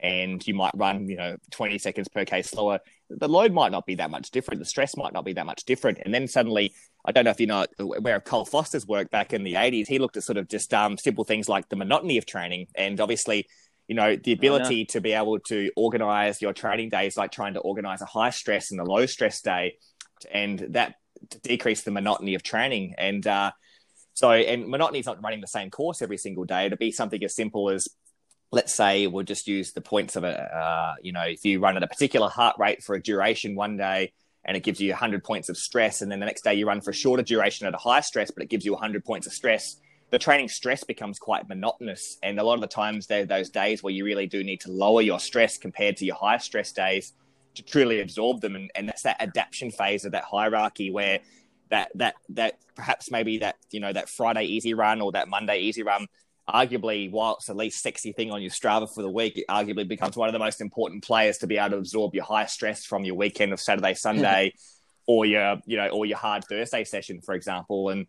and 0.00 0.46
you 0.46 0.54
might 0.54 0.72
run, 0.74 1.08
you 1.08 1.16
know, 1.16 1.36
20 1.50 1.78
seconds 1.78 2.08
per 2.08 2.24
K 2.24 2.42
slower, 2.42 2.80
the 3.08 3.28
load 3.28 3.52
might 3.52 3.72
not 3.72 3.86
be 3.86 3.96
that 3.96 4.10
much 4.10 4.30
different. 4.30 4.60
The 4.60 4.66
stress 4.66 4.96
might 4.96 5.12
not 5.12 5.24
be 5.24 5.32
that 5.34 5.46
much 5.46 5.64
different. 5.64 5.98
And 6.04 6.12
then 6.12 6.28
suddenly, 6.28 6.74
I 7.06 7.12
don't 7.12 7.24
know 7.24 7.30
if 7.30 7.40
you 7.40 7.46
know 7.46 7.64
aware 7.78 8.16
of 8.16 8.24
Carl 8.24 8.44
Foster's 8.44 8.86
work 8.86 9.10
back 9.10 9.32
in 9.32 9.44
the 9.44 9.54
80s. 9.54 9.86
He 9.86 9.98
looked 9.98 10.16
at 10.16 10.24
sort 10.24 10.38
of 10.38 10.48
just 10.48 10.74
um, 10.74 10.98
simple 10.98 11.24
things 11.24 11.48
like 11.48 11.68
the 11.68 11.76
monotony 11.76 12.18
of 12.18 12.26
training. 12.26 12.66
And 12.74 13.00
obviously, 13.00 13.46
you 13.86 13.94
know, 13.94 14.16
the 14.16 14.32
ability 14.32 14.86
to 14.86 15.00
be 15.00 15.12
able 15.12 15.38
to 15.40 15.70
organize 15.76 16.42
your 16.42 16.52
training 16.52 16.88
days, 16.88 17.16
like 17.16 17.30
trying 17.30 17.54
to 17.54 17.60
organize 17.60 18.02
a 18.02 18.06
high 18.06 18.30
stress 18.30 18.72
and 18.72 18.80
a 18.80 18.84
low 18.84 19.06
stress 19.06 19.40
day, 19.40 19.76
and 20.32 20.58
that 20.70 20.96
to 21.30 21.38
decrease 21.40 21.82
the 21.82 21.92
monotony 21.92 22.34
of 22.34 22.42
training. 22.42 22.94
And 22.98 23.24
uh, 23.24 23.52
so, 24.14 24.32
and 24.32 24.66
monotony 24.66 24.98
is 24.98 25.06
not 25.06 25.22
running 25.22 25.40
the 25.40 25.46
same 25.46 25.70
course 25.70 26.02
every 26.02 26.18
single 26.18 26.44
day. 26.44 26.68
To 26.68 26.76
be 26.76 26.90
something 26.90 27.22
as 27.22 27.36
simple 27.36 27.70
as 27.70 27.88
let's 28.50 28.74
say 28.74 29.06
we'll 29.06 29.24
just 29.24 29.46
use 29.46 29.72
the 29.72 29.80
points 29.80 30.16
of 30.16 30.24
a, 30.24 30.28
uh, 30.28 30.94
you 31.02 31.12
know, 31.12 31.22
if 31.22 31.44
you 31.44 31.60
run 31.60 31.76
at 31.76 31.82
a 31.82 31.88
particular 31.88 32.28
heart 32.28 32.56
rate 32.58 32.82
for 32.82 32.94
a 32.96 33.02
duration 33.02 33.54
one 33.54 33.76
day 33.76 34.12
and 34.46 34.56
it 34.56 34.62
gives 34.62 34.80
you 34.80 34.90
100 34.90 35.22
points 35.22 35.48
of 35.48 35.56
stress, 35.56 36.00
and 36.00 36.10
then 36.10 36.20
the 36.20 36.26
next 36.26 36.42
day 36.42 36.54
you 36.54 36.66
run 36.66 36.80
for 36.80 36.90
a 36.90 36.94
shorter 36.94 37.22
duration 37.22 37.66
at 37.66 37.74
a 37.74 37.78
higher 37.78 38.02
stress, 38.02 38.30
but 38.30 38.42
it 38.42 38.48
gives 38.48 38.64
you 38.64 38.72
100 38.72 39.04
points 39.04 39.26
of 39.26 39.32
stress, 39.32 39.76
the 40.10 40.18
training 40.18 40.48
stress 40.48 40.84
becomes 40.84 41.18
quite 41.18 41.48
monotonous. 41.48 42.16
And 42.22 42.38
a 42.38 42.44
lot 42.44 42.54
of 42.54 42.60
the 42.60 42.68
times, 42.68 43.06
there 43.06 43.22
are 43.22 43.26
those 43.26 43.50
days 43.50 43.82
where 43.82 43.92
you 43.92 44.04
really 44.04 44.26
do 44.26 44.44
need 44.44 44.60
to 44.60 44.70
lower 44.70 45.02
your 45.02 45.18
stress 45.18 45.58
compared 45.58 45.96
to 45.98 46.04
your 46.04 46.14
high 46.14 46.38
stress 46.38 46.72
days 46.72 47.12
to 47.56 47.62
truly 47.62 48.00
absorb 48.00 48.40
them. 48.40 48.54
And, 48.54 48.70
and 48.74 48.88
that's 48.88 49.02
that 49.02 49.20
adaptation 49.20 49.72
phase 49.72 50.04
of 50.04 50.12
that 50.12 50.24
hierarchy 50.24 50.90
where 50.90 51.20
that 51.70 51.90
that 51.96 52.14
that 52.28 52.58
perhaps 52.76 53.10
maybe 53.10 53.38
that 53.38 53.56
you 53.72 53.80
know 53.80 53.92
that 53.92 54.08
Friday 54.08 54.44
easy 54.44 54.74
run 54.74 55.00
or 55.00 55.12
that 55.12 55.28
Monday 55.28 55.58
easy 55.58 55.82
run 55.82 56.06
arguably, 56.48 57.10
while 57.10 57.34
it's 57.36 57.46
the 57.46 57.54
least 57.54 57.82
sexy 57.82 58.12
thing 58.12 58.30
on 58.30 58.40
your 58.40 58.50
Strava 58.50 58.92
for 58.92 59.02
the 59.02 59.10
week, 59.10 59.36
it 59.36 59.46
arguably 59.48 59.86
becomes 59.86 60.16
one 60.16 60.28
of 60.28 60.32
the 60.32 60.38
most 60.38 60.60
important 60.60 61.04
players 61.04 61.38
to 61.38 61.46
be 61.46 61.58
able 61.58 61.70
to 61.70 61.76
absorb 61.78 62.14
your 62.14 62.24
high 62.24 62.46
stress 62.46 62.84
from 62.84 63.04
your 63.04 63.16
weekend 63.16 63.52
of 63.52 63.60
Saturday, 63.60 63.94
Sunday, 63.94 64.54
or 65.06 65.26
your 65.26 65.58
you 65.66 65.76
know, 65.76 65.88
or 65.88 66.06
your 66.06 66.18
hard 66.18 66.44
Thursday 66.44 66.84
session, 66.84 67.20
for 67.20 67.34
example, 67.34 67.88
and 67.90 68.06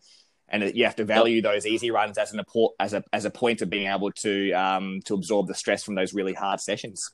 and 0.49 0.76
you 0.76 0.85
have 0.85 0.95
to 0.95 1.05
value 1.05 1.41
those 1.41 1.65
easy 1.65 1.91
runs 1.91 2.18
as 2.18 2.34
an 2.34 2.41
as 2.80 2.93
a 2.93 3.03
as 3.11 3.26
a 3.26 3.30
point 3.30 3.61
of 3.61 3.69
being 3.69 3.88
able 3.88 4.11
to 4.11 4.51
um, 4.53 5.01
to 5.05 5.14
absorb 5.14 5.47
the 5.47 5.53
stress 5.53 5.84
from 5.84 5.95
those 5.95 6.14
really 6.14 6.34
hard 6.34 6.59
sessions. 6.59 7.11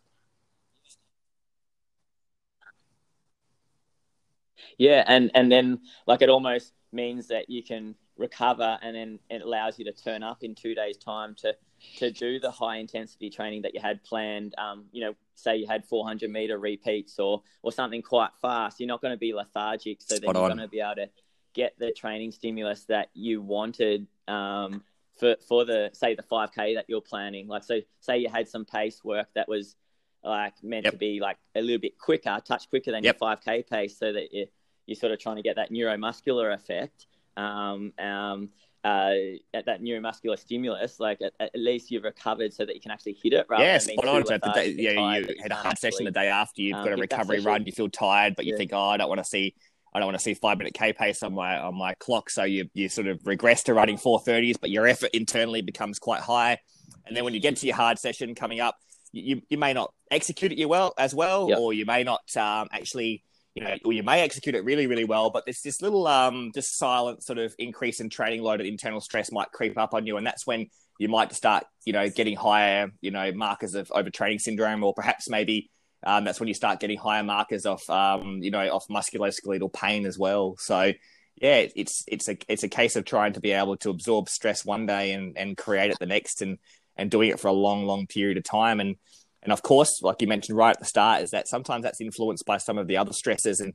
Yeah, 4.78 5.04
and 5.08 5.32
and 5.34 5.52
then 5.52 5.80
like 6.08 6.22
it 6.22 6.30
almost 6.30 6.74
means 6.92 7.28
that 7.28 7.50
you 7.50 7.64
can 7.64 7.96
recover, 8.18 8.78
and 8.82 8.96
then 8.96 9.20
it 9.30 9.42
allows 9.42 9.80
you 9.80 9.86
to 9.86 9.92
turn 9.92 10.24
up 10.24 10.44
in 10.44 10.56
two 10.56 10.76
days' 10.76 10.98
time 10.98 11.36
to 11.36 11.56
to 11.98 12.12
do 12.12 12.40
the 12.40 12.50
high 12.50 12.78
intensity 12.78 13.30
training 13.30 13.62
that 13.64 13.74
you 13.74 13.82
had 13.82 14.04
planned. 14.04 14.56
Um, 14.58 14.86
you 14.92 15.02
know, 15.02 15.16
say 15.36 15.58
you 15.58 15.68
had 15.68 15.84
400 15.86 16.30
meter 16.30 16.58
repeats 16.58 17.20
or 17.20 17.42
or 17.62 17.72
something 17.72 18.02
quite 18.02 18.32
fast. 18.42 18.80
You're 18.80 18.88
not 18.88 19.02
going 19.02 19.14
to 19.14 19.18
be 19.18 19.34
lethargic, 19.34 20.02
so 20.02 20.16
then 20.16 20.34
you're 20.34 20.34
going 20.34 20.58
to 20.58 20.68
be 20.68 20.80
able 20.80 20.96
to 20.96 21.10
get 21.54 21.78
the 21.78 21.92
training 21.92 22.32
stimulus 22.32 22.86
that 22.86 23.10
you 23.14 23.42
wanted 23.42 24.08
um, 24.28 24.84
for 25.20 25.36
for 25.48 25.66
the 25.66 25.90
say 25.94 26.16
the 26.16 26.24
5k 26.24 26.76
that 26.76 26.86
you're 26.88 27.02
planning. 27.02 27.48
Like 27.48 27.64
so, 27.64 27.80
say 28.00 28.18
you 28.20 28.30
had 28.30 28.48
some 28.48 28.66
pace 28.66 29.04
work 29.04 29.28
that 29.36 29.48
was 29.48 29.76
like 30.24 30.54
meant 30.64 30.86
yep. 30.86 30.94
to 30.94 30.98
be 30.98 31.20
like 31.20 31.38
a 31.56 31.62
little 31.62 31.82
bit 31.82 31.98
quicker, 31.98 32.40
touch 32.46 32.70
quicker 32.70 32.92
than 32.92 33.04
yep. 33.04 33.18
your 33.20 33.36
5k 33.36 33.68
pace, 33.68 33.98
so 33.98 34.14
that 34.14 34.34
you 34.34 34.48
you're 34.86 34.96
sort 34.96 35.12
of 35.12 35.20
trying 35.20 35.38
to 35.38 35.42
get 35.42 35.56
that 35.56 35.72
neuromuscular 35.72 36.54
effect. 36.54 37.08
Um, 37.38 37.94
um, 38.00 38.50
uh, 38.84 39.14
at 39.54 39.66
that 39.66 39.82
neuromuscular 39.82 40.38
stimulus, 40.38 41.00
like 41.00 41.22
at, 41.22 41.34
at, 41.40 41.52
least 41.56 41.90
you've 41.90 42.04
recovered 42.04 42.54
so 42.54 42.66
that 42.66 42.76
you 42.76 42.82
can 42.82 42.92
actually 42.92 43.18
hit 43.24 43.32
it. 43.32 43.46
Rather 43.50 43.64
yeah, 43.64 43.78
spot 43.78 44.06
on. 44.06 44.26
So 44.26 44.38
the 44.38 44.52
day, 44.52 44.76
yeah, 44.78 45.18
you 45.18 45.36
had 45.42 45.52
a 45.52 45.56
hard 45.56 45.78
session 45.78 46.04
the 46.06 46.12
day 46.12 46.28
after. 46.28 46.62
You've 46.62 46.78
um, 46.78 46.84
got 46.84 46.94
a 46.94 46.98
recovery 46.98 47.40
run. 47.40 47.66
You 47.66 47.72
feel 47.72 47.90
tired, 47.90 48.36
but 48.36 48.46
you 48.46 48.54
yeah. 48.54 48.58
think, 48.58 48.72
oh, 48.74 48.90
I 48.90 48.98
don't 48.98 49.08
want 49.08 49.20
to 49.20 49.26
see. 49.26 49.56
I 49.94 50.00
don't 50.00 50.08
want 50.08 50.18
to 50.18 50.24
see 50.24 50.34
five 50.34 50.58
minute 50.58 50.74
K 50.74 50.92
pace 50.92 51.24
on 51.24 51.34
my 51.34 51.60
on 51.60 51.78
my 51.78 51.94
clock. 51.94 52.30
So 52.30 52.44
you 52.44 52.70
you 52.74 52.90
sort 52.90 53.08
of 53.08 53.26
regress 53.26 53.64
to 53.64 53.74
running 53.74 53.98
four 53.98 54.20
thirties, 54.20 54.58
but 54.58 54.70
your 54.70 54.86
effort 54.86 55.12
internally 55.14 55.62
becomes 55.62 56.00
quite 56.00 56.22
high. 56.22 56.58
And 57.06 57.16
then 57.16 57.24
when 57.24 57.34
you 57.34 57.40
get 57.40 57.56
to 57.58 57.66
your 57.66 57.76
hard 57.76 58.00
session 58.00 58.36
coming 58.36 58.60
up, 58.60 58.76
you 59.14 59.42
you 59.50 59.58
may 59.58 59.72
not 59.72 59.94
execute 60.12 60.52
it 60.52 60.58
you 60.58 60.68
well 60.68 60.94
as 60.98 61.16
well, 61.16 61.48
yep. 61.48 61.60
or 61.60 61.72
you 61.72 61.86
may 61.86 62.04
not 62.04 62.36
um, 62.36 62.68
actually 62.72 63.24
you 63.56 63.64
know, 63.64 63.76
or 63.86 63.94
you 63.94 64.04
may 64.04 64.22
execute 64.22 64.56
it 64.56 64.64
really, 64.64 64.88
really 64.88 65.06
well, 65.06 65.30
but 65.30 65.46
there's 65.46 65.62
this 65.62 65.82
little, 65.82 66.08
um, 66.08 66.52
just 66.54 66.78
silent 66.78 67.24
sort 67.24 67.38
of 67.38 67.54
increase 67.60 68.00
in 68.00 68.10
training 68.10 68.42
load 68.42 68.60
and 68.60 68.70
internal 68.70 69.02
stress 69.02 69.32
might 69.32 69.52
creep 69.52 69.78
up 69.78 69.94
on 69.94 70.08
you, 70.08 70.18
and 70.18 70.26
that's 70.26 70.48
when 70.48 70.68
you 71.00 71.08
might 71.08 71.34
start, 71.34 71.66
you 71.86 71.94
know, 71.94 72.10
getting 72.10 72.36
higher, 72.36 72.92
you 73.02 73.12
know, 73.12 73.32
markers 73.32 73.76
of 73.76 73.88
overtraining 73.90 74.40
syndrome, 74.40 74.84
or 74.84 74.94
perhaps 74.94 75.30
maybe 75.30 75.70
um, 76.06 76.24
that's 76.24 76.40
when 76.40 76.48
you 76.48 76.54
start 76.54 76.80
getting 76.80 76.98
higher 76.98 77.24
markers 77.24 77.66
of, 77.66 77.88
um, 77.90 78.40
you 78.42 78.52
know, 78.52 78.68
of 78.70 78.86
musculoskeletal 78.88 79.72
pain 79.72 80.06
as 80.06 80.18
well. 80.18 80.56
So, 80.60 80.94
yeah, 81.36 81.66
it's 81.76 82.04
it's 82.08 82.30
a 82.30 82.38
it's 82.48 82.64
a 82.64 82.70
case 82.70 82.96
of 82.96 83.06
trying 83.06 83.34
to 83.34 83.40
be 83.40 83.52
able 83.52 83.78
to 83.78 83.90
absorb 83.90 84.30
stress 84.30 84.64
one 84.64 84.86
day 84.86 85.14
and 85.14 85.38
and 85.38 85.58
create 85.58 85.92
it 85.92 85.98
the 86.00 86.06
next, 86.06 86.42
and 86.42 86.58
and 86.96 87.10
doing 87.10 87.30
it 87.30 87.40
for 87.40 87.48
a 87.48 87.54
long, 87.54 87.86
long 87.86 88.06
period 88.06 88.38
of 88.38 88.44
time, 88.44 88.80
and 88.80 88.98
and 89.44 89.52
of 89.52 89.62
course, 89.62 90.02
like 90.02 90.22
you 90.22 90.28
mentioned 90.28 90.58
right 90.58 90.72
at 90.72 90.80
the 90.80 90.86
start, 90.86 91.22
is 91.22 91.32
that 91.32 91.48
sometimes 91.48 91.84
that's 91.84 92.02
influenced 92.02 92.46
by 92.46 92.58
some 92.58 92.78
of 92.78 92.88
the 92.88 92.98
other 92.98 93.14
stresses. 93.14 93.60
And, 93.60 93.74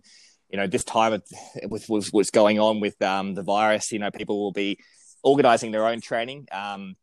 you 0.49 0.57
know, 0.57 0.67
this 0.67 0.85
time 0.85 1.21
with, 1.65 1.89
with 1.89 2.09
what's 2.11 2.31
going 2.31 2.59
on 2.59 2.81
with 2.81 3.01
um, 3.03 3.35
the 3.35 3.43
virus, 3.43 3.93
you 3.93 3.99
know, 3.99 4.11
people 4.11 4.43
will 4.43 4.53
be 4.53 4.79
organizing 5.23 5.71
their 5.71 5.87
own 5.87 6.01
training. 6.01 6.49
Um, 6.51 6.97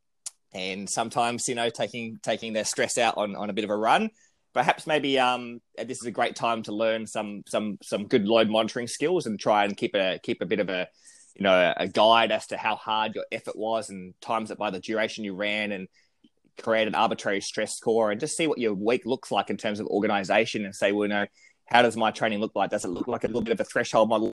and 0.54 0.90
sometimes, 0.90 1.48
you 1.48 1.54
know, 1.54 1.70
taking 1.70 2.18
taking 2.24 2.54
their 2.54 2.66
stress 2.66 2.98
out 2.98 3.18
on, 3.18 3.36
on 3.36 3.50
a 3.50 3.54
bit 3.54 3.66
of 3.66 3.70
a 3.70 3.78
run. 3.78 4.10
Perhaps 4.54 4.88
maybe 4.88 5.20
um, 5.20 5.60
this 5.78 6.00
is 6.00 6.06
a 6.06 6.12
great 6.12 6.36
time 6.36 6.64
to 6.64 6.72
learn 6.72 7.06
some 7.06 7.44
some 7.46 7.78
some 7.84 8.08
good 8.08 8.26
load 8.26 8.50
monitoring 8.50 8.88
skills 8.88 9.26
and 9.26 9.40
try 9.40 9.66
and 9.66 9.76
keep 9.76 9.94
a 9.96 10.18
keep 10.24 10.42
a 10.42 10.46
bit 10.46 10.60
of 10.60 10.70
a 10.70 10.88
you 11.36 11.44
know 11.44 11.74
a 11.76 11.88
guide 11.90 12.32
as 12.32 12.48
to 12.48 12.58
how 12.58 12.78
hard 12.78 13.16
your 13.16 13.26
effort 13.34 13.58
was 13.58 13.90
and 13.90 14.14
times 14.22 14.52
it 14.52 14.58
by 14.58 14.70
the 14.70 14.80
duration 14.80 15.26
you 15.26 15.36
ran 15.36 15.74
and 15.74 15.90
create 16.58 16.88
an 16.88 16.96
arbitrary 16.96 17.42
stress 17.42 17.76
score 17.76 18.12
and 18.12 18.20
just 18.20 18.38
see 18.38 18.48
what 18.48 18.58
your 18.58 18.74
week 18.74 19.06
looks 19.06 19.32
like 19.32 19.50
in 19.50 19.58
terms 19.58 19.80
of 19.80 19.88
organization 19.88 20.66
and 20.66 20.76
say, 20.76 20.92
well, 20.92 21.08
you 21.08 21.14
know, 21.14 21.26
how 21.66 21.82
does 21.82 21.98
my 21.98 22.12
training 22.12 22.40
look 22.40 22.56
like? 22.56 22.70
Does 22.70 22.86
it 22.86 22.90
look 22.90 23.08
like 23.08 23.24
a 23.24 23.28
little 23.28 23.42
bit 23.42 23.54
of 23.54 23.60
a 23.60 23.64
threshold 23.64 24.10
model, 24.10 24.32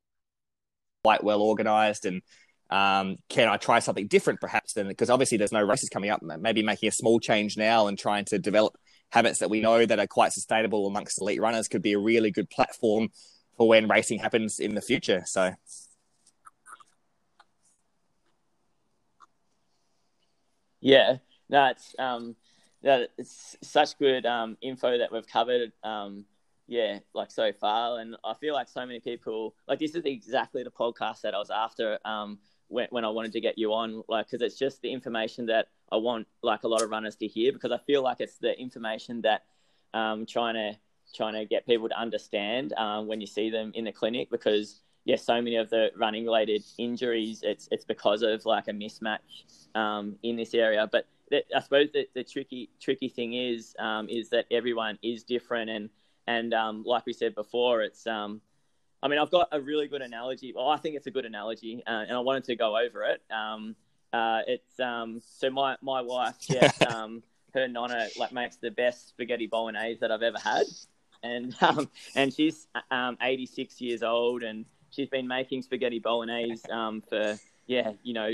quite 1.02 1.24
well 1.24 1.40
organized? 1.40 2.06
And 2.06 2.22
um, 2.70 3.16
can 3.28 3.48
I 3.48 3.56
try 3.56 3.78
something 3.78 4.06
different 4.06 4.40
perhaps 4.40 4.74
then? 4.74 4.88
Because 4.88 5.10
obviously 5.10 5.38
there's 5.38 5.52
no 5.52 5.62
races 5.62 5.88
coming 5.88 6.10
up. 6.10 6.22
Maybe 6.22 6.62
making 6.62 6.88
a 6.88 6.92
small 6.92 7.20
change 7.20 7.56
now 7.56 7.86
and 7.86 7.98
trying 7.98 8.24
to 8.26 8.38
develop 8.38 8.76
habits 9.10 9.40
that 9.40 9.50
we 9.50 9.60
know 9.60 9.84
that 9.84 9.98
are 9.98 10.06
quite 10.06 10.32
sustainable 10.32 10.86
amongst 10.86 11.20
elite 11.20 11.40
runners 11.40 11.68
could 11.68 11.82
be 11.82 11.92
a 11.92 11.98
really 11.98 12.30
good 12.30 12.48
platform 12.50 13.08
for 13.56 13.68
when 13.68 13.88
racing 13.88 14.18
happens 14.18 14.58
in 14.58 14.74
the 14.74 14.80
future. 14.80 15.22
So. 15.26 15.52
Yeah, 20.80 21.18
no, 21.52 21.66
it's 21.66 21.94
um, 21.98 22.34
yeah, 22.82 23.04
it's 23.16 23.56
such 23.62 23.96
good 23.98 24.26
um, 24.26 24.56
info 24.60 24.98
that 24.98 25.12
we've 25.12 25.26
covered. 25.26 25.72
Um, 25.84 26.24
yeah, 26.66 27.00
like 27.14 27.30
so 27.30 27.52
far, 27.52 28.00
and 28.00 28.16
I 28.24 28.34
feel 28.34 28.54
like 28.54 28.68
so 28.68 28.84
many 28.86 28.98
people 28.98 29.54
like 29.68 29.78
this 29.78 29.94
is 29.94 30.04
exactly 30.04 30.64
the 30.64 30.70
podcast 30.70 31.20
that 31.20 31.34
I 31.34 31.38
was 31.38 31.50
after. 31.50 31.98
Um, 32.04 32.38
when, 32.68 32.86
when 32.90 33.04
I 33.04 33.10
wanted 33.10 33.32
to 33.32 33.40
get 33.40 33.58
you 33.58 33.74
on, 33.74 34.02
like, 34.08 34.26
because 34.26 34.40
it's 34.40 34.58
just 34.58 34.80
the 34.80 34.90
information 34.90 35.44
that 35.46 35.68
I 35.92 35.96
want, 35.96 36.26
like, 36.42 36.62
a 36.62 36.68
lot 36.68 36.80
of 36.80 36.88
runners 36.88 37.16
to 37.16 37.26
hear, 37.26 37.52
because 37.52 37.70
I 37.70 37.76
feel 37.76 38.02
like 38.02 38.16
it's 38.20 38.38
the 38.38 38.58
information 38.58 39.20
that 39.22 39.42
um, 39.92 40.24
trying 40.24 40.54
to 40.54 40.78
trying 41.14 41.34
to 41.34 41.44
get 41.44 41.66
people 41.66 41.86
to 41.90 42.00
understand 42.00 42.72
um, 42.78 43.06
when 43.06 43.20
you 43.20 43.26
see 43.26 43.50
them 43.50 43.72
in 43.74 43.84
the 43.84 43.92
clinic, 43.92 44.30
because 44.30 44.80
yeah, 45.04 45.16
so 45.16 45.34
many 45.34 45.56
of 45.56 45.68
the 45.68 45.90
running 45.96 46.24
related 46.24 46.64
injuries, 46.78 47.40
it's 47.42 47.68
it's 47.70 47.84
because 47.84 48.22
of 48.22 48.46
like 48.46 48.68
a 48.68 48.72
mismatch 48.72 49.66
um, 49.74 50.16
in 50.22 50.36
this 50.36 50.54
area. 50.54 50.88
But 50.90 51.06
I 51.54 51.60
suppose 51.60 51.88
the, 51.92 52.08
the 52.14 52.24
tricky 52.24 52.70
tricky 52.80 53.08
thing 53.08 53.34
is 53.34 53.74
um, 53.78 54.08
is 54.08 54.30
that 54.30 54.46
everyone 54.50 54.98
is 55.02 55.24
different, 55.24 55.70
and 55.70 55.90
and 56.26 56.54
um, 56.54 56.84
like 56.86 57.06
we 57.06 57.12
said 57.12 57.34
before, 57.34 57.82
it's 57.82 58.06
um, 58.06 58.40
I 59.02 59.08
mean 59.08 59.18
I've 59.18 59.30
got 59.30 59.48
a 59.52 59.60
really 59.60 59.88
good 59.88 60.02
analogy. 60.02 60.52
Well, 60.54 60.68
I 60.68 60.76
think 60.76 60.96
it's 60.96 61.06
a 61.06 61.10
good 61.10 61.24
analogy, 61.24 61.82
uh, 61.86 62.04
and 62.08 62.12
I 62.12 62.20
wanted 62.20 62.44
to 62.44 62.56
go 62.56 62.76
over 62.76 63.04
it. 63.04 63.22
Um, 63.30 63.76
uh, 64.12 64.40
it's 64.46 64.78
um, 64.78 65.20
so 65.24 65.50
my 65.50 65.76
my 65.80 66.02
wife, 66.02 66.38
Jess, 66.50 66.80
um, 66.86 67.22
her 67.54 67.68
nonna 67.68 68.08
like 68.18 68.32
makes 68.32 68.56
the 68.56 68.70
best 68.70 69.08
spaghetti 69.08 69.46
bolognese 69.46 69.98
that 70.00 70.10
I've 70.10 70.22
ever 70.22 70.38
had, 70.38 70.66
and 71.22 71.54
um, 71.60 71.88
and 72.14 72.32
she's 72.32 72.66
um, 72.90 73.16
86 73.20 73.80
years 73.80 74.02
old, 74.02 74.42
and 74.42 74.66
she's 74.90 75.08
been 75.08 75.26
making 75.26 75.62
spaghetti 75.62 75.98
bolognese 75.98 76.68
um, 76.70 77.02
for 77.08 77.38
yeah, 77.66 77.92
you 78.02 78.12
know, 78.14 78.30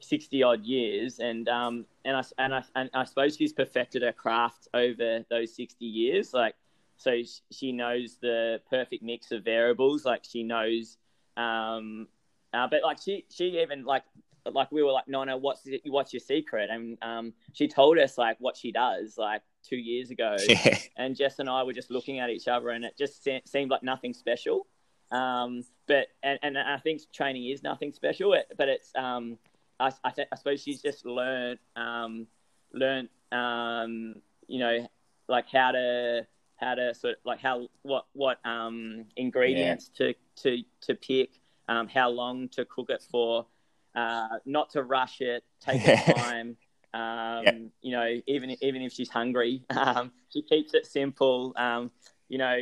um, 0.00 0.06
sixty 0.08 0.42
odd 0.42 0.64
years, 0.64 1.18
and 1.18 1.48
um, 1.48 1.86
and 2.04 2.16
I 2.16 2.22
and 2.38 2.54
I 2.54 2.62
and 2.74 2.90
I 2.94 3.04
suppose 3.04 3.36
she's 3.36 3.52
perfected 3.52 4.02
her 4.02 4.12
craft 4.12 4.68
over 4.74 5.24
those 5.30 5.54
sixty 5.54 5.86
years. 5.86 6.32
Like, 6.32 6.54
so 6.96 7.16
she 7.50 7.72
knows 7.72 8.18
the 8.20 8.60
perfect 8.68 9.02
mix 9.02 9.32
of 9.32 9.44
variables. 9.44 10.04
Like, 10.04 10.22
she 10.24 10.42
knows, 10.42 10.98
um, 11.36 12.08
uh, 12.52 12.66
but 12.68 12.82
like 12.82 12.98
she 13.02 13.24
she 13.30 13.60
even 13.60 13.84
like 13.84 14.04
like 14.50 14.72
we 14.72 14.82
were 14.82 14.92
like, 14.92 15.08
no, 15.08 15.24
no, 15.24 15.36
what's 15.36 15.62
the, 15.62 15.80
what's 15.86 16.12
your 16.12 16.20
secret? 16.20 16.70
And 16.70 16.96
um, 17.02 17.32
she 17.52 17.68
told 17.68 17.98
us 17.98 18.16
like 18.16 18.36
what 18.40 18.56
she 18.56 18.72
does 18.72 19.18
like 19.18 19.42
two 19.62 19.76
years 19.76 20.10
ago, 20.10 20.36
yeah. 20.48 20.78
and 20.96 21.16
Jess 21.16 21.38
and 21.38 21.48
I 21.48 21.62
were 21.62 21.72
just 21.72 21.90
looking 21.90 22.18
at 22.20 22.30
each 22.30 22.48
other, 22.48 22.70
and 22.70 22.84
it 22.84 22.96
just 22.96 23.22
se- 23.22 23.42
seemed 23.44 23.70
like 23.70 23.82
nothing 23.82 24.14
special. 24.14 24.66
Um, 25.10 25.64
but 25.86 26.06
and, 26.22 26.38
and 26.42 26.56
I 26.56 26.78
think 26.78 27.02
training 27.12 27.46
is 27.46 27.62
nothing 27.62 27.92
special, 27.92 28.36
but 28.56 28.68
it's 28.68 28.92
um, 28.94 29.38
I, 29.80 29.92
I, 30.04 30.10
th- 30.10 30.28
I 30.30 30.36
suppose 30.36 30.62
she's 30.62 30.82
just 30.82 31.06
learned 31.06 31.58
um, 31.74 32.26
learned 32.72 33.08
um, 33.32 34.16
you 34.46 34.60
know 34.60 34.86
like 35.28 35.48
how 35.50 35.72
to 35.72 36.26
how 36.56 36.74
to 36.74 36.94
sort 36.94 37.14
of 37.14 37.18
like 37.24 37.40
how 37.40 37.68
what 37.82 38.06
what 38.12 38.38
um, 38.44 39.06
ingredients 39.16 39.90
yeah. 39.98 40.08
to 40.08 40.14
to 40.42 40.62
to 40.82 40.94
pick, 40.94 41.30
um, 41.68 41.88
how 41.88 42.10
long 42.10 42.48
to 42.50 42.64
cook 42.66 42.90
it 42.90 43.02
for, 43.10 43.46
uh, 43.94 44.28
not 44.44 44.70
to 44.70 44.82
rush 44.82 45.20
it, 45.20 45.42
take 45.60 45.86
your 45.86 45.96
time. 46.16 46.56
Um, 46.92 47.44
yeah. 47.44 47.52
You 47.82 47.92
know, 47.92 48.20
even 48.26 48.56
even 48.60 48.82
if 48.82 48.92
she's 48.92 49.08
hungry, 49.08 49.64
um, 49.70 50.12
she 50.28 50.42
keeps 50.42 50.74
it 50.74 50.86
simple. 50.86 51.54
Um, 51.56 51.90
you 52.28 52.38
know, 52.38 52.58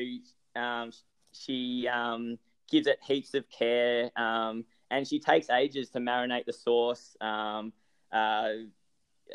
um, 0.54 0.92
she 1.32 1.88
um, 1.88 2.38
gives 2.70 2.86
it 2.86 2.98
heaps 3.06 3.34
of 3.34 3.50
care. 3.50 4.10
Um, 4.16 4.64
and 4.90 5.06
she 5.06 5.18
takes 5.18 5.50
ages 5.50 5.90
to 5.90 5.98
marinate 5.98 6.46
the 6.46 6.52
sauce. 6.52 7.16
Um, 7.20 7.72
uh, 8.12 8.50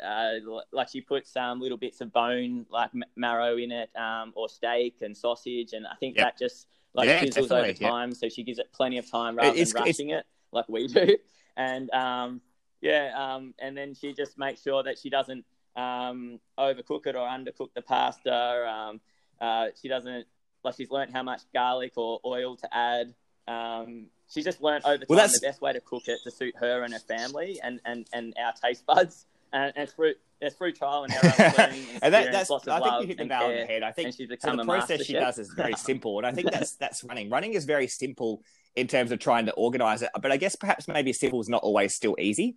uh, 0.04 0.32
like 0.72 0.88
she 0.88 1.00
puts 1.00 1.36
um, 1.36 1.60
little 1.60 1.78
bits 1.78 2.00
of 2.00 2.12
bone, 2.12 2.66
like 2.70 2.90
marrow 3.16 3.56
in 3.56 3.70
it, 3.70 3.90
um, 3.96 4.32
or 4.34 4.48
steak 4.48 4.96
and 5.02 5.16
sausage, 5.16 5.72
and 5.72 5.86
I 5.86 5.94
think 6.00 6.16
yep. 6.16 6.26
that 6.26 6.38
just 6.38 6.66
like 6.94 7.08
yeah, 7.08 7.20
fizzles 7.20 7.52
over 7.52 7.72
time. 7.72 8.12
So 8.12 8.28
she 8.28 8.42
gives 8.42 8.58
it 8.58 8.72
plenty 8.72 8.98
of 8.98 9.10
time 9.10 9.36
rather 9.36 9.56
it's, 9.56 9.72
than 9.72 9.82
rushing 9.82 10.10
it 10.10 10.26
like 10.52 10.68
we 10.68 10.86
do. 10.86 11.16
And 11.56 11.88
um, 11.92 12.40
yeah, 12.80 13.12
um, 13.14 13.54
and 13.60 13.76
then 13.76 13.94
she 13.94 14.12
just 14.12 14.36
makes 14.36 14.60
sure 14.60 14.82
that 14.82 14.98
she 14.98 15.08
doesn't 15.08 15.44
um, 15.76 16.40
overcook 16.58 17.06
it 17.06 17.14
or 17.14 17.28
undercook 17.28 17.68
the 17.76 17.80
pasta. 17.80 18.66
Um, 18.68 19.00
uh, 19.40 19.68
she 19.80 19.86
doesn't 19.86 20.26
like 20.64 20.74
she's 20.74 20.90
learned 20.90 21.12
how 21.12 21.22
much 21.22 21.42
garlic 21.52 21.92
or 21.96 22.18
oil 22.24 22.56
to 22.56 22.76
add. 22.76 23.14
She's 24.34 24.44
just 24.44 24.60
learned 24.60 24.84
over 24.84 24.98
time 24.98 25.06
well, 25.08 25.28
the 25.28 25.40
best 25.40 25.62
way 25.62 25.72
to 25.72 25.80
cook 25.80 26.02
it 26.08 26.18
to 26.24 26.30
suit 26.30 26.54
her 26.58 26.82
and 26.82 26.92
her 26.92 26.98
family 26.98 27.60
and, 27.62 27.80
and, 27.84 28.06
and 28.12 28.34
our 28.42 28.52
taste 28.52 28.84
buds. 28.84 29.26
And, 29.52 29.72
and 29.76 29.88
through 29.88 30.14
it's 30.40 30.56
through 30.56 30.72
trial 30.72 31.04
and 31.04 31.12
error. 31.12 31.34
and, 31.58 31.76
and 32.02 32.14
that, 32.14 32.32
that's 32.32 32.50
I 32.50 32.80
think 32.80 33.02
you 33.02 33.06
hit 33.06 33.18
the 33.18 33.24
nail 33.24 33.42
on 33.42 33.54
the 33.54 33.64
head. 33.64 33.82
I 33.84 33.92
think 33.92 34.12
so 34.12 34.56
the 34.56 34.64
process 34.64 35.04
she 35.04 35.12
does 35.12 35.38
is 35.38 35.52
very 35.54 35.72
simple, 35.76 36.18
and 36.18 36.26
I 36.26 36.32
think 36.32 36.50
that's 36.50 36.74
that's 36.76 37.04
running. 37.04 37.30
Running 37.30 37.54
is 37.54 37.64
very 37.64 37.86
simple 37.86 38.42
in 38.74 38.88
terms 38.88 39.12
of 39.12 39.20
trying 39.20 39.46
to 39.46 39.52
organize 39.52 40.02
it, 40.02 40.10
but 40.20 40.32
I 40.32 40.36
guess 40.36 40.56
perhaps 40.56 40.88
maybe 40.88 41.12
simple 41.12 41.40
is 41.40 41.48
not 41.48 41.62
always 41.62 41.94
still 41.94 42.16
easy. 42.18 42.56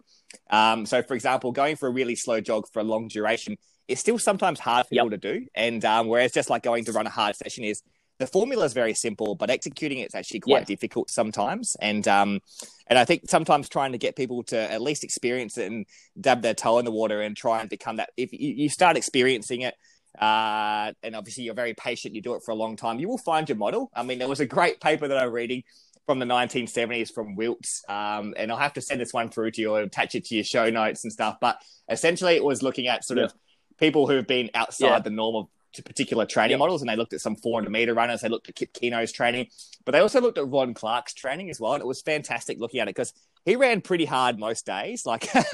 Um, 0.49 0.87
so, 0.87 1.03
for 1.03 1.13
example, 1.13 1.51
going 1.51 1.75
for 1.75 1.87
a 1.87 1.91
really 1.91 2.15
slow 2.15 2.41
jog 2.41 2.67
for 2.73 2.79
a 2.79 2.83
long 2.83 3.07
duration 3.07 3.57
is 3.87 3.99
still 3.99 4.17
sometimes 4.17 4.59
hard 4.59 4.87
for 4.87 4.95
yep. 4.95 5.03
people 5.03 5.11
to 5.11 5.39
do, 5.39 5.45
and 5.53 5.85
um, 5.85 6.07
whereas 6.07 6.31
just 6.31 6.49
like 6.49 6.63
going 6.63 6.83
to 6.85 6.91
run 6.91 7.05
a 7.05 7.11
hard 7.11 7.35
session 7.35 7.63
is 7.63 7.83
the 8.19 8.27
formula 8.27 8.65
is 8.65 8.73
very 8.73 8.93
simple, 8.93 9.35
but 9.35 9.49
executing 9.49 9.99
it's 9.99 10.15
actually 10.15 10.39
quite 10.39 10.61
yeah. 10.61 10.65
difficult 10.65 11.09
sometimes. 11.09 11.75
And 11.81 12.07
um, 12.07 12.39
and 12.87 12.97
I 12.97 13.05
think 13.05 13.29
sometimes 13.29 13.69
trying 13.69 13.91
to 13.91 13.97
get 13.97 14.15
people 14.15 14.43
to 14.43 14.59
at 14.59 14.81
least 14.81 15.03
experience 15.03 15.57
it 15.57 15.71
and 15.71 15.85
dab 16.19 16.41
their 16.41 16.53
toe 16.53 16.79
in 16.79 16.85
the 16.85 16.91
water 16.91 17.21
and 17.21 17.35
try 17.35 17.61
and 17.61 17.69
become 17.69 17.97
that. 17.97 18.09
If 18.17 18.33
you, 18.33 18.53
you 18.55 18.69
start 18.69 18.97
experiencing 18.97 19.61
it, 19.61 19.75
uh, 20.19 20.93
and 21.03 21.15
obviously 21.15 21.43
you're 21.43 21.53
very 21.53 21.73
patient, 21.73 22.15
you 22.15 22.21
do 22.21 22.33
it 22.35 22.43
for 22.43 22.51
a 22.51 22.55
long 22.55 22.75
time, 22.75 22.99
you 22.99 23.07
will 23.07 23.19
find 23.19 23.47
your 23.47 23.57
model. 23.57 23.91
I 23.93 24.03
mean, 24.03 24.19
there 24.19 24.27
was 24.27 24.39
a 24.39 24.45
great 24.45 24.81
paper 24.81 25.07
that 25.07 25.17
I'm 25.17 25.31
reading 25.31 25.63
from 26.07 26.19
the 26.19 26.25
1970s 26.25 27.13
from 27.13 27.35
Wilts. 27.35 27.83
Um, 27.87 28.33
and 28.37 28.51
I'll 28.51 28.57
have 28.57 28.73
to 28.73 28.81
send 28.81 29.01
this 29.01 29.13
one 29.13 29.29
through 29.29 29.51
to 29.51 29.61
you 29.61 29.75
or 29.75 29.81
attach 29.81 30.15
it 30.15 30.25
to 30.25 30.35
your 30.35 30.43
show 30.43 30.69
notes 30.69 31.03
and 31.03 31.13
stuff. 31.13 31.37
But 31.39 31.61
essentially, 31.89 32.35
it 32.35 32.43
was 32.43 32.63
looking 32.63 32.87
at 32.87 33.03
sort 33.03 33.19
yeah. 33.19 33.25
of 33.25 33.33
people 33.77 34.07
who 34.07 34.15
have 34.15 34.25
been 34.25 34.49
outside 34.55 34.87
yeah. 34.87 34.99
the 34.99 35.09
norm 35.09 35.35
of 35.35 35.47
particular 35.85 36.25
training 36.25 36.51
yep. 36.51 36.59
models, 36.59 36.81
and 36.81 36.89
they 36.89 36.95
looked 36.95 37.13
at 37.13 37.21
some 37.21 37.35
400 37.35 37.69
meter 37.69 37.93
runners. 37.93 38.21
They 38.21 38.29
looked 38.29 38.49
at 38.49 38.55
Kip 38.55 38.73
Keino's 38.73 39.11
training, 39.11 39.47
but 39.85 39.91
they 39.91 39.99
also 39.99 40.21
looked 40.21 40.37
at 40.37 40.47
Ron 40.47 40.73
Clarke's 40.73 41.13
training 41.13 41.49
as 41.49 41.59
well, 41.59 41.73
and 41.73 41.81
it 41.81 41.87
was 41.87 42.01
fantastic 42.01 42.59
looking 42.59 42.79
at 42.79 42.87
it 42.87 42.95
because 42.95 43.13
he 43.45 43.55
ran 43.55 43.81
pretty 43.81 44.05
hard 44.05 44.39
most 44.39 44.65
days, 44.65 45.05
like, 45.05 45.29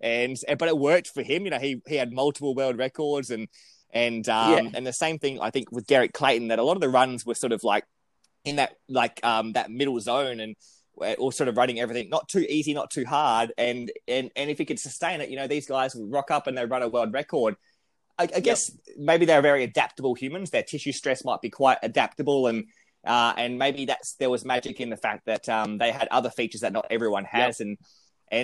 and, 0.00 0.36
and 0.46 0.58
but 0.58 0.68
it 0.68 0.78
worked 0.78 1.08
for 1.08 1.22
him. 1.22 1.44
You 1.44 1.50
know, 1.50 1.58
he 1.58 1.82
he 1.86 1.96
had 1.96 2.12
multiple 2.12 2.54
world 2.54 2.78
records, 2.78 3.30
and 3.30 3.48
and 3.92 4.28
um, 4.28 4.52
yeah. 4.52 4.70
and 4.74 4.86
the 4.86 4.92
same 4.92 5.18
thing 5.18 5.40
I 5.40 5.50
think 5.50 5.70
with 5.72 5.86
Derek 5.86 6.12
Clayton 6.12 6.48
that 6.48 6.58
a 6.58 6.64
lot 6.64 6.76
of 6.76 6.80
the 6.80 6.88
runs 6.88 7.24
were 7.24 7.34
sort 7.34 7.52
of 7.52 7.64
like 7.64 7.84
in 8.44 8.56
that 8.56 8.74
like 8.88 9.20
um 9.24 9.52
that 9.52 9.70
middle 9.70 9.98
zone 10.00 10.40
and 10.40 10.56
or 11.18 11.32
sort 11.32 11.48
of 11.48 11.56
running 11.56 11.80
everything 11.80 12.08
not 12.08 12.28
too 12.28 12.46
easy, 12.48 12.72
not 12.72 12.90
too 12.90 13.04
hard, 13.04 13.52
and 13.58 13.90
and 14.06 14.30
and 14.36 14.50
if 14.50 14.58
he 14.58 14.64
could 14.64 14.78
sustain 14.78 15.20
it, 15.20 15.30
you 15.30 15.36
know, 15.36 15.46
these 15.46 15.66
guys 15.66 15.94
would 15.94 16.10
rock 16.10 16.30
up 16.30 16.46
and 16.46 16.56
they 16.56 16.64
run 16.64 16.82
a 16.82 16.88
world 16.88 17.12
record 17.12 17.56
I, 18.18 18.28
I 18.34 18.40
guess 18.40 18.70
yep. 18.70 18.96
maybe 18.98 19.26
they're 19.26 19.42
very 19.42 19.64
adaptable 19.64 20.14
humans. 20.14 20.50
Their 20.50 20.62
tissue 20.62 20.92
stress 20.92 21.24
might 21.24 21.40
be 21.40 21.50
quite 21.50 21.78
adaptable, 21.82 22.46
and 22.46 22.66
uh, 23.04 23.34
and 23.36 23.58
maybe 23.58 23.86
that's 23.86 24.14
there 24.14 24.30
was 24.30 24.44
magic 24.44 24.80
in 24.80 24.90
the 24.90 24.96
fact 24.96 25.26
that 25.26 25.48
um, 25.48 25.78
they 25.78 25.90
had 25.90 26.08
other 26.10 26.30
features 26.30 26.62
that 26.62 26.72
not 26.72 26.86
everyone 26.90 27.24
has, 27.24 27.60
yep. 27.60 27.66
and 27.66 27.78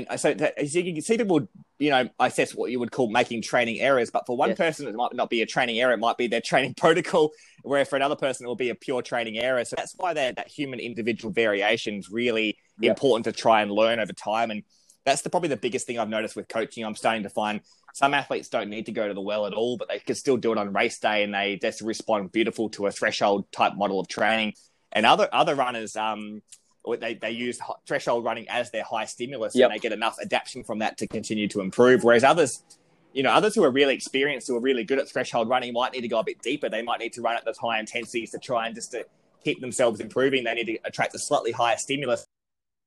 and 0.08 0.20
so 0.20 0.30
as 0.56 0.74
you 0.74 0.84
can 0.84 1.02
see 1.02 1.16
people, 1.16 1.48
you 1.78 1.90
know, 1.90 2.08
I 2.18 2.26
assess 2.28 2.54
what 2.54 2.70
you 2.70 2.78
would 2.78 2.92
call 2.92 3.10
making 3.10 3.42
training 3.42 3.80
errors. 3.80 4.10
But 4.10 4.24
for 4.26 4.36
one 4.36 4.50
yes. 4.50 4.58
person, 4.58 4.86
it 4.86 4.94
might 4.94 5.14
not 5.14 5.30
be 5.30 5.42
a 5.42 5.46
training 5.46 5.80
error; 5.80 5.92
it 5.92 5.98
might 5.98 6.16
be 6.16 6.26
their 6.26 6.40
training 6.40 6.74
protocol. 6.76 7.30
Where 7.62 7.84
for 7.84 7.96
another 7.96 8.16
person, 8.16 8.44
it 8.44 8.48
will 8.48 8.56
be 8.56 8.70
a 8.70 8.74
pure 8.74 9.02
training 9.02 9.38
error. 9.38 9.64
So 9.64 9.76
that's 9.76 9.94
why 9.96 10.14
that, 10.14 10.36
that 10.36 10.48
human 10.48 10.80
individual 10.80 11.32
variation 11.32 11.94
is 11.94 12.10
really 12.10 12.58
yep. 12.78 12.90
important 12.90 13.24
to 13.24 13.32
try 13.32 13.62
and 13.62 13.70
learn 13.70 13.98
over 13.98 14.12
time. 14.12 14.50
And 14.50 14.62
that's 15.04 15.22
the, 15.22 15.30
probably 15.30 15.48
the 15.48 15.56
biggest 15.56 15.86
thing 15.86 15.98
I've 15.98 16.08
noticed 16.08 16.36
with 16.36 16.48
coaching. 16.48 16.84
I'm 16.84 16.94
starting 16.94 17.22
to 17.22 17.30
find 17.30 17.60
some 17.94 18.14
athletes 18.14 18.48
don't 18.48 18.70
need 18.70 18.86
to 18.86 18.92
go 18.92 19.08
to 19.08 19.14
the 19.14 19.20
well 19.20 19.46
at 19.46 19.54
all, 19.54 19.76
but 19.76 19.88
they 19.88 19.98
can 19.98 20.14
still 20.14 20.36
do 20.36 20.52
it 20.52 20.58
on 20.58 20.72
race 20.72 20.98
day 20.98 21.22
and 21.22 21.34
they 21.34 21.58
just 21.60 21.80
respond 21.80 22.32
beautiful 22.32 22.68
to 22.70 22.86
a 22.86 22.92
threshold 22.92 23.50
type 23.52 23.74
model 23.76 23.98
of 23.98 24.08
training. 24.08 24.54
And 24.92 25.06
other 25.06 25.28
other 25.32 25.54
runners, 25.54 25.96
um, 25.96 26.42
they, 27.00 27.14
they 27.14 27.30
use 27.30 27.58
threshold 27.86 28.24
running 28.24 28.48
as 28.48 28.70
their 28.70 28.84
high 28.84 29.04
stimulus 29.04 29.54
yep. 29.54 29.70
and 29.70 29.74
they 29.74 29.80
get 29.80 29.92
enough 29.92 30.16
adaptation 30.20 30.64
from 30.64 30.80
that 30.80 30.98
to 30.98 31.06
continue 31.06 31.48
to 31.48 31.60
improve. 31.60 32.04
Whereas 32.04 32.24
others, 32.24 32.62
you 33.12 33.22
know, 33.22 33.30
others 33.30 33.54
who 33.54 33.64
are 33.64 33.70
really 33.70 33.94
experienced, 33.94 34.48
who 34.48 34.56
are 34.56 34.60
really 34.60 34.84
good 34.84 34.98
at 34.98 35.08
threshold 35.08 35.48
running 35.48 35.72
might 35.72 35.92
need 35.92 36.02
to 36.02 36.08
go 36.08 36.18
a 36.18 36.24
bit 36.24 36.40
deeper. 36.42 36.68
They 36.68 36.82
might 36.82 37.00
need 37.00 37.12
to 37.14 37.22
run 37.22 37.36
at 37.36 37.44
those 37.44 37.58
high 37.58 37.78
intensities 37.78 38.30
to 38.30 38.38
try 38.38 38.66
and 38.66 38.74
just 38.74 38.92
to 38.92 39.04
keep 39.44 39.60
themselves 39.60 40.00
improving. 40.00 40.44
They 40.44 40.54
need 40.54 40.66
to 40.66 40.78
attract 40.84 41.14
a 41.14 41.18
slightly 41.18 41.52
higher 41.52 41.76
stimulus, 41.76 42.26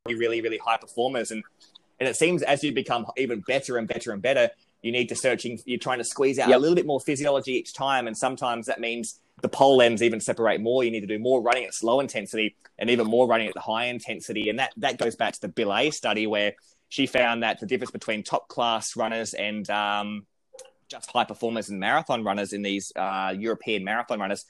be 0.06 0.16
really, 0.16 0.42
really 0.42 0.58
high 0.58 0.78
performers. 0.78 1.32
And 1.32 1.44
and 2.04 2.10
it 2.10 2.18
seems 2.18 2.44
as 2.44 2.64
you 2.64 2.74
become 2.74 3.06
even 3.16 3.40
better 3.40 3.78
and 3.78 3.88
better 3.88 4.12
and 4.12 4.22
better, 4.22 4.50
you 4.82 4.92
need 4.92 5.08
to 5.08 5.16
searching 5.16 5.58
you're 5.66 5.80
trying 5.80 6.00
to 6.00 6.04
squeeze 6.04 6.38
out 6.38 6.50
yep. 6.50 6.58
a 6.58 6.60
little 6.60 6.76
bit 6.76 6.86
more 6.86 7.00
physiology 7.00 7.54
each 7.54 7.74
time. 7.74 8.08
And 8.08 8.18
sometimes 8.18 8.66
that 8.66 8.82
means 8.82 9.22
the 9.42 9.48
pole 9.48 9.82
ends 9.82 10.04
even 10.04 10.20
separate 10.20 10.60
more. 10.60 10.84
You 10.84 10.92
need 10.92 11.00
to 11.00 11.08
do 11.08 11.18
more 11.18 11.42
running 11.42 11.64
at 11.64 11.74
slow 11.74 12.02
intensity 12.02 12.58
and 12.78 12.90
even 12.90 13.08
more 13.08 13.26
running 13.26 13.48
at 13.48 13.54
the 13.54 13.62
high 13.62 13.86
intensity. 13.86 14.50
And 14.50 14.60
that 14.60 14.74
that 14.76 14.98
goes 14.98 15.16
back 15.16 15.34
to 15.36 15.42
the 15.42 15.48
Billat 15.48 15.94
study 15.94 16.28
where 16.28 16.56
she 16.90 17.08
found 17.08 17.44
that 17.44 17.62
the 17.62 17.66
difference 17.66 17.92
between 17.92 18.22
top 18.22 18.50
class 18.50 18.98
runners 18.98 19.34
and 19.34 19.70
um, 19.70 20.28
just 20.90 21.10
high 21.10 21.24
performers 21.24 21.70
and 21.70 21.80
marathon 21.80 22.26
runners 22.26 22.54
in 22.54 22.62
these 22.62 22.92
uh, 22.96 23.34
european 23.36 23.84
marathon 23.84 24.20
runners 24.20 24.46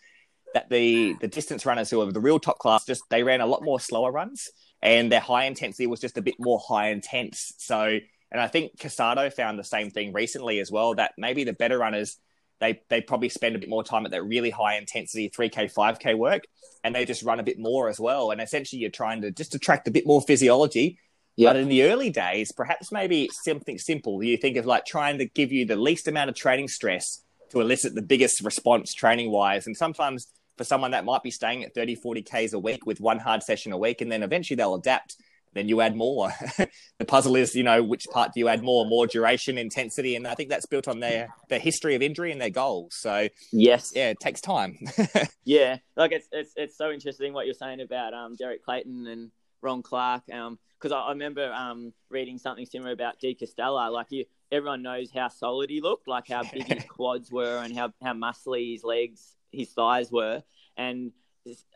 that 0.53 0.69
the 0.69 1.15
the 1.21 1.27
distance 1.27 1.65
runners 1.65 1.89
who 1.89 2.01
are 2.01 2.11
the 2.11 2.19
real 2.19 2.39
top 2.39 2.59
class 2.59 2.85
just 2.85 3.03
they 3.09 3.23
ran 3.23 3.39
a 3.41 3.45
lot 3.45 3.63
more 3.63 3.79
slower 3.79 4.11
runs 4.11 4.51
and 4.83 5.09
their 5.09 5.21
high 5.21 5.45
intensity 5.45 5.87
was 5.87 6.01
just 6.01 6.17
a 6.17 6.21
bit 6.21 6.35
more 6.37 6.59
high 6.59 6.89
intense. 6.89 7.53
So 7.57 7.97
and 8.31 8.41
I 8.41 8.47
think 8.47 8.77
Casado 8.77 9.31
found 9.31 9.57
the 9.57 9.63
same 9.63 9.89
thing 9.89 10.11
recently 10.11 10.59
as 10.59 10.69
well 10.69 10.95
that 10.95 11.13
maybe 11.17 11.43
the 11.43 11.53
better 11.53 11.79
runners 11.79 12.17
they 12.59 12.81
they 12.89 13.01
probably 13.01 13.29
spend 13.29 13.55
a 13.55 13.59
bit 13.59 13.69
more 13.69 13.83
time 13.83 14.05
at 14.05 14.11
that 14.11 14.23
really 14.23 14.49
high 14.49 14.77
intensity 14.77 15.29
3k 15.29 15.73
5k 15.73 16.17
work 16.17 16.43
and 16.83 16.93
they 16.93 17.05
just 17.05 17.23
run 17.23 17.39
a 17.39 17.43
bit 17.43 17.57
more 17.57 17.89
as 17.89 17.99
well. 17.99 18.31
And 18.31 18.41
essentially 18.41 18.81
you're 18.81 18.91
trying 18.91 19.21
to 19.21 19.31
just 19.31 19.55
attract 19.55 19.87
a 19.87 19.91
bit 19.91 20.05
more 20.05 20.21
physiology. 20.21 20.99
Yep. 21.35 21.49
but 21.49 21.55
in 21.55 21.67
the 21.67 21.81
early 21.83 22.11
days 22.11 22.51
perhaps 22.51 22.91
maybe 22.91 23.27
something 23.31 23.79
simple. 23.79 24.21
You 24.21 24.37
think 24.37 24.57
of 24.57 24.67
like 24.67 24.85
trying 24.85 25.17
to 25.17 25.25
give 25.25 25.51
you 25.51 25.65
the 25.65 25.75
least 25.77 26.07
amount 26.07 26.29
of 26.29 26.35
training 26.35 26.67
stress 26.67 27.23
to 27.49 27.61
elicit 27.61 27.95
the 27.95 28.03
biggest 28.03 28.43
response 28.43 28.93
training 28.93 29.31
wise 29.31 29.65
and 29.65 29.75
sometimes 29.75 30.27
for 30.57 30.63
someone 30.63 30.91
that 30.91 31.05
might 31.05 31.23
be 31.23 31.31
staying 31.31 31.63
at 31.63 31.73
30 31.73 31.95
40 31.95 32.21
k's 32.21 32.53
a 32.53 32.59
week 32.59 32.85
with 32.85 32.99
one 32.99 33.19
hard 33.19 33.43
session 33.43 33.71
a 33.71 33.77
week 33.77 34.01
and 34.01 34.11
then 34.11 34.23
eventually 34.23 34.55
they'll 34.55 34.75
adapt 34.75 35.15
then 35.53 35.69
you 35.69 35.81
add 35.81 35.95
more. 35.95 36.31
the 36.99 37.05
puzzle 37.05 37.35
is, 37.35 37.55
you 37.55 37.63
know, 37.63 37.83
which 37.83 38.05
part 38.11 38.33
do 38.33 38.39
you 38.39 38.47
add 38.47 38.63
more? 38.63 38.85
More 38.85 39.07
duration, 39.07 39.57
intensity, 39.57 40.15
and 40.15 40.27
I 40.27 40.35
think 40.35 40.49
that's 40.49 40.65
built 40.65 40.87
on 40.87 40.99
their 40.99 41.33
their 41.49 41.59
history 41.59 41.95
of 41.95 42.01
injury 42.01 42.31
and 42.31 42.41
their 42.41 42.49
goals. 42.49 42.95
So 42.95 43.27
yes, 43.51 43.91
yeah, 43.95 44.09
it 44.09 44.19
takes 44.19 44.41
time. 44.41 44.77
yeah, 45.43 45.77
like 45.95 46.11
it's 46.11 46.27
it's 46.31 46.53
it's 46.55 46.77
so 46.77 46.91
interesting 46.91 47.33
what 47.33 47.45
you're 47.45 47.53
saying 47.53 47.81
about 47.81 48.13
um 48.13 48.35
Derek 48.35 48.63
Clayton 48.63 49.07
and 49.07 49.31
Ron 49.61 49.81
Clarke. 49.81 50.23
Um, 50.31 50.59
because 50.79 50.91
I, 50.91 50.99
I, 50.99 51.09
remember 51.11 51.51
um 51.53 51.93
reading 52.09 52.37
something 52.37 52.65
similar 52.65 52.91
about 52.91 53.19
De 53.19 53.35
Castella. 53.35 53.91
Like 53.91 54.07
you, 54.09 54.25
everyone 54.51 54.81
knows 54.81 55.09
how 55.13 55.29
solid 55.29 55.69
he 55.69 55.81
looked, 55.81 56.07
like 56.07 56.27
how 56.27 56.43
big 56.43 56.63
his 56.67 56.83
quads 56.85 57.31
were 57.31 57.57
and 57.57 57.75
how 57.75 57.93
how 58.01 58.13
muscly 58.13 58.73
his 58.73 58.83
legs, 58.83 59.35
his 59.53 59.69
thighs 59.69 60.11
were, 60.11 60.43
and 60.77 61.11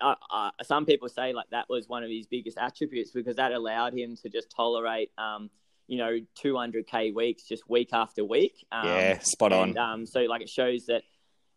uh, 0.01 0.15
uh, 0.31 0.51
some 0.63 0.85
people 0.85 1.09
say 1.09 1.33
like 1.33 1.49
that 1.51 1.65
was 1.69 1.87
one 1.87 2.03
of 2.03 2.09
his 2.09 2.25
biggest 2.25 2.57
attributes 2.57 3.11
because 3.11 3.35
that 3.35 3.51
allowed 3.51 3.93
him 3.93 4.15
to 4.15 4.29
just 4.29 4.49
tolerate, 4.55 5.11
um, 5.17 5.49
you 5.87 5.97
know, 5.97 6.19
200k 6.43 7.13
weeks 7.13 7.43
just 7.43 7.69
week 7.69 7.89
after 7.93 8.23
week. 8.23 8.65
Um, 8.71 8.87
yeah, 8.87 9.19
spot 9.19 9.53
and, 9.53 9.77
on. 9.77 9.93
Um, 9.93 10.05
so 10.05 10.21
like 10.21 10.41
it 10.41 10.49
shows 10.49 10.85
that, 10.87 11.03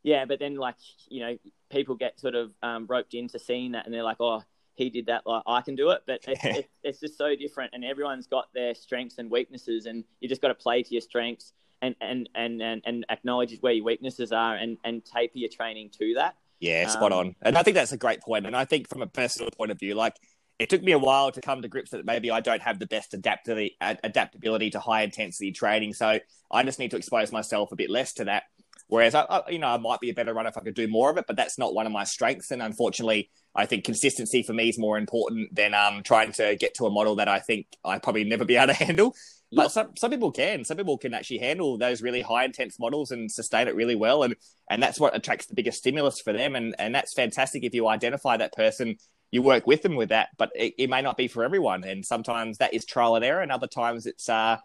yeah, 0.03 0.25
but 0.25 0.39
then 0.39 0.57
like 0.57 0.77
you 1.09 1.21
know 1.21 1.39
people 1.71 1.95
get 1.95 2.19
sort 2.19 2.35
of 2.35 2.53
um, 2.63 2.87
roped 2.89 3.15
into 3.15 3.39
seeing 3.39 3.73
that 3.73 3.87
and 3.87 3.95
they're 3.95 4.03
like, 4.03 4.21
oh, 4.21 4.43
he 4.75 4.91
did 4.91 5.07
that, 5.07 5.27
like 5.27 5.43
I 5.47 5.61
can 5.61 5.77
do 5.77 5.91
it. 5.91 6.03
But 6.07 6.25
it's, 6.27 6.45
it's, 6.45 6.69
it's 6.83 7.01
just 7.01 7.19
so 7.19 7.35
different, 7.37 7.73
and 7.75 7.85
everyone's 7.85 8.27
got 8.27 8.47
their 8.55 8.75
strengths 8.75 9.19
and 9.19 9.31
weaknesses, 9.31 9.87
and 9.87 10.05
you 10.21 10.29
just 10.29 10.43
got 10.43 10.49
to 10.49 10.55
play 10.55 10.83
to 10.83 10.93
your 10.93 11.03
strengths. 11.03 11.53
And, 11.83 11.95
and, 12.01 12.29
and, 12.35 12.61
and, 12.61 12.83
and 12.85 13.07
acknowledge 13.09 13.57
where 13.61 13.73
your 13.73 13.85
weaknesses 13.85 14.33
are 14.33 14.55
and, 14.55 14.77
and 14.85 15.03
taper 15.05 15.39
your 15.39 15.49
training 15.49 15.91
to 15.99 16.15
that. 16.15 16.35
Yeah, 16.61 16.87
spot 16.89 17.13
um, 17.13 17.19
on. 17.19 17.37
And 17.41 17.57
I 17.57 17.63
think 17.63 17.75
that's 17.75 17.93
a 17.93 17.97
great 17.97 18.21
point. 18.21 18.47
And 18.47 18.55
I 18.55 18.67
think 18.67 18.89
from 18.89 19.01
a 19.01 19.07
personal 19.07 19.51
point 19.51 19.71
of 19.71 19.79
view, 19.79 19.95
like 19.95 20.15
it 20.59 20.69
took 20.69 20.83
me 20.83 20.93
a 20.93 20.99
while 20.99 21.33
to 21.33 21.41
come 21.41 21.63
to 21.63 21.69
grips 21.69 21.91
that 21.93 22.05
maybe 22.05 22.31
I 22.31 22.41
don't 22.41 22.61
have 22.61 22.79
the 22.79 22.87
best 22.87 23.15
adaptability 23.15 23.79
adaptability 23.81 24.69
to 24.71 24.79
high 24.79 25.03
intensity 25.03 25.53
training. 25.53 25.95
So 25.95 26.21
I 26.51 26.63
just 26.65 26.79
need 26.79 26.91
to 26.91 26.99
expose 26.99 27.33
myself 27.33 27.73
a 27.73 27.77
bit 27.77 27.89
less 27.89 28.13
to 28.15 28.25
that. 28.27 28.43
Whereas 28.87 29.15
I, 29.15 29.23
I, 29.23 29.49
you 29.49 29.59
know, 29.59 29.69
I 29.69 29.79
might 29.79 30.01
be 30.01 30.11
a 30.11 30.15
better 30.15 30.35
runner 30.35 30.51
if 30.51 30.59
I 30.59 30.61
could 30.61 30.75
do 30.75 30.87
more 30.87 31.11
of 31.11 31.17
it, 31.17 31.25
but 31.27 31.37
that's 31.37 31.59
not 31.59 31.75
one 31.75 31.87
of 31.87 31.93
my 31.93 32.05
strengths. 32.05 32.51
And 32.51 32.61
unfortunately, 32.61 33.31
I 33.55 33.65
think 33.65 33.85
consistency 33.85 34.43
for 34.43 34.53
me 34.53 34.69
is 34.69 34.79
more 34.79 34.99
important 34.99 35.55
than 35.55 35.73
um, 35.73 36.03
trying 36.03 36.33
to 36.33 36.57
get 36.57 36.75
to 36.75 36.87
a 36.87 36.91
model 36.91 37.17
that 37.17 37.29
I 37.29 37.39
think 37.39 37.67
I 37.83 37.99
probably 37.99 38.25
never 38.25 38.45
be 38.45 38.57
able 38.57 38.75
to 38.75 38.85
handle. 38.85 39.15
But 39.53 39.73
some, 39.73 39.97
some 39.97 40.11
people 40.11 40.31
can. 40.31 40.65
Some 40.65 40.77
people 40.77 40.97
can 40.97 41.13
actually 41.13 41.39
handle 41.39 41.77
those 41.77 42.03
really 42.03 42.23
high 42.23 42.45
intense 42.45 42.79
models 42.79 43.11
and 43.11 43.31
sustain 43.31 43.67
it 43.67 43.75
really 43.75 43.97
well. 43.97 44.23
And 44.23 44.37
and 44.71 44.83
that's 44.83 45.01
what 45.01 45.17
attracts 45.17 45.47
the 45.47 45.55
biggest 45.55 45.79
stimulus 45.79 46.21
for 46.21 46.33
them. 46.33 46.55
And 46.55 46.75
and 46.79 46.95
that's 46.95 47.13
fantastic 47.13 47.65
if 47.65 47.75
you 47.75 47.89
identify 47.89 48.37
that 48.37 48.53
person, 48.53 48.97
you 49.33 49.43
work 49.43 49.67
with 49.67 49.83
them 49.83 49.97
with 49.97 50.11
that. 50.11 50.29
But 50.39 50.51
it, 50.55 50.75
it 50.79 50.91
may 50.91 51.03
not 51.03 51.17
be 51.17 51.27
for 51.27 51.43
everyone. 51.43 51.83
And 51.83 52.07
sometimes 52.07 52.59
that 52.59 52.75
is 52.75 52.85
trial 52.85 53.17
and 53.17 53.25
error, 53.25 53.43
and 53.43 53.51
other 53.51 53.67
times 53.67 54.07
it's 54.07 54.29
uh 54.29 54.59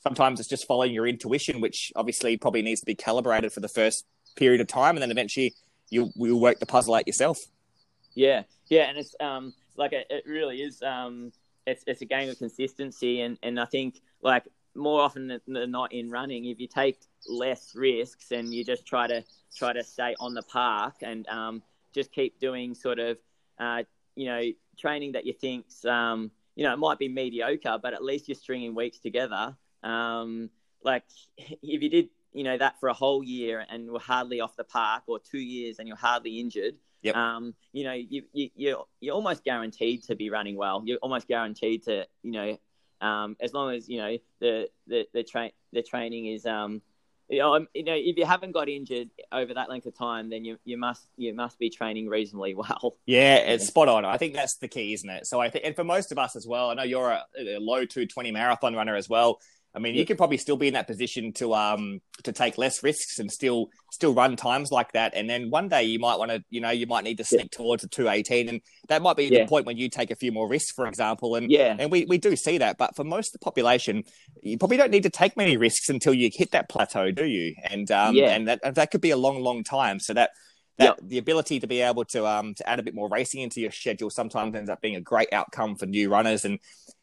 sometimes 0.00 0.38
it's 0.38 0.48
just 0.48 0.66
following 0.68 0.92
your 0.92 1.08
intuition, 1.08 1.60
which 1.60 1.92
obviously 1.96 2.36
probably 2.36 2.62
needs 2.62 2.80
to 2.80 2.86
be 2.86 2.94
calibrated 2.94 3.52
for 3.52 3.60
the 3.60 3.68
first 3.68 4.06
period 4.36 4.60
of 4.60 4.68
time, 4.68 4.94
and 4.94 5.02
then 5.02 5.10
eventually 5.10 5.54
you 5.90 6.12
will 6.14 6.38
work 6.38 6.60
the 6.60 6.66
puzzle 6.66 6.94
out 6.94 7.08
yourself. 7.08 7.40
Yeah, 8.14 8.42
yeah, 8.68 8.88
and 8.88 8.98
it's 8.98 9.16
um 9.18 9.52
like 9.76 9.92
it, 9.92 10.06
it 10.10 10.24
really 10.26 10.62
is 10.62 10.80
um 10.82 11.32
it's 11.68 11.84
it's 11.86 12.02
a 12.02 12.06
game 12.06 12.28
of 12.28 12.38
consistency, 12.38 13.20
and 13.20 13.38
and 13.42 13.60
I 13.60 13.66
think 13.66 14.00
like 14.22 14.44
more 14.74 15.00
often 15.00 15.40
than 15.46 15.70
not 15.70 15.92
in 15.92 16.10
running, 16.10 16.46
if 16.46 16.60
you 16.60 16.66
take 16.66 16.98
less 17.28 17.74
risks 17.74 18.30
and 18.30 18.54
you 18.54 18.64
just 18.64 18.86
try 18.86 19.06
to 19.06 19.24
try 19.54 19.72
to 19.72 19.82
stay 19.84 20.14
on 20.20 20.34
the 20.34 20.42
park 20.42 20.94
and 21.02 21.26
um, 21.28 21.62
just 21.92 22.12
keep 22.12 22.38
doing 22.38 22.74
sort 22.74 22.98
of 22.98 23.18
uh, 23.58 23.82
you 24.14 24.26
know 24.26 24.42
training 24.78 25.12
that 25.12 25.26
you 25.26 25.32
think's 25.32 25.84
um, 25.84 26.30
you 26.54 26.64
know 26.64 26.72
it 26.72 26.78
might 26.78 26.98
be 26.98 27.08
mediocre, 27.08 27.78
but 27.82 27.94
at 27.94 28.02
least 28.02 28.28
you're 28.28 28.34
stringing 28.34 28.74
weeks 28.74 28.98
together. 28.98 29.56
Um, 29.82 30.50
like 30.82 31.04
if 31.36 31.82
you 31.82 31.90
did 31.90 32.08
you 32.32 32.44
know 32.44 32.56
that 32.56 32.78
for 32.80 32.88
a 32.88 32.94
whole 32.94 33.22
year 33.22 33.64
and 33.68 33.90
were 33.90 33.98
hardly 33.98 34.40
off 34.40 34.56
the 34.56 34.64
park, 34.64 35.04
or 35.06 35.18
two 35.18 35.38
years 35.38 35.78
and 35.78 35.88
you're 35.88 35.96
hardly 35.96 36.40
injured, 36.40 36.74
Yep. 37.02 37.16
Um, 37.16 37.54
you 37.72 37.84
know, 37.84 37.92
you, 37.92 38.22
you, 38.32 38.50
you're, 38.56 38.84
you're 39.00 39.14
almost 39.14 39.44
guaranteed 39.44 40.02
to 40.04 40.16
be 40.16 40.30
running 40.30 40.56
well. 40.56 40.82
You're 40.84 40.98
almost 40.98 41.28
guaranteed 41.28 41.84
to, 41.84 42.06
you 42.22 42.32
know, 42.32 42.58
um, 43.00 43.36
as 43.40 43.52
long 43.52 43.74
as, 43.74 43.88
you 43.88 43.98
know, 43.98 44.18
the, 44.40 44.68
the, 44.86 45.06
the, 45.14 45.22
train 45.22 45.52
the 45.72 45.82
training 45.82 46.26
is, 46.26 46.44
um, 46.44 46.82
you 47.28 47.40
know, 47.40 47.66
you 47.74 47.84
know, 47.84 47.94
if 47.94 48.16
you 48.16 48.24
haven't 48.24 48.52
got 48.52 48.70
injured 48.70 49.10
over 49.30 49.52
that 49.52 49.68
length 49.68 49.86
of 49.86 49.94
time, 49.94 50.30
then 50.30 50.46
you, 50.46 50.58
you 50.64 50.78
must 50.78 51.06
you 51.18 51.34
must 51.34 51.58
be 51.58 51.68
training 51.68 52.08
reasonably 52.08 52.54
well. 52.54 52.96
Yeah, 53.04 53.36
it's 53.36 53.66
spot 53.66 53.86
on. 53.86 54.06
I 54.06 54.16
think 54.16 54.32
that's 54.32 54.56
the 54.56 54.66
key, 54.66 54.94
isn't 54.94 55.10
it? 55.10 55.26
So 55.26 55.38
I 55.38 55.50
think, 55.50 55.66
and 55.66 55.76
for 55.76 55.84
most 55.84 56.10
of 56.10 56.16
us 56.16 56.36
as 56.36 56.46
well, 56.46 56.70
I 56.70 56.74
know 56.74 56.84
you're 56.84 57.10
a, 57.10 57.24
a 57.38 57.58
low 57.60 57.84
two 57.84 58.06
twenty 58.06 58.32
marathon 58.32 58.74
runner 58.74 58.96
as 58.96 59.10
well. 59.10 59.40
I 59.74 59.80
mean, 59.80 59.94
you 59.94 60.06
could 60.06 60.16
probably 60.16 60.38
still 60.38 60.56
be 60.56 60.66
in 60.68 60.74
that 60.74 60.86
position 60.86 61.32
to 61.34 61.54
um 61.54 62.00
to 62.24 62.32
take 62.32 62.58
less 62.58 62.82
risks 62.82 63.18
and 63.18 63.30
still 63.30 63.68
still 63.92 64.14
run 64.14 64.34
times 64.34 64.70
like 64.72 64.92
that. 64.92 65.12
And 65.14 65.28
then 65.28 65.50
one 65.50 65.68
day 65.68 65.84
you 65.84 65.98
might 65.98 66.16
want 66.18 66.30
to, 66.30 66.42
you 66.50 66.60
know, 66.60 66.70
you 66.70 66.86
might 66.86 67.04
need 67.04 67.18
to 67.18 67.24
sneak 67.24 67.50
yeah. 67.52 67.58
towards 67.58 67.84
a 67.84 67.88
two 67.88 68.08
eighteen, 68.08 68.48
and 68.48 68.60
that 68.88 69.02
might 69.02 69.16
be 69.16 69.26
yeah. 69.26 69.40
the 69.40 69.48
point 69.48 69.66
when 69.66 69.76
you 69.76 69.88
take 69.88 70.10
a 70.10 70.16
few 70.16 70.32
more 70.32 70.48
risks, 70.48 70.72
for 70.72 70.86
example. 70.86 71.34
And 71.36 71.50
yeah, 71.50 71.76
and 71.78 71.92
we, 71.92 72.06
we 72.06 72.18
do 72.18 72.34
see 72.34 72.58
that. 72.58 72.78
But 72.78 72.96
for 72.96 73.04
most 73.04 73.28
of 73.28 73.32
the 73.40 73.44
population, 73.44 74.04
you 74.42 74.58
probably 74.58 74.78
don't 74.78 74.90
need 74.90 75.04
to 75.04 75.10
take 75.10 75.36
many 75.36 75.56
risks 75.56 75.88
until 75.88 76.14
you 76.14 76.30
hit 76.32 76.50
that 76.52 76.68
plateau, 76.68 77.10
do 77.10 77.26
you? 77.26 77.54
And 77.62 77.90
um 77.90 78.14
yeah. 78.14 78.30
and 78.30 78.48
that 78.48 78.74
that 78.74 78.90
could 78.90 79.02
be 79.02 79.10
a 79.10 79.16
long, 79.16 79.42
long 79.42 79.64
time. 79.64 80.00
So 80.00 80.14
that 80.14 80.30
that 80.78 80.84
yep. 80.84 81.00
the 81.02 81.18
ability 81.18 81.60
to 81.60 81.66
be 81.66 81.82
able 81.82 82.04
to 82.06 82.26
um 82.26 82.54
to 82.54 82.68
add 82.68 82.78
a 82.78 82.82
bit 82.82 82.94
more 82.94 83.08
racing 83.08 83.42
into 83.42 83.60
your 83.60 83.70
schedule 83.70 84.10
sometimes 84.10 84.54
ends 84.54 84.70
up 84.70 84.80
being 84.80 84.96
a 84.96 85.00
great 85.00 85.32
outcome 85.32 85.76
for 85.76 85.86
new 85.86 86.08
runners 86.08 86.44
and 86.44 86.58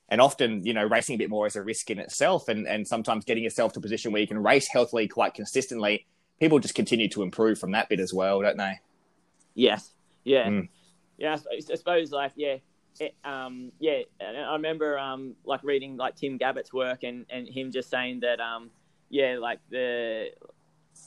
and 0.10 0.22
often 0.22 0.64
you 0.66 0.74
know 0.74 0.84
racing 0.84 1.16
a 1.16 1.18
bit 1.18 1.30
more 1.30 1.48
is 1.48 1.56
a 1.56 1.62
risk 1.62 1.90
in 1.90 2.00
itself 2.00 2.48
and 2.48 2.68
and 2.68 2.88
sometimes 2.88 3.26
getting 3.26 3.44
yourself 3.44 3.74
to 3.74 3.80
a 3.80 3.82
position 3.82 4.12
where 4.12 4.22
you 4.22 4.28
can 4.28 4.42
race 4.42 4.68
healthily 4.68 5.08
quite 5.08 5.34
consistently 5.34 6.06
people 6.40 6.60
just 6.60 6.76
continue 6.76 7.08
to 7.08 7.24
improve 7.24 7.58
from 7.58 7.72
that 7.72 7.90
bit 7.90 8.00
as 8.00 8.14
well 8.14 8.42
don't 8.42 8.58
they? 8.58 8.80
Yes. 9.54 9.92
Yeah. 10.24 10.48
Mm. 10.48 10.70
yeah 11.18 11.38
I 11.52 11.60
suppose 11.76 12.12
like 12.12 12.34
yeah 12.36 12.58
it, 13.00 13.16
um, 13.24 13.72
yeah, 13.80 14.02
I 14.22 14.54
remember 14.54 14.98
um, 14.98 15.36
like 15.44 15.64
reading 15.64 15.98
like 15.98 16.16
Tim 16.16 16.40
Gabbett's 16.40 16.74
work 16.74 17.04
and, 17.04 17.26
and 17.30 17.48
him 17.48 17.72
just 17.72 17.90
saying 17.90 18.22
that 18.22 18.40
um, 18.40 18.70
yeah, 19.10 19.38
like 19.40 19.60
the 19.70 20.30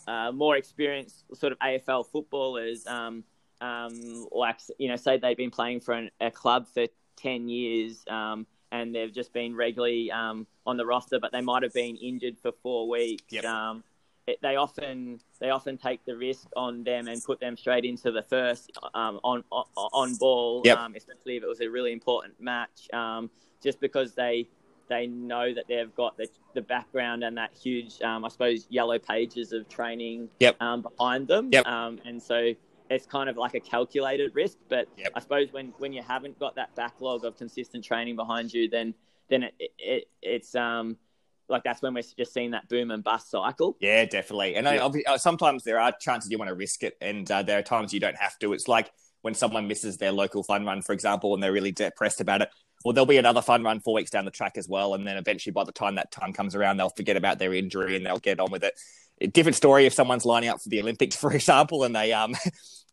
uh, 0.06 0.32
more 0.32 0.56
experienced 0.56 1.24
sort 1.34 1.52
of 1.52 1.58
AFL 1.60 2.06
footballers, 2.06 2.86
um, 2.86 3.24
um, 3.60 4.26
like 4.30 4.60
you 4.78 4.88
know, 4.88 4.96
say 4.96 5.18
they've 5.18 5.36
been 5.36 5.50
playing 5.50 5.80
for 5.80 5.94
an, 5.94 6.10
a 6.20 6.30
club 6.30 6.66
for 6.72 6.86
ten 7.16 7.48
years, 7.48 8.04
um, 8.08 8.46
and 8.72 8.94
they've 8.94 9.12
just 9.12 9.32
been 9.32 9.54
regularly 9.54 10.10
um, 10.10 10.46
on 10.66 10.76
the 10.76 10.86
roster, 10.86 11.18
but 11.18 11.32
they 11.32 11.40
might 11.40 11.62
have 11.62 11.72
been 11.72 11.96
injured 11.96 12.36
for 12.40 12.52
four 12.62 12.88
weeks. 12.88 13.24
Yep. 13.30 13.44
Um, 13.44 13.84
it, 14.26 14.38
they 14.42 14.56
often 14.56 15.20
they 15.40 15.50
often 15.50 15.78
take 15.78 16.04
the 16.04 16.14
risk 16.14 16.48
on 16.54 16.84
them 16.84 17.08
and 17.08 17.22
put 17.24 17.40
them 17.40 17.56
straight 17.56 17.84
into 17.84 18.12
the 18.12 18.22
first 18.22 18.70
um, 18.94 19.20
on, 19.24 19.42
on, 19.50 19.64
on 19.76 20.14
ball, 20.16 20.62
yep. 20.64 20.78
Um, 20.78 20.94
especially 20.94 21.36
if 21.36 21.42
it 21.42 21.48
was 21.48 21.62
a 21.62 21.68
really 21.68 21.92
important 21.92 22.34
match, 22.38 22.92
um, 22.92 23.30
just 23.62 23.80
because 23.80 24.14
they 24.14 24.46
they 24.88 25.06
know 25.06 25.52
that 25.52 25.64
they've 25.68 25.94
got 25.94 26.16
the, 26.16 26.28
the 26.54 26.62
background 26.62 27.22
and 27.22 27.36
that 27.36 27.50
huge, 27.52 28.00
um, 28.00 28.24
I 28.24 28.28
suppose, 28.28 28.66
yellow 28.70 28.98
pages 28.98 29.52
of 29.52 29.68
training 29.68 30.30
yep. 30.40 30.58
behind 30.58 31.28
them, 31.28 31.50
yep. 31.52 31.64
and 31.66 32.22
so 32.22 32.54
it's 32.90 33.06
kind 33.06 33.28
of 33.28 33.36
like 33.36 33.54
a 33.54 33.60
calculated 33.60 34.34
risk. 34.34 34.58
But 34.68 34.88
yep. 34.96 35.12
I 35.14 35.20
suppose 35.20 35.52
when, 35.52 35.72
when 35.78 35.92
you 35.92 36.02
haven't 36.02 36.38
got 36.38 36.54
that 36.56 36.74
backlog 36.74 37.24
of 37.24 37.36
consistent 37.36 37.84
training 37.84 38.16
behind 38.16 38.52
you, 38.52 38.68
then 38.68 38.94
then 39.28 39.42
it, 39.42 39.54
it 39.78 40.04
it's 40.22 40.54
um 40.54 40.96
like 41.48 41.64
that's 41.64 41.82
when 41.82 41.94
we're 41.94 42.02
just 42.02 42.32
seeing 42.32 42.50
that 42.50 42.68
boom 42.68 42.90
and 42.90 43.02
bust 43.02 43.30
cycle. 43.30 43.76
Yeah, 43.80 44.04
definitely. 44.04 44.56
And 44.56 44.66
yeah. 44.66 44.86
I, 44.86 45.14
uh, 45.14 45.18
sometimes 45.18 45.64
there 45.64 45.80
are 45.80 45.92
chances 45.98 46.30
you 46.30 46.38
want 46.38 46.48
to 46.48 46.54
risk 46.54 46.82
it, 46.82 46.96
and 47.00 47.30
uh, 47.30 47.42
there 47.42 47.58
are 47.58 47.62
times 47.62 47.92
you 47.92 48.00
don't 48.00 48.16
have 48.16 48.38
to. 48.40 48.52
It's 48.52 48.68
like 48.68 48.90
when 49.22 49.34
someone 49.34 49.66
misses 49.66 49.96
their 49.96 50.12
local 50.12 50.42
fun 50.42 50.64
run, 50.64 50.82
for 50.82 50.92
example, 50.92 51.34
and 51.34 51.42
they're 51.42 51.52
really 51.52 51.72
depressed 51.72 52.20
about 52.20 52.42
it. 52.42 52.50
Well, 52.84 52.92
there'll 52.92 53.06
be 53.06 53.16
another 53.16 53.42
fun 53.42 53.64
run 53.64 53.80
four 53.80 53.94
weeks 53.94 54.10
down 54.10 54.24
the 54.24 54.30
track 54.30 54.56
as 54.56 54.68
well, 54.68 54.94
and 54.94 55.06
then 55.06 55.16
eventually, 55.16 55.52
by 55.52 55.64
the 55.64 55.72
time 55.72 55.96
that 55.96 56.12
time 56.12 56.32
comes 56.32 56.54
around, 56.54 56.76
they'll 56.76 56.90
forget 56.90 57.16
about 57.16 57.38
their 57.38 57.54
injury 57.54 57.96
and 57.96 58.04
they'll 58.04 58.18
get 58.18 58.40
on 58.40 58.50
with 58.50 58.62
it. 58.62 58.74
A 59.20 59.26
different 59.26 59.56
story 59.56 59.86
if 59.86 59.94
someone's 59.94 60.24
lining 60.24 60.48
up 60.48 60.60
for 60.60 60.68
the 60.68 60.80
Olympics, 60.80 61.16
for 61.20 61.32
example, 61.32 61.84
and 61.84 61.94
they 61.96 62.12
um 62.12 62.34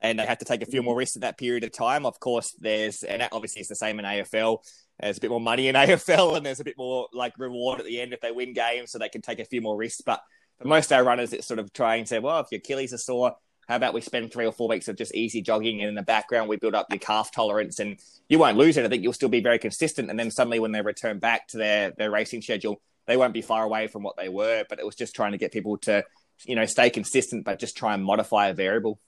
and 0.01 0.19
they 0.19 0.25
have 0.25 0.39
to 0.39 0.45
take 0.45 0.61
a 0.61 0.65
few 0.65 0.83
more 0.83 0.95
risks 0.95 1.15
at 1.15 1.21
that 1.21 1.37
period 1.37 1.63
of 1.63 1.71
time. 1.71 2.05
Of 2.05 2.19
course, 2.19 2.55
there's 2.59 3.03
and 3.03 3.21
that 3.21 3.33
obviously 3.33 3.61
it's 3.61 3.69
the 3.69 3.75
same 3.75 3.99
in 3.99 4.05
AFL. 4.05 4.59
There's 4.99 5.17
a 5.17 5.21
bit 5.21 5.29
more 5.29 5.41
money 5.41 5.67
in 5.67 5.75
AFL, 5.75 6.37
and 6.37 6.45
there's 6.45 6.59
a 6.59 6.63
bit 6.65 6.77
more 6.77 7.07
like 7.13 7.33
reward 7.37 7.79
at 7.79 7.85
the 7.85 7.99
end 8.01 8.13
if 8.13 8.21
they 8.21 8.31
win 8.31 8.53
games, 8.53 8.91
so 8.91 8.99
they 8.99 9.09
can 9.09 9.21
take 9.21 9.39
a 9.39 9.45
few 9.45 9.61
more 9.61 9.77
risks. 9.77 10.01
But 10.01 10.21
for 10.59 10.67
most 10.67 10.91
of 10.91 10.97
our 10.97 11.03
runners, 11.03 11.33
it's 11.33 11.47
sort 11.47 11.59
of 11.59 11.73
trying 11.73 12.03
to 12.03 12.07
say, 12.07 12.19
well, 12.19 12.39
if 12.39 12.47
your 12.51 12.59
Achilles 12.59 12.93
are 12.93 12.97
sore, 12.97 13.35
how 13.67 13.75
about 13.75 13.93
we 13.93 14.01
spend 14.01 14.31
three 14.31 14.45
or 14.45 14.51
four 14.51 14.67
weeks 14.67 14.87
of 14.87 14.95
just 14.95 15.15
easy 15.15 15.41
jogging, 15.41 15.81
and 15.81 15.89
in 15.89 15.95
the 15.95 16.03
background 16.03 16.49
we 16.49 16.57
build 16.57 16.75
up 16.75 16.87
your 16.89 16.99
calf 16.99 17.31
tolerance, 17.31 17.79
and 17.79 17.97
you 18.29 18.39
won't 18.39 18.57
lose 18.57 18.77
it. 18.77 18.85
I 18.85 18.89
think 18.89 19.03
You'll 19.03 19.13
still 19.13 19.29
be 19.29 19.41
very 19.41 19.59
consistent, 19.59 20.09
and 20.09 20.19
then 20.19 20.31
suddenly 20.31 20.59
when 20.59 20.71
they 20.71 20.81
return 20.81 21.19
back 21.19 21.47
to 21.49 21.57
their 21.57 21.91
their 21.91 22.11
racing 22.11 22.41
schedule, 22.41 22.81
they 23.07 23.17
won't 23.17 23.33
be 23.33 23.41
far 23.41 23.63
away 23.63 23.87
from 23.87 24.03
what 24.03 24.17
they 24.17 24.29
were. 24.29 24.65
But 24.69 24.79
it 24.79 24.85
was 24.85 24.95
just 24.95 25.15
trying 25.15 25.31
to 25.31 25.37
get 25.37 25.51
people 25.51 25.77
to 25.79 26.03
you 26.45 26.55
know 26.55 26.65
stay 26.65 26.89
consistent, 26.89 27.43
but 27.43 27.59
just 27.59 27.75
try 27.75 27.93
and 27.93 28.03
modify 28.03 28.49
a 28.49 28.53
variable. 28.53 28.99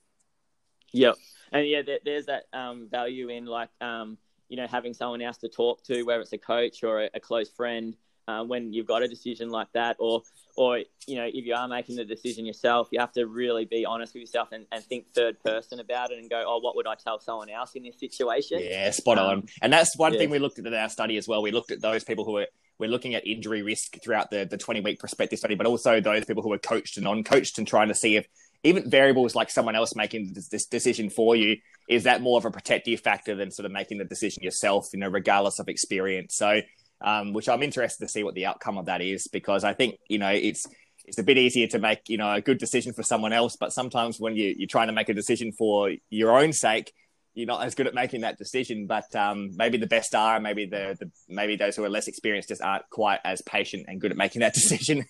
Yep 0.98 1.16
and 1.52 1.68
yeah, 1.68 1.82
there, 1.82 2.00
there's 2.04 2.26
that 2.26 2.44
um, 2.54 2.88
value 2.90 3.30
in 3.30 3.46
like 3.46 3.70
um, 3.82 4.18
you 4.50 4.58
know 4.58 4.68
having 4.68 4.94
someone 4.94 5.22
else 5.22 5.38
to 5.38 5.50
talk 5.50 5.84
to, 5.86 6.04
whether 6.04 6.22
it's 6.22 6.34
a 6.34 6.38
coach 6.38 6.84
or 6.84 7.04
a, 7.04 7.10
a 7.14 7.20
close 7.20 7.50
friend, 7.50 7.96
uh, 8.28 8.44
when 8.44 8.74
you've 8.74 8.88
got 8.88 9.04
a 9.04 9.08
decision 9.08 9.50
like 9.50 9.72
that, 9.74 9.96
or 10.00 10.22
or 10.56 10.80
you 11.08 11.16
know 11.16 11.26
if 11.26 11.46
you 11.46 11.54
are 11.54 11.68
making 11.68 11.96
the 11.96 12.06
decision 12.06 12.46
yourself, 12.46 12.90
you 12.92 13.00
have 13.00 13.12
to 13.14 13.26
really 13.26 13.66
be 13.66 13.86
honest 13.86 14.14
with 14.14 14.22
yourself 14.22 14.50
and, 14.52 14.66
and 14.72 14.84
think 14.84 15.06
third 15.14 15.40
person 15.44 15.80
about 15.80 16.12
it 16.12 16.20
and 16.20 16.30
go, 16.30 16.44
oh, 16.46 16.60
what 16.60 16.76
would 16.76 16.88
I 16.88 16.96
tell 16.96 17.20
someone 17.20 17.50
else 17.50 17.76
in 17.76 17.84
this 17.84 18.00
situation? 18.00 18.60
Yeah, 18.62 18.92
spot 18.92 19.18
on. 19.18 19.34
Um, 19.34 19.44
and 19.62 19.72
that's 19.72 19.98
one 19.98 20.14
yeah. 20.14 20.20
thing 20.20 20.30
we 20.30 20.40
looked 20.40 20.60
at 20.60 20.66
in 20.66 20.74
our 20.74 20.90
study 20.90 21.18
as 21.18 21.28
well. 21.28 21.42
We 21.42 21.52
looked 21.52 21.72
at 21.72 21.82
those 21.82 22.04
people 22.04 22.26
who 22.26 22.38
are 22.38 22.48
we're 22.80 22.90
looking 22.90 23.16
at 23.16 23.26
injury 23.26 23.64
risk 23.64 23.98
throughout 24.04 24.30
the, 24.30 24.46
the 24.46 24.58
20 24.58 24.82
week 24.82 25.00
prospective 25.00 25.40
study, 25.40 25.56
but 25.56 25.66
also 25.66 26.00
those 26.00 26.26
people 26.26 26.44
who 26.44 26.54
are 26.54 26.60
coached 26.60 26.98
and 26.98 27.06
non 27.06 27.24
coached 27.24 27.58
and 27.58 27.68
trying 27.68 27.88
to 27.88 27.96
see 27.96 28.18
if 28.18 28.28
even 28.64 28.90
variables 28.90 29.36
like 29.36 29.50
someone 29.50 29.76
else 29.76 29.96
making 29.96 30.34
this 30.34 30.66
decision 30.66 31.10
for 31.10 31.36
you 31.36 31.58
is 31.90 32.04
that 32.04 32.22
more 32.22 32.38
of 32.38 32.46
a 32.46 32.52
protective 32.52 33.00
factor 33.00 33.36
than 33.36 33.52
sort 33.52 33.66
of 33.66 33.72
making 33.72 33.98
the 33.98 34.06
decision 34.06 34.44
yourself 34.44 34.88
you 34.94 35.00
know 35.00 35.08
regardless 35.08 35.60
of 35.60 35.68
experience. 35.70 36.36
So 36.36 36.62
um, 37.00 37.32
which 37.34 37.48
i'm 37.48 37.62
interested 37.62 38.04
to 38.04 38.10
see 38.10 38.24
what 38.24 38.34
the 38.34 38.48
outcome 38.48 38.80
of 38.80 38.88
that 38.88 39.02
is 39.02 39.28
because 39.28 39.64
i 39.64 39.72
think 39.72 40.00
you 40.10 40.18
know 40.18 40.32
it's 40.32 40.66
it's 41.06 41.20
a 41.20 41.24
bit 41.24 41.38
easier 41.38 41.68
to 41.68 41.78
make 41.78 42.10
you 42.10 42.18
know 42.18 42.34
a 42.34 42.42
good 42.42 42.58
decision 42.58 42.92
for 42.92 43.04
someone 43.04 43.32
else 43.32 43.56
but 43.56 43.72
sometimes 43.72 44.20
when 44.20 44.36
you, 44.36 44.56
you're 44.58 44.68
trying 44.68 44.88
to 44.88 44.94
make 44.94 45.08
a 45.08 45.14
decision 45.14 45.52
for 45.52 45.92
your 46.10 46.36
own 46.40 46.52
sake 46.52 46.92
you're 47.38 47.46
not 47.46 47.64
as 47.64 47.76
good 47.76 47.86
at 47.86 47.94
making 47.94 48.22
that 48.22 48.38
decision. 48.38 48.88
But 48.88 49.16
um, 49.16 49.52
maybe 49.56 49.78
the 49.78 49.88
best 49.88 50.16
are 50.16 50.40
maybe 50.40 50.66
the, 50.66 50.98
the 51.00 51.12
maybe 51.30 51.56
those 51.56 51.76
who 51.76 51.84
are 51.86 51.90
less 51.90 52.08
experienced 52.08 52.50
just 52.50 52.64
aren't 52.64 52.90
quite 52.90 53.20
as 53.24 53.42
patient 53.44 53.86
and 53.88 54.02
good 54.02 54.12
at 54.12 54.18
making 54.18 54.40
that 54.42 54.54
decision. 54.56 55.06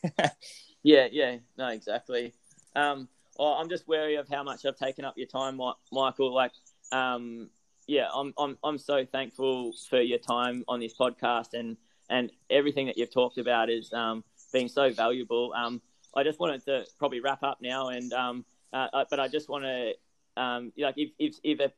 Yeah 0.84 1.08
yeah 1.12 1.38
no 1.58 1.70
exactly. 1.70 2.34
Um, 2.76 3.08
oh, 3.38 3.54
I'm 3.54 3.70
just 3.70 3.88
wary 3.88 4.16
of 4.16 4.28
how 4.28 4.44
much 4.44 4.66
I've 4.66 4.78
taken 4.78 5.06
up 5.06 5.18
your 5.18 5.28
time, 5.28 5.60
Michael. 5.92 6.34
Like, 6.34 6.52
um, 6.92 7.50
yeah, 7.88 8.08
I'm, 8.14 8.34
I'm, 8.38 8.58
I'm 8.64 8.78
so 8.78 9.06
thankful 9.06 9.74
for 9.90 10.02
your 10.02 10.20
time 10.20 10.64
on 10.68 10.80
this 10.80 10.94
podcast 10.94 11.54
and, 11.54 11.78
and 12.10 12.32
everything 12.50 12.88
that 12.88 12.98
you've 12.98 13.14
talked 13.14 13.38
about 13.38 13.70
is 13.70 13.92
um, 13.94 14.24
being 14.52 14.68
so 14.68 14.92
valuable. 14.92 15.54
Um, 15.56 15.82
I 16.16 16.24
just 16.24 16.40
wanted 16.40 16.66
to 16.66 16.86
probably 16.98 17.20
wrap 17.20 17.44
up 17.44 17.60
now, 17.62 17.90
and 17.90 18.12
um, 18.14 18.46
uh, 18.74 18.88
uh 18.94 19.06
but 19.10 19.20
I 19.20 19.28
just 19.28 19.50
want 19.50 19.66
to 19.66 19.94
um, 20.42 20.72
like 20.78 20.96
if, 20.98 21.12
if 21.20 21.36
if 21.44 21.60
a 21.60 21.72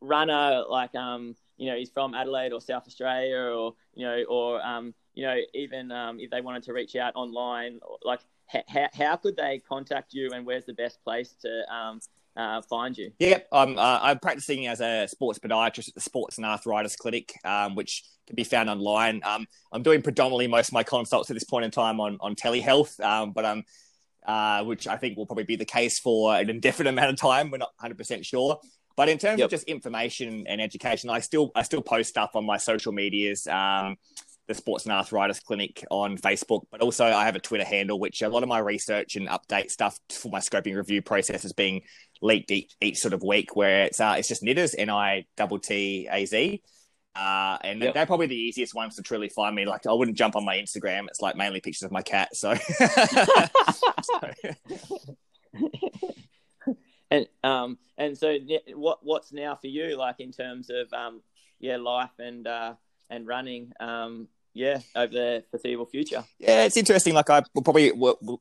runner 0.00 0.64
like 0.68 0.94
um 0.94 1.36
you 1.56 1.70
know 1.70 1.76
is 1.76 1.90
from 1.90 2.14
Adelaide 2.14 2.52
or 2.52 2.60
South 2.60 2.86
Australia 2.86 3.38
or 3.38 3.74
you 3.94 4.06
know 4.06 4.24
or 4.28 4.64
um 4.64 4.94
you 5.14 5.24
know 5.24 5.36
even 5.54 5.92
um, 5.92 6.18
if 6.20 6.30
they 6.30 6.40
wanted 6.40 6.62
to 6.64 6.72
reach 6.72 6.96
out 6.96 7.14
online 7.14 7.80
like 8.02 8.20
how, 8.46 8.88
how 8.92 9.16
could 9.16 9.36
they 9.36 9.62
contact 9.68 10.12
you 10.14 10.30
and 10.32 10.46
where's 10.46 10.64
the 10.66 10.74
best 10.74 11.02
place 11.02 11.34
to 11.42 11.74
um, 11.74 12.00
uh, 12.36 12.62
find 12.62 12.96
you? 12.96 13.12
Yeah, 13.18 13.40
I'm, 13.52 13.78
uh, 13.78 14.00
I'm 14.02 14.18
practicing 14.18 14.66
as 14.66 14.80
a 14.80 15.06
sports 15.08 15.38
podiatrist 15.38 15.88
at 15.88 15.94
the 15.94 16.00
Sports 16.00 16.36
and 16.36 16.46
Arthritis 16.46 16.96
Clinic, 16.96 17.34
um, 17.44 17.74
which 17.74 18.04
can 18.26 18.36
be 18.36 18.44
found 18.44 18.68
online. 18.68 19.20
Um, 19.24 19.46
I'm 19.72 19.82
doing 19.82 20.02
predominantly 20.02 20.46
most 20.46 20.68
of 20.68 20.74
my 20.74 20.82
consults 20.82 21.30
at 21.30 21.34
this 21.34 21.44
point 21.44 21.64
in 21.64 21.70
time 21.70 22.00
on, 22.00 22.18
on 22.20 22.34
telehealth, 22.34 22.98
um, 23.00 23.32
but 23.32 23.44
I'm, 23.44 23.64
uh, 24.26 24.64
which 24.64 24.88
I 24.88 24.96
think 24.96 25.16
will 25.16 25.26
probably 25.26 25.44
be 25.44 25.56
the 25.56 25.64
case 25.64 25.98
for 25.98 26.34
an 26.34 26.50
indefinite 26.50 26.90
amount 26.94 27.10
of 27.10 27.16
time. 27.16 27.50
We're 27.50 27.58
not 27.58 27.72
100% 27.82 28.24
sure. 28.24 28.60
But 28.96 29.10
in 29.10 29.18
terms 29.18 29.38
yep. 29.38 29.46
of 29.46 29.50
just 29.50 29.64
information 29.64 30.46
and 30.48 30.58
education, 30.60 31.10
I 31.10 31.20
still 31.20 31.52
I 31.54 31.62
still 31.62 31.82
post 31.82 32.08
stuff 32.08 32.30
on 32.34 32.46
my 32.46 32.56
social 32.56 32.92
medias. 32.92 33.46
Um, 33.46 33.96
the 34.46 34.54
Sports 34.54 34.84
and 34.84 34.92
Arthritis 34.92 35.40
Clinic 35.40 35.84
on 35.90 36.16
Facebook, 36.18 36.62
but 36.70 36.80
also 36.80 37.04
I 37.04 37.24
have 37.24 37.36
a 37.36 37.40
Twitter 37.40 37.64
handle, 37.64 37.98
which 37.98 38.22
a 38.22 38.28
lot 38.28 38.42
of 38.42 38.48
my 38.48 38.58
research 38.58 39.16
and 39.16 39.28
update 39.28 39.70
stuff 39.70 39.98
for 40.10 40.30
my 40.30 40.38
scoping 40.38 40.76
review 40.76 41.02
process 41.02 41.44
is 41.44 41.52
being 41.52 41.82
leaked 42.22 42.50
each, 42.50 42.72
each 42.80 42.98
sort 42.98 43.12
of 43.12 43.22
week, 43.22 43.56
where 43.56 43.84
it's 43.84 44.00
uh, 44.00 44.14
it's 44.18 44.28
just 44.28 44.42
Nittaz 44.42 44.74
N 44.78 44.90
I 44.90 45.24
double 45.36 45.58
T 45.58 46.08
A 46.10 46.24
Z. 46.26 46.62
Uh, 47.16 47.56
and 47.64 47.80
yep. 47.80 47.94
they're 47.94 48.06
probably 48.06 48.26
the 48.26 48.36
easiest 48.36 48.74
ones 48.74 48.96
to 48.96 49.02
truly 49.02 49.30
find 49.30 49.56
me. 49.56 49.64
Like 49.64 49.86
I 49.86 49.92
wouldn't 49.92 50.18
jump 50.18 50.36
on 50.36 50.44
my 50.44 50.56
Instagram; 50.56 51.06
it's 51.08 51.20
like 51.20 51.34
mainly 51.34 51.60
pictures 51.60 51.84
of 51.84 51.90
my 51.90 52.02
cat. 52.02 52.36
So, 52.36 52.50
and 57.10 57.26
um, 57.42 57.78
and 57.96 58.16
so 58.18 58.36
what 58.74 58.98
what's 59.02 59.32
now 59.32 59.56
for 59.56 59.66
you, 59.66 59.96
like 59.96 60.20
in 60.20 60.30
terms 60.30 60.70
of 60.70 60.92
um, 60.92 61.22
yeah, 61.58 61.78
life 61.78 62.10
and 62.18 62.46
uh, 62.46 62.74
and 63.08 63.26
running? 63.26 63.72
Um, 63.80 64.28
yeah, 64.56 64.80
over 64.94 65.12
the 65.12 65.44
foreseeable 65.50 65.86
future. 65.86 66.24
Yeah, 66.38 66.64
it's 66.64 66.76
interesting. 66.76 67.14
Like 67.14 67.28
I 67.28 67.42
will 67.54 67.62
probably 67.62 67.92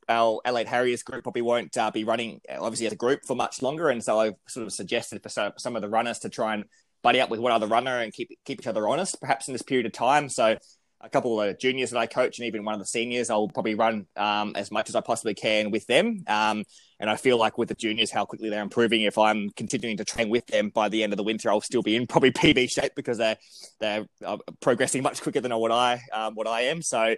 our 0.07 0.39
Adelaide 0.45 0.67
Harriers 0.67 1.03
group 1.03 1.23
probably 1.23 1.41
won't 1.41 1.77
uh, 1.77 1.91
be 1.91 2.03
running 2.03 2.41
obviously 2.49 2.87
as 2.87 2.93
a 2.93 2.95
group 2.95 3.25
for 3.25 3.35
much 3.35 3.61
longer, 3.61 3.89
and 3.89 4.03
so 4.03 4.19
I've 4.19 4.35
sort 4.47 4.65
of 4.65 4.73
suggested 4.73 5.21
for 5.21 5.29
some, 5.29 5.53
some 5.57 5.75
of 5.75 5.81
the 5.81 5.89
runners 5.89 6.19
to 6.19 6.29
try 6.29 6.53
and 6.53 6.65
buddy 7.03 7.19
up 7.19 7.29
with 7.29 7.39
one 7.39 7.51
other 7.51 7.67
runner 7.67 7.99
and 7.99 8.13
keep 8.13 8.29
keep 8.45 8.61
each 8.61 8.67
other 8.67 8.87
honest, 8.87 9.19
perhaps 9.19 9.47
in 9.47 9.53
this 9.53 9.61
period 9.61 9.85
of 9.85 9.91
time. 9.91 10.29
So 10.29 10.57
a 11.01 11.09
couple 11.09 11.39
of 11.39 11.59
juniors 11.59 11.91
that 11.91 11.99
I 11.99 12.07
coach 12.07 12.39
and 12.39 12.47
even 12.47 12.63
one 12.63 12.73
of 12.73 12.79
the 12.79 12.85
seniors, 12.85 13.29
I'll 13.29 13.49
probably 13.49 13.75
run 13.75 14.07
um, 14.15 14.53
as 14.55 14.71
much 14.71 14.89
as 14.89 14.95
I 14.95 15.01
possibly 15.01 15.33
can 15.33 15.69
with 15.69 15.85
them. 15.85 16.23
Um, 16.27 16.63
and 16.99 17.09
I 17.09 17.17
feel 17.17 17.37
like 17.37 17.57
with 17.57 17.69
the 17.69 17.75
juniors, 17.75 18.11
how 18.11 18.25
quickly 18.25 18.49
they're 18.49 18.61
improving. 18.61 19.01
If 19.01 19.17
I'm 19.17 19.49
continuing 19.51 19.97
to 19.97 20.05
train 20.05 20.29
with 20.29 20.45
them 20.47 20.69
by 20.69 20.87
the 20.89 21.03
end 21.03 21.11
of 21.11 21.17
the 21.17 21.23
winter, 21.23 21.51
I'll 21.51 21.61
still 21.61 21.81
be 21.81 21.95
in 21.95 22.07
probably 22.07 22.31
PB 22.31 22.71
shape 22.71 22.93
because 22.95 23.17
they're 23.17 23.37
they're 23.79 24.05
uh, 24.23 24.37
progressing 24.61 25.03
much 25.03 25.21
quicker 25.21 25.41
than 25.41 25.55
what 25.57 25.71
I 25.71 26.01
um, 26.13 26.35
what 26.35 26.47
I 26.47 26.61
am. 26.61 26.81
So 26.81 27.15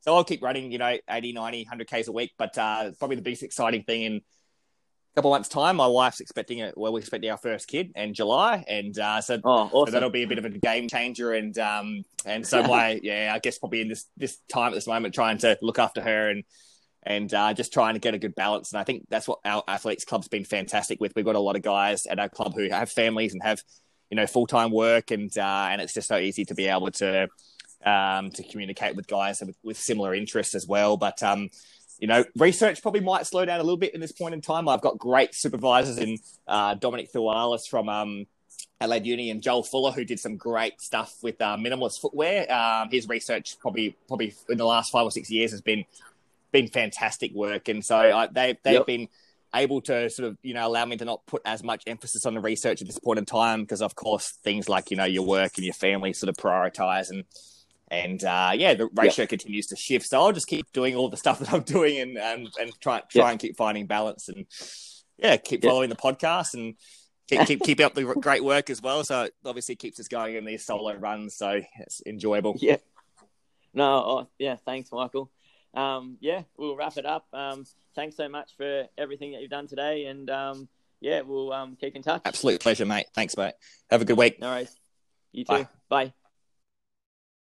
so 0.00 0.14
I'll 0.14 0.24
keep 0.24 0.42
running, 0.42 0.70
you 0.70 0.78
know, 0.78 0.96
80, 1.10 1.32
90, 1.32 1.64
100 1.64 1.88
Ks 1.88 2.08
a 2.08 2.12
week. 2.12 2.32
But 2.38 2.56
uh, 2.56 2.92
probably 2.98 3.16
the 3.16 3.22
biggest 3.22 3.42
exciting 3.42 3.82
thing 3.82 4.02
in 4.02 4.12
a 4.16 4.20
couple 5.16 5.30
months 5.32 5.48
time 5.48 5.74
my 5.74 5.86
wife's 5.86 6.20
expecting 6.20 6.58
it 6.58 6.78
well 6.78 6.92
we're 6.92 7.00
expecting 7.00 7.28
our 7.28 7.36
first 7.36 7.66
kid 7.66 7.90
in 7.96 8.14
july 8.14 8.64
and 8.68 8.96
uh, 9.00 9.20
so, 9.20 9.40
oh, 9.42 9.68
awesome. 9.72 9.86
so, 9.86 9.90
that'll 9.90 10.10
be 10.10 10.22
a 10.22 10.28
bit 10.28 10.38
of 10.38 10.44
a 10.44 10.50
game 10.50 10.86
changer 10.86 11.32
and 11.32 11.58
um 11.58 12.04
and 12.24 12.46
so 12.46 12.62
my 12.62 13.00
yeah 13.02 13.32
i 13.34 13.40
guess 13.40 13.58
probably 13.58 13.80
in 13.80 13.88
this 13.88 14.04
this 14.16 14.38
time 14.52 14.68
at 14.68 14.74
this 14.74 14.86
moment 14.86 15.12
trying 15.12 15.36
to 15.36 15.58
look 15.60 15.80
after 15.80 16.00
her 16.00 16.30
and 16.30 16.44
and 17.04 17.32
uh, 17.32 17.54
just 17.54 17.72
trying 17.72 17.94
to 17.94 18.00
get 18.00 18.14
a 18.14 18.18
good 18.18 18.34
balance 18.34 18.72
and 18.72 18.80
i 18.80 18.84
think 18.84 19.06
that's 19.08 19.28
what 19.28 19.38
our 19.44 19.62
athletes 19.68 20.04
club's 20.04 20.28
been 20.28 20.44
fantastic 20.44 21.00
with 21.00 21.12
we've 21.14 21.24
got 21.24 21.36
a 21.36 21.40
lot 21.40 21.56
of 21.56 21.62
guys 21.62 22.06
at 22.06 22.18
our 22.18 22.28
club 22.28 22.54
who 22.54 22.68
have 22.68 22.90
families 22.90 23.32
and 23.32 23.42
have 23.42 23.62
you 24.10 24.16
know 24.16 24.26
full-time 24.26 24.70
work 24.70 25.10
and 25.10 25.36
uh, 25.38 25.68
and 25.70 25.80
it's 25.80 25.94
just 25.94 26.08
so 26.08 26.16
easy 26.16 26.44
to 26.44 26.54
be 26.54 26.66
able 26.66 26.90
to 26.90 27.28
um 27.84 28.30
to 28.30 28.42
communicate 28.42 28.96
with 28.96 29.06
guys 29.06 29.40
with, 29.40 29.56
with 29.62 29.76
similar 29.76 30.14
interests 30.14 30.54
as 30.54 30.66
well 30.66 30.96
but 30.96 31.22
um 31.22 31.48
you 31.98 32.06
know, 32.06 32.24
research 32.36 32.80
probably 32.80 33.00
might 33.00 33.26
slow 33.26 33.44
down 33.44 33.60
a 33.60 33.62
little 33.62 33.76
bit 33.76 33.94
in 33.94 34.00
this 34.00 34.12
point 34.12 34.32
in 34.32 34.40
time. 34.40 34.68
I've 34.68 34.80
got 34.80 34.98
great 34.98 35.34
supervisors 35.34 35.98
in 35.98 36.18
uh, 36.46 36.74
Dominic 36.74 37.12
Thewlis 37.12 37.68
from 37.68 37.88
um, 37.88 38.26
Adelaide 38.80 39.06
Uni 39.06 39.30
and 39.30 39.42
Joel 39.42 39.64
Fuller, 39.64 39.90
who 39.90 40.04
did 40.04 40.20
some 40.20 40.36
great 40.36 40.80
stuff 40.80 41.16
with 41.22 41.40
uh, 41.40 41.56
minimalist 41.56 42.00
footwear. 42.00 42.50
Um, 42.52 42.88
his 42.90 43.08
research 43.08 43.56
probably 43.58 43.96
probably 44.06 44.34
in 44.48 44.58
the 44.58 44.64
last 44.64 44.92
five 44.92 45.04
or 45.04 45.10
six 45.10 45.28
years 45.30 45.50
has 45.50 45.60
been 45.60 45.84
been 46.52 46.68
fantastic 46.68 47.32
work, 47.34 47.68
and 47.68 47.84
so 47.84 47.96
uh, 47.96 48.28
they 48.30 48.58
they've 48.62 48.74
yep. 48.74 48.86
been 48.86 49.08
able 49.54 49.80
to 49.80 50.10
sort 50.10 50.28
of 50.28 50.36
you 50.42 50.54
know 50.54 50.66
allow 50.66 50.84
me 50.84 50.96
to 50.96 51.04
not 51.04 51.24
put 51.26 51.42
as 51.44 51.62
much 51.62 51.82
emphasis 51.86 52.26
on 52.26 52.34
the 52.34 52.40
research 52.40 52.82
at 52.82 52.86
this 52.86 52.98
point 52.98 53.18
in 53.18 53.24
time 53.24 53.62
because 53.62 53.80
of 53.80 53.94
course 53.94 54.38
things 54.44 54.68
like 54.68 54.90
you 54.90 54.96
know 54.96 55.04
your 55.04 55.24
work 55.24 55.52
and 55.56 55.64
your 55.64 55.74
family 55.74 56.12
sort 56.12 56.28
of 56.28 56.36
prioritize 56.36 57.10
and 57.10 57.24
and 57.90 58.22
uh, 58.24 58.50
yeah, 58.54 58.74
the 58.74 58.88
ratio 58.94 59.22
yep. 59.22 59.30
continues 59.30 59.66
to 59.68 59.76
shift. 59.76 60.06
So 60.06 60.20
I'll 60.20 60.32
just 60.32 60.46
keep 60.46 60.70
doing 60.72 60.94
all 60.94 61.08
the 61.08 61.16
stuff 61.16 61.38
that 61.38 61.52
I'm 61.52 61.62
doing 61.78 61.98
and 61.98 62.18
and, 62.18 62.48
and 62.60 62.72
try 62.80 63.00
try 63.08 63.22
yep. 63.22 63.30
and 63.30 63.40
keep 63.40 63.56
finding 63.56 63.86
balance 63.86 64.28
and 64.28 64.46
yeah, 65.16 65.36
keep 65.36 65.64
following 65.64 65.88
the 65.88 65.96
podcast 65.96 66.54
and 66.54 66.74
keep 67.28 67.46
keep 67.46 67.62
keep 67.62 67.80
up 67.80 67.94
the 67.94 68.04
great 68.04 68.44
work 68.44 68.70
as 68.70 68.82
well. 68.82 69.04
So 69.04 69.24
it 69.24 69.34
obviously 69.44 69.76
keeps 69.76 69.98
us 70.00 70.08
going 70.08 70.36
in 70.36 70.44
these 70.44 70.64
solo 70.64 70.94
runs. 70.94 71.36
So 71.36 71.60
it's 71.78 72.02
enjoyable. 72.06 72.56
Yeah. 72.58 72.76
No, 73.74 73.84
oh, 73.84 74.28
yeah. 74.38 74.56
Thanks, 74.56 74.90
Michael. 74.90 75.30
Um, 75.74 76.16
yeah, 76.20 76.42
we'll 76.56 76.76
wrap 76.76 76.96
it 76.96 77.06
up. 77.06 77.26
Um, 77.32 77.66
thanks 77.94 78.16
so 78.16 78.28
much 78.28 78.56
for 78.56 78.86
everything 78.96 79.32
that 79.32 79.42
you've 79.42 79.50
done 79.50 79.66
today, 79.66 80.06
and 80.06 80.28
um, 80.30 80.68
yeah, 81.00 81.20
we'll 81.20 81.52
um, 81.52 81.76
keep 81.76 81.94
in 81.94 82.02
touch. 82.02 82.22
Absolute 82.24 82.60
pleasure, 82.60 82.86
mate. 82.86 83.06
Thanks, 83.14 83.36
mate. 83.36 83.54
Have 83.90 84.02
a 84.02 84.04
good 84.04 84.18
week. 84.18 84.40
No 84.40 84.50
worries. 84.50 84.76
You 85.32 85.44
too. 85.44 85.52
Bye. 85.52 85.68
Bye. 85.88 86.12